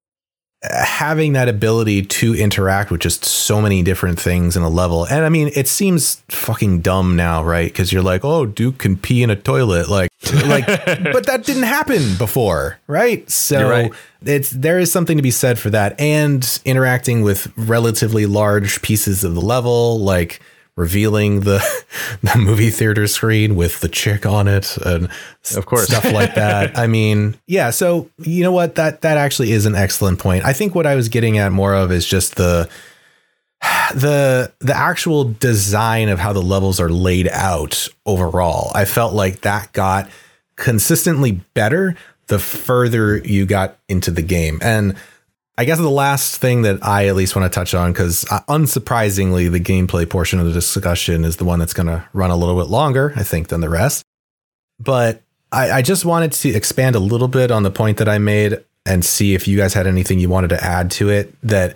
having 0.61 1.33
that 1.33 1.49
ability 1.49 2.03
to 2.03 2.35
interact 2.35 2.91
with 2.91 3.01
just 3.01 3.25
so 3.25 3.59
many 3.59 3.81
different 3.81 4.19
things 4.19 4.55
in 4.55 4.61
a 4.61 4.69
level, 4.69 5.05
and 5.05 5.25
I 5.25 5.29
mean, 5.29 5.49
it 5.55 5.67
seems 5.67 6.21
fucking 6.29 6.81
dumb 6.81 7.15
now, 7.15 7.43
right? 7.43 7.71
Because 7.71 7.91
you're 7.91 8.03
like, 8.03 8.23
oh, 8.23 8.45
Duke 8.45 8.77
can 8.77 8.97
pee 8.97 9.23
in 9.23 9.31
a 9.31 9.35
toilet, 9.35 9.89
like, 9.89 10.11
like, 10.45 10.67
but 10.85 11.25
that 11.25 11.43
didn't 11.43 11.63
happen 11.63 12.17
before, 12.19 12.77
right? 12.85 13.27
So 13.27 13.67
right. 13.67 13.91
it's 14.21 14.51
there 14.51 14.77
is 14.77 14.91
something 14.91 15.17
to 15.17 15.23
be 15.23 15.31
said 15.31 15.57
for 15.57 15.71
that, 15.71 15.99
and 15.99 16.61
interacting 16.65 17.23
with 17.23 17.51
relatively 17.57 18.27
large 18.27 18.83
pieces 18.83 19.23
of 19.23 19.33
the 19.33 19.41
level, 19.41 19.99
like 19.99 20.39
revealing 20.75 21.41
the 21.41 21.59
the 22.23 22.37
movie 22.37 22.69
theater 22.69 23.07
screen 23.07 23.55
with 23.55 23.79
the 23.81 23.87
chick 23.89 24.25
on 24.25 24.47
it 24.47 24.75
and 24.77 25.09
Of 25.55 25.65
course. 25.65 25.87
stuff 25.87 26.11
like 26.11 26.35
that. 26.35 26.77
I 26.77 26.87
mean, 26.87 27.35
yeah, 27.47 27.69
so 27.69 28.09
you 28.19 28.43
know 28.43 28.51
what 28.51 28.75
that 28.75 29.01
that 29.01 29.17
actually 29.17 29.51
is 29.51 29.65
an 29.65 29.75
excellent 29.75 30.19
point. 30.19 30.45
I 30.45 30.53
think 30.53 30.73
what 30.75 30.87
I 30.87 30.95
was 30.95 31.09
getting 31.09 31.37
at 31.37 31.51
more 31.51 31.73
of 31.75 31.91
is 31.91 32.05
just 32.05 32.35
the 32.35 32.69
the 33.95 34.51
the 34.59 34.75
actual 34.75 35.25
design 35.25 36.09
of 36.09 36.19
how 36.19 36.33
the 36.33 36.41
levels 36.41 36.79
are 36.79 36.89
laid 36.89 37.27
out 37.29 37.87
overall. 38.05 38.71
I 38.73 38.85
felt 38.85 39.13
like 39.13 39.41
that 39.41 39.71
got 39.73 40.09
consistently 40.55 41.41
better 41.53 41.95
the 42.27 42.39
further 42.39 43.17
you 43.17 43.45
got 43.45 43.77
into 43.89 44.09
the 44.11 44.21
game. 44.21 44.59
And 44.61 44.95
I 45.57 45.65
guess 45.65 45.77
the 45.77 45.89
last 45.89 46.37
thing 46.37 46.63
that 46.63 46.83
I 46.83 47.07
at 47.07 47.15
least 47.15 47.35
want 47.35 47.51
to 47.51 47.55
touch 47.55 47.75
on, 47.75 47.91
because 47.91 48.25
uh, 48.31 48.41
unsurprisingly, 48.49 49.51
the 49.51 49.59
gameplay 49.59 50.09
portion 50.09 50.39
of 50.39 50.47
the 50.47 50.51
discussion 50.51 51.23
is 51.23 51.37
the 51.37 51.45
one 51.45 51.59
that's 51.59 51.73
going 51.73 51.87
to 51.87 52.03
run 52.13 52.31
a 52.31 52.35
little 52.35 52.59
bit 52.59 52.69
longer, 52.69 53.13
I 53.15 53.23
think, 53.23 53.49
than 53.49 53.61
the 53.61 53.69
rest. 53.69 54.03
But 54.79 55.21
I, 55.51 55.71
I 55.71 55.81
just 55.83 56.05
wanted 56.05 56.31
to 56.31 56.49
expand 56.49 56.95
a 56.95 56.99
little 56.99 57.27
bit 57.27 57.51
on 57.51 57.61
the 57.61 57.69
point 57.69 57.97
that 57.97 58.09
I 58.09 58.17
made 58.17 58.63
and 58.85 59.05
see 59.05 59.35
if 59.35 59.47
you 59.47 59.55
guys 59.55 59.75
had 59.75 59.85
anything 59.85 60.19
you 60.19 60.27
wanted 60.27 60.49
to 60.49 60.63
add 60.63 60.89
to 60.91 61.09
it. 61.09 61.35
That 61.43 61.75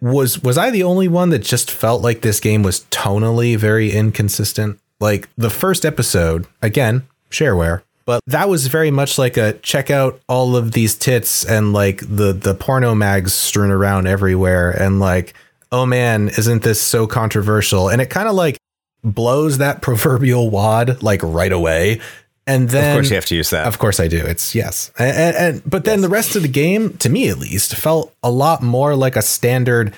was 0.00 0.42
was 0.42 0.58
I 0.58 0.70
the 0.70 0.82
only 0.82 1.06
one 1.06 1.30
that 1.30 1.38
just 1.38 1.70
felt 1.70 2.02
like 2.02 2.22
this 2.22 2.40
game 2.40 2.64
was 2.64 2.80
tonally 2.90 3.56
very 3.56 3.92
inconsistent? 3.92 4.80
Like 4.98 5.28
the 5.36 5.50
first 5.50 5.84
episode, 5.84 6.46
again, 6.60 7.06
shareware, 7.30 7.82
but 8.04 8.20
that 8.26 8.48
was 8.48 8.66
very 8.66 8.90
much 8.90 9.18
like 9.18 9.36
a 9.36 9.54
check 9.54 9.90
out 9.90 10.20
all 10.28 10.56
of 10.56 10.72
these 10.72 10.94
tits 10.96 11.44
and 11.44 11.72
like 11.72 12.00
the 12.00 12.32
the 12.32 12.54
porno 12.54 12.94
mags 12.94 13.32
strewn 13.32 13.70
around 13.70 14.06
everywhere 14.06 14.70
and 14.70 15.00
like 15.00 15.34
oh 15.70 15.86
man 15.86 16.28
isn't 16.28 16.62
this 16.62 16.80
so 16.80 17.06
controversial 17.06 17.88
and 17.88 18.00
it 18.00 18.06
kind 18.10 18.28
of 18.28 18.34
like 18.34 18.56
blows 19.04 19.58
that 19.58 19.80
proverbial 19.82 20.50
wad 20.50 21.02
like 21.02 21.20
right 21.22 21.52
away 21.52 22.00
and 22.44 22.70
then 22.70 22.90
Of 22.90 22.96
course, 22.96 23.10
you 23.10 23.14
have 23.14 23.26
to 23.26 23.36
use 23.36 23.50
that. 23.50 23.68
of 23.68 23.78
course 23.78 24.00
I 24.00 24.08
do. 24.08 24.18
It's 24.18 24.52
yes. 24.52 24.90
And, 24.98 25.16
and, 25.16 25.36
and- 25.36 25.62
but 25.70 25.84
then 25.84 26.00
the 26.00 26.08
rest 26.08 26.34
of 26.34 26.42
the 26.42 26.48
game, 26.48 26.96
to 26.96 27.08
me 27.08 27.28
at 27.28 27.38
least, 27.38 27.76
felt 27.76 28.12
a 28.20 28.32
lot 28.32 28.62
more 28.64 28.96
like 28.96 29.14
a 29.14 29.22
standard 29.22 29.94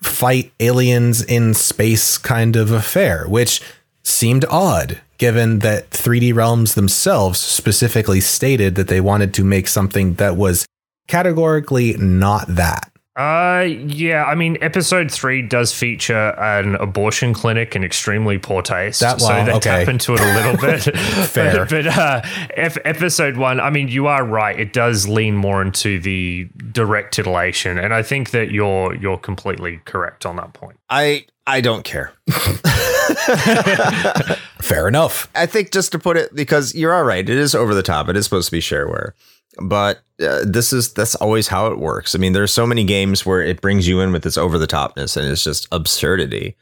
fight 0.00 0.52
aliens 0.60 1.24
in 1.24 1.54
space 1.54 2.16
kind 2.16 2.54
of 2.54 2.70
affair, 2.70 3.26
which 3.26 3.60
seemed 4.04 4.44
odd 4.48 5.00
given 5.18 5.58
that 5.60 5.90
3D 5.90 6.34
Realms 6.34 6.74
themselves 6.74 7.38
specifically 7.38 8.20
stated 8.20 8.76
that 8.76 8.88
they 8.88 9.00
wanted 9.00 9.34
to 9.34 9.44
make 9.44 9.68
something 9.68 10.14
that 10.14 10.36
was 10.36 10.66
categorically 11.08 11.94
not 11.98 12.46
that. 12.48 12.90
Uh, 13.18 13.62
yeah. 13.62 14.24
I 14.24 14.36
mean, 14.36 14.56
episode 14.60 15.10
three 15.10 15.42
does 15.42 15.74
feature 15.74 16.30
an 16.38 16.76
abortion 16.76 17.34
clinic 17.34 17.74
in 17.74 17.82
extremely 17.82 18.38
poor 18.38 18.62
taste, 18.62 19.00
That- 19.00 19.20
so 19.20 19.26
well, 19.28 19.44
they 19.44 19.52
okay. 19.54 19.60
tap 19.84 19.88
into 19.88 20.14
it 20.14 20.20
a 20.20 20.34
little 20.34 20.56
bit. 20.60 20.82
Fair. 21.26 21.66
but, 21.66 21.70
but 21.84 21.86
uh, 21.88 22.22
ep- 22.56 22.78
episode 22.86 23.36
one, 23.36 23.58
I 23.60 23.70
mean, 23.70 23.88
you 23.88 24.06
are 24.06 24.24
right. 24.24 24.58
It 24.58 24.72
does 24.72 25.08
lean 25.08 25.34
more 25.36 25.60
into 25.62 25.98
the 25.98 26.48
direct 26.70 27.12
titillation, 27.14 27.76
and 27.78 27.92
I 27.92 28.02
think 28.04 28.30
that 28.30 28.52
you're 28.52 28.94
you're 28.94 29.18
completely 29.18 29.80
correct 29.84 30.24
on 30.24 30.36
that 30.36 30.52
point. 30.52 30.78
I 30.88 31.26
I 31.46 31.60
don't 31.60 31.82
care. 31.82 32.12
Fair 34.60 34.86
enough. 34.86 35.28
I 35.34 35.46
think 35.46 35.72
just 35.72 35.92
to 35.92 35.98
put 35.98 36.16
it 36.16 36.34
because 36.34 36.74
you're 36.74 36.94
all 36.94 37.04
right. 37.04 37.28
It 37.28 37.36
is 37.38 37.54
over 37.54 37.74
the 37.74 37.82
top. 37.82 38.08
It 38.08 38.16
is 38.16 38.24
supposed 38.24 38.46
to 38.48 38.52
be 38.52 38.60
shareware, 38.60 39.12
but 39.60 40.00
uh, 40.20 40.44
this 40.44 40.72
is 40.72 40.92
that's 40.94 41.14
always 41.16 41.48
how 41.48 41.68
it 41.68 41.78
works. 41.78 42.14
I 42.14 42.18
mean, 42.18 42.32
there's 42.32 42.52
so 42.52 42.66
many 42.66 42.84
games 42.84 43.24
where 43.24 43.42
it 43.42 43.60
brings 43.60 43.86
you 43.86 44.00
in 44.00 44.12
with 44.12 44.22
this 44.22 44.36
over 44.38 44.58
the 44.58 44.66
topness 44.66 45.16
and 45.16 45.26
it's 45.26 45.44
just 45.44 45.68
absurdity. 45.72 46.56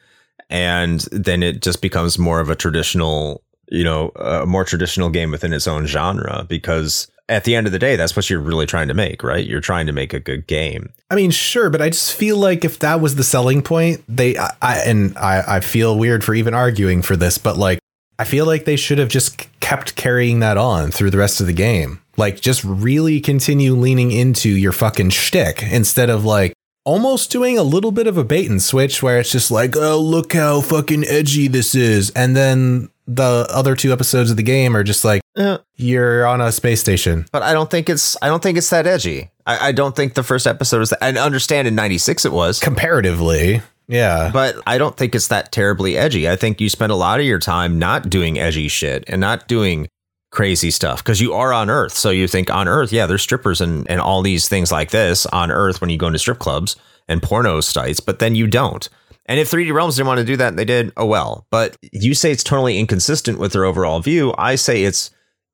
and 0.48 1.00
then 1.10 1.42
it 1.42 1.62
just 1.62 1.82
becomes 1.82 2.18
more 2.18 2.40
of 2.40 2.50
a 2.50 2.54
traditional, 2.54 3.42
you 3.68 3.82
know, 3.82 4.10
a 4.16 4.46
more 4.46 4.64
traditional 4.64 5.10
game 5.10 5.30
within 5.30 5.52
its 5.52 5.66
own 5.66 5.86
genre 5.86 6.44
because 6.48 7.10
at 7.28 7.42
the 7.42 7.56
end 7.56 7.66
of 7.66 7.72
the 7.72 7.78
day, 7.80 7.96
that's 7.96 8.14
what 8.14 8.30
you're 8.30 8.38
really 8.38 8.66
trying 8.66 8.86
to 8.86 8.94
make, 8.94 9.24
right? 9.24 9.44
You're 9.44 9.60
trying 9.60 9.86
to 9.86 9.92
make 9.92 10.14
a 10.14 10.20
good 10.20 10.46
game. 10.46 10.92
I 11.10 11.16
mean, 11.16 11.32
sure, 11.32 11.70
but 11.70 11.82
I 11.82 11.90
just 11.90 12.14
feel 12.14 12.36
like 12.36 12.64
if 12.64 12.78
that 12.78 13.00
was 13.00 13.16
the 13.16 13.24
selling 13.24 13.62
point, 13.62 14.04
they 14.08 14.38
I, 14.38 14.50
I 14.62 14.78
and 14.86 15.18
I, 15.18 15.56
I 15.56 15.60
feel 15.60 15.98
weird 15.98 16.22
for 16.22 16.34
even 16.34 16.54
arguing 16.54 17.02
for 17.02 17.16
this, 17.16 17.38
but 17.38 17.56
like 17.56 17.80
I 18.18 18.24
feel 18.24 18.46
like 18.46 18.64
they 18.64 18.76
should 18.76 18.98
have 18.98 19.08
just 19.08 19.46
kept 19.60 19.94
carrying 19.96 20.40
that 20.40 20.56
on 20.56 20.90
through 20.90 21.10
the 21.10 21.18
rest 21.18 21.40
of 21.40 21.46
the 21.46 21.52
game. 21.52 22.00
Like 22.16 22.40
just 22.40 22.64
really 22.64 23.20
continue 23.20 23.74
leaning 23.74 24.10
into 24.10 24.48
your 24.48 24.72
fucking 24.72 25.10
shtick 25.10 25.62
instead 25.62 26.08
of 26.08 26.24
like 26.24 26.52
almost 26.84 27.30
doing 27.30 27.58
a 27.58 27.62
little 27.62 27.90
bit 27.92 28.06
of 28.06 28.16
a 28.16 28.24
bait 28.24 28.48
and 28.48 28.62
switch 28.62 29.02
where 29.02 29.18
it's 29.18 29.32
just 29.32 29.50
like, 29.50 29.76
oh, 29.76 30.00
look 30.00 30.32
how 30.32 30.60
fucking 30.62 31.04
edgy 31.04 31.46
this 31.48 31.74
is. 31.74 32.10
And 32.10 32.34
then 32.36 32.88
the 33.08 33.46
other 33.50 33.76
two 33.76 33.92
episodes 33.92 34.30
of 34.30 34.36
the 34.36 34.42
game 34.42 34.76
are 34.76 34.82
just 34.84 35.04
like, 35.04 35.20
Yeah. 35.36 35.58
you're 35.76 36.26
on 36.26 36.40
a 36.40 36.50
space 36.52 36.80
station. 36.80 37.26
But 37.32 37.42
I 37.42 37.52
don't 37.52 37.70
think 37.70 37.90
it's 37.90 38.16
I 38.22 38.28
don't 38.28 38.42
think 38.42 38.56
it's 38.56 38.70
that 38.70 38.86
edgy. 38.86 39.30
I, 39.46 39.68
I 39.68 39.72
don't 39.72 39.94
think 39.94 40.14
the 40.14 40.22
first 40.22 40.46
episode 40.46 40.80
is 40.80 40.90
that 40.90 41.02
I 41.04 41.10
understand 41.18 41.68
in 41.68 41.74
ninety 41.74 41.98
six 41.98 42.24
it 42.24 42.32
was. 42.32 42.60
Comparatively. 42.60 43.60
Yeah. 43.88 44.30
But 44.32 44.56
I 44.66 44.78
don't 44.78 44.96
think 44.96 45.14
it's 45.14 45.28
that 45.28 45.52
terribly 45.52 45.96
edgy. 45.96 46.28
I 46.28 46.36
think 46.36 46.60
you 46.60 46.68
spend 46.68 46.92
a 46.92 46.96
lot 46.96 47.20
of 47.20 47.26
your 47.26 47.38
time 47.38 47.78
not 47.78 48.10
doing 48.10 48.38
edgy 48.38 48.68
shit 48.68 49.04
and 49.08 49.20
not 49.20 49.46
doing 49.48 49.88
crazy 50.30 50.70
stuff 50.70 51.02
because 51.02 51.20
you 51.20 51.32
are 51.32 51.52
on 51.52 51.70
Earth. 51.70 51.94
So 51.94 52.10
you 52.10 52.26
think 52.26 52.50
on 52.50 52.68
Earth, 52.68 52.92
yeah, 52.92 53.06
there's 53.06 53.22
strippers 53.22 53.60
and, 53.60 53.88
and 53.88 54.00
all 54.00 54.22
these 54.22 54.48
things 54.48 54.72
like 54.72 54.90
this 54.90 55.24
on 55.26 55.50
Earth 55.50 55.80
when 55.80 55.90
you 55.90 55.98
go 55.98 56.08
into 56.08 56.18
strip 56.18 56.38
clubs 56.38 56.76
and 57.08 57.22
porno 57.22 57.60
sites, 57.60 58.00
but 58.00 58.18
then 58.18 58.34
you 58.34 58.46
don't. 58.46 58.88
And 59.26 59.40
if 59.40 59.50
3D 59.50 59.72
Realms 59.72 59.96
didn't 59.96 60.08
want 60.08 60.18
to 60.18 60.24
do 60.24 60.36
that, 60.36 60.56
they 60.56 60.64
did, 60.64 60.92
oh 60.96 61.06
well. 61.06 61.46
But 61.50 61.76
you 61.92 62.14
say 62.14 62.30
it's 62.30 62.44
totally 62.44 62.78
inconsistent 62.78 63.38
with 63.38 63.52
their 63.52 63.64
overall 63.64 64.00
view. 64.00 64.34
I 64.38 64.54
say 64.56 64.84
it's 64.84 65.10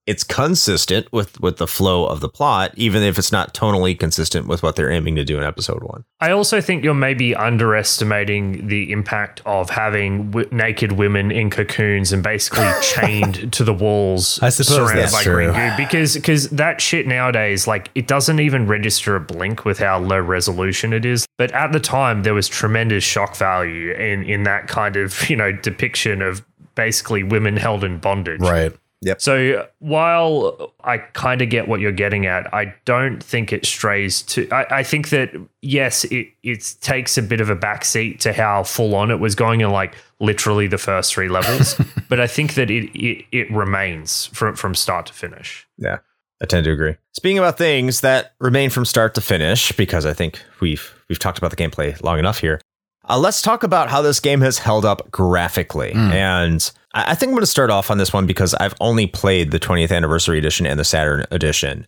it's 0.06 0.24
consistent 0.24 1.12
with 1.12 1.40
with 1.40 1.58
the 1.58 1.66
flow 1.66 2.06
of 2.06 2.20
the 2.20 2.28
plot, 2.28 2.72
even 2.76 3.02
if 3.02 3.18
it's 3.18 3.30
not 3.30 3.54
tonally 3.54 3.98
consistent 3.98 4.48
with 4.48 4.62
what 4.62 4.74
they're 4.74 4.90
aiming 4.90 5.14
to 5.16 5.24
do 5.24 5.36
in 5.38 5.44
episode 5.44 5.82
one. 5.84 6.04
I 6.20 6.32
also 6.32 6.60
think 6.60 6.82
you're 6.82 6.92
maybe 6.94 7.34
underestimating 7.36 8.66
the 8.68 8.90
impact 8.90 9.42
of 9.46 9.70
having 9.70 10.30
w- 10.32 10.48
naked 10.50 10.92
women 10.92 11.30
in 11.30 11.50
cocoons 11.50 12.12
and 12.12 12.22
basically 12.22 12.68
chained 12.82 13.52
to 13.52 13.64
the 13.64 13.74
walls, 13.74 14.40
I 14.42 14.48
suppose 14.48 14.76
surrounded 14.76 15.02
that's 15.04 15.12
by 15.12 15.22
true. 15.22 15.52
green 15.52 15.70
goo. 15.70 15.76
Because 15.76 16.14
because 16.14 16.50
that 16.50 16.80
shit 16.80 17.06
nowadays, 17.06 17.66
like 17.66 17.90
it 17.94 18.08
doesn't 18.08 18.40
even 18.40 18.66
register 18.66 19.14
a 19.14 19.20
blink 19.20 19.64
with 19.64 19.78
how 19.78 19.98
low 19.98 20.18
resolution 20.20 20.92
it 20.92 21.04
is. 21.04 21.26
But 21.38 21.52
at 21.52 21.72
the 21.72 21.80
time, 21.80 22.24
there 22.24 22.34
was 22.34 22.48
tremendous 22.48 23.04
shock 23.04 23.36
value 23.36 23.92
in 23.92 24.24
in 24.24 24.42
that 24.44 24.66
kind 24.66 24.96
of 24.96 25.30
you 25.30 25.36
know 25.36 25.52
depiction 25.52 26.22
of 26.22 26.44
basically 26.74 27.22
women 27.22 27.56
held 27.56 27.84
in 27.84 27.98
bondage. 27.98 28.40
right. 28.40 28.72
So 29.18 29.66
while 29.80 30.72
I 30.84 30.98
kind 30.98 31.42
of 31.42 31.50
get 31.50 31.66
what 31.66 31.80
you're 31.80 31.90
getting 31.90 32.26
at, 32.26 32.52
I 32.54 32.72
don't 32.84 33.22
think 33.22 33.52
it 33.52 33.66
strays 33.66 34.22
to. 34.22 34.48
I, 34.50 34.78
I 34.78 34.82
think 34.84 35.08
that 35.08 35.30
yes, 35.60 36.04
it 36.04 36.28
it 36.42 36.76
takes 36.80 37.18
a 37.18 37.22
bit 37.22 37.40
of 37.40 37.50
a 37.50 37.56
backseat 37.56 38.20
to 38.20 38.32
how 38.32 38.62
full 38.62 38.94
on 38.94 39.10
it 39.10 39.18
was 39.18 39.34
going 39.34 39.60
in 39.60 39.70
like 39.70 39.94
literally 40.20 40.68
the 40.68 40.78
first 40.78 41.12
three 41.12 41.28
levels, 41.28 41.74
but 42.08 42.20
I 42.20 42.28
think 42.28 42.54
that 42.54 42.70
it 42.70 42.84
it, 42.96 43.24
it 43.32 43.50
remains 43.50 44.26
from 44.26 44.54
from 44.54 44.74
start 44.74 45.06
to 45.06 45.12
finish. 45.12 45.66
Yeah, 45.78 45.98
I 46.40 46.46
tend 46.46 46.64
to 46.64 46.70
agree. 46.70 46.96
Speaking 47.12 47.38
about 47.38 47.58
things 47.58 48.02
that 48.02 48.34
remain 48.38 48.70
from 48.70 48.84
start 48.84 49.14
to 49.16 49.20
finish, 49.20 49.72
because 49.72 50.06
I 50.06 50.12
think 50.12 50.40
we've 50.60 50.94
we've 51.08 51.18
talked 51.18 51.38
about 51.38 51.50
the 51.50 51.56
gameplay 51.56 52.00
long 52.02 52.20
enough 52.20 52.38
here. 52.38 52.60
Uh, 53.08 53.18
let's 53.18 53.42
talk 53.42 53.64
about 53.64 53.90
how 53.90 54.00
this 54.00 54.20
game 54.20 54.40
has 54.42 54.58
held 54.58 54.84
up 54.84 55.10
graphically. 55.10 55.92
And 55.92 56.70
I, 56.94 57.14
think 57.14 57.31
I'm 57.31 57.35
going 57.35 57.43
to 57.43 57.47
start 57.47 57.70
off 57.70 57.90
on 57.90 57.98
this 57.98 58.12
one 58.12 58.27
because 58.27 58.55
I've 58.55 58.74
only 58.81 59.06
played 59.06 59.51
the 59.51 59.60
20th 59.60 59.94
anniversary 59.94 60.39
edition 60.39 60.66
and 60.66 60.78
the 60.78 60.85
Saturn 60.85 61.24
edition. 61.31 61.86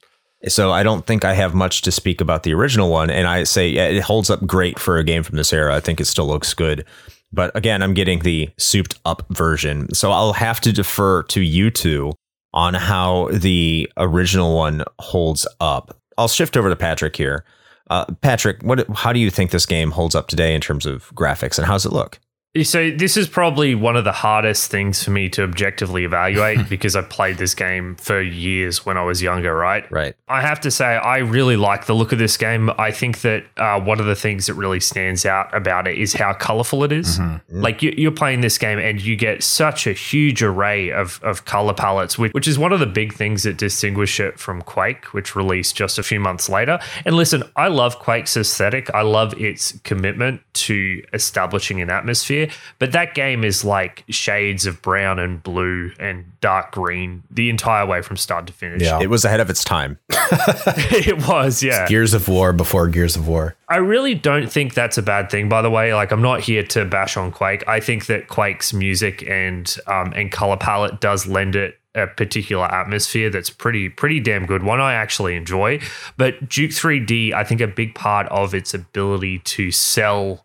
So 0.49 0.73
I 0.73 0.83
don't 0.83 1.07
think 1.07 1.25
I 1.25 1.35
have 1.35 1.55
much 1.55 1.83
to 1.83 1.91
speak 1.91 2.21
about 2.21 2.43
the 2.43 2.55
original 2.55 2.91
one. 2.91 3.11
And 3.11 3.27
I 3.27 3.45
say 3.45 3.69
yeah, 3.69 3.87
it 3.87 4.03
holds 4.03 4.31
up 4.31 4.47
great 4.47 4.79
for 4.79 4.99
a 4.99 5.05
game 5.05 5.23
from 5.23 5.37
this 5.37 5.53
era. 5.53 5.75
I 5.75 5.81
think 5.81 6.01
it 6.01 6.07
still 6.07 6.27
looks 6.27 6.53
good. 6.55 6.85
But 7.33 7.55
again, 7.57 7.83
I'm 7.83 7.95
getting 7.95 8.21
the 8.21 8.51
souped 8.59 8.99
up 9.05 9.25
version. 9.31 9.93
So 9.95 10.13
I'll 10.13 10.35
have 10.35 10.61
to 10.63 10.73
defer 10.73 11.25
to 11.25 11.41
you 11.41 11.71
two 11.71 12.13
on 12.53 12.75
how 12.75 13.29
the 13.33 13.91
original 13.97 14.55
one 14.57 14.85
holds 15.01 15.47
up. 15.61 15.99
I'll 16.17 16.29
shift 16.29 16.57
over 16.57 16.69
to 16.69 16.77
Patrick 16.77 17.17
here. 17.17 17.45
Uh, 17.91 18.07
Patrick, 18.23 18.63
what? 18.63 18.89
How 18.95 19.13
do 19.13 19.19
you 19.19 19.31
think 19.31 19.51
this 19.51 19.67
game 19.67 19.91
holds 19.91 20.15
up 20.15 20.29
today 20.29 20.55
in 20.55 20.61
terms 20.61 20.87
of 20.87 21.11
graphics, 21.15 21.59
and 21.59 21.67
how's 21.67 21.85
it 21.85 21.93
look? 21.93 22.19
So 22.63 22.91
this 22.91 23.17
is 23.17 23.27
probably 23.27 23.75
one 23.75 23.97
of 23.97 24.05
the 24.05 24.13
hardest 24.13 24.71
things 24.71 25.03
for 25.03 25.11
me 25.11 25.29
to 25.31 25.43
objectively 25.43 26.05
evaluate 26.05 26.69
because 26.69 26.95
I 26.95 27.03
played 27.03 27.37
this 27.37 27.55
game 27.55 27.97
for 27.97 28.21
years 28.21 28.87
when 28.87 28.97
I 28.97 29.03
was 29.03 29.21
younger, 29.21 29.55
right? 29.57 29.91
Right. 29.91 30.15
I 30.29 30.41
have 30.41 30.61
to 30.61 30.71
say, 30.71 30.85
I 30.85 31.19
really 31.19 31.57
like 31.57 31.87
the 31.87 31.95
look 31.95 32.13
of 32.13 32.19
this 32.19 32.37
game. 32.37 32.71
I 32.79 32.93
think 32.93 33.23
that 33.23 33.45
uh, 33.57 33.81
one 33.81 33.99
of 33.99 34.07
the 34.07 34.15
things 34.15 34.47
that 34.47 34.55
really 34.55 34.79
stands 34.79 35.27
out 35.27 35.55
about 35.55 35.89
it 35.89 35.99
is 35.99 36.13
how 36.13 36.33
colorful 36.33 36.85
it 36.85 36.93
is. 36.93 37.19
Like 37.49 37.83
you, 37.83 37.93
you're 37.97 38.13
playing 38.13 38.41
this 38.41 38.57
game 38.57 38.79
and 38.79 39.01
you 39.01 39.17
get 39.17 39.43
such 39.43 39.87
a 39.89 39.93
huge 39.93 40.43
array 40.43 40.93
of, 40.93 41.21
of 41.25 41.45
color 41.47 41.75
palettes, 41.75 42.19
which, 42.19 42.33
which 42.33 42.47
is 42.47 42.57
one 42.57 42.73
of 42.73 42.79
the 42.79 42.87
big 42.87 43.15
things 43.15 43.43
that 43.43 43.57
distinguish 43.57 44.21
it 44.21 44.39
from 44.39 44.63
Quake, 44.63 45.07
which 45.07 45.35
released 45.35 45.75
just 45.75 45.99
a 45.99 46.03
few 46.05 46.21
months 46.21 46.49
later. 46.49 46.79
And 47.05 47.17
listen, 47.17 47.43
I 47.57 47.69
love 47.69 47.99
Quake's 47.99 48.37
aesthetic. 48.37 48.95
I 48.95 49.03
love 49.03 49.35
its 49.41 49.73
commitment 49.81 50.41
to 50.55 51.03
establishing 51.13 51.81
an 51.81 51.91
atmosphere. 51.91 52.44
But 52.79 52.93
that 52.93 53.15
game 53.15 53.45
is 53.45 53.65
like 53.65 54.05
shades 54.09 54.67
of 54.67 54.83
brown 54.83 55.19
and 55.19 55.43
blue 55.43 55.93
and 55.99 56.25
dark 56.41 56.73
green 56.73 57.23
the 57.31 57.51
entire 57.51 57.87
way 57.87 58.03
from 58.03 58.17
start 58.17 58.47
to 58.47 58.53
finish. 58.53 58.83
Yeah. 58.83 59.01
It 59.01 59.11
was 59.11 59.25
ahead 59.25 59.41
of 59.41 59.51
its 59.51 59.65
time. 59.65 59.99
it 60.11 61.27
was, 61.29 61.63
yeah. 61.63 61.87
Gears 61.89 62.15
of 62.15 62.29
War 62.29 62.53
before 62.53 62.89
Gears 62.89 63.17
of 63.17 63.29
War. 63.29 63.57
I 63.69 63.77
really 63.77 64.15
don't 64.15 64.51
think 64.51 64.75
that's 64.75 64.99
a 64.99 65.03
bad 65.03 65.31
thing, 65.31 65.49
by 65.49 65.63
the 65.63 65.71
way. 65.71 65.95
Like, 65.95 66.13
I'm 66.13 66.23
not 66.23 66.41
here 66.41 66.63
to 66.65 66.85
bash 66.85 67.17
on 67.17 67.33
Quake. 67.33 67.67
I 67.67 67.81
think 67.81 68.07
that 68.07 68.29
Quake's 68.29 68.73
music 68.73 69.27
and 69.29 69.75
um, 69.87 70.13
and 70.15 70.31
color 70.31 70.57
palette 70.57 71.01
does 71.01 71.27
lend 71.27 71.57
it 71.57 71.79
a 71.95 72.07
particular 72.07 72.65
atmosphere 72.65 73.31
that's 73.31 73.51
pretty 73.51 73.89
pretty 73.89 74.21
damn 74.21 74.47
good. 74.47 74.63
One 74.63 74.81
I 74.81 74.95
actually 74.95 75.37
enjoy. 75.37 75.81
But 76.17 76.49
Duke 76.49 76.73
3D, 76.73 77.33
I 77.33 77.45
think 77.45 77.61
a 77.61 77.69
big 77.69 77.95
part 77.95 78.27
of 78.29 78.55
its 78.55 78.75
ability 78.75 79.41
to 79.41 79.71
sell 79.71 80.45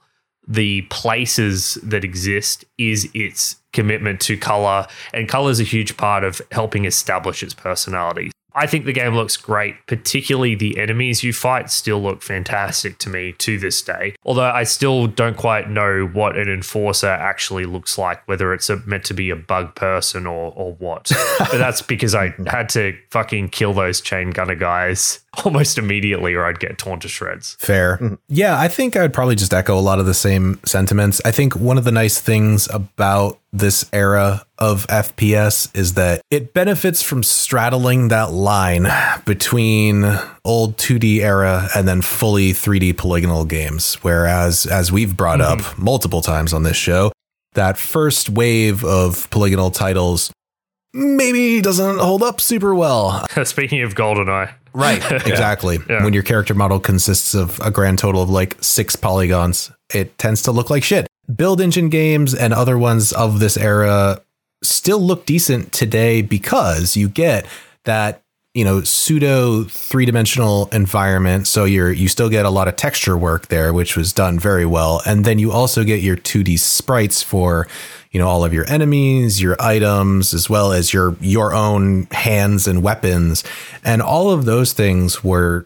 the 0.50 0.82
places 0.84 1.76
that 1.84 2.04
exist 2.04 2.66
is 2.80 3.10
its 3.14 3.58
commitment 3.72 4.20
to 4.22 4.36
color, 4.36 4.88
and 5.14 5.30
color 5.30 5.52
is 5.52 5.60
a 5.60 5.64
huge 5.64 5.96
part 5.96 6.24
of 6.24 6.42
helping 6.52 6.86
establish 6.86 7.44
its 7.44 7.54
personality. 7.54 8.32
I 8.56 8.66
think 8.66 8.86
the 8.86 8.94
game 8.94 9.16
looks 9.16 9.38
great, 9.38 9.76
particularly 9.86 10.56
the 10.56 10.80
enemies 10.80 11.24
you 11.24 11.34
fight 11.34 11.70
still 11.70 12.02
look 12.02 12.24
fantastic 12.24 12.98
to 13.00 13.10
me 13.10 13.34
to 13.34 13.60
this 13.60 13.82
day. 13.82 14.16
Although 14.26 14.50
I 14.50 14.64
still 14.64 15.06
don't 15.06 15.38
quite 15.38 15.70
know 15.70 16.10
what 16.12 16.36
an 16.36 16.50
enforcer 16.50 17.08
actually 17.08 17.66
looks 17.66 17.98
like, 17.98 18.28
whether 18.28 18.52
it's 18.54 18.70
a, 18.70 18.78
meant 18.88 19.06
to 19.06 19.14
be 19.14 19.30
a 19.30 19.36
bug 19.36 19.76
person 19.76 20.26
or 20.26 20.52
or 20.56 20.74
what. 20.74 21.12
but 21.40 21.54
that's 21.54 21.82
because 21.84 22.16
I 22.16 22.34
had 22.48 22.70
to 22.70 22.98
fucking 23.12 23.50
kill 23.50 23.74
those 23.74 24.02
chain 24.02 24.32
gunner 24.32 24.56
guys 24.56 25.20
almost 25.46 25.78
immediately 25.78 26.34
or 26.34 26.46
I'd 26.46 26.60
get 26.60 26.78
torn 26.78 27.00
to 27.02 27.08
shreds. 27.08 27.56
Fair. 27.60 27.98
Mm-hmm. 27.98 28.16
Yeah, 28.28 28.60
I 28.60 28.68
think 28.68 28.96
I'd 28.96 29.14
probably 29.14 29.36
just 29.36 29.54
echo 29.54 29.78
a 29.78 29.82
lot 29.82 30.00
of 30.00 30.06
the 30.06 30.14
same 30.14 30.60
sentiments. 30.66 31.22
I 31.26 31.32
think 31.32 31.56
one 31.56 31.78
of 31.78 31.84
the 31.84 31.92
nice 31.92 32.20
things 32.20 32.68
about 32.72 33.40
this 33.52 33.90
era 33.92 34.46
of 34.60 34.86
FPS 34.88 35.76
is 35.76 35.96
that 35.96 36.22
it 36.30 36.54
benefits 36.54 37.02
from 37.02 37.24
straddling 37.24 38.10
that 38.10 38.32
line 38.32 38.88
between 39.26 40.06
old 40.46 40.78
2D 40.78 41.20
era 41.20 41.68
and 41.76 41.88
then 41.88 42.02
fully 42.02 42.52
3D 42.52 42.98
polygonal 42.98 43.46
games. 43.46 43.96
Whereas, 43.96 44.66
as 44.66 44.92
we've 44.92 45.16
brought 45.16 45.40
mm-hmm. 45.40 45.66
up 45.66 45.78
multiple 45.78 46.22
times 46.22 46.54
on 46.54 46.64
this 46.64 46.78
show, 46.78 47.12
that 47.54 47.78
first 47.78 48.30
wave 48.30 48.84
of 48.86 49.30
polygonal 49.32 49.72
titles 49.72 50.32
maybe 50.94 51.62
doesn't 51.62 52.00
hold 52.00 52.24
up 52.24 52.42
super 52.42 52.74
well. 52.74 53.26
Speaking 53.44 53.82
of 53.82 53.96
GoldenEye, 53.96 54.54
Right, 54.74 55.12
exactly. 55.28 55.80
Yeah. 55.90 56.04
When 56.04 56.14
your 56.14 56.24
character 56.24 56.54
model 56.54 56.80
consists 56.80 57.34
of 57.34 57.60
a 57.60 57.72
grand 57.72 58.00
total 58.00 58.22
of 58.22 58.30
like 58.30 58.58
six 58.62 58.96
polygons, 58.96 59.72
it 59.94 60.18
tends 60.18 60.44
to 60.44 60.52
look 60.52 60.70
like 60.70 60.84
shit. 60.84 61.08
Build 61.34 61.62
engine 61.62 61.90
games 61.90 62.34
and 62.34 62.54
other 62.54 62.78
ones 62.78 63.14
of 63.14 63.40
this 63.40 63.58
era 63.58 64.22
still 64.64 65.00
look 65.00 65.26
decent 65.26 65.72
today 65.72 66.22
because 66.22 66.96
you 66.96 67.08
get 67.08 67.46
that 67.86 68.22
you 68.60 68.66
know 68.66 68.84
pseudo 68.84 69.64
three-dimensional 69.64 70.68
environment. 70.74 71.48
So 71.48 71.64
you're 71.64 71.94
you 71.94 72.10
still 72.10 72.28
get 72.28 72.46
a 72.46 72.50
lot 72.50 72.68
of 72.68 72.76
texture 72.76 73.18
work 73.18 73.48
there 73.48 73.72
which 73.72 73.96
was 73.96 74.12
done 74.12 74.38
very 74.38 74.66
well. 74.66 75.02
And 75.06 75.24
then 75.24 75.40
you 75.40 75.54
also 75.54 75.86
get 75.86 76.02
your 76.02 76.18
2D 76.18 76.60
sprites 76.60 77.24
for 77.24 77.70
you 78.12 78.20
know 78.20 78.28
all 78.28 78.44
of 78.44 78.54
your 78.54 78.70
enemies 78.70 79.42
your 79.42 79.56
items 79.62 80.34
as 80.34 80.50
well 80.50 80.74
as 80.74 80.92
your 80.92 81.16
your 81.22 81.54
own 81.54 82.08
hands 82.12 82.68
and 82.68 82.84
weapons. 82.84 83.46
And 83.86 84.02
all 84.02 84.30
of 84.30 84.44
those 84.44 84.74
things 84.74 85.24
were 85.24 85.66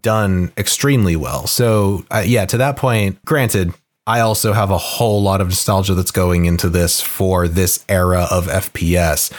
done 0.00 0.50
extremely 0.56 1.16
well. 1.16 1.46
So 1.46 2.06
uh, 2.10 2.24
yeah 2.24 2.46
to 2.46 2.56
that 2.56 2.78
point 2.78 3.22
granted 3.26 3.74
I 4.06 4.20
also 4.20 4.54
have 4.54 4.70
a 4.70 4.78
whole 4.78 5.22
lot 5.22 5.42
of 5.42 5.48
nostalgia 5.48 5.92
that's 5.92 6.10
going 6.10 6.46
into 6.46 6.70
this 6.70 7.02
for 7.02 7.46
this 7.46 7.84
era 7.86 8.26
of 8.30 8.46
FPS. 8.46 9.30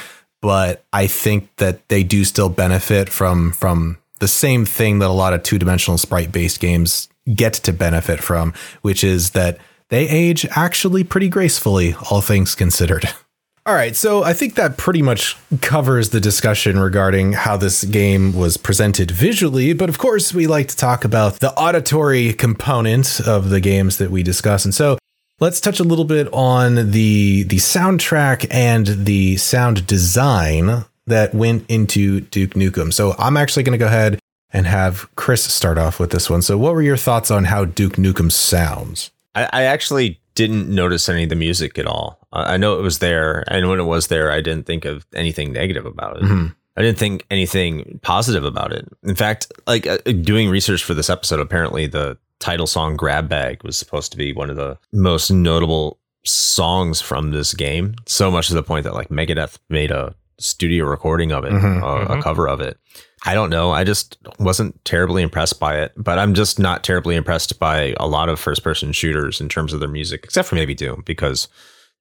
But 0.41 0.83
I 0.91 1.07
think 1.07 1.55
that 1.57 1.87
they 1.89 2.03
do 2.03 2.23
still 2.23 2.49
benefit 2.49 3.09
from 3.09 3.51
from 3.51 3.97
the 4.19 4.27
same 4.27 4.65
thing 4.65 4.99
that 4.99 5.09
a 5.09 5.13
lot 5.13 5.33
of 5.33 5.43
two 5.43 5.59
dimensional 5.59 5.97
sprite 5.97 6.31
based 6.31 6.59
games 6.59 7.09
get 7.33 7.53
to 7.53 7.73
benefit 7.73 8.21
from, 8.21 8.53
which 8.81 9.03
is 9.03 9.31
that 9.31 9.57
they 9.89 10.07
age 10.07 10.45
actually 10.51 11.03
pretty 11.03 11.29
gracefully, 11.29 11.95
all 12.09 12.21
things 12.21 12.55
considered. 12.55 13.09
All 13.63 13.75
right, 13.75 13.95
so 13.95 14.23
I 14.23 14.33
think 14.33 14.55
that 14.55 14.77
pretty 14.77 15.03
much 15.03 15.37
covers 15.61 16.09
the 16.09 16.19
discussion 16.19 16.79
regarding 16.79 17.33
how 17.33 17.57
this 17.57 17.83
game 17.83 18.33
was 18.33 18.57
presented 18.57 19.11
visually. 19.11 19.73
But 19.73 19.87
of 19.87 19.99
course, 19.99 20.33
we 20.33 20.47
like 20.47 20.69
to 20.69 20.75
talk 20.75 21.05
about 21.05 21.39
the 21.41 21.53
auditory 21.53 22.33
component 22.33 23.21
of 23.21 23.51
the 23.51 23.59
games 23.59 23.99
that 23.99 24.09
we 24.09 24.23
discuss. 24.23 24.65
And 24.65 24.73
so 24.73 24.97
let's 25.41 25.59
touch 25.59 25.79
a 25.81 25.83
little 25.83 26.05
bit 26.05 26.29
on 26.31 26.91
the 26.91 27.43
the 27.43 27.57
soundtrack 27.57 28.47
and 28.49 28.87
the 28.87 29.35
sound 29.37 29.85
design 29.87 30.85
that 31.07 31.33
went 31.33 31.69
into 31.69 32.21
Duke 32.21 32.51
Nukem. 32.51 32.93
So 32.93 33.15
I'm 33.17 33.35
actually 33.35 33.63
going 33.63 33.77
to 33.77 33.83
go 33.83 33.87
ahead 33.87 34.19
and 34.53 34.67
have 34.67 35.13
Chris 35.15 35.43
start 35.43 35.77
off 35.77 35.99
with 35.99 36.11
this 36.11 36.29
one. 36.29 36.41
So, 36.41 36.57
what 36.57 36.73
were 36.73 36.81
your 36.81 36.97
thoughts 36.97 37.31
on 37.31 37.45
how 37.45 37.65
Duke 37.65 37.93
Nukem 37.93 38.31
sounds? 38.31 39.11
I, 39.35 39.49
I 39.51 39.63
actually 39.63 40.21
didn't 40.35 40.69
notice 40.69 41.09
any 41.09 41.23
of 41.23 41.29
the 41.29 41.35
music 41.35 41.77
at 41.77 41.87
all. 41.87 42.19
I 42.31 42.55
know 42.57 42.77
it 42.79 42.81
was 42.81 42.99
there, 42.99 43.43
and 43.47 43.67
when 43.67 43.79
it 43.79 43.83
was 43.83 44.07
there, 44.07 44.31
I 44.31 44.39
didn't 44.41 44.65
think 44.65 44.85
of 44.85 45.05
anything 45.13 45.51
negative 45.51 45.85
about 45.85 46.17
it. 46.17 46.23
Mhm. 46.23 46.55
I 46.77 46.81
didn't 46.81 46.97
think 46.99 47.25
anything 47.29 47.99
positive 48.01 48.45
about 48.45 48.71
it. 48.71 48.87
In 49.03 49.15
fact, 49.15 49.51
like 49.67 49.85
uh, 49.85 49.97
doing 50.21 50.49
research 50.49 50.83
for 50.83 50.93
this 50.93 51.09
episode, 51.09 51.41
apparently 51.41 51.87
the 51.87 52.17
title 52.41 52.67
song 52.67 52.97
"Grab 52.97 53.29
Bag" 53.29 53.63
was 53.63 53.77
supposed 53.77 54.11
to 54.11 54.17
be 54.17 54.33
one 54.33 54.49
of 54.49 54.57
the 54.57 54.77
most 54.91 55.31
notable 55.31 55.99
songs 56.25 56.99
from 57.01 57.31
this 57.31 57.53
game. 57.53 57.95
So 58.05 58.29
much 58.29 58.47
to 58.49 58.53
the 58.53 58.63
point 58.63 58.83
that 58.83 58.93
like 58.93 59.09
Megadeth 59.09 59.57
made 59.69 59.91
a 59.91 60.13
studio 60.39 60.85
recording 60.85 61.31
of 61.31 61.45
it, 61.45 61.53
Mhm, 61.53 61.81
uh, 61.83 62.13
a 62.17 62.21
cover 62.21 62.47
of 62.49 62.59
it. 62.61 62.77
I 63.25 63.35
don't 63.35 63.51
know. 63.51 63.71
I 63.71 63.83
just 63.83 64.17
wasn't 64.39 64.83
terribly 64.83 65.21
impressed 65.21 65.59
by 65.59 65.77
it, 65.79 65.91
but 65.95 66.17
I'm 66.17 66.33
just 66.33 66.57
not 66.57 66.83
terribly 66.83 67.15
impressed 67.15 67.59
by 67.59 67.93
a 67.99 68.07
lot 68.07 68.27
of 68.29 68.39
first 68.39 68.63
person 68.63 68.91
shooters 68.91 69.39
in 69.39 69.47
terms 69.49 69.71
of 69.73 69.79
their 69.79 69.89
music, 69.89 70.21
except 70.23 70.47
for 70.47 70.55
maybe 70.55 70.73
Doom, 70.73 71.03
because 71.05 71.47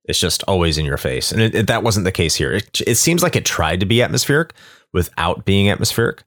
it's 0.07 0.19
just 0.19 0.43
always 0.49 0.79
in 0.79 0.87
your 0.87 0.97
face. 0.97 1.31
And 1.31 1.43
it, 1.43 1.55
it- 1.55 1.67
that 1.67 1.83
wasn't 1.83 2.05
the 2.05 2.13
case 2.13 2.35
here. 2.35 2.53
It, 2.53 2.81
it 2.87 2.95
seems 2.97 3.23
like 3.23 3.37
it 3.37 3.45
tried 3.45 3.81
to 3.81 3.87
be 3.87 4.01
atmospheric 4.03 4.55
without 4.95 5.45
being 5.45 5.69
atmospheric. 5.71 6.23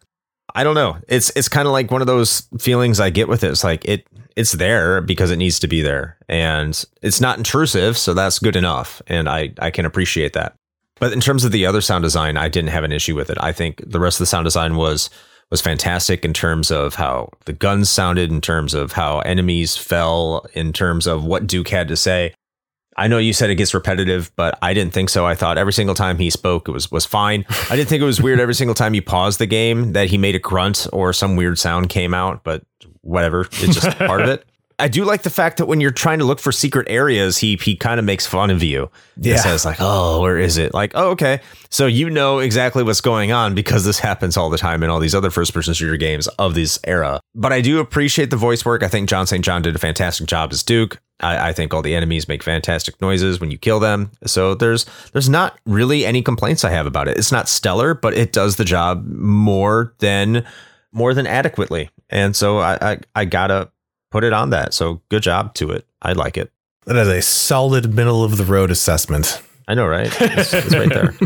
I 0.56 0.64
don't 0.64 0.76
know. 0.76 0.98
It's 1.08 1.32
it's 1.36 1.50
kind 1.50 1.68
of 1.68 1.72
like 1.72 1.92
one 1.92 2.02
of 2.02 2.08
those 2.08 2.48
feelings 2.60 3.00
I 3.00 3.10
get 3.10 3.28
with 3.28 3.44
it. 3.44 3.52
It's 3.52 3.64
like 3.64 3.86
it 3.86 4.08
it's 4.36 4.54
there 4.54 5.02
because 5.02 5.32
it 5.32 5.38
needs 5.38 5.60
to 5.60 5.68
be 5.68 5.82
there, 5.82 6.18
and 6.28 6.84
it's 7.02 7.22
not 7.22 7.38
intrusive, 7.38 7.98
so 7.98 8.14
that's 8.14 8.40
good 8.40 8.56
enough, 8.56 9.02
and 9.08 9.30
I 9.30 9.54
I 9.60 9.72
can 9.72 9.86
appreciate 9.86 10.34
that. 10.34 10.56
But 11.00 11.14
in 11.14 11.22
terms 11.22 11.44
of 11.44 11.52
the 11.52 11.66
other 11.66 11.82
sound 11.82 12.04
design, 12.04 12.38
I 12.38 12.50
didn't 12.50 12.70
have 12.70 12.84
an 12.84 12.92
issue 12.92 13.16
with 13.16 13.30
it. 13.30 13.38
I 13.40 13.52
think 13.52 13.84
the 13.86 14.00
rest 14.00 14.16
of 14.18 14.20
the 14.20 14.28
sound 14.28 14.46
design 14.46 14.76
was 14.76 15.10
was 15.50 15.62
fantastic 15.62 16.26
in 16.26 16.34
terms 16.34 16.72
of 16.72 16.96
how 16.96 17.30
the 17.46 17.54
guns 17.54 17.90
sounded, 17.90 18.32
in 18.32 18.42
terms 18.42 18.74
of 18.74 18.94
how 18.94 19.20
enemies 19.20 19.78
fell, 19.78 20.46
in 20.54 20.74
terms 20.74 21.08
of 21.08 21.26
what 21.26 21.48
Duke 21.48 21.70
had 21.70 21.88
to 21.90 21.98
say. 21.98 22.34
I 22.98 23.08
know 23.08 23.18
you 23.18 23.34
said 23.34 23.50
it 23.50 23.56
gets 23.56 23.74
repetitive, 23.74 24.32
but 24.36 24.58
I 24.62 24.74
didn't 24.74 24.94
think 24.94 25.10
so. 25.10 25.26
I 25.26 25.36
thought 25.36 25.58
every 25.58 25.74
single 25.74 25.96
time 25.96 26.18
he 26.18 26.30
spoke, 26.30 26.68
it 26.68 26.72
was 26.72 26.92
was 26.92 27.06
fine. 27.06 27.46
I 27.70 27.76
didn't 27.76 27.90
think 27.90 28.02
it 28.02 28.06
was 28.06 28.22
weird 28.22 28.40
every 28.40 28.56
single 28.56 28.76
time 28.76 28.94
you 28.94 29.02
paused 29.02 29.40
the 29.40 29.46
game 29.46 29.94
that 29.94 30.08
he 30.10 30.18
made 30.18 30.36
a 30.36 30.40
grunt 30.40 30.88
or 30.94 31.14
some 31.14 31.36
weird 31.36 31.58
sound 31.60 31.90
came 31.90 32.14
out, 32.14 32.44
but 32.44 32.64
whatever. 33.02 33.42
It's 33.54 33.76
just 33.76 33.98
part 33.98 34.22
of 34.22 34.30
it. 34.30 34.46
I 34.84 34.90
do 34.90 35.06
like 35.06 35.22
the 35.22 35.30
fact 35.30 35.60
that 35.60 35.66
when 35.66 35.80
you're 35.80 35.92
trying 35.92 36.20
to 36.20 36.26
look 36.26 36.42
for 36.42 36.52
secret 36.52 36.88
areas, 36.90 37.38
he 37.38 37.56
he 37.56 37.78
kind 37.78 38.02
of 38.02 38.06
makes 38.06 38.28
fun 38.28 38.50
of 38.50 38.62
you. 38.62 38.92
Yeah. 39.16 39.36
He 39.36 39.40
says 39.40 39.64
like, 39.64 39.78
"Oh, 39.80 40.20
where 40.20 40.38
is 40.38 40.58
it?" 40.58 40.74
Like, 40.74 40.92
"Oh, 40.94 41.12
okay." 41.12 41.40
So 41.70 41.88
you 41.88 42.10
know 42.10 42.40
exactly 42.40 42.84
what's 42.84 43.00
going 43.00 43.32
on 43.32 43.56
because 43.56 43.86
this 43.86 43.98
happens 43.98 44.36
all 44.36 44.50
the 44.50 44.58
time 44.58 44.84
in 44.84 44.90
all 44.90 45.00
these 45.00 45.16
other 45.16 45.32
first-person 45.32 45.74
shooter 45.74 45.96
games 45.96 46.28
of 46.28 46.54
this 46.54 46.80
era. 46.84 47.22
But 47.34 47.54
I 47.54 47.62
do 47.62 47.80
appreciate 47.80 48.30
the 48.30 48.36
voice 48.36 48.66
work. 48.66 48.84
I 48.84 48.90
think 48.90 49.08
John 49.08 49.26
St. 49.26 49.46
John 49.46 49.62
did 49.62 49.74
a 49.74 49.80
fantastic 49.80 50.28
job 50.28 50.52
as 50.52 50.64
Duke. 50.64 51.00
I, 51.22 51.50
I 51.50 51.54
think 51.54 51.74
all 51.74 51.82
the 51.82 51.96
enemies 51.96 52.28
make 52.28 52.44
fantastic 52.44 53.00
noises 53.02 53.40
when 53.40 53.52
you 53.52 53.58
kill 53.58 53.80
them. 53.80 54.12
So 54.26 54.54
there's 54.54 54.86
there's 55.14 55.30
not 55.30 55.58
really 55.66 56.06
any 56.06 56.22
complaints 56.22 56.66
I 56.66 56.72
have 56.72 56.88
about 56.88 57.08
it. 57.08 57.18
It's 57.18 57.32
not 57.32 57.48
stellar, 57.48 57.94
but 57.94 58.16
it 58.16 58.34
does 58.34 58.58
the 58.58 58.66
job 58.66 59.06
more 59.08 59.94
than 60.00 60.46
more 60.92 61.14
than 61.14 61.26
adequately. 61.26 61.90
And 62.10 62.36
so 62.36 62.58
I 62.58 62.78
I, 62.82 62.98
I 63.16 63.24
gotta 63.24 63.70
put 64.14 64.24
it 64.24 64.32
on 64.32 64.52
that. 64.52 64.76
So 64.76 65.02
good 65.10 65.24
job 65.24 65.56
to 65.56 65.72
it. 65.72 65.88
I 66.04 66.14
like 66.14 66.38
it. 66.38 66.52
That 66.86 66.96
is 66.98 67.08
a 67.08 67.22
solid 67.24 67.96
middle 67.96 68.24
of 68.24 68.38
the 68.38 68.46
road 68.46 68.70
assessment. 68.70 69.42
I 69.68 69.74
know, 69.74 69.88
right? 69.88 70.08
It's, 70.22 70.54
it's 70.54 70.76
right 70.76 70.90
there. 70.90 71.16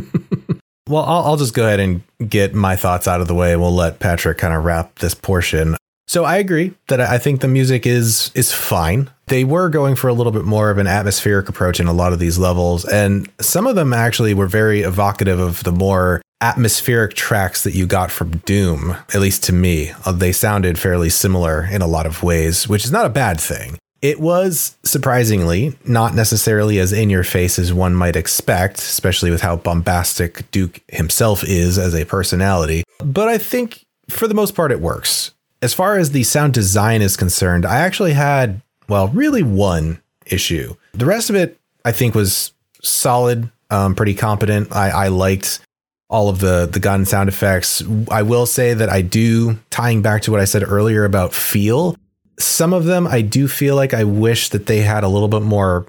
Well, 0.89 1.03
I'll, 1.03 1.23
I'll 1.26 1.35
just 1.35 1.53
go 1.53 1.65
ahead 1.65 1.81
and 1.81 2.01
get 2.30 2.53
my 2.53 2.77
thoughts 2.77 3.09
out 3.09 3.19
of 3.19 3.27
the 3.27 3.35
way. 3.35 3.57
We'll 3.57 3.76
let 3.76 3.99
Patrick 3.99 4.38
kind 4.38 4.53
of 4.53 4.64
wrap 4.64 4.99
this 4.99 5.14
portion. 5.14 5.76
So 6.07 6.23
I 6.23 6.38
agree 6.38 6.73
that 6.88 7.01
I 7.01 7.17
think 7.17 7.41
the 7.41 7.47
music 7.47 7.85
is 7.85 8.31
is 8.34 8.53
fine. 8.53 9.09
They 9.27 9.43
were 9.43 9.69
going 9.69 9.95
for 9.95 10.07
a 10.07 10.13
little 10.13 10.31
bit 10.31 10.45
more 10.45 10.69
of 10.69 10.77
an 10.77 10.88
atmospheric 10.88 11.49
approach 11.49 11.81
in 11.81 11.88
a 11.88 11.93
lot 11.93 12.13
of 12.13 12.19
these 12.19 12.38
levels, 12.38 12.85
and 12.85 13.29
some 13.41 13.67
of 13.67 13.75
them 13.75 13.91
actually 13.93 14.34
were 14.34 14.47
very 14.47 14.81
evocative 14.81 15.39
of 15.39 15.63
the 15.63 15.73
more 15.73 16.21
atmospheric 16.39 17.13
tracks 17.13 17.63
that 17.63 17.73
you 17.73 17.85
got 17.85 18.11
from 18.11 18.38
Doom. 18.45 18.95
At 19.13 19.21
least 19.21 19.43
to 19.45 19.53
me, 19.53 19.91
Uh, 20.05 20.13
they 20.13 20.31
sounded 20.31 20.79
fairly 20.79 21.09
similar 21.09 21.67
in 21.69 21.81
a 21.81 21.88
lot 21.88 22.05
of 22.05 22.23
ways, 22.23 22.69
which 22.69 22.85
is 22.85 22.91
not 22.91 23.05
a 23.05 23.09
bad 23.09 23.39
thing. 23.39 23.77
It 24.01 24.19
was 24.19 24.77
surprisingly 24.84 25.75
not 25.84 26.13
necessarily 26.13 26.79
as 26.79 26.93
in 26.93 27.09
your 27.09 27.23
face 27.23 27.57
as 27.57 27.73
one 27.73 27.95
might 27.95 28.15
expect, 28.15 28.77
especially 28.77 29.31
with 29.31 29.41
how 29.41 29.55
bombastic 29.55 30.49
Duke 30.51 30.79
himself 30.88 31.43
is 31.43 31.79
as 31.79 31.95
a 31.95 32.05
personality. 32.05 32.84
But 33.03 33.27
I 33.27 33.39
think 33.39 33.84
for 34.07 34.27
the 34.27 34.35
most 34.35 34.55
part, 34.55 34.71
it 34.71 34.79
works. 34.79 35.31
As 35.61 35.73
far 35.73 35.97
as 35.97 36.11
the 36.11 36.23
sound 36.23 36.53
design 36.53 37.01
is 37.01 37.17
concerned, 37.17 37.65
I 37.65 37.77
actually 37.77 38.13
had, 38.13 38.61
well, 38.88 39.07
really 39.07 39.43
one 39.43 40.01
issue. 40.25 40.75
The 40.93 41.05
rest 41.05 41.29
of 41.29 41.35
it, 41.35 41.59
I 41.84 41.91
think, 41.91 42.13
was 42.13 42.53
solid, 42.81 43.51
um, 43.69 43.95
pretty 43.95 44.13
competent. 44.13 44.71
I, 44.71 44.89
I 44.89 45.07
liked 45.07 45.59
all 46.09 46.29
of 46.29 46.39
the 46.39 46.69
the 46.71 46.79
gun 46.79 47.05
sound 47.05 47.29
effects. 47.29 47.84
I 48.09 48.21
will 48.21 48.45
say 48.45 48.73
that 48.73 48.89
I 48.89 49.01
do 49.01 49.59
tying 49.69 50.01
back 50.01 50.21
to 50.23 50.31
what 50.31 50.39
I 50.39 50.45
said 50.45 50.63
earlier 50.65 51.03
about 51.05 51.34
feel. 51.34 51.97
Some 52.39 52.73
of 52.73 52.85
them 52.85 53.07
I 53.07 53.21
do 53.21 53.47
feel 53.47 53.75
like 53.75 53.93
I 53.93 54.03
wish 54.03 54.49
that 54.49 54.67
they 54.67 54.81
had 54.81 55.03
a 55.03 55.07
little 55.09 55.27
bit 55.27 55.41
more 55.41 55.85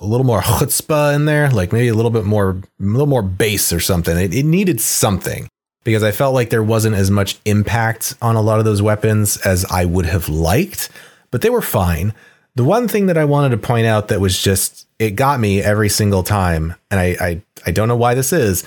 a 0.00 0.06
little 0.06 0.26
more 0.26 0.40
chutzpah 0.40 1.14
in 1.14 1.24
there, 1.24 1.50
like 1.50 1.72
maybe 1.72 1.88
a 1.88 1.94
little 1.94 2.10
bit 2.10 2.24
more 2.24 2.50
a 2.50 2.84
little 2.84 3.06
more 3.06 3.22
bass 3.22 3.72
or 3.72 3.80
something. 3.80 4.16
It, 4.16 4.34
it 4.34 4.44
needed 4.44 4.80
something 4.80 5.48
because 5.86 6.02
I 6.02 6.10
felt 6.10 6.34
like 6.34 6.50
there 6.50 6.64
wasn't 6.64 6.96
as 6.96 7.12
much 7.12 7.38
impact 7.44 8.16
on 8.20 8.34
a 8.34 8.42
lot 8.42 8.58
of 8.58 8.64
those 8.64 8.82
weapons 8.82 9.36
as 9.38 9.64
I 9.66 9.84
would 9.84 10.04
have 10.04 10.28
liked, 10.28 10.90
but 11.30 11.42
they 11.42 11.48
were 11.48 11.62
fine. 11.62 12.12
The 12.56 12.64
one 12.64 12.88
thing 12.88 13.06
that 13.06 13.16
I 13.16 13.24
wanted 13.24 13.50
to 13.50 13.56
point 13.56 13.86
out 13.86 14.08
that 14.08 14.20
was 14.20 14.42
just 14.42 14.88
it 14.98 15.12
got 15.12 15.38
me 15.38 15.62
every 15.62 15.88
single 15.88 16.24
time, 16.24 16.74
and 16.90 16.98
I 16.98 17.16
I, 17.20 17.42
I 17.66 17.70
don't 17.70 17.86
know 17.86 17.96
why 17.96 18.14
this 18.14 18.32
is, 18.32 18.64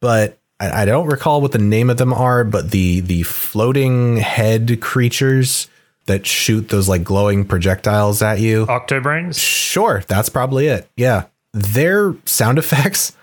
but 0.00 0.38
I, 0.60 0.82
I 0.82 0.84
don't 0.84 1.08
recall 1.08 1.40
what 1.40 1.50
the 1.50 1.58
name 1.58 1.90
of 1.90 1.96
them 1.96 2.12
are, 2.12 2.44
but 2.44 2.70
the 2.70 3.00
the 3.00 3.24
floating 3.24 4.18
head 4.18 4.80
creatures 4.80 5.66
that 6.06 6.24
shoot 6.24 6.68
those 6.68 6.88
like 6.88 7.02
glowing 7.02 7.44
projectiles 7.44 8.22
at 8.22 8.38
you. 8.38 8.66
Octabrains? 8.66 9.40
Sure, 9.40 10.04
that's 10.06 10.28
probably 10.28 10.68
it. 10.68 10.88
Yeah. 10.96 11.24
Their 11.52 12.14
sound 12.26 12.58
effects 12.60 13.16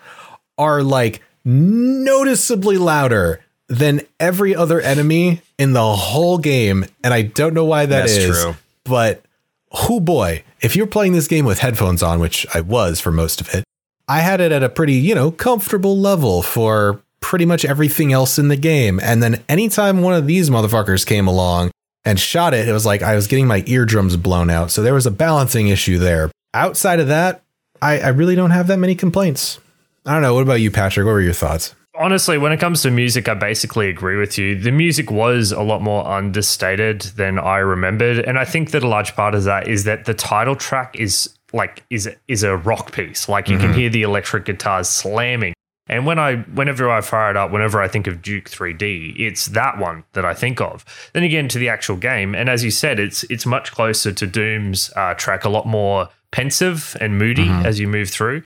are 0.58 0.84
like 0.84 1.22
noticeably 1.48 2.78
louder 2.78 3.40
than 3.70 4.02
every 4.20 4.54
other 4.54 4.82
enemy 4.82 5.42
in 5.58 5.74
the 5.74 5.96
whole 5.96 6.38
game. 6.38 6.86
And 7.04 7.14
I 7.14 7.22
don't 7.22 7.54
know 7.54 7.66
why 7.66 7.86
that 7.86 8.02
That's 8.02 8.12
is. 8.12 8.42
true. 8.42 8.56
But 8.84 9.24
oh 9.72 10.00
boy, 10.00 10.44
if 10.62 10.76
you're 10.76 10.88
playing 10.88 11.14
this 11.14 11.28
game 11.28 11.46
with 11.46 11.60
headphones 11.60 12.04
on, 12.04 12.20
which 12.20 12.46
I 12.54 12.62
was 12.62 13.00
for 13.00 13.12
most 13.12 13.42
of 13.42 13.54
it, 13.54 13.64
I 14.08 14.20
had 14.20 14.42
it 14.42 14.52
at 14.52 14.64
a 14.64 14.70
pretty, 14.70 14.94
you 14.94 15.16
know, 15.16 15.32
comfortable 15.32 15.98
level 15.98 16.42
for 16.42 17.02
pretty 17.20 17.46
much 17.46 17.66
everything 17.66 18.14
else 18.14 18.38
in 18.38 18.48
the 18.48 18.56
game. 18.56 19.00
And 19.02 19.24
then 19.24 19.44
anytime 19.50 20.02
one 20.02 20.14
of 20.14 20.28
these 20.28 20.50
motherfuckers 20.50 21.06
came 21.06 21.28
along 21.28 21.72
and 22.06 22.20
shot 22.20 22.54
it, 22.54 22.68
it 22.68 22.74
was 22.74 22.86
like 22.86 23.02
I 23.02 23.16
was 23.16 23.28
getting 23.28 23.48
my 23.48 23.64
eardrums 23.68 24.16
blown 24.16 24.50
out. 24.50 24.72
So 24.72 24.82
there 24.82 24.94
was 24.94 25.06
a 25.06 25.12
balancing 25.12 25.68
issue 25.68 25.98
there. 25.98 26.32
Outside 26.54 27.00
of 27.00 27.08
that, 27.08 27.42
I, 27.82 28.00
I 28.00 28.08
really 28.10 28.36
don't 28.36 28.52
have 28.52 28.68
that 28.68 28.80
many 28.80 28.96
complaints. 28.96 29.60
I 30.08 30.14
don't 30.14 30.22
know. 30.24 30.34
What 30.34 30.44
about 30.44 30.62
you, 30.62 30.72
Patrick? 30.72 31.06
What 31.06 31.12
were 31.12 31.22
your 31.22 31.34
thoughts? 31.34 31.76
honestly, 32.00 32.38
when 32.38 32.52
it 32.52 32.60
comes 32.60 32.82
to 32.84 32.92
music, 32.92 33.28
I 33.28 33.34
basically 33.34 33.90
agree 33.90 34.18
with 34.18 34.38
you. 34.38 34.56
The 34.56 34.72
music 34.72 35.12
was 35.12 35.52
a 35.52 35.62
lot 35.62 35.82
more 35.82 36.08
understated 36.08 37.02
than 37.02 37.40
I 37.40 37.58
remembered, 37.58 38.20
and 38.20 38.38
I 38.38 38.46
think 38.46 38.72
that 38.72 38.84
a 38.84 38.88
large 38.88 39.16
part 39.16 39.36
of 39.36 39.44
that 39.46 39.68
is 39.68 39.84
that 39.86 40.06
the 40.06 40.14
title 40.14 40.56
track 40.56 40.96
is 40.96 41.36
like 41.54 41.84
is 41.90 42.10
is 42.28 42.44
a 42.44 42.58
rock 42.58 42.92
piece. 42.92 43.28
Like 43.28 43.50
you 43.50 43.58
can 43.58 43.74
hear 43.74 43.90
the 43.90 44.04
electric 44.04 44.46
guitars 44.46 44.90
slamming. 44.90 45.54
And 45.90 46.06
when 46.06 46.20
I, 46.20 46.36
whenever 46.36 46.90
I 46.90 47.00
fire 47.00 47.30
it 47.32 47.38
up, 47.38 47.50
whenever 47.50 47.82
I 47.82 47.88
think 47.88 48.08
of 48.08 48.22
Duke 48.22 48.50
3D, 48.50 49.18
it's 49.18 49.46
that 49.48 49.78
one 49.78 50.04
that 50.12 50.26
I 50.26 50.34
think 50.34 50.60
of. 50.60 50.84
Then 51.14 51.24
again, 51.24 51.48
to 51.48 51.58
the 51.58 51.70
actual 51.70 51.96
game, 51.96 52.36
and 52.36 52.50
as 52.50 52.62
you 52.64 52.72
said, 52.72 53.00
it's 53.00 53.24
it's 53.26 53.46
much 53.46 53.72
closer 53.72 54.12
to 54.12 54.28
Doom's 54.28 54.92
uh, 54.96 55.14
track, 55.14 55.46
a 55.46 55.50
lot 55.50 55.66
more 55.66 56.10
pensive 56.32 56.98
and 57.00 57.18
moody 57.18 57.48
as 57.48 57.80
you 57.80 57.88
move 57.88 58.10
through, 58.10 58.44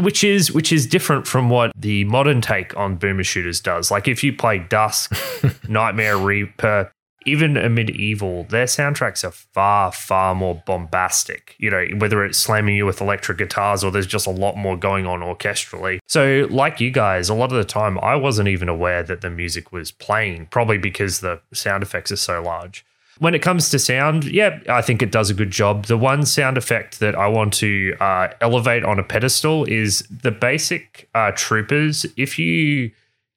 which 0.00 0.24
is 0.24 0.52
which 0.52 0.72
is 0.72 0.86
different 0.86 1.26
from 1.26 1.50
what 1.50 1.72
the 1.76 2.04
modern 2.04 2.40
take 2.40 2.76
on 2.76 2.96
boomer 2.96 3.24
shooters 3.24 3.60
does. 3.60 3.90
Like 3.90 4.08
if 4.08 4.22
you 4.24 4.32
play 4.32 4.58
Dusk, 4.58 5.14
Nightmare 5.68 6.16
Reaper, 6.16 6.92
even 7.26 7.56
Amid 7.56 7.90
Evil, 7.90 8.44
their 8.44 8.64
soundtracks 8.64 9.24
are 9.24 9.30
far, 9.30 9.92
far 9.92 10.34
more 10.34 10.62
bombastic. 10.66 11.54
You 11.58 11.70
know, 11.70 11.86
whether 11.98 12.24
it's 12.24 12.38
slamming 12.38 12.76
you 12.76 12.86
with 12.86 13.00
electric 13.00 13.38
guitars 13.38 13.84
or 13.84 13.90
there's 13.90 14.06
just 14.06 14.26
a 14.26 14.30
lot 14.30 14.56
more 14.56 14.76
going 14.76 15.06
on 15.06 15.20
orchestrally. 15.20 15.98
So, 16.08 16.46
like 16.50 16.80
you 16.80 16.90
guys, 16.90 17.28
a 17.28 17.34
lot 17.34 17.52
of 17.52 17.58
the 17.58 17.64
time 17.64 17.98
I 17.98 18.16
wasn't 18.16 18.48
even 18.48 18.68
aware 18.68 19.02
that 19.02 19.20
the 19.20 19.30
music 19.30 19.72
was 19.72 19.92
playing, 19.92 20.46
probably 20.46 20.78
because 20.78 21.20
the 21.20 21.40
sound 21.52 21.82
effects 21.82 22.10
are 22.10 22.16
so 22.16 22.42
large. 22.42 22.84
When 23.20 23.34
it 23.34 23.42
comes 23.42 23.68
to 23.70 23.78
sound, 23.78 24.24
yeah, 24.24 24.58
I 24.68 24.82
think 24.82 25.02
it 25.02 25.12
does 25.12 25.30
a 25.30 25.34
good 25.34 25.50
job. 25.50 25.84
The 25.86 25.96
one 25.96 26.26
sound 26.26 26.58
effect 26.58 27.00
that 27.00 27.14
I 27.14 27.28
want 27.28 27.52
to 27.54 27.94
uh, 28.00 28.28
elevate 28.40 28.84
on 28.84 28.98
a 28.98 29.02
pedestal 29.04 29.64
is 29.64 30.02
the 30.10 30.30
basic 30.30 31.08
uh, 31.14 31.30
troopers. 31.34 32.04
If 32.16 32.38
you 32.38 32.90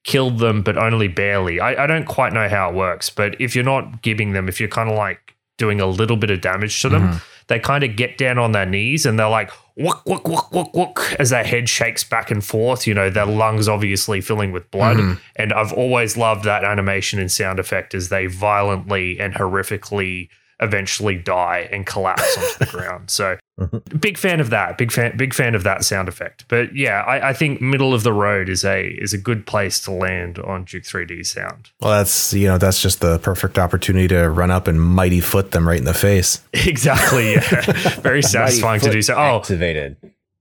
killed 0.04 0.40
them, 0.40 0.62
but 0.62 0.78
only 0.78 1.08
barely. 1.08 1.60
I, 1.60 1.84
I 1.84 1.88
don't 1.88 2.06
quite 2.06 2.34
know 2.34 2.50
how 2.50 2.70
it 2.70 2.76
works, 2.76 3.10
but 3.10 3.40
if 3.40 3.56
you're 3.56 3.64
not 3.64 4.02
giving 4.02 4.34
them, 4.34 4.50
if 4.50 4.60
you're 4.60 4.70
kind 4.70 4.90
of 4.90 4.98
like 4.98 5.36
doing 5.58 5.80
a 5.80 5.86
little 5.86 6.18
bit 6.18 6.30
of 6.30 6.42
damage 6.42 6.82
to 6.82 6.90
them, 6.90 7.22
they 7.48 7.60
kind 7.60 7.84
of 7.84 7.96
get 7.96 8.18
down 8.18 8.38
on 8.38 8.52
their 8.52 8.66
knees 8.66 9.06
and 9.06 9.18
they're 9.18 9.30
like, 9.30 9.52
wuk, 9.76 10.06
wuk, 10.06 10.28
wuk, 10.28 10.52
wuk, 10.52 10.74
wuk, 10.74 11.16
as 11.20 11.30
their 11.30 11.44
head 11.44 11.68
shakes 11.68 12.04
back 12.04 12.32
and 12.32 12.44
forth. 12.44 12.86
You 12.86 12.94
know, 12.94 13.10
their 13.10 13.26
lungs 13.26 13.68
obviously 13.68 14.22
filling 14.22 14.52
with 14.52 14.70
blood. 14.72 14.98
Hmm. 14.98 15.14
And 15.36 15.54
I've 15.54 15.74
always 15.74 16.18
loved 16.18 16.44
that 16.44 16.64
animation 16.64 17.20
and 17.20 17.32
sound 17.32 17.60
effect 17.60 17.94
as 17.94 18.10
they 18.10 18.28
violently 18.28 19.20
and 19.20 19.34
horrifically 19.34 20.30
eventually 20.60 21.16
die 21.16 21.68
and 21.72 21.86
collapse 21.86 22.38
onto 22.38 22.66
the 22.66 22.72
ground. 22.72 23.10
So 23.10 23.38
mm-hmm. 23.60 23.98
big 23.98 24.18
fan 24.18 24.40
of 24.40 24.50
that. 24.52 24.78
Big 24.78 24.92
fan 24.92 25.16
big 25.18 25.34
fan 25.34 25.56
of 25.56 25.64
that 25.64 25.84
sound 25.84 26.08
effect. 26.08 26.46
But 26.48 26.76
yeah, 26.76 27.02
I, 27.02 27.30
I 27.30 27.34
think 27.34 27.62
middle 27.62 27.94
of 27.94 28.04
the 28.04 28.14
road 28.14 28.50
is 28.50 28.64
a 28.64 28.88
is 28.88 29.14
a 29.14 29.18
good 29.18 29.46
place 29.46 29.80
to 29.82 29.92
land 29.92 30.40
on 30.40 30.66
Duke 30.66 30.84
3D 30.84 31.26
sound. 31.26 31.72
Well, 31.82 31.92
that's 31.92 32.34
you 32.34 32.48
know 32.48 32.58
that's 32.58 32.82
just 32.82 33.02
the 33.02 33.20
perfect 33.20 33.60
opportunity 33.60 34.08
to 34.10 34.30
run 34.30 34.52
up 34.52 34.68
and 34.68 34.82
mighty 34.82 35.20
foot 35.20 35.52
them 35.52 35.68
right 35.68 35.80
in 35.80 35.86
the 35.86 35.94
face. 35.94 36.42
Exactly. 36.74 37.34
Yeah. 37.34 37.40
Very 38.02 38.22
satisfying 38.22 38.80
to 38.82 38.92
do 38.92 39.02
so. 39.02 39.16
Oh, 39.16 39.38
activated. 39.38 39.98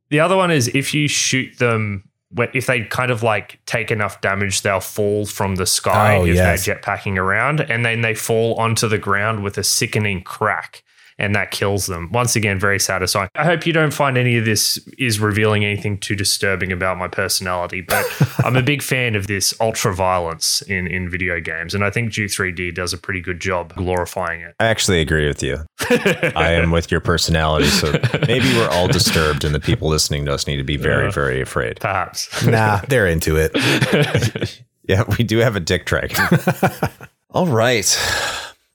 the 0.08 0.20
other 0.20 0.36
one 0.36 0.50
is 0.50 0.68
if 0.68 0.94
you 0.94 1.08
shoot 1.08 1.58
them 1.58 2.04
when- 2.04 2.11
if 2.54 2.66
they 2.66 2.82
kind 2.84 3.10
of 3.10 3.22
like 3.22 3.60
take 3.66 3.90
enough 3.90 4.20
damage, 4.20 4.62
they'll 4.62 4.80
fall 4.80 5.26
from 5.26 5.56
the 5.56 5.66
sky 5.66 6.16
Oh, 6.16 6.24
if 6.24 6.34
yes. 6.36 6.64
they're 6.64 6.76
jetpacking 6.76 7.16
around, 7.18 7.60
and 7.60 7.84
then 7.84 8.00
they 8.00 8.14
fall 8.14 8.54
onto 8.54 8.88
the 8.88 8.98
ground 8.98 9.42
with 9.42 9.58
a 9.58 9.64
sickening 9.64 10.22
crack, 10.22 10.82
and 11.22 11.34
that 11.34 11.50
kills 11.50 11.86
them. 11.86 12.10
Once 12.12 12.36
again, 12.36 12.58
very 12.58 12.78
satisfying. 12.78 13.28
I 13.34 13.44
hope 13.44 13.66
you 13.66 13.72
don't 13.72 13.94
find 13.94 14.18
any 14.18 14.36
of 14.36 14.44
this 14.44 14.76
is 14.98 15.20
revealing 15.20 15.64
anything 15.64 15.96
too 15.98 16.14
disturbing 16.14 16.72
about 16.72 16.98
my 16.98 17.08
personality, 17.08 17.80
but 17.80 18.04
I'm 18.44 18.56
a 18.56 18.62
big 18.62 18.82
fan 18.82 19.14
of 19.14 19.26
this 19.26 19.54
ultra 19.60 19.94
violence 19.94 20.60
in 20.62 20.86
in 20.86 21.08
video 21.08 21.40
games, 21.40 21.74
and 21.74 21.84
I 21.84 21.90
think 21.90 22.12
Duke 22.12 22.30
3D 22.30 22.74
does 22.74 22.92
a 22.92 22.98
pretty 22.98 23.20
good 23.20 23.40
job 23.40 23.74
glorifying 23.74 24.40
it. 24.42 24.54
I 24.60 24.66
actually 24.66 25.00
agree 25.00 25.26
with 25.26 25.42
you. 25.42 25.64
I 25.88 26.52
am 26.52 26.70
with 26.70 26.90
your 26.90 27.00
personality, 27.00 27.68
so 27.68 27.92
maybe 28.26 28.52
we're 28.54 28.68
all 28.68 28.88
disturbed, 28.88 29.44
and 29.44 29.54
the 29.54 29.60
people 29.60 29.88
listening 29.88 30.26
to 30.26 30.34
us 30.34 30.46
need 30.46 30.56
to 30.56 30.64
be 30.64 30.76
very, 30.76 31.10
very 31.10 31.40
afraid. 31.40 31.80
Perhaps. 31.80 32.44
Nah, 32.44 32.80
they're 32.88 33.06
into 33.06 33.36
it. 33.36 33.52
Yeah, 34.84 35.04
we 35.16 35.24
do 35.24 35.38
have 35.38 35.56
a 35.56 35.60
dick 35.60 35.86
dragon. 35.86 36.26
All 37.30 37.46
right. 37.46 37.84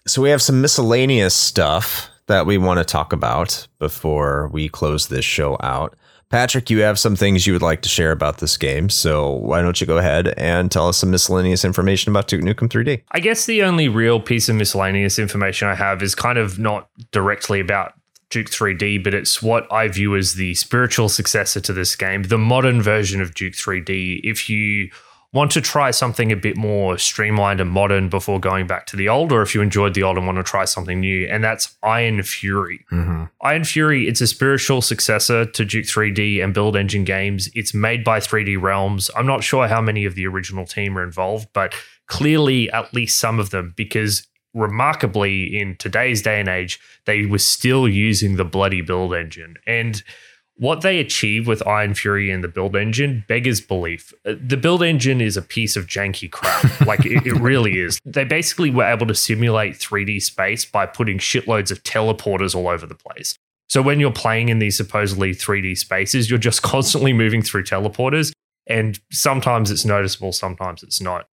So 0.07 0.21
we 0.21 0.29
have 0.29 0.41
some 0.41 0.61
miscellaneous 0.61 1.35
stuff 1.35 2.09
that 2.27 2.45
we 2.45 2.57
want 2.57 2.79
to 2.79 2.85
talk 2.85 3.13
about 3.13 3.67
before 3.79 4.49
we 4.53 4.69
close 4.69 5.07
this 5.07 5.25
show 5.25 5.57
out. 5.61 5.95
Patrick, 6.29 6.69
you 6.69 6.79
have 6.81 6.99
some 6.99 7.15
things 7.15 7.47
you 7.47 7.53
would 7.53 7.61
like 7.61 7.81
to 7.83 7.89
share 7.89 8.11
about 8.11 8.39
this 8.39 8.57
game. 8.57 8.89
So 8.89 9.31
why 9.31 9.61
don't 9.61 9.79
you 9.79 9.87
go 9.87 9.97
ahead 9.97 10.33
and 10.37 10.69
tell 10.69 10.89
us 10.89 10.97
some 10.97 11.09
miscellaneous 11.09 11.63
information 11.63 12.11
about 12.11 12.27
Duke 12.27 12.41
Nukem 12.41 12.67
3D? 12.67 13.01
I 13.11 13.21
guess 13.21 13.45
the 13.45 13.63
only 13.63 13.87
real 13.87 14.19
piece 14.19 14.49
of 14.49 14.57
miscellaneous 14.57 15.19
information 15.19 15.69
I 15.69 15.75
have 15.75 16.03
is 16.03 16.15
kind 16.15 16.37
of 16.37 16.59
not 16.59 16.89
directly 17.11 17.61
about 17.61 17.93
Duke 18.29 18.47
3D, 18.47 19.01
but 19.05 19.13
it's 19.13 19.41
what 19.41 19.71
I 19.71 19.87
view 19.87 20.17
as 20.17 20.33
the 20.33 20.53
spiritual 20.55 21.07
successor 21.07 21.61
to 21.61 21.71
this 21.71 21.95
game, 21.95 22.23
the 22.23 22.37
modern 22.37 22.81
version 22.81 23.21
of 23.21 23.33
Duke 23.33 23.53
3D. 23.53 24.19
If 24.23 24.49
you 24.49 24.89
want 25.33 25.51
to 25.51 25.61
try 25.61 25.91
something 25.91 26.31
a 26.31 26.35
bit 26.35 26.55
more 26.55 26.97
streamlined 26.97 27.59
and 27.59 27.69
modern 27.69 28.07
before 28.07 28.39
going 28.39 28.65
back 28.65 28.85
to 28.87 28.95
the 28.95 29.09
old, 29.09 29.31
or 29.31 29.41
if 29.41 29.53
you 29.53 29.61
enjoyed 29.61 29.93
the 29.93 30.03
old 30.03 30.17
and 30.17 30.25
want 30.25 30.37
to 30.37 30.43
try 30.43 30.63
something 30.63 31.01
new, 31.01 31.27
and 31.27 31.43
that's 31.43 31.75
Ion 31.83 32.23
Fury. 32.23 32.85
Mm-hmm. 32.91 33.25
Ion 33.41 33.63
Fury, 33.65 34.07
it's 34.07 34.21
a 34.21 34.27
spiritual 34.27 34.81
successor 34.81 35.45
to 35.45 35.65
Duke 35.65 35.85
3D 35.85 36.41
and 36.43 36.53
Build 36.53 36.77
Engine 36.77 37.03
games. 37.03 37.49
It's 37.53 37.73
made 37.73 38.03
by 38.03 38.19
3D 38.19 38.61
Realms. 38.61 39.11
I'm 39.15 39.27
not 39.27 39.43
sure 39.43 39.67
how 39.67 39.81
many 39.81 40.05
of 40.05 40.15
the 40.15 40.25
original 40.25 40.65
team 40.65 40.97
are 40.97 41.03
involved, 41.03 41.49
but 41.53 41.75
clearly 42.07 42.71
at 42.71 42.93
least 42.93 43.19
some 43.19 43.37
of 43.37 43.49
them, 43.49 43.73
because 43.75 44.25
remarkably, 44.53 45.59
in 45.59 45.75
today's 45.75 46.21
day 46.21 46.39
and 46.39 46.49
age, 46.49 46.79
they 47.05 47.25
were 47.25 47.37
still 47.37 47.87
using 47.87 48.37
the 48.37 48.45
bloody 48.45 48.81
Build 48.81 49.13
Engine. 49.13 49.55
And 49.67 50.01
what 50.57 50.81
they 50.81 50.99
achieve 50.99 51.47
with 51.47 51.65
Ion 51.67 51.93
Fury 51.93 52.31
and 52.31 52.43
the 52.43 52.47
build 52.47 52.75
engine 52.75 53.23
beggars 53.27 53.61
belief. 53.61 54.13
Uh, 54.25 54.33
The 54.39 54.57
build 54.57 54.83
engine 54.83 55.21
is 55.21 55.37
a 55.37 55.41
piece 55.41 55.75
of 55.75 55.87
janky 55.87 56.29
crap. 56.29 56.81
like 56.87 57.05
it, 57.05 57.25
it 57.25 57.33
really 57.33 57.79
is. 57.79 57.99
They 58.05 58.23
basically 58.23 58.71
were 58.71 58.83
able 58.83 59.07
to 59.07 59.15
simulate 59.15 59.75
3D 59.75 60.21
space 60.21 60.65
by 60.65 60.85
putting 60.85 61.19
shitloads 61.19 61.71
of 61.71 61.83
teleporters 61.83 62.55
all 62.55 62.67
over 62.67 62.85
the 62.85 62.95
place. 62.95 63.37
So 63.69 63.81
when 63.81 63.99
you're 63.99 64.11
playing 64.11 64.49
in 64.49 64.59
these 64.59 64.77
supposedly 64.77 65.31
3D 65.31 65.77
spaces, 65.77 66.29
you're 66.29 66.39
just 66.39 66.61
constantly 66.73 67.13
moving 67.13 67.41
through 67.41 67.63
teleporters. 67.63 68.31
And 68.67 68.99
sometimes 69.11 69.71
it's 69.71 69.85
noticeable, 69.85 70.33
sometimes 70.33 70.83
it's 70.83 70.99
not. 70.99 71.27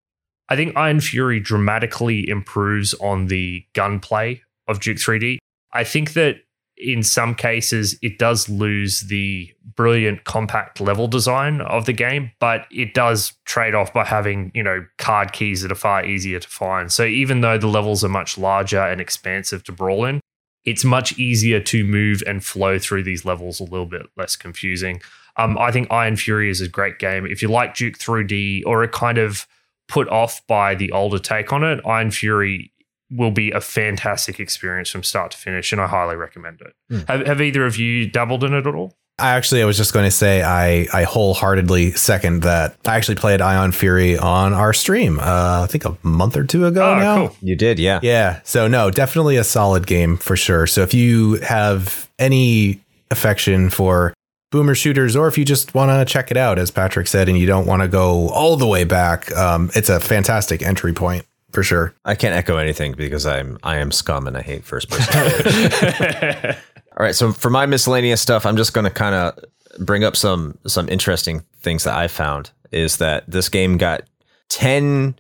I 0.49 0.57
think 0.57 0.77
Ion 0.77 1.01
Fury 1.01 1.41
dramatically 1.41 2.29
improves 2.29 2.93
on 2.95 3.29
the 3.29 3.65
gunplay 3.75 4.43
of 4.69 4.81
Duke 4.81 4.99
3D. 4.99 5.39
I 5.73 5.85
think 5.85 6.13
that 6.13 6.41
in 6.83 7.03
some 7.03 7.35
cases 7.35 7.99
it 8.03 8.19
does 8.19 8.49
lose 8.49 9.03
the 9.03 9.53
brilliant 9.77 10.25
compact 10.25 10.81
level 10.81 11.09
design 11.09 11.61
of 11.63 11.87
the 11.87 11.93
game, 11.93 12.31
but 12.41 12.67
it 12.71 12.95
does 12.95 13.33
trade 13.45 13.75
off 13.75 13.93
by 13.93 14.05
having, 14.05 14.51
you 14.55 14.63
know, 14.63 14.85
card 14.99 15.33
keys 15.33 15.63
that 15.63 15.73
are 15.73 15.77
far 15.77 16.05
easier 16.05 16.39
to 16.39 16.49
find. 16.49 16.93
So 16.93 17.05
even 17.05 17.41
though 17.41 17.59
the 17.59 17.69
levels 17.69 18.05
are 18.05 18.09
much 18.09 18.37
larger 18.37 18.81
and 18.81 19.01
expansive 19.01 19.65
to 19.65 19.73
brawl 19.73 20.05
in, 20.05 20.21
it's 20.65 20.85
much 20.85 21.19
easier 21.19 21.61
to 21.61 21.85
move 21.85 22.23
and 22.27 22.45
flow 22.45 22.79
through 22.79 23.03
these 23.03 23.25
levels 23.25 23.61
a 23.61 23.65
little 23.65 23.87
bit 23.87 24.07
less 24.17 24.37
confusing. 24.37 25.01
Um, 25.37 25.57
I 25.59 25.73
think 25.73 25.91
Ion 25.91 26.17
Fury 26.17 26.51
is 26.51 26.61
a 26.61 26.69
great 26.69 26.99
game. 26.99 27.27
If 27.27 27.43
you 27.43 27.49
like 27.49 27.75
Duke 27.75 27.99
3D 27.99 28.63
or 28.67 28.83
are 28.83 28.89
kind 28.89 29.19
of 29.19 29.47
put 29.89 30.09
off 30.09 30.47
by 30.47 30.75
the 30.75 30.93
older 30.93 31.19
take 31.19 31.53
on 31.53 31.65
it, 31.65 31.85
Ion 31.87 32.11
Fury 32.11 32.72
will 33.15 33.31
be 33.31 33.51
a 33.51 33.61
fantastic 33.61 34.41
experience 34.41 34.89
from 34.91 35.03
start 35.03 35.33
to 35.33 35.37
finish, 35.37 35.73
and 35.73 35.81
I 35.81 35.87
highly 35.87 36.17
recommend 36.17 36.61
it. 36.63 37.07
Have, 37.09 37.27
have 37.27 37.41
either 37.41 37.67
of 37.67 37.77
you 37.77 38.09
dabbled 38.09 38.43
in 38.45 38.55
it 38.55 38.67
at 38.67 38.75
all? 38.75 38.95
I 39.19 39.33
actually, 39.37 39.63
I 39.63 39.67
was 39.67 39.77
just 39.77 39.93
going 39.93 40.07
to 40.07 40.11
say, 40.11 40.43
I, 40.43 40.87
I 40.93 41.05
wholeheartedly 41.05 41.93
second 41.93 42.43
that. 42.43 42.77
I 42.87 42.97
actually 42.97 43.17
played 43.17 43.41
Ion 43.43 43.71
Fury 43.73 44.17
on 44.19 44.55
our 44.55 44.73
stream, 44.73 45.19
uh, 45.21 45.63
I 45.63 45.67
think 45.69 45.85
a 45.85 45.97
month 46.03 46.37
or 46.37 46.45
two 46.45 46.65
ago 46.67 46.93
Oh, 46.93 46.99
now. 46.99 47.17
cool. 47.29 47.37
You 47.43 47.55
did, 47.55 47.79
yeah. 47.79 48.01
Yeah. 48.03 48.41
So 48.45 48.67
no, 48.69 48.91
definitely 48.91 49.37
a 49.37 49.45
solid 49.45 49.87
game 49.87 50.17
for 50.17 50.35
sure. 50.35 50.67
So 50.67 50.81
if 50.83 50.95
you 50.95 51.35
have 51.43 52.11
any 52.19 52.81
affection 53.11 53.69
for 53.69 54.15
boomer 54.51 54.75
shooters, 54.75 55.15
or 55.15 55.29
if 55.29 55.37
you 55.39 55.45
just 55.45 55.75
want 55.75 55.91
to 55.91 56.11
check 56.11 56.31
it 56.31 56.37
out, 56.39 56.59
as 56.59 56.71
Patrick 56.71 57.07
said, 57.07 57.29
and 57.29 57.39
you 57.39 57.47
don't 57.47 57.67
want 57.67 57.83
to 57.83 57.89
go 57.89 58.29
all 58.31 58.57
the 58.57 58.67
way 58.67 58.85
back, 58.85 59.31
um, 59.37 59.71
it's 59.75 59.89
a 59.91 60.01
fantastic 60.01 60.63
entry 60.63 60.93
point 60.95 61.25
for 61.53 61.63
sure. 61.63 61.95
I 62.05 62.15
can't 62.15 62.35
echo 62.35 62.57
anything 62.57 62.93
because 62.93 63.27
I'm 63.27 63.59
I 63.63 63.79
am 63.79 63.93
scum 63.93 64.27
and 64.27 64.37
I 64.37 64.43
hate 64.43 64.65
first 64.65 64.89
person. 64.91 66.55
All 66.97 67.05
right, 67.05 67.15
so 67.15 67.33
for 67.33 67.51
my 67.51 67.67
miscellaneous 67.67 68.21
stuff, 68.21 68.45
I'm 68.45 68.57
just 68.57 68.75
going 68.75 68.85
to 68.85 68.91
kind 68.91 69.15
of 69.15 69.39
bring 69.85 70.05
up 70.05 70.17
some 70.17 70.59
some 70.67 70.89
interesting 70.89 71.43
things 71.61 71.85
that 71.85 71.97
I 71.97 72.09
found. 72.09 72.51
Is 72.71 72.99
that 72.99 73.31
this 73.31 73.49
game 73.49 73.77
got 73.79 74.03
ten 74.49 75.15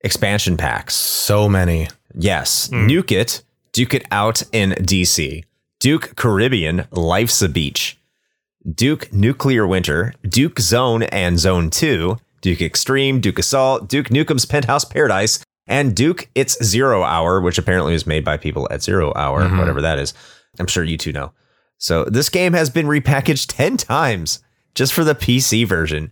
expansion 0.00 0.56
packs? 0.56 0.94
So 0.94 1.48
many. 1.48 1.88
Yes, 2.14 2.68
hmm. 2.68 2.86
Nuke 2.86 3.12
It, 3.12 3.42
Duke 3.72 3.94
It 3.94 4.04
Out 4.10 4.42
in 4.52 4.70
DC, 4.72 5.44
Duke 5.80 6.16
Caribbean, 6.16 6.86
Life's 6.90 7.42
a 7.42 7.48
Beach, 7.48 7.98
Duke 8.74 9.12
Nuclear 9.12 9.66
Winter, 9.66 10.14
Duke 10.28 10.58
Zone 10.58 11.04
and 11.04 11.38
Zone 11.38 11.70
2, 11.70 12.16
Duke 12.40 12.62
Extreme, 12.62 13.20
Duke 13.20 13.38
Assault, 13.38 13.88
Duke 13.88 14.08
Nukem's 14.08 14.46
Penthouse 14.46 14.84
Paradise, 14.84 15.40
and 15.68 15.94
Duke 15.94 16.28
It's 16.34 16.62
Zero 16.64 17.02
Hour, 17.02 17.40
which 17.40 17.58
apparently 17.58 17.92
was 17.92 18.06
made 18.06 18.24
by 18.24 18.36
people 18.36 18.66
at 18.70 18.82
Zero 18.82 19.12
Hour, 19.14 19.42
mm-hmm. 19.42 19.58
whatever 19.58 19.82
that 19.82 19.98
is. 19.98 20.14
I'm 20.58 20.66
sure 20.66 20.82
you 20.82 20.96
two 20.96 21.12
know. 21.12 21.32
So 21.76 22.04
this 22.04 22.28
game 22.28 22.54
has 22.54 22.70
been 22.70 22.86
repackaged 22.86 23.46
10 23.48 23.76
times 23.76 24.40
just 24.74 24.92
for 24.92 25.04
the 25.04 25.14
PC 25.14 25.66
version. 25.66 26.10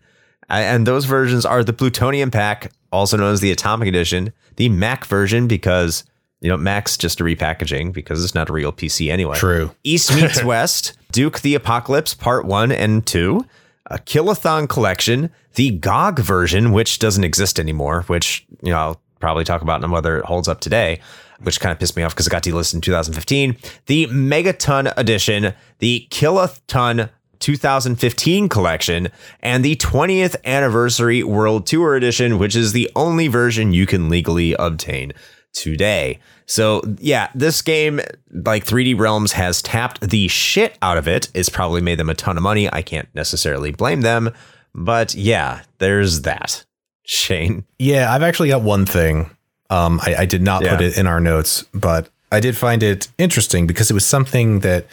And 0.49 0.87
those 0.87 1.07
versions 1.07 1.45
are 1.45 1.65
the 1.65 1.73
Plutonium 1.73 2.31
Pack, 2.31 2.70
also 2.93 3.16
known 3.16 3.33
as 3.33 3.41
the 3.41 3.51
Atomic 3.51 3.89
Edition, 3.89 4.33
the 4.57 4.69
Mac 4.69 5.05
version, 5.05 5.49
because, 5.49 6.05
you 6.41 6.49
know, 6.49 6.57
Mac's 6.57 6.97
just 6.97 7.20
a 7.20 7.24
repackaging 7.24 7.93
because 7.93 8.23
it's 8.23 8.35
not 8.35 8.49
a 8.49 8.53
real 8.53 8.73
PC 8.73 9.11
anyway. 9.11 9.37
True. 9.37 9.73
East 9.83 10.15
meets 10.15 10.45
West, 10.45 10.97
Duke 11.11 11.41
the 11.41 11.57
Apocalypse 11.57 12.15
Part 12.15 12.45
1 12.45 12.70
and 12.70 13.05
2, 13.05 13.45
a 13.87 13.99
Killathon 13.99 14.69
collection, 14.69 15.31
the 15.55 15.70
GOG 15.70 16.20
version, 16.20 16.70
which 16.70 17.01
doesn't 17.01 17.24
exist 17.24 17.59
anymore, 17.59 18.03
which, 18.03 18.47
you 18.62 18.70
know, 18.70 18.78
I'll 18.78 19.01
probably 19.20 19.44
talk 19.44 19.62
about 19.62 19.82
on 19.82 19.90
whether 19.90 20.18
it 20.18 20.24
holds 20.24 20.48
up 20.48 20.60
today, 20.60 21.01
which 21.40 21.60
kind 21.60 21.72
of 21.72 21.78
pissed 21.78 21.97
me 21.97 22.02
off 22.02 22.12
because 22.14 22.26
it 22.26 22.30
got 22.30 22.43
delisted 22.43 22.74
in 22.74 22.80
2015, 22.80 23.56
the 23.86 24.06
Megaton 24.06 24.93
edition, 24.97 25.55
the 25.78 26.06
Killathon 26.10 27.10
2015 27.38 28.48
collection, 28.48 29.09
and 29.40 29.64
the 29.64 29.76
20th 29.76 30.36
anniversary 30.44 31.22
World 31.22 31.66
Tour 31.66 31.97
edition, 31.97 32.38
which 32.38 32.56
is 32.56 32.72
the 32.72 32.90
only 32.97 33.28
version 33.28 33.72
you 33.72 33.86
can 33.86 34.09
legally 34.09 34.55
obtain 34.59 35.12
today. 35.52 36.18
So, 36.47 36.82
yeah, 36.98 37.28
this 37.34 37.62
game, 37.62 38.01
like 38.30 38.64
3D 38.64 38.98
Realms, 38.98 39.32
has 39.32 39.62
tapped 39.62 40.01
the 40.01 40.28
shit 40.28 40.78
out 40.80 40.97
of 40.97 41.09
it. 41.09 41.28
It's 41.34 41.48
probably 41.48 41.80
made 41.80 41.98
them 41.98 42.10
a 42.10 42.14
ton 42.14 42.36
of 42.36 42.43
money. 42.43 42.72
I 42.72 42.82
can't 42.82 43.09
necessarily 43.14 43.72
blame 43.72 44.02
them. 44.02 44.30
But 44.74 45.14
yeah, 45.14 45.62
there's 45.78 46.20
that. 46.22 46.65
Shane. 47.07 47.65
Yeah, 47.78 48.12
I've 48.12 48.23
actually 48.23 48.51
got 48.51 48.62
one 48.62 48.85
thing. 48.85 49.31
Um, 49.70 50.01
I, 50.05 50.15
I 50.16 50.24
did 50.27 50.43
not 50.43 50.62
put 50.62 50.81
it 50.81 50.99
in 50.99 51.07
our 51.07 51.20
notes, 51.20 51.65
but 51.73 52.09
I 52.31 52.41
did 52.41 52.57
find 52.57 52.83
it 52.83 53.09
interesting 53.16 53.66
because 53.66 53.91
it 53.91 53.95
was 53.95 54.05
something 54.05 54.61
that 54.61 54.87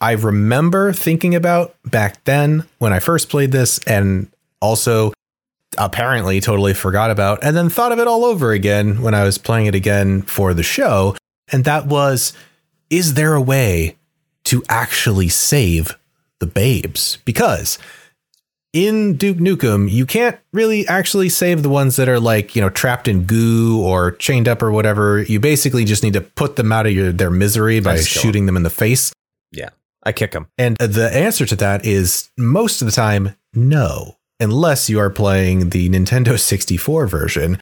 I 0.00 0.12
remember 0.12 0.92
thinking 0.92 1.34
about 1.34 1.76
back 1.84 2.24
then 2.24 2.66
when 2.78 2.92
I 2.92 2.98
first 2.98 3.28
played 3.28 3.52
this, 3.52 3.78
and 3.86 4.28
also 4.60 5.12
apparently 5.76 6.40
totally 6.40 6.74
forgot 6.74 7.10
about, 7.10 7.40
and 7.42 7.56
then 7.56 7.68
thought 7.68 7.92
of 7.92 7.98
it 7.98 8.08
all 8.08 8.24
over 8.24 8.52
again 8.52 9.02
when 9.02 9.14
I 9.14 9.24
was 9.24 9.38
playing 9.38 9.66
it 9.66 9.74
again 9.74 10.22
for 10.22 10.54
the 10.54 10.62
show. 10.62 11.16
And 11.52 11.64
that 11.64 11.86
was 11.86 12.32
is 12.90 13.14
there 13.14 13.34
a 13.34 13.40
way 13.40 13.96
to 14.44 14.62
actually 14.68 15.28
save 15.28 15.98
the 16.38 16.46
babes? 16.46 17.18
Because 17.24 17.78
in 18.72 19.14
Duke 19.16 19.38
Nukem, 19.38 19.90
you 19.90 20.04
can't 20.04 20.38
really 20.52 20.86
actually 20.88 21.28
save 21.28 21.62
the 21.62 21.68
ones 21.68 21.96
that 21.96 22.08
are 22.08 22.20
like, 22.20 22.54
you 22.54 22.62
know, 22.62 22.68
trapped 22.68 23.08
in 23.08 23.24
goo 23.24 23.82
or 23.82 24.12
chained 24.12 24.48
up 24.48 24.62
or 24.62 24.70
whatever. 24.70 25.22
You 25.22 25.40
basically 25.40 25.84
just 25.84 26.02
need 26.02 26.12
to 26.12 26.20
put 26.20 26.56
them 26.56 26.70
out 26.72 26.86
of 26.86 26.92
your, 26.92 27.12
their 27.12 27.30
misery 27.30 27.80
by 27.80 27.96
shooting 28.00 28.46
them 28.46 28.56
in 28.56 28.62
the 28.62 28.70
face. 28.70 29.12
Yeah, 29.52 29.70
I 30.02 30.12
kick 30.12 30.32
them. 30.32 30.48
And 30.58 30.76
the 30.76 31.10
answer 31.12 31.46
to 31.46 31.56
that 31.56 31.86
is 31.86 32.30
most 32.36 32.82
of 32.82 32.86
the 32.86 32.92
time, 32.92 33.34
no, 33.54 34.16
unless 34.38 34.90
you 34.90 35.00
are 35.00 35.10
playing 35.10 35.70
the 35.70 35.88
Nintendo 35.88 36.38
64 36.38 37.06
version. 37.06 37.60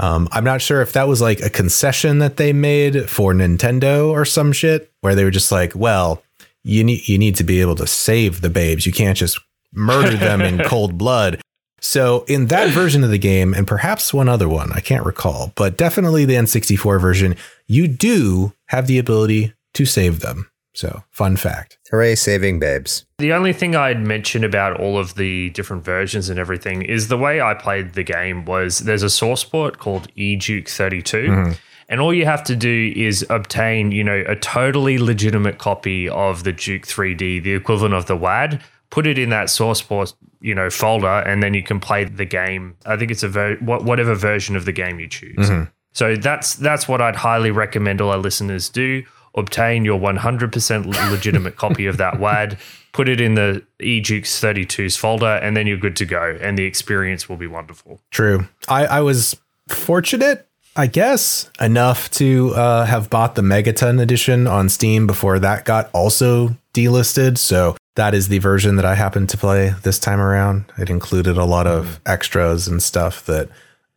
Um, 0.00 0.28
I'm 0.30 0.44
not 0.44 0.62
sure 0.62 0.80
if 0.80 0.92
that 0.92 1.08
was 1.08 1.20
like 1.20 1.40
a 1.40 1.50
concession 1.50 2.20
that 2.20 2.36
they 2.36 2.52
made 2.52 3.10
for 3.10 3.32
Nintendo 3.32 4.10
or 4.10 4.24
some 4.24 4.52
shit, 4.52 4.92
where 5.00 5.16
they 5.16 5.24
were 5.24 5.30
just 5.30 5.50
like, 5.50 5.74
well, 5.74 6.22
you 6.62 6.84
need 6.84 7.08
you 7.08 7.18
need 7.18 7.34
to 7.36 7.44
be 7.44 7.60
able 7.60 7.74
to 7.76 7.86
save 7.86 8.40
the 8.40 8.50
babes. 8.50 8.86
You 8.86 8.92
can't 8.92 9.16
just 9.16 9.40
murder 9.72 10.16
them 10.16 10.40
in 10.40 10.58
cold 10.64 10.98
blood. 10.98 11.40
So 11.80 12.24
in 12.26 12.46
that 12.46 12.70
version 12.70 13.04
of 13.04 13.10
the 13.10 13.18
game, 13.18 13.54
and 13.54 13.66
perhaps 13.66 14.12
one 14.12 14.28
other 14.28 14.48
one, 14.48 14.72
I 14.72 14.80
can't 14.80 15.06
recall, 15.06 15.52
but 15.54 15.76
definitely 15.76 16.24
the 16.24 16.34
N64 16.34 17.00
version, 17.00 17.36
you 17.66 17.86
do 17.86 18.52
have 18.66 18.86
the 18.86 18.98
ability 18.98 19.52
to 19.74 19.86
save 19.86 20.20
them. 20.20 20.50
So 20.74 21.02
fun 21.10 21.36
fact. 21.36 21.78
Hooray, 21.90 22.14
saving 22.14 22.60
babes. 22.60 23.04
The 23.18 23.32
only 23.32 23.52
thing 23.52 23.74
I'd 23.74 24.00
mention 24.00 24.44
about 24.44 24.78
all 24.78 24.98
of 24.98 25.14
the 25.14 25.50
different 25.50 25.84
versions 25.84 26.28
and 26.28 26.38
everything 26.38 26.82
is 26.82 27.08
the 27.08 27.18
way 27.18 27.40
I 27.40 27.54
played 27.54 27.94
the 27.94 28.04
game 28.04 28.44
was 28.44 28.80
there's 28.80 29.02
a 29.02 29.10
source 29.10 29.42
port 29.42 29.78
called 29.78 30.12
eDuke32. 30.14 31.04
Mm-hmm. 31.26 31.52
And 31.88 32.00
all 32.00 32.12
you 32.12 32.26
have 32.26 32.44
to 32.44 32.54
do 32.54 32.92
is 32.94 33.26
obtain, 33.30 33.92
you 33.92 34.04
know, 34.04 34.22
a 34.28 34.36
totally 34.36 34.98
legitimate 34.98 35.58
copy 35.58 36.08
of 36.08 36.44
the 36.44 36.52
Duke 36.52 36.82
3D, 36.82 37.42
the 37.42 37.54
equivalent 37.54 37.94
of 37.94 38.06
the 38.06 38.16
WAD, 38.16 38.62
put 38.90 39.06
it 39.06 39.18
in 39.18 39.30
that 39.30 39.50
source 39.50 39.82
port, 39.82 40.14
you 40.40 40.54
know, 40.54 40.70
folder, 40.70 41.06
and 41.26 41.42
then 41.42 41.54
you 41.54 41.62
can 41.62 41.80
play 41.80 42.04
the 42.04 42.24
game. 42.24 42.76
I 42.86 42.96
think 42.96 43.10
it's 43.10 43.22
a 43.22 43.28
ver- 43.28 43.56
whatever 43.56 44.14
version 44.14 44.56
of 44.56 44.64
the 44.64 44.72
game 44.72 44.98
you 45.00 45.08
choose. 45.08 45.50
So 45.92 46.14
that's 46.16 46.54
that's 46.54 46.86
what 46.86 47.00
I'd 47.00 47.16
highly 47.16 47.50
recommend 47.50 48.00
all 48.00 48.10
our 48.10 48.18
listeners 48.18 48.68
do. 48.68 49.02
Obtain 49.34 49.84
your 49.84 50.00
100% 50.00 51.10
legitimate 51.10 51.56
copy 51.56 51.86
of 51.86 51.96
that 51.98 52.18
WAD, 52.20 52.58
put 52.92 53.08
it 53.08 53.20
in 53.20 53.34
the 53.34 53.64
eDuke32's 53.80 54.96
folder, 54.96 55.36
and 55.42 55.56
then 55.56 55.66
you're 55.66 55.76
good 55.76 55.96
to 55.96 56.04
go. 56.04 56.36
And 56.40 56.58
the 56.58 56.64
experience 56.64 57.28
will 57.28 57.36
be 57.36 57.46
wonderful. 57.46 58.00
True. 58.10 58.48
I, 58.68 58.86
I 58.86 59.00
was 59.00 59.36
fortunate, 59.68 60.48
I 60.76 60.86
guess, 60.86 61.50
enough 61.60 62.10
to 62.12 62.54
uh, 62.54 62.84
have 62.86 63.10
bought 63.10 63.34
the 63.34 63.42
Megaton 63.42 64.00
edition 64.00 64.46
on 64.46 64.68
Steam 64.68 65.06
before 65.06 65.38
that 65.38 65.64
got 65.64 65.90
also 65.92 66.56
delisted. 66.74 67.38
So 67.38 67.76
that 67.98 68.14
is 68.14 68.28
the 68.28 68.38
version 68.38 68.76
that 68.76 68.84
I 68.84 68.94
happened 68.94 69.28
to 69.30 69.36
play 69.36 69.74
this 69.82 69.98
time 69.98 70.20
around. 70.20 70.66
It 70.78 70.88
included 70.88 71.36
a 71.36 71.44
lot 71.44 71.66
of 71.66 71.84
mm-hmm. 71.84 72.02
extras 72.06 72.68
and 72.68 72.80
stuff 72.80 73.26
that 73.26 73.48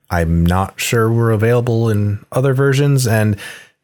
I'm 0.09 0.43
not 0.43 0.79
sure 0.79 1.11
were 1.11 1.29
available 1.29 1.87
in 1.87 2.25
other 2.31 2.55
versions 2.55 3.05
and 3.05 3.37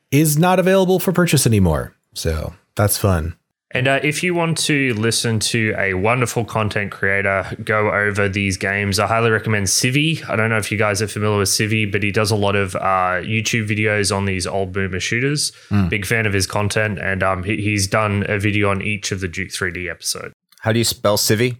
is 0.09 0.35
not 0.35 0.57
available 0.57 0.97
for 0.97 1.11
purchase 1.11 1.45
anymore. 1.45 1.93
So 2.15 2.55
that's 2.73 2.97
fun. 2.97 3.36
And 3.71 3.87
uh, 3.87 3.99
if 4.01 4.23
you 4.23 4.33
want 4.33 4.57
to 4.59 4.93
listen 4.93 5.39
to 5.39 5.75
a 5.77 5.93
wonderful 5.93 6.45
content 6.45 6.91
creator 6.91 7.45
go 7.65 7.91
over 7.91 8.29
these 8.29 8.55
games, 8.55 8.97
I 8.97 9.07
highly 9.07 9.29
recommend 9.29 9.67
Civvie. 9.67 10.27
I 10.29 10.37
don't 10.37 10.49
know 10.49 10.57
if 10.57 10.71
you 10.71 10.77
guys 10.77 11.01
are 11.01 11.07
familiar 11.07 11.39
with 11.39 11.49
Civvie, 11.49 11.91
but 11.91 12.01
he 12.01 12.11
does 12.11 12.31
a 12.31 12.35
lot 12.35 12.55
of 12.55 12.75
uh, 12.77 13.19
YouTube 13.23 13.67
videos 13.67 14.15
on 14.15 14.23
these 14.23 14.47
old 14.47 14.71
boomer 14.71 15.01
shooters. 15.01 15.51
Big 15.89 16.05
fan 16.05 16.25
of 16.25 16.31
his 16.31 16.47
content, 16.47 16.97
and 16.99 17.21
um, 17.23 17.43
he, 17.43 17.57
he's 17.57 17.87
done 17.87 18.25
a 18.29 18.39
video 18.39 18.69
on 18.69 18.81
each 18.81 19.11
of 19.11 19.19
the 19.19 19.27
Duke 19.27 19.49
3D 19.49 19.89
episodes. 19.91 20.33
How 20.61 20.71
do 20.71 20.79
you 20.79 20.85
spell 20.85 21.17
Civvie? 21.17 21.57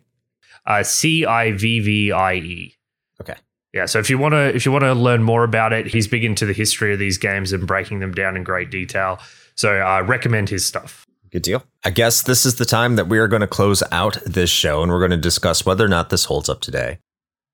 Uh, 0.66 0.84
C 0.84 1.26
I 1.26 1.52
V 1.52 1.80
V 1.82 2.12
I 2.12 2.36
E. 2.36 2.76
Okay. 3.22 3.36
Yeah, 3.74 3.86
so 3.86 4.00
if 4.00 4.10
you 4.10 4.18
want 4.18 4.34
to 4.34 4.56
if 4.56 4.66
you 4.66 4.72
want 4.72 4.84
to 4.84 4.94
learn 4.94 5.24
more 5.24 5.44
about 5.44 5.74
it, 5.74 5.88
he's 5.88 6.08
big 6.08 6.24
into 6.24 6.46
the 6.46 6.54
history 6.54 6.94
of 6.94 7.00
these 7.00 7.18
games 7.18 7.52
and 7.52 7.68
breaking 7.68 8.00
them 8.00 8.14
down 8.14 8.36
in 8.36 8.44
great 8.44 8.72
detail. 8.72 9.20
So 9.56 9.76
I 9.76 10.00
uh, 10.00 10.04
recommend 10.04 10.50
his 10.50 10.66
stuff. 10.66 11.07
Good 11.32 11.42
deal. 11.42 11.64
I 11.84 11.90
guess 11.90 12.22
this 12.22 12.46
is 12.46 12.56
the 12.56 12.66
time 12.66 12.96
that 12.96 13.08
we 13.08 13.20
are 13.20 13.28
going 13.28 13.42
to 13.42 13.48
close 13.48 13.84
out 13.92 14.18
this 14.26 14.50
show 14.50 14.82
and 14.82 14.92
we're 14.92 15.00
going 15.00 15.12
to 15.12 15.18
discuss 15.18 15.66
whether 15.66 15.84
or 15.84 15.90
not 15.90 16.10
this 16.10 16.26
holds 16.26 16.50
up 16.50 16.62
today. 16.62 17.00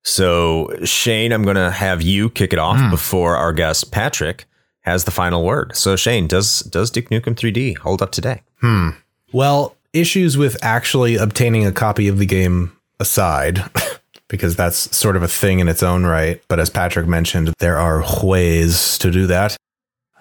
So, 0.04 0.70
Shane, 0.84 1.32
I'm 1.32 1.44
going 1.44 1.56
to 1.56 1.70
have 1.70 2.02
you 2.02 2.28
kick 2.30 2.52
it 2.52 2.58
off 2.58 2.90
before 2.90 3.36
our 3.36 3.52
guest 3.52 3.90
Patrick 3.90 4.44
has 4.82 5.04
the 5.04 5.10
final 5.10 5.42
word. 5.44 5.74
So, 5.74 5.96
Shane, 5.96 6.28
does 6.28 6.60
does 6.60 6.90
Duke 6.90 7.08
Nukem 7.08 7.34
3D 7.34 7.78
hold 7.78 8.02
up 8.02 8.12
today? 8.12 8.42
Hmm. 8.60 8.90
Well, 9.32 9.76
issues 9.94 10.36
with 10.36 10.62
actually 10.62 11.16
obtaining 11.16 11.66
a 11.66 11.72
copy 11.72 12.06
of 12.06 12.18
the 12.18 12.26
game 12.26 12.76
aside, 13.00 13.64
because 14.28 14.56
that's 14.56 14.94
sort 14.94 15.16
of 15.16 15.22
a 15.22 15.28
thing 15.28 15.60
in 15.60 15.68
its 15.68 15.82
own 15.82 16.04
right. 16.04 16.42
But 16.48 16.60
as 16.60 16.68
Patrick 16.68 17.06
mentioned, 17.06 17.54
there 17.58 17.78
are 17.78 18.04
ways 18.22 18.98
to 18.98 19.10
do 19.10 19.26
that. 19.28 19.56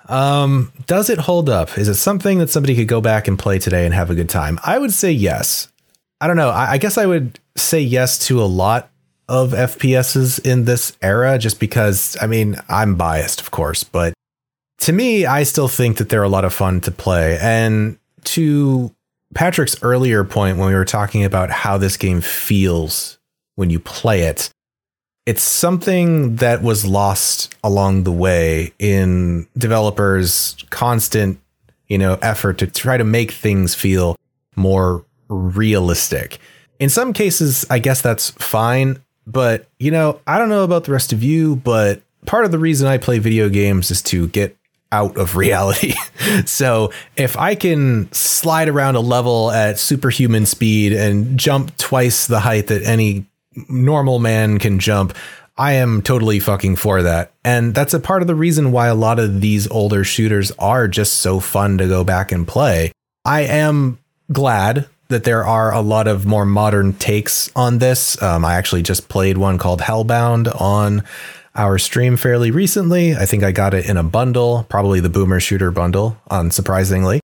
Um, 0.09 0.71
does 0.85 1.09
it 1.09 1.19
hold 1.19 1.49
up? 1.49 1.77
Is 1.77 1.87
it 1.87 1.95
something 1.95 2.39
that 2.39 2.49
somebody 2.49 2.75
could 2.75 2.87
go 2.87 3.01
back 3.01 3.27
and 3.27 3.39
play 3.39 3.59
today 3.59 3.85
and 3.85 3.93
have 3.93 4.09
a 4.09 4.15
good 4.15 4.29
time? 4.29 4.59
I 4.63 4.77
would 4.77 4.93
say 4.93 5.11
yes. 5.11 5.69
I 6.19 6.27
don't 6.27 6.37
know. 6.37 6.49
I, 6.49 6.71
I 6.71 6.77
guess 6.77 6.97
I 6.97 7.05
would 7.05 7.39
say 7.55 7.79
yes 7.79 8.19
to 8.27 8.41
a 8.41 8.45
lot 8.45 8.89
of 9.29 9.51
FPSs 9.51 10.45
in 10.45 10.65
this 10.65 10.97
era, 11.01 11.37
just 11.37 11.59
because 11.59 12.17
I 12.21 12.27
mean 12.27 12.57
I'm 12.69 12.95
biased, 12.95 13.41
of 13.41 13.51
course, 13.51 13.83
but 13.83 14.13
to 14.79 14.91
me, 14.91 15.25
I 15.25 15.43
still 15.43 15.69
think 15.69 15.97
that 15.97 16.09
they're 16.09 16.23
a 16.23 16.29
lot 16.29 16.43
of 16.43 16.53
fun 16.53 16.81
to 16.81 16.91
play. 16.91 17.37
And 17.41 17.97
to 18.25 18.93
Patrick's 19.33 19.81
earlier 19.81 20.25
point, 20.25 20.57
when 20.57 20.67
we 20.67 20.73
were 20.73 20.83
talking 20.83 21.23
about 21.23 21.49
how 21.49 21.77
this 21.77 21.95
game 21.95 22.19
feels 22.19 23.17
when 23.55 23.69
you 23.69 23.79
play 23.79 24.23
it, 24.23 24.49
it's 25.25 25.43
something 25.43 26.37
that 26.37 26.61
was 26.61 26.85
lost 26.85 27.55
along 27.63 28.03
the 28.03 28.11
way 28.11 28.73
in 28.79 29.47
developers' 29.57 30.57
constant, 30.69 31.39
you 31.87 31.97
know, 31.97 32.17
effort 32.21 32.57
to 32.59 32.67
try 32.67 32.97
to 32.97 33.03
make 33.03 33.31
things 33.31 33.73
feel 33.73 34.17
more 34.55 35.05
realistic. 35.29 36.39
In 36.79 36.89
some 36.89 37.13
cases, 37.13 37.65
I 37.69 37.79
guess 37.79 38.01
that's 38.01 38.31
fine, 38.31 39.01
but 39.25 39.67
you 39.79 39.91
know, 39.91 40.19
I 40.27 40.37
don't 40.37 40.49
know 40.49 40.63
about 40.63 40.83
the 40.83 40.91
rest 40.91 41.13
of 41.13 41.23
you, 41.23 41.55
but 41.55 42.01
part 42.25 42.45
of 42.45 42.51
the 42.51 42.59
reason 42.59 42.87
I 42.87 42.97
play 42.97 43.19
video 43.19 43.47
games 43.47 43.91
is 43.91 44.01
to 44.03 44.27
get 44.27 44.57
out 44.91 45.17
of 45.17 45.35
reality. 45.37 45.93
so 46.45 46.91
if 47.15 47.37
I 47.37 47.55
can 47.55 48.11
slide 48.11 48.67
around 48.67 48.95
a 48.95 49.01
level 49.01 49.51
at 49.51 49.79
superhuman 49.79 50.45
speed 50.45 50.91
and 50.91 51.39
jump 51.39 51.77
twice 51.77 52.27
the 52.27 52.41
height 52.41 52.67
that 52.67 52.83
any 52.83 53.25
normal 53.69 54.19
man 54.19 54.59
can 54.59 54.79
jump, 54.79 55.15
I 55.57 55.73
am 55.73 56.01
totally 56.01 56.39
fucking 56.39 56.77
for 56.77 57.03
that. 57.03 57.31
And 57.43 57.75
that's 57.75 57.93
a 57.93 57.99
part 57.99 58.21
of 58.21 58.27
the 58.27 58.35
reason 58.35 58.71
why 58.71 58.87
a 58.87 58.95
lot 58.95 59.19
of 59.19 59.41
these 59.41 59.69
older 59.69 60.03
shooters 60.03 60.51
are 60.57 60.87
just 60.87 61.17
so 61.17 61.39
fun 61.39 61.77
to 61.77 61.87
go 61.87 62.03
back 62.03 62.31
and 62.31 62.47
play. 62.47 62.91
I 63.23 63.41
am 63.41 63.99
glad 64.31 64.87
that 65.09 65.25
there 65.25 65.45
are 65.45 65.71
a 65.71 65.81
lot 65.81 66.07
of 66.07 66.25
more 66.25 66.45
modern 66.45 66.93
takes 66.93 67.51
on 67.55 67.77
this. 67.77 68.19
Um, 68.21 68.43
I 68.43 68.55
actually 68.55 68.81
just 68.81 69.09
played 69.09 69.37
one 69.37 69.59
called 69.59 69.81
Hellbound 69.81 70.59
on 70.59 71.03
our 71.55 71.77
stream 71.77 72.17
fairly 72.17 72.49
recently. 72.49 73.15
I 73.15 73.25
think 73.25 73.43
I 73.43 73.51
got 73.51 73.75
it 73.75 73.87
in 73.87 73.95
a 73.95 74.03
bundle, 74.03 74.65
probably 74.69 74.99
the 75.01 75.09
Boomer 75.09 75.39
Shooter 75.39 75.69
bundle, 75.69 76.17
unsurprisingly. 76.31 77.19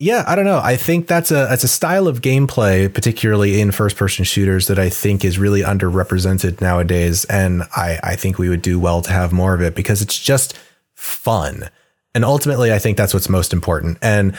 Yeah, 0.00 0.22
I 0.28 0.36
don't 0.36 0.44
know. 0.44 0.60
I 0.62 0.76
think 0.76 1.08
that's 1.08 1.32
a 1.32 1.46
that's 1.48 1.64
a 1.64 1.68
style 1.68 2.06
of 2.06 2.20
gameplay, 2.20 2.92
particularly 2.92 3.60
in 3.60 3.72
first 3.72 3.96
person 3.96 4.24
shooters, 4.24 4.68
that 4.68 4.78
I 4.78 4.90
think 4.90 5.24
is 5.24 5.40
really 5.40 5.62
underrepresented 5.62 6.60
nowadays. 6.60 7.24
And 7.24 7.64
I, 7.74 7.98
I 8.04 8.16
think 8.16 8.38
we 8.38 8.48
would 8.48 8.62
do 8.62 8.78
well 8.78 9.02
to 9.02 9.10
have 9.10 9.32
more 9.32 9.54
of 9.54 9.60
it 9.60 9.74
because 9.74 10.00
it's 10.00 10.16
just 10.16 10.56
fun. 10.94 11.68
And 12.14 12.24
ultimately 12.24 12.72
I 12.72 12.78
think 12.78 12.96
that's 12.96 13.12
what's 13.12 13.28
most 13.28 13.52
important. 13.52 13.98
And 14.00 14.36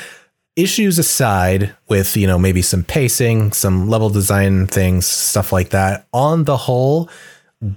issues 0.56 0.98
aside 0.98 1.76
with, 1.90 2.16
you 2.16 2.26
know, 2.26 2.40
maybe 2.40 2.62
some 2.62 2.84
pacing, 2.84 3.52
some 3.52 3.90
level 3.90 4.10
design 4.10 4.66
things, 4.68 5.06
stuff 5.06 5.52
like 5.52 5.70
that, 5.70 6.08
on 6.14 6.46
the 6.46 6.58
whole, 6.58 7.10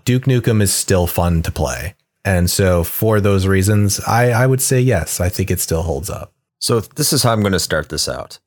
Duke 0.05 0.25
Nukem 0.25 0.63
is 0.63 0.73
still 0.73 1.09
fun 1.09 1.43
to 1.43 1.51
play. 1.51 1.95
And 2.25 2.49
so 2.49 2.85
for 2.85 3.21
those 3.21 3.49
reasons, 3.49 3.99
I, 4.01 4.31
I 4.31 4.47
would 4.47 4.61
say 4.61 4.81
yes, 4.81 5.21
I 5.21 5.29
think 5.29 5.51
it 5.51 5.59
still 5.59 5.83
holds 5.83 6.09
up. 6.09 6.32
So 6.63 6.79
this 6.79 7.13
is 7.13 7.25
how 7.25 7.33
I'm 7.33 7.41
going 7.41 7.53
to 7.55 7.59
start 7.59 7.89
this 7.89 8.09
out. 8.09 8.39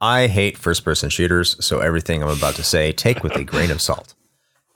I 0.00 0.26
hate 0.26 0.58
first 0.58 0.84
person 0.84 1.08
shooters, 1.08 1.64
so 1.64 1.78
everything 1.78 2.20
I'm 2.20 2.28
about 2.28 2.56
to 2.56 2.64
say 2.64 2.90
take 2.90 3.22
with 3.22 3.36
a 3.36 3.44
grain 3.44 3.70
of 3.70 3.80
salt. 3.80 4.16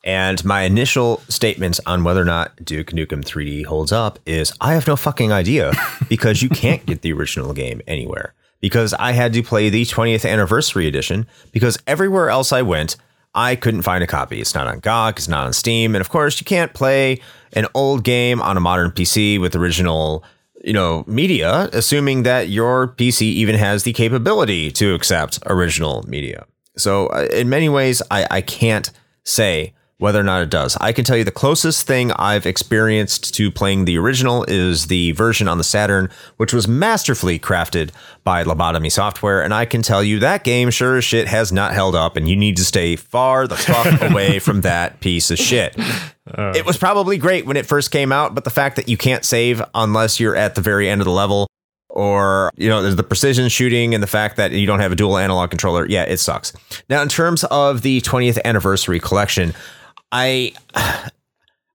And 0.04 0.44
my 0.44 0.62
initial 0.62 1.20
statements 1.28 1.80
on 1.86 2.04
whether 2.04 2.22
or 2.22 2.24
not 2.24 2.64
Duke 2.64 2.92
Nukem 2.92 3.24
3D 3.24 3.64
holds 3.64 3.90
up 3.90 4.20
is 4.26 4.52
I 4.60 4.74
have 4.74 4.86
no 4.86 4.94
fucking 4.94 5.32
idea 5.32 5.72
because 6.08 6.40
you 6.40 6.48
can't 6.48 6.86
get 6.86 7.02
the 7.02 7.12
original 7.12 7.52
game 7.52 7.82
anywhere. 7.88 8.32
Because 8.60 8.94
I 8.94 9.10
had 9.10 9.32
to 9.32 9.42
play 9.42 9.70
the 9.70 9.84
20th 9.84 10.30
anniversary 10.30 10.86
edition 10.86 11.26
because 11.50 11.76
everywhere 11.88 12.30
else 12.30 12.52
I 12.52 12.62
went, 12.62 12.96
I 13.34 13.56
couldn't 13.56 13.82
find 13.82 14.04
a 14.04 14.06
copy. 14.06 14.40
It's 14.40 14.54
not 14.54 14.68
on 14.68 14.78
GOG, 14.78 15.18
it's 15.18 15.26
not 15.26 15.46
on 15.46 15.52
Steam, 15.52 15.96
and 15.96 16.00
of 16.00 16.10
course, 16.10 16.40
you 16.40 16.44
can't 16.44 16.72
play 16.72 17.20
an 17.54 17.66
old 17.74 18.04
game 18.04 18.40
on 18.40 18.56
a 18.56 18.60
modern 18.60 18.92
PC 18.92 19.40
with 19.40 19.56
original 19.56 20.22
you 20.64 20.72
know, 20.72 21.04
media, 21.06 21.68
assuming 21.72 22.22
that 22.24 22.48
your 22.48 22.88
PC 22.88 23.22
even 23.22 23.54
has 23.54 23.82
the 23.82 23.92
capability 23.92 24.70
to 24.72 24.94
accept 24.94 25.38
original 25.46 26.04
media. 26.08 26.46
So, 26.76 27.06
uh, 27.08 27.28
in 27.30 27.48
many 27.48 27.68
ways, 27.68 28.02
I, 28.10 28.26
I 28.30 28.40
can't 28.40 28.90
say 29.22 29.74
whether 29.98 30.20
or 30.20 30.24
not 30.24 30.42
it 30.42 30.50
does. 30.50 30.76
I 30.80 30.92
can 30.92 31.04
tell 31.04 31.16
you 31.16 31.24
the 31.24 31.30
closest 31.30 31.86
thing 31.86 32.10
I've 32.12 32.46
experienced 32.46 33.32
to 33.34 33.50
playing 33.50 33.84
the 33.84 33.96
original 33.96 34.44
is 34.44 34.88
the 34.88 35.12
version 35.12 35.46
on 35.46 35.58
the 35.58 35.64
Saturn, 35.64 36.10
which 36.36 36.52
was 36.52 36.66
masterfully 36.66 37.38
crafted 37.38 37.90
by 38.24 38.42
Lobotomy 38.42 38.90
Software. 38.90 39.42
And 39.42 39.54
I 39.54 39.64
can 39.64 39.82
tell 39.82 40.02
you 40.02 40.18
that 40.18 40.42
game, 40.42 40.70
sure 40.70 40.96
as 40.96 41.04
shit, 41.04 41.28
has 41.28 41.52
not 41.52 41.74
held 41.74 41.94
up, 41.94 42.16
and 42.16 42.28
you 42.28 42.34
need 42.36 42.56
to 42.56 42.64
stay 42.64 42.96
far 42.96 43.46
the 43.46 43.56
fuck 43.56 44.00
away 44.10 44.40
from 44.40 44.62
that 44.62 45.00
piece 45.00 45.30
of 45.30 45.38
shit. 45.38 45.78
Uh. 46.26 46.52
it 46.56 46.66
was 46.66 46.76
probably 46.76 47.16
great 47.16 47.46
when 47.46 47.56
it 47.56 47.66
first 47.66 47.90
came 47.90 48.10
out, 48.10 48.34
but 48.34 48.44
the 48.44 48.50
fact 48.50 48.76
that 48.76 48.88
you 48.88 48.96
can't 48.96 49.24
save 49.24 49.62
unless 49.74 50.18
you're 50.18 50.36
at 50.36 50.54
the 50.54 50.60
very 50.60 50.88
end 50.88 51.00
of 51.00 51.04
the 51.04 51.12
level 51.12 51.46
or 51.94 52.50
you 52.56 52.68
know 52.68 52.82
there's 52.82 52.96
the 52.96 53.04
precision 53.04 53.48
shooting 53.48 53.94
and 53.94 54.02
the 54.02 54.08
fact 54.08 54.36
that 54.36 54.50
you 54.50 54.66
don't 54.66 54.80
have 54.80 54.90
a 54.90 54.96
dual 54.96 55.16
analog 55.16 55.48
controller 55.48 55.86
yeah 55.86 56.02
it 56.02 56.18
sucks 56.18 56.52
now 56.90 57.00
in 57.00 57.08
terms 57.08 57.44
of 57.44 57.82
the 57.82 58.00
20th 58.00 58.38
anniversary 58.44 58.98
collection 58.98 59.54
i 60.14 60.52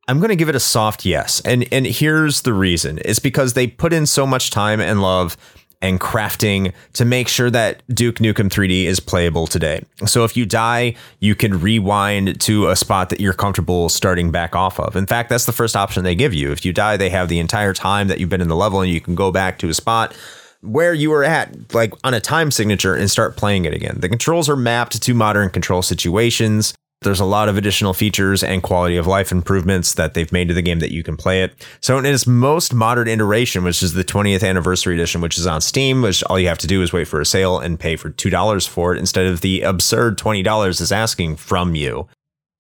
i'm 0.08 0.18
going 0.18 0.30
to 0.30 0.36
give 0.36 0.50
it 0.50 0.56
a 0.56 0.60
soft 0.60 1.06
yes 1.06 1.40
and 1.46 1.68
and 1.72 1.86
here's 1.86 2.42
the 2.42 2.54
reason 2.54 3.00
it's 3.06 3.20
because 3.20 3.54
they 3.54 3.68
put 3.68 3.94
in 3.94 4.08
so 4.08 4.26
much 4.26 4.50
time 4.50 4.80
and 4.80 5.02
love 5.02 5.38
and 5.82 6.00
crafting 6.00 6.74
to 6.94 7.06
make 7.06 7.28
sure 7.28 7.50
that 7.50 7.84
Duke 7.94 8.16
Nukem 8.16 8.50
3D 8.50 8.84
is 8.84 9.00
playable 9.00 9.48
today. 9.48 9.84
So 10.06 10.26
if 10.26 10.36
you 10.36 10.46
die, 10.46 10.96
you 11.20 11.36
can 11.36 11.60
rewind 11.60 12.40
to 12.42 12.68
a 12.68 12.76
spot 12.76 13.10
that 13.10 13.22
you're 13.22 13.34
comfortable 13.34 13.88
starting 13.88 14.32
back 14.32 14.56
off 14.56 14.80
of. 14.80 14.96
In 14.96 15.06
fact, 15.06 15.30
that's 15.30 15.46
the 15.46 15.54
first 15.54 15.76
option 15.78 16.04
they 16.04 16.16
give 16.16 16.34
you. 16.34 16.52
If 16.52 16.66
you 16.66 16.74
die, 16.74 16.98
they 16.98 17.10
have 17.10 17.30
the 17.30 17.40
entire 17.40 17.74
time 17.74 18.10
that 18.10 18.20
you've 18.20 18.30
been 18.30 18.42
in 18.42 18.50
the 18.50 18.56
level 18.56 18.82
and 18.82 18.92
you 18.92 19.00
can 19.00 19.16
go 19.16 19.32
back 19.32 19.58
to 19.60 19.70
a 19.70 19.74
spot 19.74 20.14
where 20.62 20.94
you 20.94 21.10
were 21.10 21.24
at, 21.24 21.74
like 21.74 21.94
on 22.04 22.14
a 22.14 22.20
time 22.20 22.52
signature, 22.52 22.94
and 22.94 23.10
start 23.10 23.38
playing 23.38 23.64
it 23.64 23.74
again. 23.74 23.98
The 24.00 24.10
controls 24.10 24.50
are 24.50 24.58
mapped 24.58 25.02
to 25.02 25.14
modern 25.14 25.50
control 25.50 25.82
situations. 25.82 26.74
There's 27.02 27.22
a 27.22 27.26
lot 27.26 27.48
of 27.48 27.56
additional 27.56 27.94
features 27.94 28.44
and 28.44 28.62
quality 28.62 28.98
of 28.98 29.08
life 29.08 29.32
improvements 29.32 29.94
that 29.94 30.14
they've 30.14 30.32
made 30.34 30.50
to 30.50 30.54
the 30.54 30.62
game 30.62 30.80
that 30.80 30.92
you 30.92 31.02
can 31.02 31.16
play 31.16 31.44
it. 31.44 31.66
So 31.80 31.98
in 31.98 32.06
its 32.06 32.28
most 32.28 32.74
modern 32.74 33.08
iteration, 33.08 33.64
which 33.64 33.82
is 33.82 33.94
the 33.94 34.04
20th 34.04 34.46
anniversary 34.48 34.96
edition, 34.96 35.22
which 35.22 35.38
is 35.38 35.48
on 35.48 35.62
Steam, 35.62 36.02
which 36.02 36.24
all 36.26 36.38
you 36.38 36.50
have 36.50 36.58
to 36.58 36.68
do 36.68 36.82
is 36.82 36.92
wait 36.92 37.08
for 37.08 37.22
a 37.22 37.26
sale 37.26 37.58
and 37.58 37.80
pay 37.80 37.96
for 37.96 38.10
$2 38.10 38.68
for 38.68 38.94
it 38.94 39.00
instead 39.00 39.28
of 39.28 39.40
the 39.40 39.62
absurd 39.62 40.18
$20 40.18 40.82
is 40.82 40.92
asking 40.92 41.38
from 41.38 41.74
you. 41.76 42.08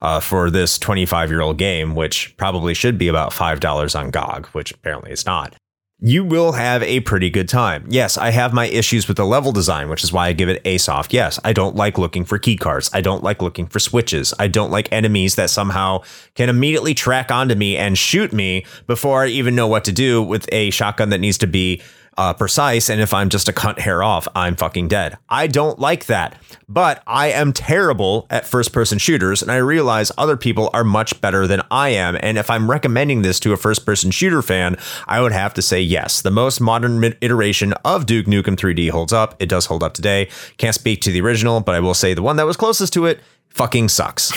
Uh, 0.02 0.22
for 0.22 0.49
this 0.49 0.80
25 0.80 1.30
year 1.30 1.41
old 1.41 1.57
game, 1.57 1.94
which 1.94 2.34
probably 2.38 2.74
should 2.74 2.98
be 2.98 3.10
about 3.10 3.34
$5 3.34 3.99
on 3.99 4.11
GOG, 4.11 4.48
which 4.53 4.72
apparently 4.72 5.11
it's 5.11 5.26
not 5.26 5.53
you 6.01 6.23
will 6.23 6.53
have 6.53 6.81
a 6.84 7.01
pretty 7.01 7.30
good 7.30 7.49
time. 7.49 7.85
Yes, 7.89 8.17
I 8.17 8.30
have 8.30 8.53
my 8.53 8.67
issues 8.67 9.09
with 9.09 9.17
the 9.17 9.26
level 9.26 9.51
design, 9.51 9.89
which 9.89 10.03
is 10.03 10.13
why 10.13 10.27
I 10.27 10.34
give 10.34 10.47
it 10.47 10.61
a 10.63 10.77
soft. 10.77 11.11
Yes, 11.11 11.39
I 11.43 11.51
don't 11.51 11.76
like 11.76 11.97
looking 11.97 12.23
for 12.23 12.39
key 12.39 12.55
cards. 12.55 12.89
I 12.93 13.01
don't 13.01 13.21
like 13.21 13.41
looking 13.41 13.67
for 13.67 13.80
switches. 13.80 14.34
I 14.39 14.47
don't 14.47 14.71
like 14.71 14.88
enemies 14.93 15.35
that 15.35 15.49
somehow 15.49 16.03
can 16.35 16.47
immediately 16.47 16.93
track 16.93 17.31
onto 17.31 17.55
me 17.55 17.76
and 17.76 17.97
shoot 17.97 18.31
me 18.31 18.65
before 18.88 19.23
I 19.23 19.27
even 19.27 19.55
know 19.55 19.67
what 19.67 19.84
to 19.85 19.91
do 19.91 20.23
with 20.23 20.47
a 20.53 20.69
shotgun 20.69 21.09
that 21.09 21.19
needs 21.19 21.38
to 21.39 21.47
be 21.47 21.81
uh, 22.19 22.33
precise. 22.33 22.89
And 22.89 22.99
if 22.99 23.13
I'm 23.13 23.29
just 23.29 23.47
a 23.47 23.53
cunt 23.53 23.79
hair 23.79 24.03
off, 24.03 24.27
I'm 24.35 24.57
fucking 24.57 24.89
dead. 24.89 25.17
I 25.29 25.47
don't 25.47 25.79
like 25.79 26.07
that. 26.07 26.35
But 26.67 27.01
I 27.07 27.31
am 27.31 27.53
terrible 27.53 28.27
at 28.29 28.45
first 28.45 28.73
person 28.73 28.97
shooters, 28.97 29.41
and 29.41 29.49
I 29.49 29.55
realize 29.55 30.11
other 30.17 30.35
people 30.35 30.69
are 30.73 30.83
much 30.83 31.19
better 31.21 31.47
than 31.47 31.61
I 31.71 31.89
am. 31.89 32.17
And 32.21 32.37
if 32.37 32.49
I'm 32.49 32.69
recommending 32.69 33.21
this 33.21 33.39
to 33.39 33.53
a 33.53 33.57
first 33.57 33.85
person 33.85 34.11
shooter 34.11 34.41
fan, 34.41 34.75
I 35.07 35.21
would 35.21 35.31
have 35.31 35.53
to 35.53 35.61
say 35.61 35.81
yes. 35.81 36.21
The 36.21 36.29
most 36.29 36.59
modern 36.59 37.01
iteration 37.21 37.71
of 37.85 38.05
Duke 38.05 38.25
Nukem 38.25 38.57
3D 38.57 38.89
holds 38.89 39.13
up. 39.13 39.35
It 39.39 39.47
does 39.47 39.67
hold 39.67 39.81
up 39.81 39.93
today. 39.93 40.29
Can't 40.57 40.75
speak 40.75 40.99
to 41.01 41.13
the 41.13 41.21
original, 41.21 41.61
but 41.61 41.73
I 41.73 41.79
will 41.79 41.93
say 41.93 42.13
the 42.13 42.21
one 42.21 42.35
that 42.35 42.45
was 42.45 42.57
closest 42.57 42.91
to 42.93 43.05
it 43.05 43.21
fucking 43.47 43.87
sucks. 43.87 44.33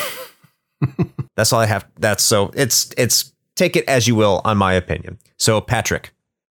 That's 1.36 1.52
all 1.52 1.60
I 1.60 1.66
have. 1.66 1.84
That's 1.98 2.22
so 2.22 2.52
it's 2.54 2.92
it's 2.96 3.32
take 3.56 3.74
it 3.74 3.84
as 3.88 4.06
you 4.06 4.14
will 4.14 4.40
on 4.44 4.56
my 4.56 4.74
opinion. 4.74 5.18
So 5.36 5.60
Patrick, 5.60 6.12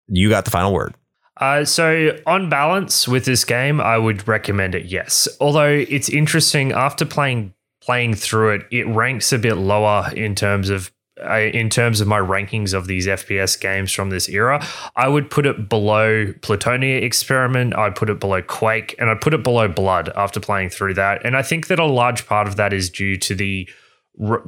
you 0.09 0.31
got 0.31 0.47
the 0.47 0.51
final 0.51 0.73
word. 0.73 0.95
Uh, 1.41 1.65
so, 1.65 2.17
on 2.27 2.49
balance 2.49 3.07
with 3.07 3.25
this 3.25 3.45
game, 3.45 3.81
I 3.81 3.97
would 3.97 4.27
recommend 4.27 4.75
it. 4.75 4.87
Yes, 4.87 5.29
although 5.41 5.85
it's 5.89 6.09
interesting 6.09 6.73
after 6.73 7.05
playing 7.05 7.55
playing 7.81 8.15
through 8.15 8.55
it, 8.55 8.63
it 8.71 8.87
ranks 8.87 9.33
a 9.33 9.39
bit 9.39 9.55
lower 9.55 10.11
in 10.15 10.35
terms 10.35 10.69
of 10.69 10.91
uh, 11.25 11.39
in 11.53 11.71
terms 11.71 12.01
of 12.01 12.07
my 12.07 12.19
rankings 12.19 12.75
of 12.75 12.87
these 12.87 13.07
FPS 13.07 13.59
games 13.59 13.93
from 13.93 14.11
this 14.11 14.29
era. 14.29 14.65
I 14.97 15.09
would 15.09 15.31
put 15.31 15.47
it 15.47 15.69
below 15.69 16.27
Plutonia 16.41 17.03
Experiment. 17.03 17.77
I'd 17.77 17.97
put 17.97 18.11
it 18.11 18.21
below 18.21 18.43
Quake, 18.43 18.95
and 18.99 19.11
I'd 19.11 19.21
put 19.21 19.35
it 19.35 19.43
below 19.43 19.69
Blood 19.69 20.11
after 20.17 20.41
playing 20.41 20.71
through 20.71 20.95
that. 20.95 21.25
And 21.25 21.37
I 21.37 21.43
think 21.43 21.69
that 21.69 21.79
a 21.79 21.87
large 21.87 22.27
part 22.27 22.47
of 22.47 22.57
that 22.57 22.73
is 22.73 22.91
due 22.91 23.17
to 23.17 23.35
the 23.35 23.69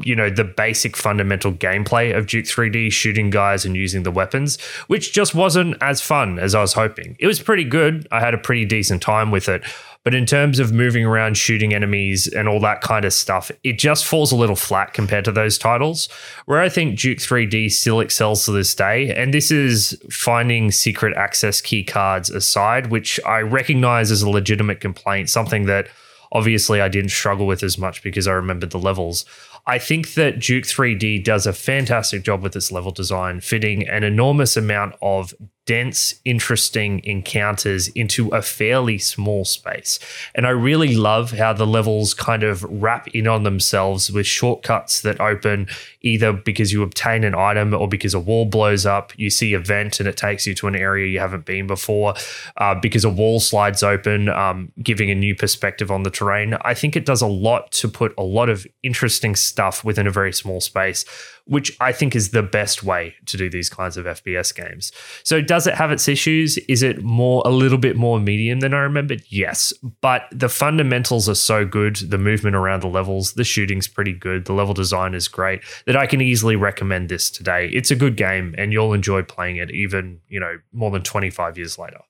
you 0.02 0.16
know 0.16 0.28
the 0.28 0.44
basic 0.44 0.96
fundamental 0.96 1.52
gameplay 1.52 2.16
of 2.16 2.26
Duke 2.26 2.46
3D 2.46 2.92
shooting 2.92 3.30
guys 3.30 3.64
and 3.64 3.76
using 3.76 4.02
the 4.02 4.10
weapons 4.10 4.60
which 4.88 5.12
just 5.12 5.34
wasn't 5.34 5.76
as 5.80 6.00
fun 6.00 6.38
as 6.38 6.54
I 6.54 6.60
was 6.60 6.72
hoping. 6.72 7.16
It 7.18 7.26
was 7.26 7.40
pretty 7.40 7.64
good. 7.64 8.06
I 8.10 8.20
had 8.20 8.34
a 8.34 8.38
pretty 8.38 8.64
decent 8.64 9.02
time 9.02 9.30
with 9.30 9.48
it, 9.48 9.62
but 10.02 10.14
in 10.14 10.24
terms 10.24 10.58
of 10.58 10.72
moving 10.72 11.04
around 11.04 11.36
shooting 11.36 11.74
enemies 11.74 12.26
and 12.26 12.48
all 12.48 12.60
that 12.60 12.80
kind 12.80 13.04
of 13.04 13.12
stuff, 13.12 13.50
it 13.62 13.78
just 13.78 14.06
falls 14.06 14.32
a 14.32 14.36
little 14.36 14.56
flat 14.56 14.94
compared 14.94 15.26
to 15.26 15.32
those 15.32 15.58
titles. 15.58 16.08
Where 16.46 16.60
I 16.60 16.68
think 16.68 16.98
Duke 16.98 17.18
3D 17.18 17.70
still 17.70 18.00
excels 18.00 18.44
to 18.46 18.52
this 18.52 18.74
day, 18.74 19.14
and 19.14 19.34
this 19.34 19.50
is 19.50 20.00
finding 20.10 20.70
secret 20.70 21.16
access 21.16 21.60
key 21.60 21.84
cards 21.84 22.30
aside, 22.30 22.86
which 22.86 23.20
I 23.26 23.40
recognize 23.40 24.10
as 24.10 24.22
a 24.22 24.30
legitimate 24.30 24.80
complaint, 24.80 25.28
something 25.28 25.66
that 25.66 25.88
obviously 26.32 26.80
I 26.80 26.88
didn't 26.88 27.10
struggle 27.10 27.46
with 27.46 27.62
as 27.62 27.76
much 27.76 28.02
because 28.02 28.26
I 28.26 28.32
remembered 28.32 28.70
the 28.70 28.78
levels. 28.78 29.24
I 29.66 29.78
think 29.78 30.14
that 30.14 30.40
Duke 30.40 30.64
3D 30.64 31.22
does 31.22 31.46
a 31.46 31.52
fantastic 31.52 32.22
job 32.22 32.42
with 32.42 32.56
its 32.56 32.72
level 32.72 32.90
design, 32.90 33.40
fitting 33.40 33.88
an 33.88 34.04
enormous 34.04 34.56
amount 34.56 34.94
of 35.02 35.34
dense, 35.66 36.14
interesting 36.24 37.00
encounters 37.04 37.88
into 37.88 38.28
a 38.30 38.42
fairly 38.42 38.98
small 38.98 39.44
space. 39.44 39.98
And 40.34 40.46
I 40.46 40.50
really 40.50 40.96
love 40.96 41.30
how 41.32 41.52
the 41.52 41.66
levels 41.66 42.14
kind 42.14 42.42
of 42.42 42.64
wrap 42.64 43.08
in 43.08 43.28
on 43.28 43.44
themselves 43.44 44.10
with 44.10 44.26
shortcuts 44.26 45.02
that 45.02 45.20
open 45.20 45.68
either 46.00 46.32
because 46.32 46.72
you 46.72 46.82
obtain 46.82 47.24
an 47.24 47.34
item 47.34 47.74
or 47.74 47.86
because 47.86 48.14
a 48.14 48.20
wall 48.20 48.46
blows 48.46 48.86
up. 48.86 49.12
You 49.16 49.30
see 49.30 49.52
a 49.52 49.60
vent 49.60 50.00
and 50.00 50.08
it 50.08 50.16
takes 50.16 50.46
you 50.46 50.54
to 50.56 50.66
an 50.66 50.74
area 50.74 51.06
you 51.06 51.20
haven't 51.20 51.44
been 51.44 51.66
before, 51.66 52.14
uh, 52.56 52.74
because 52.74 53.04
a 53.04 53.10
wall 53.10 53.38
slides 53.38 53.82
open, 53.82 54.28
um, 54.28 54.72
giving 54.82 55.10
a 55.10 55.14
new 55.14 55.34
perspective 55.34 55.90
on 55.90 56.02
the 56.02 56.10
terrain. 56.10 56.54
I 56.62 56.74
think 56.74 56.96
it 56.96 57.06
does 57.06 57.22
a 57.22 57.26
lot 57.26 57.70
to 57.72 57.88
put 57.88 58.14
a 58.18 58.22
lot 58.22 58.48
of 58.48 58.66
interesting 58.82 59.36
stuff 59.36 59.84
within 59.84 60.06
a 60.06 60.10
very 60.10 60.32
small 60.32 60.60
space 60.60 61.04
which 61.50 61.76
I 61.80 61.90
think 61.90 62.14
is 62.14 62.30
the 62.30 62.44
best 62.44 62.84
way 62.84 63.16
to 63.26 63.36
do 63.36 63.50
these 63.50 63.68
kinds 63.68 63.96
of 63.96 64.06
FPS 64.06 64.54
games. 64.54 64.92
So 65.24 65.40
does 65.40 65.66
it 65.66 65.74
have 65.74 65.90
its 65.90 66.06
issues? 66.06 66.58
Is 66.68 66.84
it 66.84 67.02
more 67.02 67.42
a 67.44 67.50
little 67.50 67.76
bit 67.76 67.96
more 67.96 68.20
medium 68.20 68.60
than 68.60 68.72
I 68.72 68.78
remembered? 68.78 69.24
Yes, 69.28 69.72
but 70.00 70.28
the 70.30 70.48
fundamentals 70.48 71.28
are 71.28 71.34
so 71.34 71.64
good. 71.64 71.96
The 71.96 72.18
movement 72.18 72.54
around 72.54 72.82
the 72.82 72.88
levels, 72.88 73.32
the 73.32 73.42
shooting's 73.42 73.88
pretty 73.88 74.12
good. 74.12 74.44
The 74.44 74.52
level 74.52 74.74
design 74.74 75.12
is 75.12 75.26
great 75.26 75.62
that 75.86 75.96
I 75.96 76.06
can 76.06 76.20
easily 76.20 76.54
recommend 76.54 77.08
this 77.08 77.28
today. 77.30 77.68
It's 77.72 77.90
a 77.90 77.96
good 77.96 78.16
game, 78.16 78.54
and 78.56 78.72
you'll 78.72 78.92
enjoy 78.92 79.24
playing 79.24 79.56
it 79.56 79.72
even 79.72 80.20
you 80.28 80.38
know 80.38 80.58
more 80.72 80.92
than 80.92 81.02
twenty 81.02 81.30
five 81.30 81.58
years 81.58 81.78
later. 81.78 82.00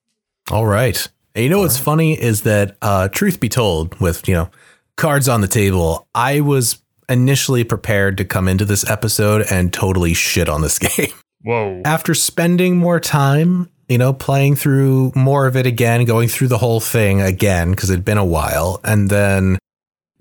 All 0.51 0.67
right. 0.67 1.09
And 1.35 1.45
you 1.45 1.49
know 1.49 1.61
what's 1.61 1.79
funny 1.79 2.21
is 2.21 2.43
that, 2.43 2.77
uh, 2.83 3.09
truth 3.09 3.41
be 3.41 3.49
told, 3.49 3.99
with 4.01 4.29
you 4.29 4.35
know 4.35 4.51
cards 4.97 5.29
on 5.29 5.41
the 5.41 5.49
table, 5.49 6.09
I 6.15 6.41
was 6.41 6.83
initially 7.11 7.65
prepared 7.65 8.17
to 8.19 8.25
come 8.25 8.49
into 8.49 8.65
this 8.65 8.89
episode 8.89 9.45
and 9.51 9.73
totally 9.73 10.15
shit 10.15 10.49
on 10.49 10.63
this 10.63 10.79
game. 10.79 11.13
Whoa. 11.43 11.83
After 11.85 12.15
spending 12.15 12.77
more 12.77 13.01
time, 13.01 13.71
you 13.89 13.99
know, 13.99 14.13
playing 14.13 14.57
through 14.57 15.13
more 15.15 15.47
of 15.47 15.57
it 15.57 15.67
again, 15.67 16.05
going 16.05 16.29
through 16.29 16.49
the 16.49 16.59
whole 16.59 16.81
thing 16.81 17.21
again 17.21 17.71
because 17.71 17.91
it'd 17.91 18.05
been 18.05 18.19
a 18.19 18.25
while, 18.25 18.81
and 18.85 19.11
then 19.11 19.59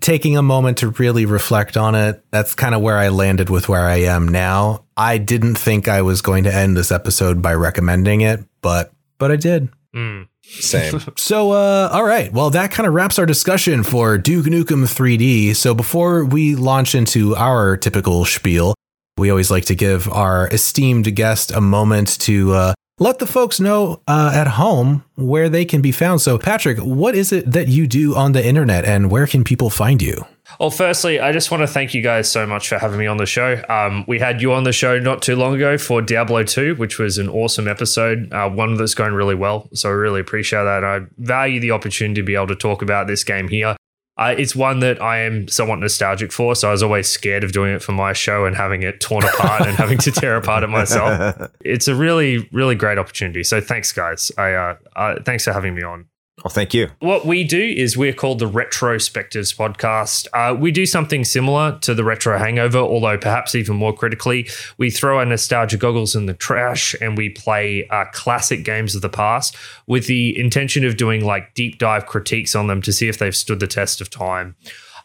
taking 0.00 0.36
a 0.36 0.42
moment 0.42 0.78
to 0.78 0.88
really 0.90 1.26
reflect 1.26 1.76
on 1.76 1.94
it, 1.94 2.24
that's 2.30 2.54
kind 2.54 2.74
of 2.74 2.80
where 2.80 2.98
I 2.98 3.08
landed 3.10 3.50
with 3.50 3.68
where 3.68 3.86
I 3.86 3.96
am 3.96 4.26
now. 4.26 4.84
I 4.96 5.18
didn't 5.18 5.56
think 5.56 5.88
I 5.88 6.02
was 6.02 6.22
going 6.22 6.44
to 6.44 6.54
end 6.54 6.76
this 6.76 6.90
episode 6.90 7.42
by 7.42 7.54
recommending 7.54 8.22
it, 8.22 8.40
but 8.62 8.92
but 9.18 9.30
I 9.30 9.36
did. 9.36 9.68
Mm. 9.94 10.26
Same. 10.50 11.00
So, 11.16 11.52
uh, 11.52 11.90
all 11.92 12.04
right. 12.04 12.32
Well, 12.32 12.50
that 12.50 12.70
kind 12.70 12.86
of 12.86 12.94
wraps 12.94 13.18
our 13.18 13.26
discussion 13.26 13.82
for 13.82 14.18
Duke 14.18 14.46
Nukem 14.46 14.84
3D. 14.84 15.54
So, 15.54 15.74
before 15.74 16.24
we 16.24 16.54
launch 16.56 16.94
into 16.94 17.36
our 17.36 17.76
typical 17.76 18.24
spiel, 18.24 18.74
we 19.16 19.30
always 19.30 19.50
like 19.50 19.66
to 19.66 19.74
give 19.74 20.08
our 20.10 20.48
esteemed 20.48 21.14
guest 21.14 21.50
a 21.52 21.60
moment 21.60 22.18
to 22.20 22.52
uh, 22.52 22.74
let 23.00 23.18
the 23.18 23.26
folks 23.26 23.58
know 23.58 24.02
uh, 24.06 24.30
at 24.34 24.46
home 24.46 25.02
where 25.16 25.48
they 25.48 25.64
can 25.64 25.80
be 25.80 25.90
found. 25.90 26.20
So, 26.20 26.38
Patrick, 26.38 26.78
what 26.78 27.14
is 27.14 27.32
it 27.32 27.50
that 27.50 27.66
you 27.66 27.86
do 27.86 28.14
on 28.14 28.32
the 28.32 28.46
internet 28.46 28.84
and 28.84 29.10
where 29.10 29.26
can 29.26 29.42
people 29.42 29.70
find 29.70 30.00
you? 30.00 30.26
Well, 30.58 30.70
firstly, 30.70 31.18
I 31.18 31.32
just 31.32 31.50
want 31.50 31.62
to 31.62 31.66
thank 31.66 31.94
you 31.94 32.02
guys 32.02 32.30
so 32.30 32.46
much 32.46 32.68
for 32.68 32.78
having 32.78 32.98
me 32.98 33.06
on 33.06 33.16
the 33.16 33.24
show. 33.24 33.62
Um, 33.68 34.04
we 34.06 34.18
had 34.18 34.42
you 34.42 34.52
on 34.52 34.64
the 34.64 34.72
show 34.72 34.98
not 34.98 35.22
too 35.22 35.34
long 35.34 35.54
ago 35.54 35.78
for 35.78 36.02
Diablo 36.02 36.44
2, 36.44 36.74
which 36.74 36.98
was 36.98 37.16
an 37.16 37.28
awesome 37.28 37.66
episode, 37.66 38.30
uh, 38.32 38.50
one 38.50 38.74
that's 38.74 38.94
going 38.94 39.14
really 39.14 39.34
well. 39.34 39.68
So 39.72 39.88
I 39.88 39.92
really 39.92 40.20
appreciate 40.20 40.64
that. 40.64 40.84
I 40.84 41.00
value 41.16 41.58
the 41.58 41.70
opportunity 41.70 42.20
to 42.20 42.24
be 42.24 42.34
able 42.34 42.48
to 42.48 42.56
talk 42.56 42.82
about 42.82 43.06
this 43.06 43.24
game 43.24 43.48
here. 43.48 43.76
Uh, 44.20 44.34
it's 44.36 44.54
one 44.54 44.80
that 44.80 45.00
I 45.00 45.20
am 45.20 45.48
somewhat 45.48 45.78
nostalgic 45.78 46.30
for, 46.30 46.54
so 46.54 46.68
I 46.68 46.72
was 46.72 46.82
always 46.82 47.08
scared 47.08 47.42
of 47.42 47.52
doing 47.52 47.74
it 47.74 47.82
for 47.82 47.92
my 47.92 48.12
show 48.12 48.44
and 48.44 48.54
having 48.54 48.82
it 48.82 49.00
torn 49.00 49.24
apart 49.24 49.66
and 49.66 49.74
having 49.78 49.96
to 49.96 50.12
tear 50.12 50.36
apart 50.36 50.62
it 50.62 50.68
myself. 50.68 51.50
It's 51.64 51.88
a 51.88 51.94
really, 51.94 52.48
really 52.52 52.74
great 52.74 52.98
opportunity. 52.98 53.42
So 53.44 53.60
thanks, 53.60 53.92
guys. 53.92 54.30
I 54.36 54.52
uh, 54.52 54.76
uh, 54.94 55.22
thanks 55.24 55.44
for 55.44 55.52
having 55.52 55.74
me 55.74 55.82
on. 55.82 56.06
Oh, 56.44 56.48
thank 56.48 56.72
you. 56.72 56.88
What 57.00 57.26
we 57.26 57.44
do 57.44 57.60
is 57.60 57.96
we're 57.96 58.14
called 58.14 58.38
the 58.38 58.48
Retrospectives 58.48 59.54
Podcast. 59.54 60.26
Uh, 60.32 60.54
we 60.54 60.70
do 60.70 60.86
something 60.86 61.24
similar 61.24 61.78
to 61.80 61.94
the 61.94 62.02
Retro 62.02 62.38
Hangover, 62.38 62.78
although 62.78 63.18
perhaps 63.18 63.54
even 63.54 63.76
more 63.76 63.92
critically. 63.92 64.48
We 64.78 64.90
throw 64.90 65.18
our 65.18 65.26
nostalgia 65.26 65.76
goggles 65.76 66.16
in 66.16 66.26
the 66.26 66.34
trash 66.34 66.94
and 67.00 67.16
we 67.16 67.28
play 67.28 67.86
uh, 67.88 68.06
classic 68.12 68.64
games 68.64 68.94
of 68.94 69.02
the 69.02 69.10
past 69.10 69.54
with 69.86 70.06
the 70.06 70.38
intention 70.38 70.84
of 70.84 70.96
doing 70.96 71.24
like 71.24 71.54
deep 71.54 71.78
dive 71.78 72.06
critiques 72.06 72.54
on 72.54 72.68
them 72.68 72.80
to 72.82 72.92
see 72.92 73.08
if 73.08 73.18
they've 73.18 73.36
stood 73.36 73.60
the 73.60 73.66
test 73.66 74.00
of 74.00 74.08
time. 74.08 74.56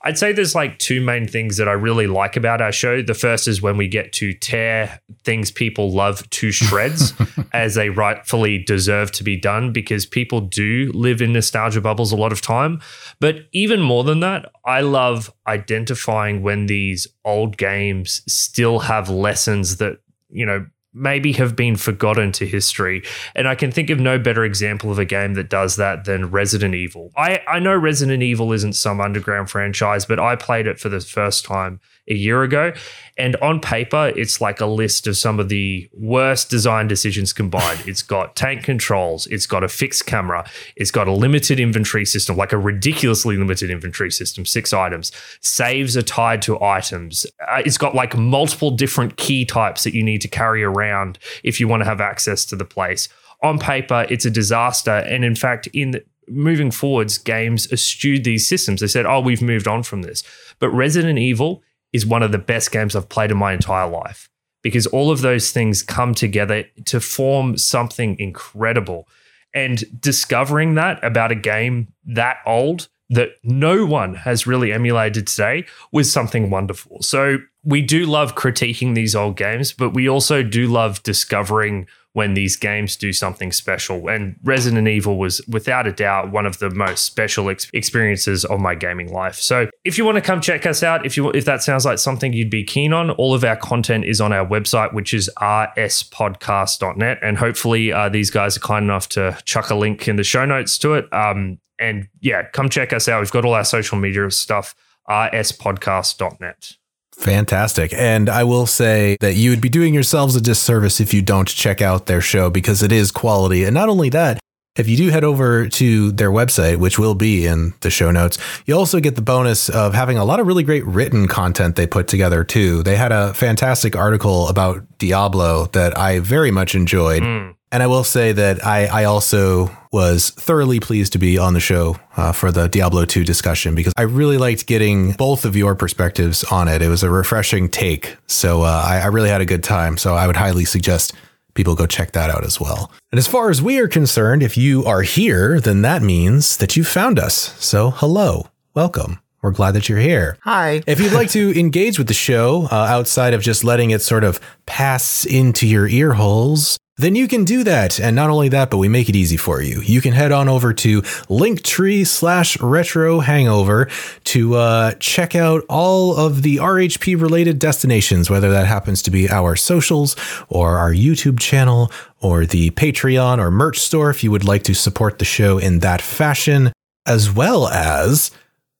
I'd 0.05 0.19
say 0.19 0.31
there's 0.33 0.53
like 0.53 0.77
two 0.77 1.01
main 1.01 1.27
things 1.27 1.57
that 1.57 1.67
I 1.67 1.71
really 1.71 2.05
like 2.05 2.37
about 2.37 2.61
our 2.61 2.71
show. 2.71 3.01
The 3.01 3.15
first 3.15 3.47
is 3.47 3.59
when 3.59 3.75
we 3.75 3.87
get 3.87 4.13
to 4.13 4.33
tear 4.33 4.99
things 5.23 5.49
people 5.49 5.91
love 5.91 6.29
to 6.29 6.51
shreds 6.51 7.13
as 7.53 7.73
they 7.73 7.89
rightfully 7.89 8.59
deserve 8.59 9.11
to 9.13 9.23
be 9.23 9.35
done 9.35 9.73
because 9.73 10.05
people 10.05 10.41
do 10.41 10.91
live 10.93 11.23
in 11.23 11.33
nostalgia 11.33 11.81
bubbles 11.81 12.11
a 12.11 12.15
lot 12.15 12.31
of 12.31 12.41
time. 12.41 12.81
But 13.19 13.47
even 13.51 13.81
more 13.81 14.03
than 14.03 14.19
that, 14.19 14.51
I 14.63 14.81
love 14.81 15.33
identifying 15.47 16.43
when 16.43 16.67
these 16.67 17.07
old 17.25 17.57
games 17.57 18.21
still 18.27 18.79
have 18.79 19.09
lessons 19.09 19.77
that, 19.77 19.97
you 20.29 20.45
know, 20.45 20.67
maybe 20.95 21.33
have 21.33 21.55
been 21.55 21.75
forgotten 21.75 22.31
to 22.31 22.45
history. 22.45 23.03
And 23.35 23.47
I 23.47 23.55
can 23.55 23.71
think 23.71 23.89
of 23.89 23.99
no 23.99 24.17
better 24.17 24.43
example 24.45 24.91
of 24.91 24.97
a 24.97 25.05
game 25.05 25.33
that 25.35 25.49
does 25.49 25.75
that 25.75 26.05
than 26.05 26.31
Resident 26.31 26.73
Evil. 26.73 27.11
I, 27.15 27.41
I 27.47 27.59
know 27.59 27.75
Resident 27.75 28.23
Evil 28.23 28.53
isn't 28.53 28.73
some 28.73 29.01
underground 29.01 29.49
franchise, 29.49 30.05
but 30.05 30.19
I 30.19 30.35
played 30.35 30.67
it 30.67 30.79
for 30.79 30.89
the 30.89 31.01
first 31.01 31.45
time 31.45 31.79
a 32.07 32.13
year 32.13 32.43
ago. 32.43 32.73
And 33.17 33.35
on 33.37 33.59
paper, 33.59 34.11
it's 34.15 34.41
like 34.41 34.59
a 34.59 34.65
list 34.65 35.07
of 35.07 35.17
some 35.17 35.39
of 35.39 35.49
the 35.49 35.89
worst 35.93 36.49
design 36.49 36.87
decisions 36.87 37.33
combined. 37.33 37.83
it's 37.87 38.01
got 38.01 38.35
tank 38.35 38.63
controls, 38.63 39.27
it's 39.27 39.47
got 39.47 39.63
a 39.63 39.67
fixed 39.67 40.05
camera, 40.05 40.49
it's 40.75 40.91
got 40.91 41.07
a 41.07 41.11
limited 41.11 41.59
inventory 41.59 42.05
system, 42.05 42.35
like 42.35 42.51
a 42.51 42.57
ridiculously 42.57 43.37
limited 43.37 43.69
inventory 43.69 44.11
system, 44.11 44.45
six 44.45 44.73
items. 44.73 45.11
Saves 45.41 45.95
are 45.95 46.01
tied 46.01 46.41
to 46.43 46.61
items. 46.61 47.25
Uh, 47.47 47.61
it's 47.65 47.77
got 47.77 47.95
like 47.95 48.17
multiple 48.17 48.71
different 48.71 49.17
key 49.17 49.45
types 49.45 49.83
that 49.83 49.93
you 49.93 50.03
need 50.03 50.21
to 50.21 50.27
carry 50.27 50.63
around 50.63 51.17
if 51.43 51.59
you 51.59 51.67
want 51.67 51.81
to 51.81 51.85
have 51.85 52.01
access 52.01 52.45
to 52.45 52.55
the 52.55 52.65
place. 52.65 53.09
On 53.43 53.59
paper, 53.59 54.05
it's 54.09 54.25
a 54.25 54.31
disaster. 54.31 54.91
And 54.91 55.23
in 55.23 55.35
fact, 55.35 55.67
in 55.67 56.01
moving 56.27 56.71
forwards, 56.71 57.17
games 57.17 57.71
eschewed 57.71 58.23
these 58.23 58.47
systems. 58.47 58.81
They 58.81 58.87
said, 58.87 59.05
oh, 59.05 59.19
we've 59.19 59.41
moved 59.41 59.67
on 59.67 59.83
from 59.83 60.01
this. 60.01 60.23
But 60.59 60.69
Resident 60.69 61.19
Evil 61.19 61.63
is 61.95 62.05
one 62.05 62.21
of 62.21 62.33
the 62.33 62.37
best 62.37 62.73
games 62.73 62.93
I've 62.93 63.07
played 63.07 63.31
in 63.31 63.37
my 63.37 63.53
entire 63.53 63.89
life 63.89 64.29
because 64.61 64.85
all 64.87 65.11
of 65.11 65.21
those 65.21 65.51
things 65.51 65.81
come 65.81 66.13
together 66.13 66.65
to 66.85 66.99
form 66.99 67.57
something 67.57 68.19
incredible. 68.19 69.07
And 69.53 69.83
discovering 70.01 70.73
that 70.73 71.01
about 71.01 71.31
a 71.31 71.35
game 71.35 71.93
that 72.05 72.39
old 72.45 72.89
that 73.09 73.29
no 73.43 73.85
one 73.85 74.15
has 74.15 74.45
really 74.45 74.73
emulated 74.73 75.27
today 75.27 75.65
was 75.93 76.11
something 76.11 76.49
wonderful. 76.49 77.01
So 77.01 77.37
we 77.63 77.81
do 77.81 78.05
love 78.05 78.35
critiquing 78.35 78.95
these 78.95 79.15
old 79.15 79.37
games, 79.37 79.71
but 79.71 79.91
we 79.91 80.09
also 80.09 80.43
do 80.43 80.67
love 80.67 81.01
discovering 81.03 81.87
when 82.15 82.33
these 82.33 82.55
games 82.55 82.95
do 82.95 83.11
something 83.11 83.51
special. 83.51 84.07
And 84.07 84.37
Resident 84.41 84.87
Evil 84.87 85.17
was 85.17 85.41
without 85.49 85.85
a 85.85 85.91
doubt 85.91 86.31
one 86.31 86.45
of 86.45 86.59
the 86.59 86.69
most 86.69 87.03
special 87.03 87.49
ex- 87.49 87.69
experiences 87.73 88.45
of 88.45 88.61
my 88.61 88.73
gaming 88.73 89.11
life. 89.11 89.35
So 89.35 89.67
if 89.83 89.97
you 89.97 90.05
want 90.05 90.15
to 90.15 90.21
come 90.21 90.39
check 90.39 90.65
us 90.65 90.81
out, 90.81 91.05
if 91.05 91.17
you 91.17 91.29
if 91.31 91.43
that 91.43 91.61
sounds 91.61 91.83
like 91.83 91.99
something 91.99 92.31
you'd 92.31 92.49
be 92.49 92.63
keen 92.63 92.93
on, 92.93 93.09
all 93.11 93.33
of 93.33 93.43
our 93.43 93.57
content 93.57 94.05
is 94.05 94.21
on 94.21 94.31
our 94.31 94.47
website, 94.47 94.93
which 94.93 95.13
is 95.13 95.29
rspodcast.net. 95.41 97.19
And 97.21 97.37
hopefully 97.37 97.91
uh, 97.91 98.07
these 98.07 98.29
guys 98.29 98.55
are 98.55 98.61
kind 98.61 98.85
enough 98.85 99.09
to 99.09 99.37
chuck 99.43 99.69
a 99.69 99.75
link 99.75 100.07
in 100.07 100.15
the 100.15 100.23
show 100.23 100.45
notes 100.45 100.77
to 100.77 100.93
it. 100.93 101.13
Um, 101.13 101.59
and 101.79 102.07
yeah, 102.21 102.43
come 102.53 102.69
check 102.69 102.93
us 102.93 103.09
out. 103.09 103.19
We've 103.19 103.29
got 103.29 103.43
all 103.43 103.55
our 103.55 103.65
social 103.65 103.97
media 103.97 104.31
stuff, 104.31 104.73
rspodcast.net. 105.09 106.77
Fantastic. 107.17 107.93
And 107.93 108.29
I 108.29 108.43
will 108.43 108.65
say 108.65 109.17
that 109.21 109.35
you 109.35 109.49
would 109.49 109.61
be 109.61 109.69
doing 109.69 109.93
yourselves 109.93 110.35
a 110.35 110.41
disservice 110.41 110.99
if 110.99 111.13
you 111.13 111.21
don't 111.21 111.47
check 111.47 111.81
out 111.81 112.05
their 112.05 112.21
show 112.21 112.49
because 112.49 112.83
it 112.83 112.91
is 112.91 113.11
quality. 113.11 113.63
And 113.63 113.73
not 113.73 113.89
only 113.89 114.09
that, 114.09 114.39
if 114.75 114.89
you 114.89 114.97
do 114.97 115.09
head 115.09 115.23
over 115.23 115.69
to 115.69 116.11
their 116.11 116.29
website, 116.29 116.77
which 116.77 116.99
will 116.99 117.15
be 117.15 117.45
in 117.45 117.73
the 117.79 117.89
show 117.89 118.11
notes, 118.11 118.37
you 118.65 118.75
also 118.75 118.99
get 118.99 119.15
the 119.15 119.21
bonus 119.21 119.69
of 119.69 119.93
having 119.93 120.17
a 120.17 120.25
lot 120.25 120.41
of 120.41 120.47
really 120.47 120.63
great 120.63 120.85
written 120.85 121.27
content 121.27 121.77
they 121.77 121.87
put 121.87 122.09
together 122.09 122.43
too. 122.43 122.83
They 122.83 122.97
had 122.97 123.13
a 123.13 123.33
fantastic 123.33 123.95
article 123.95 124.49
about 124.49 124.83
Diablo 124.97 125.67
that 125.67 125.97
I 125.97 126.19
very 126.19 126.51
much 126.51 126.75
enjoyed. 126.75 127.23
Mm. 127.23 127.54
And 127.71 127.83
I 127.83 127.87
will 127.87 128.03
say 128.03 128.31
that 128.31 128.65
I, 128.65 128.85
I 128.85 129.03
also 129.05 129.69
was 129.91 130.29
thoroughly 130.31 130.79
pleased 130.79 131.13
to 131.13 131.19
be 131.19 131.37
on 131.37 131.53
the 131.53 131.59
show 131.59 131.97
uh, 132.15 132.31
for 132.31 132.51
the 132.51 132.67
Diablo 132.67 133.05
2 133.05 133.23
discussion 133.23 133.75
because 133.75 133.93
I 133.97 134.03
really 134.03 134.37
liked 134.37 134.67
getting 134.67 135.13
both 135.13 135.45
of 135.45 135.55
your 135.55 135.75
perspectives 135.75 136.43
on 136.45 136.67
it. 136.67 136.81
It 136.81 136.89
was 136.89 137.03
a 137.03 137.09
refreshing 137.09 137.69
take. 137.69 138.17
So 138.27 138.61
uh, 138.61 138.83
I, 138.85 138.99
I 138.99 139.07
really 139.07 139.29
had 139.29 139.41
a 139.41 139.45
good 139.45 139.63
time. 139.63 139.97
So 139.97 140.15
I 140.15 140.27
would 140.27 140.35
highly 140.35 140.65
suggest 140.65 141.13
people 141.53 141.75
go 141.75 141.87
check 141.87 142.11
that 142.11 142.29
out 142.29 142.43
as 142.43 142.59
well. 142.59 142.91
And 143.11 143.17
as 143.17 143.27
far 143.27 143.49
as 143.49 143.61
we 143.61 143.79
are 143.79 143.87
concerned, 143.87 144.43
if 144.43 144.57
you 144.57 144.85
are 144.85 145.01
here, 145.01 145.59
then 145.59 145.81
that 145.81 146.01
means 146.01 146.57
that 146.57 146.75
you 146.75 146.83
found 146.83 147.17
us. 147.17 147.55
So 147.63 147.89
hello, 147.89 148.49
welcome. 148.73 149.19
We're 149.41 149.51
glad 149.51 149.71
that 149.71 149.87
you're 149.87 149.99
here. 149.99 150.37
Hi. 150.41 150.81
If 150.87 150.99
you'd 150.99 151.13
like 151.13 151.29
to 151.31 151.57
engage 151.59 151.97
with 151.97 152.07
the 152.07 152.15
show 152.15 152.67
uh, 152.71 152.75
outside 152.75 153.33
of 153.33 153.41
just 153.41 153.63
letting 153.63 153.91
it 153.91 154.01
sort 154.01 154.23
of 154.23 154.39
pass 154.65 155.23
into 155.23 155.67
your 155.67 155.87
ear 155.87 156.13
holes, 156.13 156.79
then 156.97 157.15
you 157.15 157.27
can 157.27 157.43
do 157.43 157.63
that. 157.63 157.99
And 157.99 158.15
not 158.15 158.29
only 158.29 158.49
that, 158.49 158.69
but 158.69 158.77
we 158.77 158.87
make 158.87 159.09
it 159.09 159.15
easy 159.15 159.37
for 159.37 159.61
you. 159.61 159.81
You 159.81 160.01
can 160.01 160.13
head 160.13 160.31
on 160.31 160.47
over 160.47 160.73
to 160.73 161.01
linktree 161.01 162.07
slash 162.07 162.59
retro 162.61 163.19
hangover 163.19 163.89
to 164.25 164.55
uh, 164.55 164.93
check 164.99 165.35
out 165.35 165.63
all 165.67 166.15
of 166.15 166.41
the 166.41 166.57
RHP 166.57 167.19
related 167.19 167.59
destinations, 167.59 168.29
whether 168.29 168.49
that 168.51 168.67
happens 168.67 169.01
to 169.03 169.11
be 169.11 169.29
our 169.29 169.55
socials 169.55 170.15
or 170.47 170.77
our 170.77 170.91
YouTube 170.91 171.39
channel 171.39 171.91
or 172.21 172.45
the 172.45 172.71
Patreon 172.71 173.39
or 173.39 173.51
merch 173.51 173.79
store 173.79 174.09
if 174.09 174.23
you 174.23 174.31
would 174.31 174.45
like 174.45 174.63
to 174.63 174.73
support 174.73 175.19
the 175.19 175.25
show 175.25 175.57
in 175.57 175.79
that 175.79 176.01
fashion, 176.01 176.71
as 177.05 177.31
well 177.31 177.67
as 177.67 178.31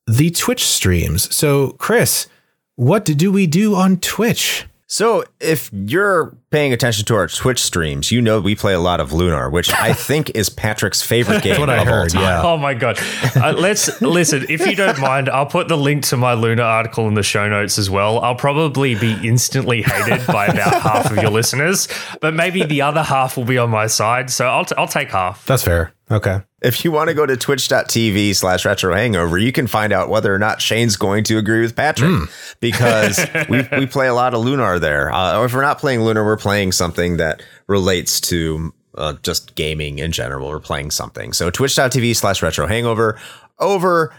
the 0.07 0.31
Twitch 0.31 0.63
streams. 0.65 1.33
So, 1.35 1.71
Chris, 1.71 2.27
what 2.75 3.03
do 3.05 3.31
we 3.31 3.45
do 3.45 3.75
on 3.75 3.97
Twitch? 3.97 4.65
So 4.87 5.25
if 5.45 5.69
you're 5.71 6.35
paying 6.49 6.73
attention 6.73 7.05
to 7.05 7.15
our 7.15 7.27
Twitch 7.27 7.61
streams, 7.61 8.11
you 8.11 8.21
know 8.21 8.39
we 8.41 8.55
play 8.55 8.73
a 8.73 8.79
lot 8.79 8.99
of 8.99 9.13
Lunar, 9.13 9.49
which 9.49 9.71
I 9.73 9.93
think 10.07 10.31
is 10.35 10.49
Patrick's 10.49 11.01
favorite 11.01 11.43
game. 11.43 11.59
what 11.59 11.69
I 11.69 11.81
of 11.81 11.87
all 11.87 11.93
heard, 11.93 12.13
yeah. 12.13 12.41
Oh 12.43 12.57
my 12.57 12.73
god! 12.73 12.97
Uh, 13.35 13.53
let's 13.57 14.01
listen. 14.01 14.45
If 14.49 14.65
you 14.65 14.75
don't 14.75 14.99
mind, 14.99 15.29
I'll 15.29 15.45
put 15.45 15.67
the 15.67 15.77
link 15.77 16.03
to 16.05 16.17
my 16.17 16.33
Lunar 16.33 16.63
article 16.63 17.07
in 17.07 17.13
the 17.13 17.23
show 17.23 17.47
notes 17.47 17.77
as 17.77 17.89
well. 17.89 18.19
I'll 18.19 18.35
probably 18.35 18.95
be 18.95 19.13
instantly 19.23 19.81
hated 19.81 20.25
by 20.27 20.47
about 20.47 20.81
half 20.81 21.11
of 21.11 21.17
your 21.17 21.31
listeners, 21.31 21.87
but 22.21 22.33
maybe 22.33 22.63
the 22.63 22.81
other 22.81 23.03
half 23.03 23.37
will 23.37 23.45
be 23.45 23.57
on 23.57 23.69
my 23.69 23.87
side. 23.87 24.29
So 24.29 24.47
I'll 24.47 24.65
t- 24.65 24.75
I'll 24.77 24.87
take 24.87 25.11
half. 25.11 25.45
That's 25.45 25.63
fair. 25.63 25.93
Okay. 26.11 26.41
If 26.61 26.83
you 26.85 26.91
want 26.91 27.09
to 27.09 27.13
go 27.13 27.25
to 27.25 27.35
twitch.tv 27.35 28.35
slash 28.35 28.65
retro 28.65 28.95
hangover, 28.95 29.37
you 29.37 29.51
can 29.51 29.67
find 29.67 29.91
out 29.91 30.09
whether 30.09 30.33
or 30.33 30.39
not 30.39 30.61
Shane's 30.61 30.95
going 30.97 31.23
to 31.25 31.37
agree 31.37 31.61
with 31.61 31.75
Patrick 31.75 32.29
because 32.59 33.19
we, 33.49 33.67
we 33.71 33.85
play 33.85 34.07
a 34.07 34.13
lot 34.13 34.33
of 34.33 34.41
Lunar 34.41 34.79
there. 34.79 35.11
Uh, 35.11 35.34
or 35.39 35.45
if 35.45 35.53
we're 35.53 35.61
not 35.61 35.79
playing 35.79 36.01
Lunar, 36.01 36.23
we're 36.23 36.37
playing 36.37 36.71
something 36.71 37.17
that 37.17 37.41
relates 37.67 38.19
to 38.21 38.73
uh, 38.97 39.13
just 39.23 39.55
gaming 39.55 39.99
in 39.99 40.11
general. 40.11 40.49
We're 40.49 40.59
playing 40.59 40.91
something. 40.91 41.33
So 41.33 41.49
twitch.tv 41.49 42.15
slash 42.15 42.41
retro 42.41 42.67
hangover 42.67 43.19
over 43.59 44.13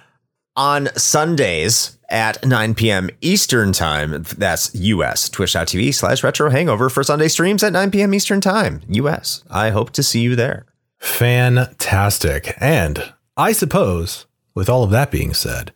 on 0.57 0.89
Sundays 0.97 1.99
at 2.09 2.45
9 2.45 2.75
p.m. 2.75 3.11
Eastern 3.21 3.73
time. 3.73 4.25
That's 4.39 4.75
US. 4.75 5.29
Twitch.tv 5.29 5.95
slash 5.95 6.23
retro 6.23 6.51
hangover 6.51 6.89
for 6.89 7.03
Sunday 7.03 7.29
streams 7.29 7.63
at 7.63 7.73
9 7.73 7.91
p.m. 7.91 8.15
Eastern 8.15 8.41
time. 8.41 8.83
US. 8.89 9.45
I 9.51 9.71
hope 9.71 9.91
to 9.93 10.03
see 10.03 10.21
you 10.21 10.37
there. 10.37 10.67
Fantastic. 10.99 12.55
And 12.59 13.13
I 13.37 13.53
suppose, 13.53 14.27
with 14.55 14.69
all 14.69 14.83
of 14.83 14.91
that 14.91 15.11
being 15.11 15.35
said, 15.35 15.73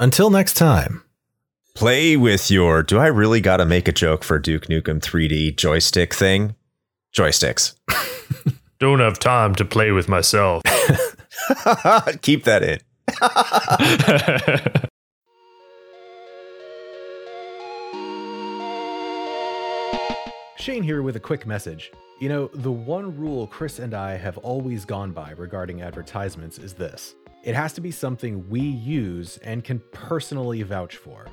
until 0.00 0.30
next 0.30 0.54
time, 0.54 1.04
Play 1.74 2.16
with 2.16 2.50
your. 2.50 2.82
Do 2.82 2.98
I 2.98 3.06
really 3.06 3.40
got 3.40 3.58
to 3.58 3.64
make 3.64 3.88
a 3.88 3.92
joke 3.92 4.24
for 4.24 4.38
Duke 4.38 4.66
Nukem 4.66 5.00
3D 5.00 5.56
joystick 5.56 6.14
thing? 6.14 6.54
Joysticks. 7.14 7.74
Don't 8.78 9.00
have 9.00 9.18
time 9.18 9.54
to 9.56 9.64
play 9.64 9.90
with 9.90 10.08
myself. 10.08 10.62
Keep 12.22 12.44
that 12.44 12.62
in. 12.62 12.80
Shane 20.58 20.82
here 20.82 21.02
with 21.02 21.16
a 21.16 21.20
quick 21.20 21.46
message. 21.46 21.90
You 22.20 22.28
know, 22.28 22.50
the 22.52 22.70
one 22.70 23.16
rule 23.16 23.46
Chris 23.46 23.78
and 23.78 23.94
I 23.94 24.16
have 24.16 24.36
always 24.38 24.84
gone 24.84 25.12
by 25.12 25.30
regarding 25.32 25.80
advertisements 25.82 26.58
is 26.58 26.74
this 26.74 27.14
it 27.42 27.54
has 27.54 27.72
to 27.72 27.80
be 27.80 27.90
something 27.90 28.48
we 28.50 28.60
use 28.60 29.38
and 29.38 29.64
can 29.64 29.80
personally 29.92 30.62
vouch 30.62 30.96
for. 30.96 31.26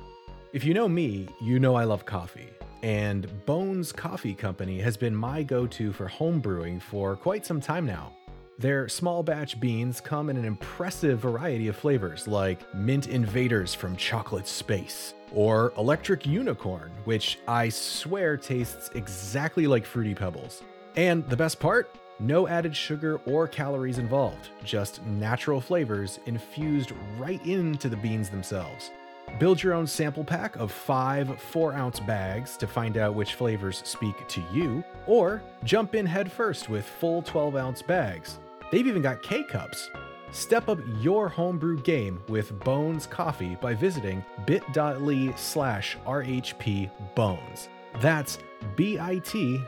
If 0.50 0.64
you 0.64 0.72
know 0.72 0.88
me, 0.88 1.28
you 1.42 1.60
know 1.60 1.74
I 1.74 1.84
love 1.84 2.06
coffee. 2.06 2.48
And 2.82 3.28
Bones 3.44 3.92
Coffee 3.92 4.34
Company 4.34 4.80
has 4.80 4.96
been 4.96 5.14
my 5.14 5.42
go 5.42 5.66
to 5.66 5.92
for 5.92 6.08
home 6.08 6.40
brewing 6.40 6.80
for 6.80 7.16
quite 7.16 7.44
some 7.44 7.60
time 7.60 7.84
now. 7.84 8.14
Their 8.58 8.88
small 8.88 9.22
batch 9.22 9.60
beans 9.60 10.00
come 10.00 10.30
in 10.30 10.38
an 10.38 10.46
impressive 10.46 11.20
variety 11.20 11.68
of 11.68 11.76
flavors 11.76 12.26
like 12.26 12.74
Mint 12.74 13.08
Invaders 13.08 13.74
from 13.74 13.94
Chocolate 13.96 14.48
Space, 14.48 15.12
or 15.34 15.74
Electric 15.76 16.24
Unicorn, 16.24 16.92
which 17.04 17.38
I 17.46 17.68
swear 17.68 18.38
tastes 18.38 18.90
exactly 18.94 19.66
like 19.66 19.84
Fruity 19.84 20.14
Pebbles. 20.14 20.62
And 20.96 21.28
the 21.28 21.36
best 21.36 21.60
part? 21.60 21.94
No 22.20 22.48
added 22.48 22.74
sugar 22.74 23.20
or 23.26 23.46
calories 23.46 23.98
involved, 23.98 24.48
just 24.64 25.04
natural 25.04 25.60
flavors 25.60 26.20
infused 26.24 26.92
right 27.18 27.44
into 27.44 27.90
the 27.90 27.98
beans 27.98 28.30
themselves. 28.30 28.90
Build 29.38 29.62
your 29.62 29.74
own 29.74 29.86
sample 29.86 30.24
pack 30.24 30.56
of 30.56 30.72
five 30.72 31.40
4 31.40 31.74
ounce 31.74 32.00
bags 32.00 32.56
to 32.56 32.66
find 32.66 32.96
out 32.96 33.14
which 33.14 33.34
flavors 33.34 33.82
speak 33.84 34.26
to 34.28 34.42
you, 34.52 34.82
or 35.06 35.42
jump 35.64 35.94
in 35.94 36.06
headfirst 36.06 36.68
with 36.68 36.84
full 36.84 37.22
12 37.22 37.56
ounce 37.56 37.82
bags. 37.82 38.40
They've 38.70 38.86
even 38.86 39.02
got 39.02 39.22
K 39.22 39.42
cups. 39.44 39.90
Step 40.30 40.68
up 40.68 40.78
your 41.00 41.28
homebrew 41.28 41.80
game 41.82 42.22
with 42.28 42.58
Bones 42.60 43.06
Coffee 43.06 43.56
by 43.60 43.74
visiting 43.74 44.24
bit.ly 44.46 45.34
slash 45.36 45.96
RHP 46.06 46.90
Bones. 47.14 47.68
That's 48.00 48.38
bit.ly 48.76 49.66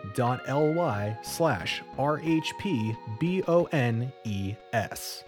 slash 1.23 1.83
RHP 1.99 2.97
B 3.19 3.43
O 3.49 3.65
N 3.73 4.13
E 4.25 4.55
S. 4.73 5.25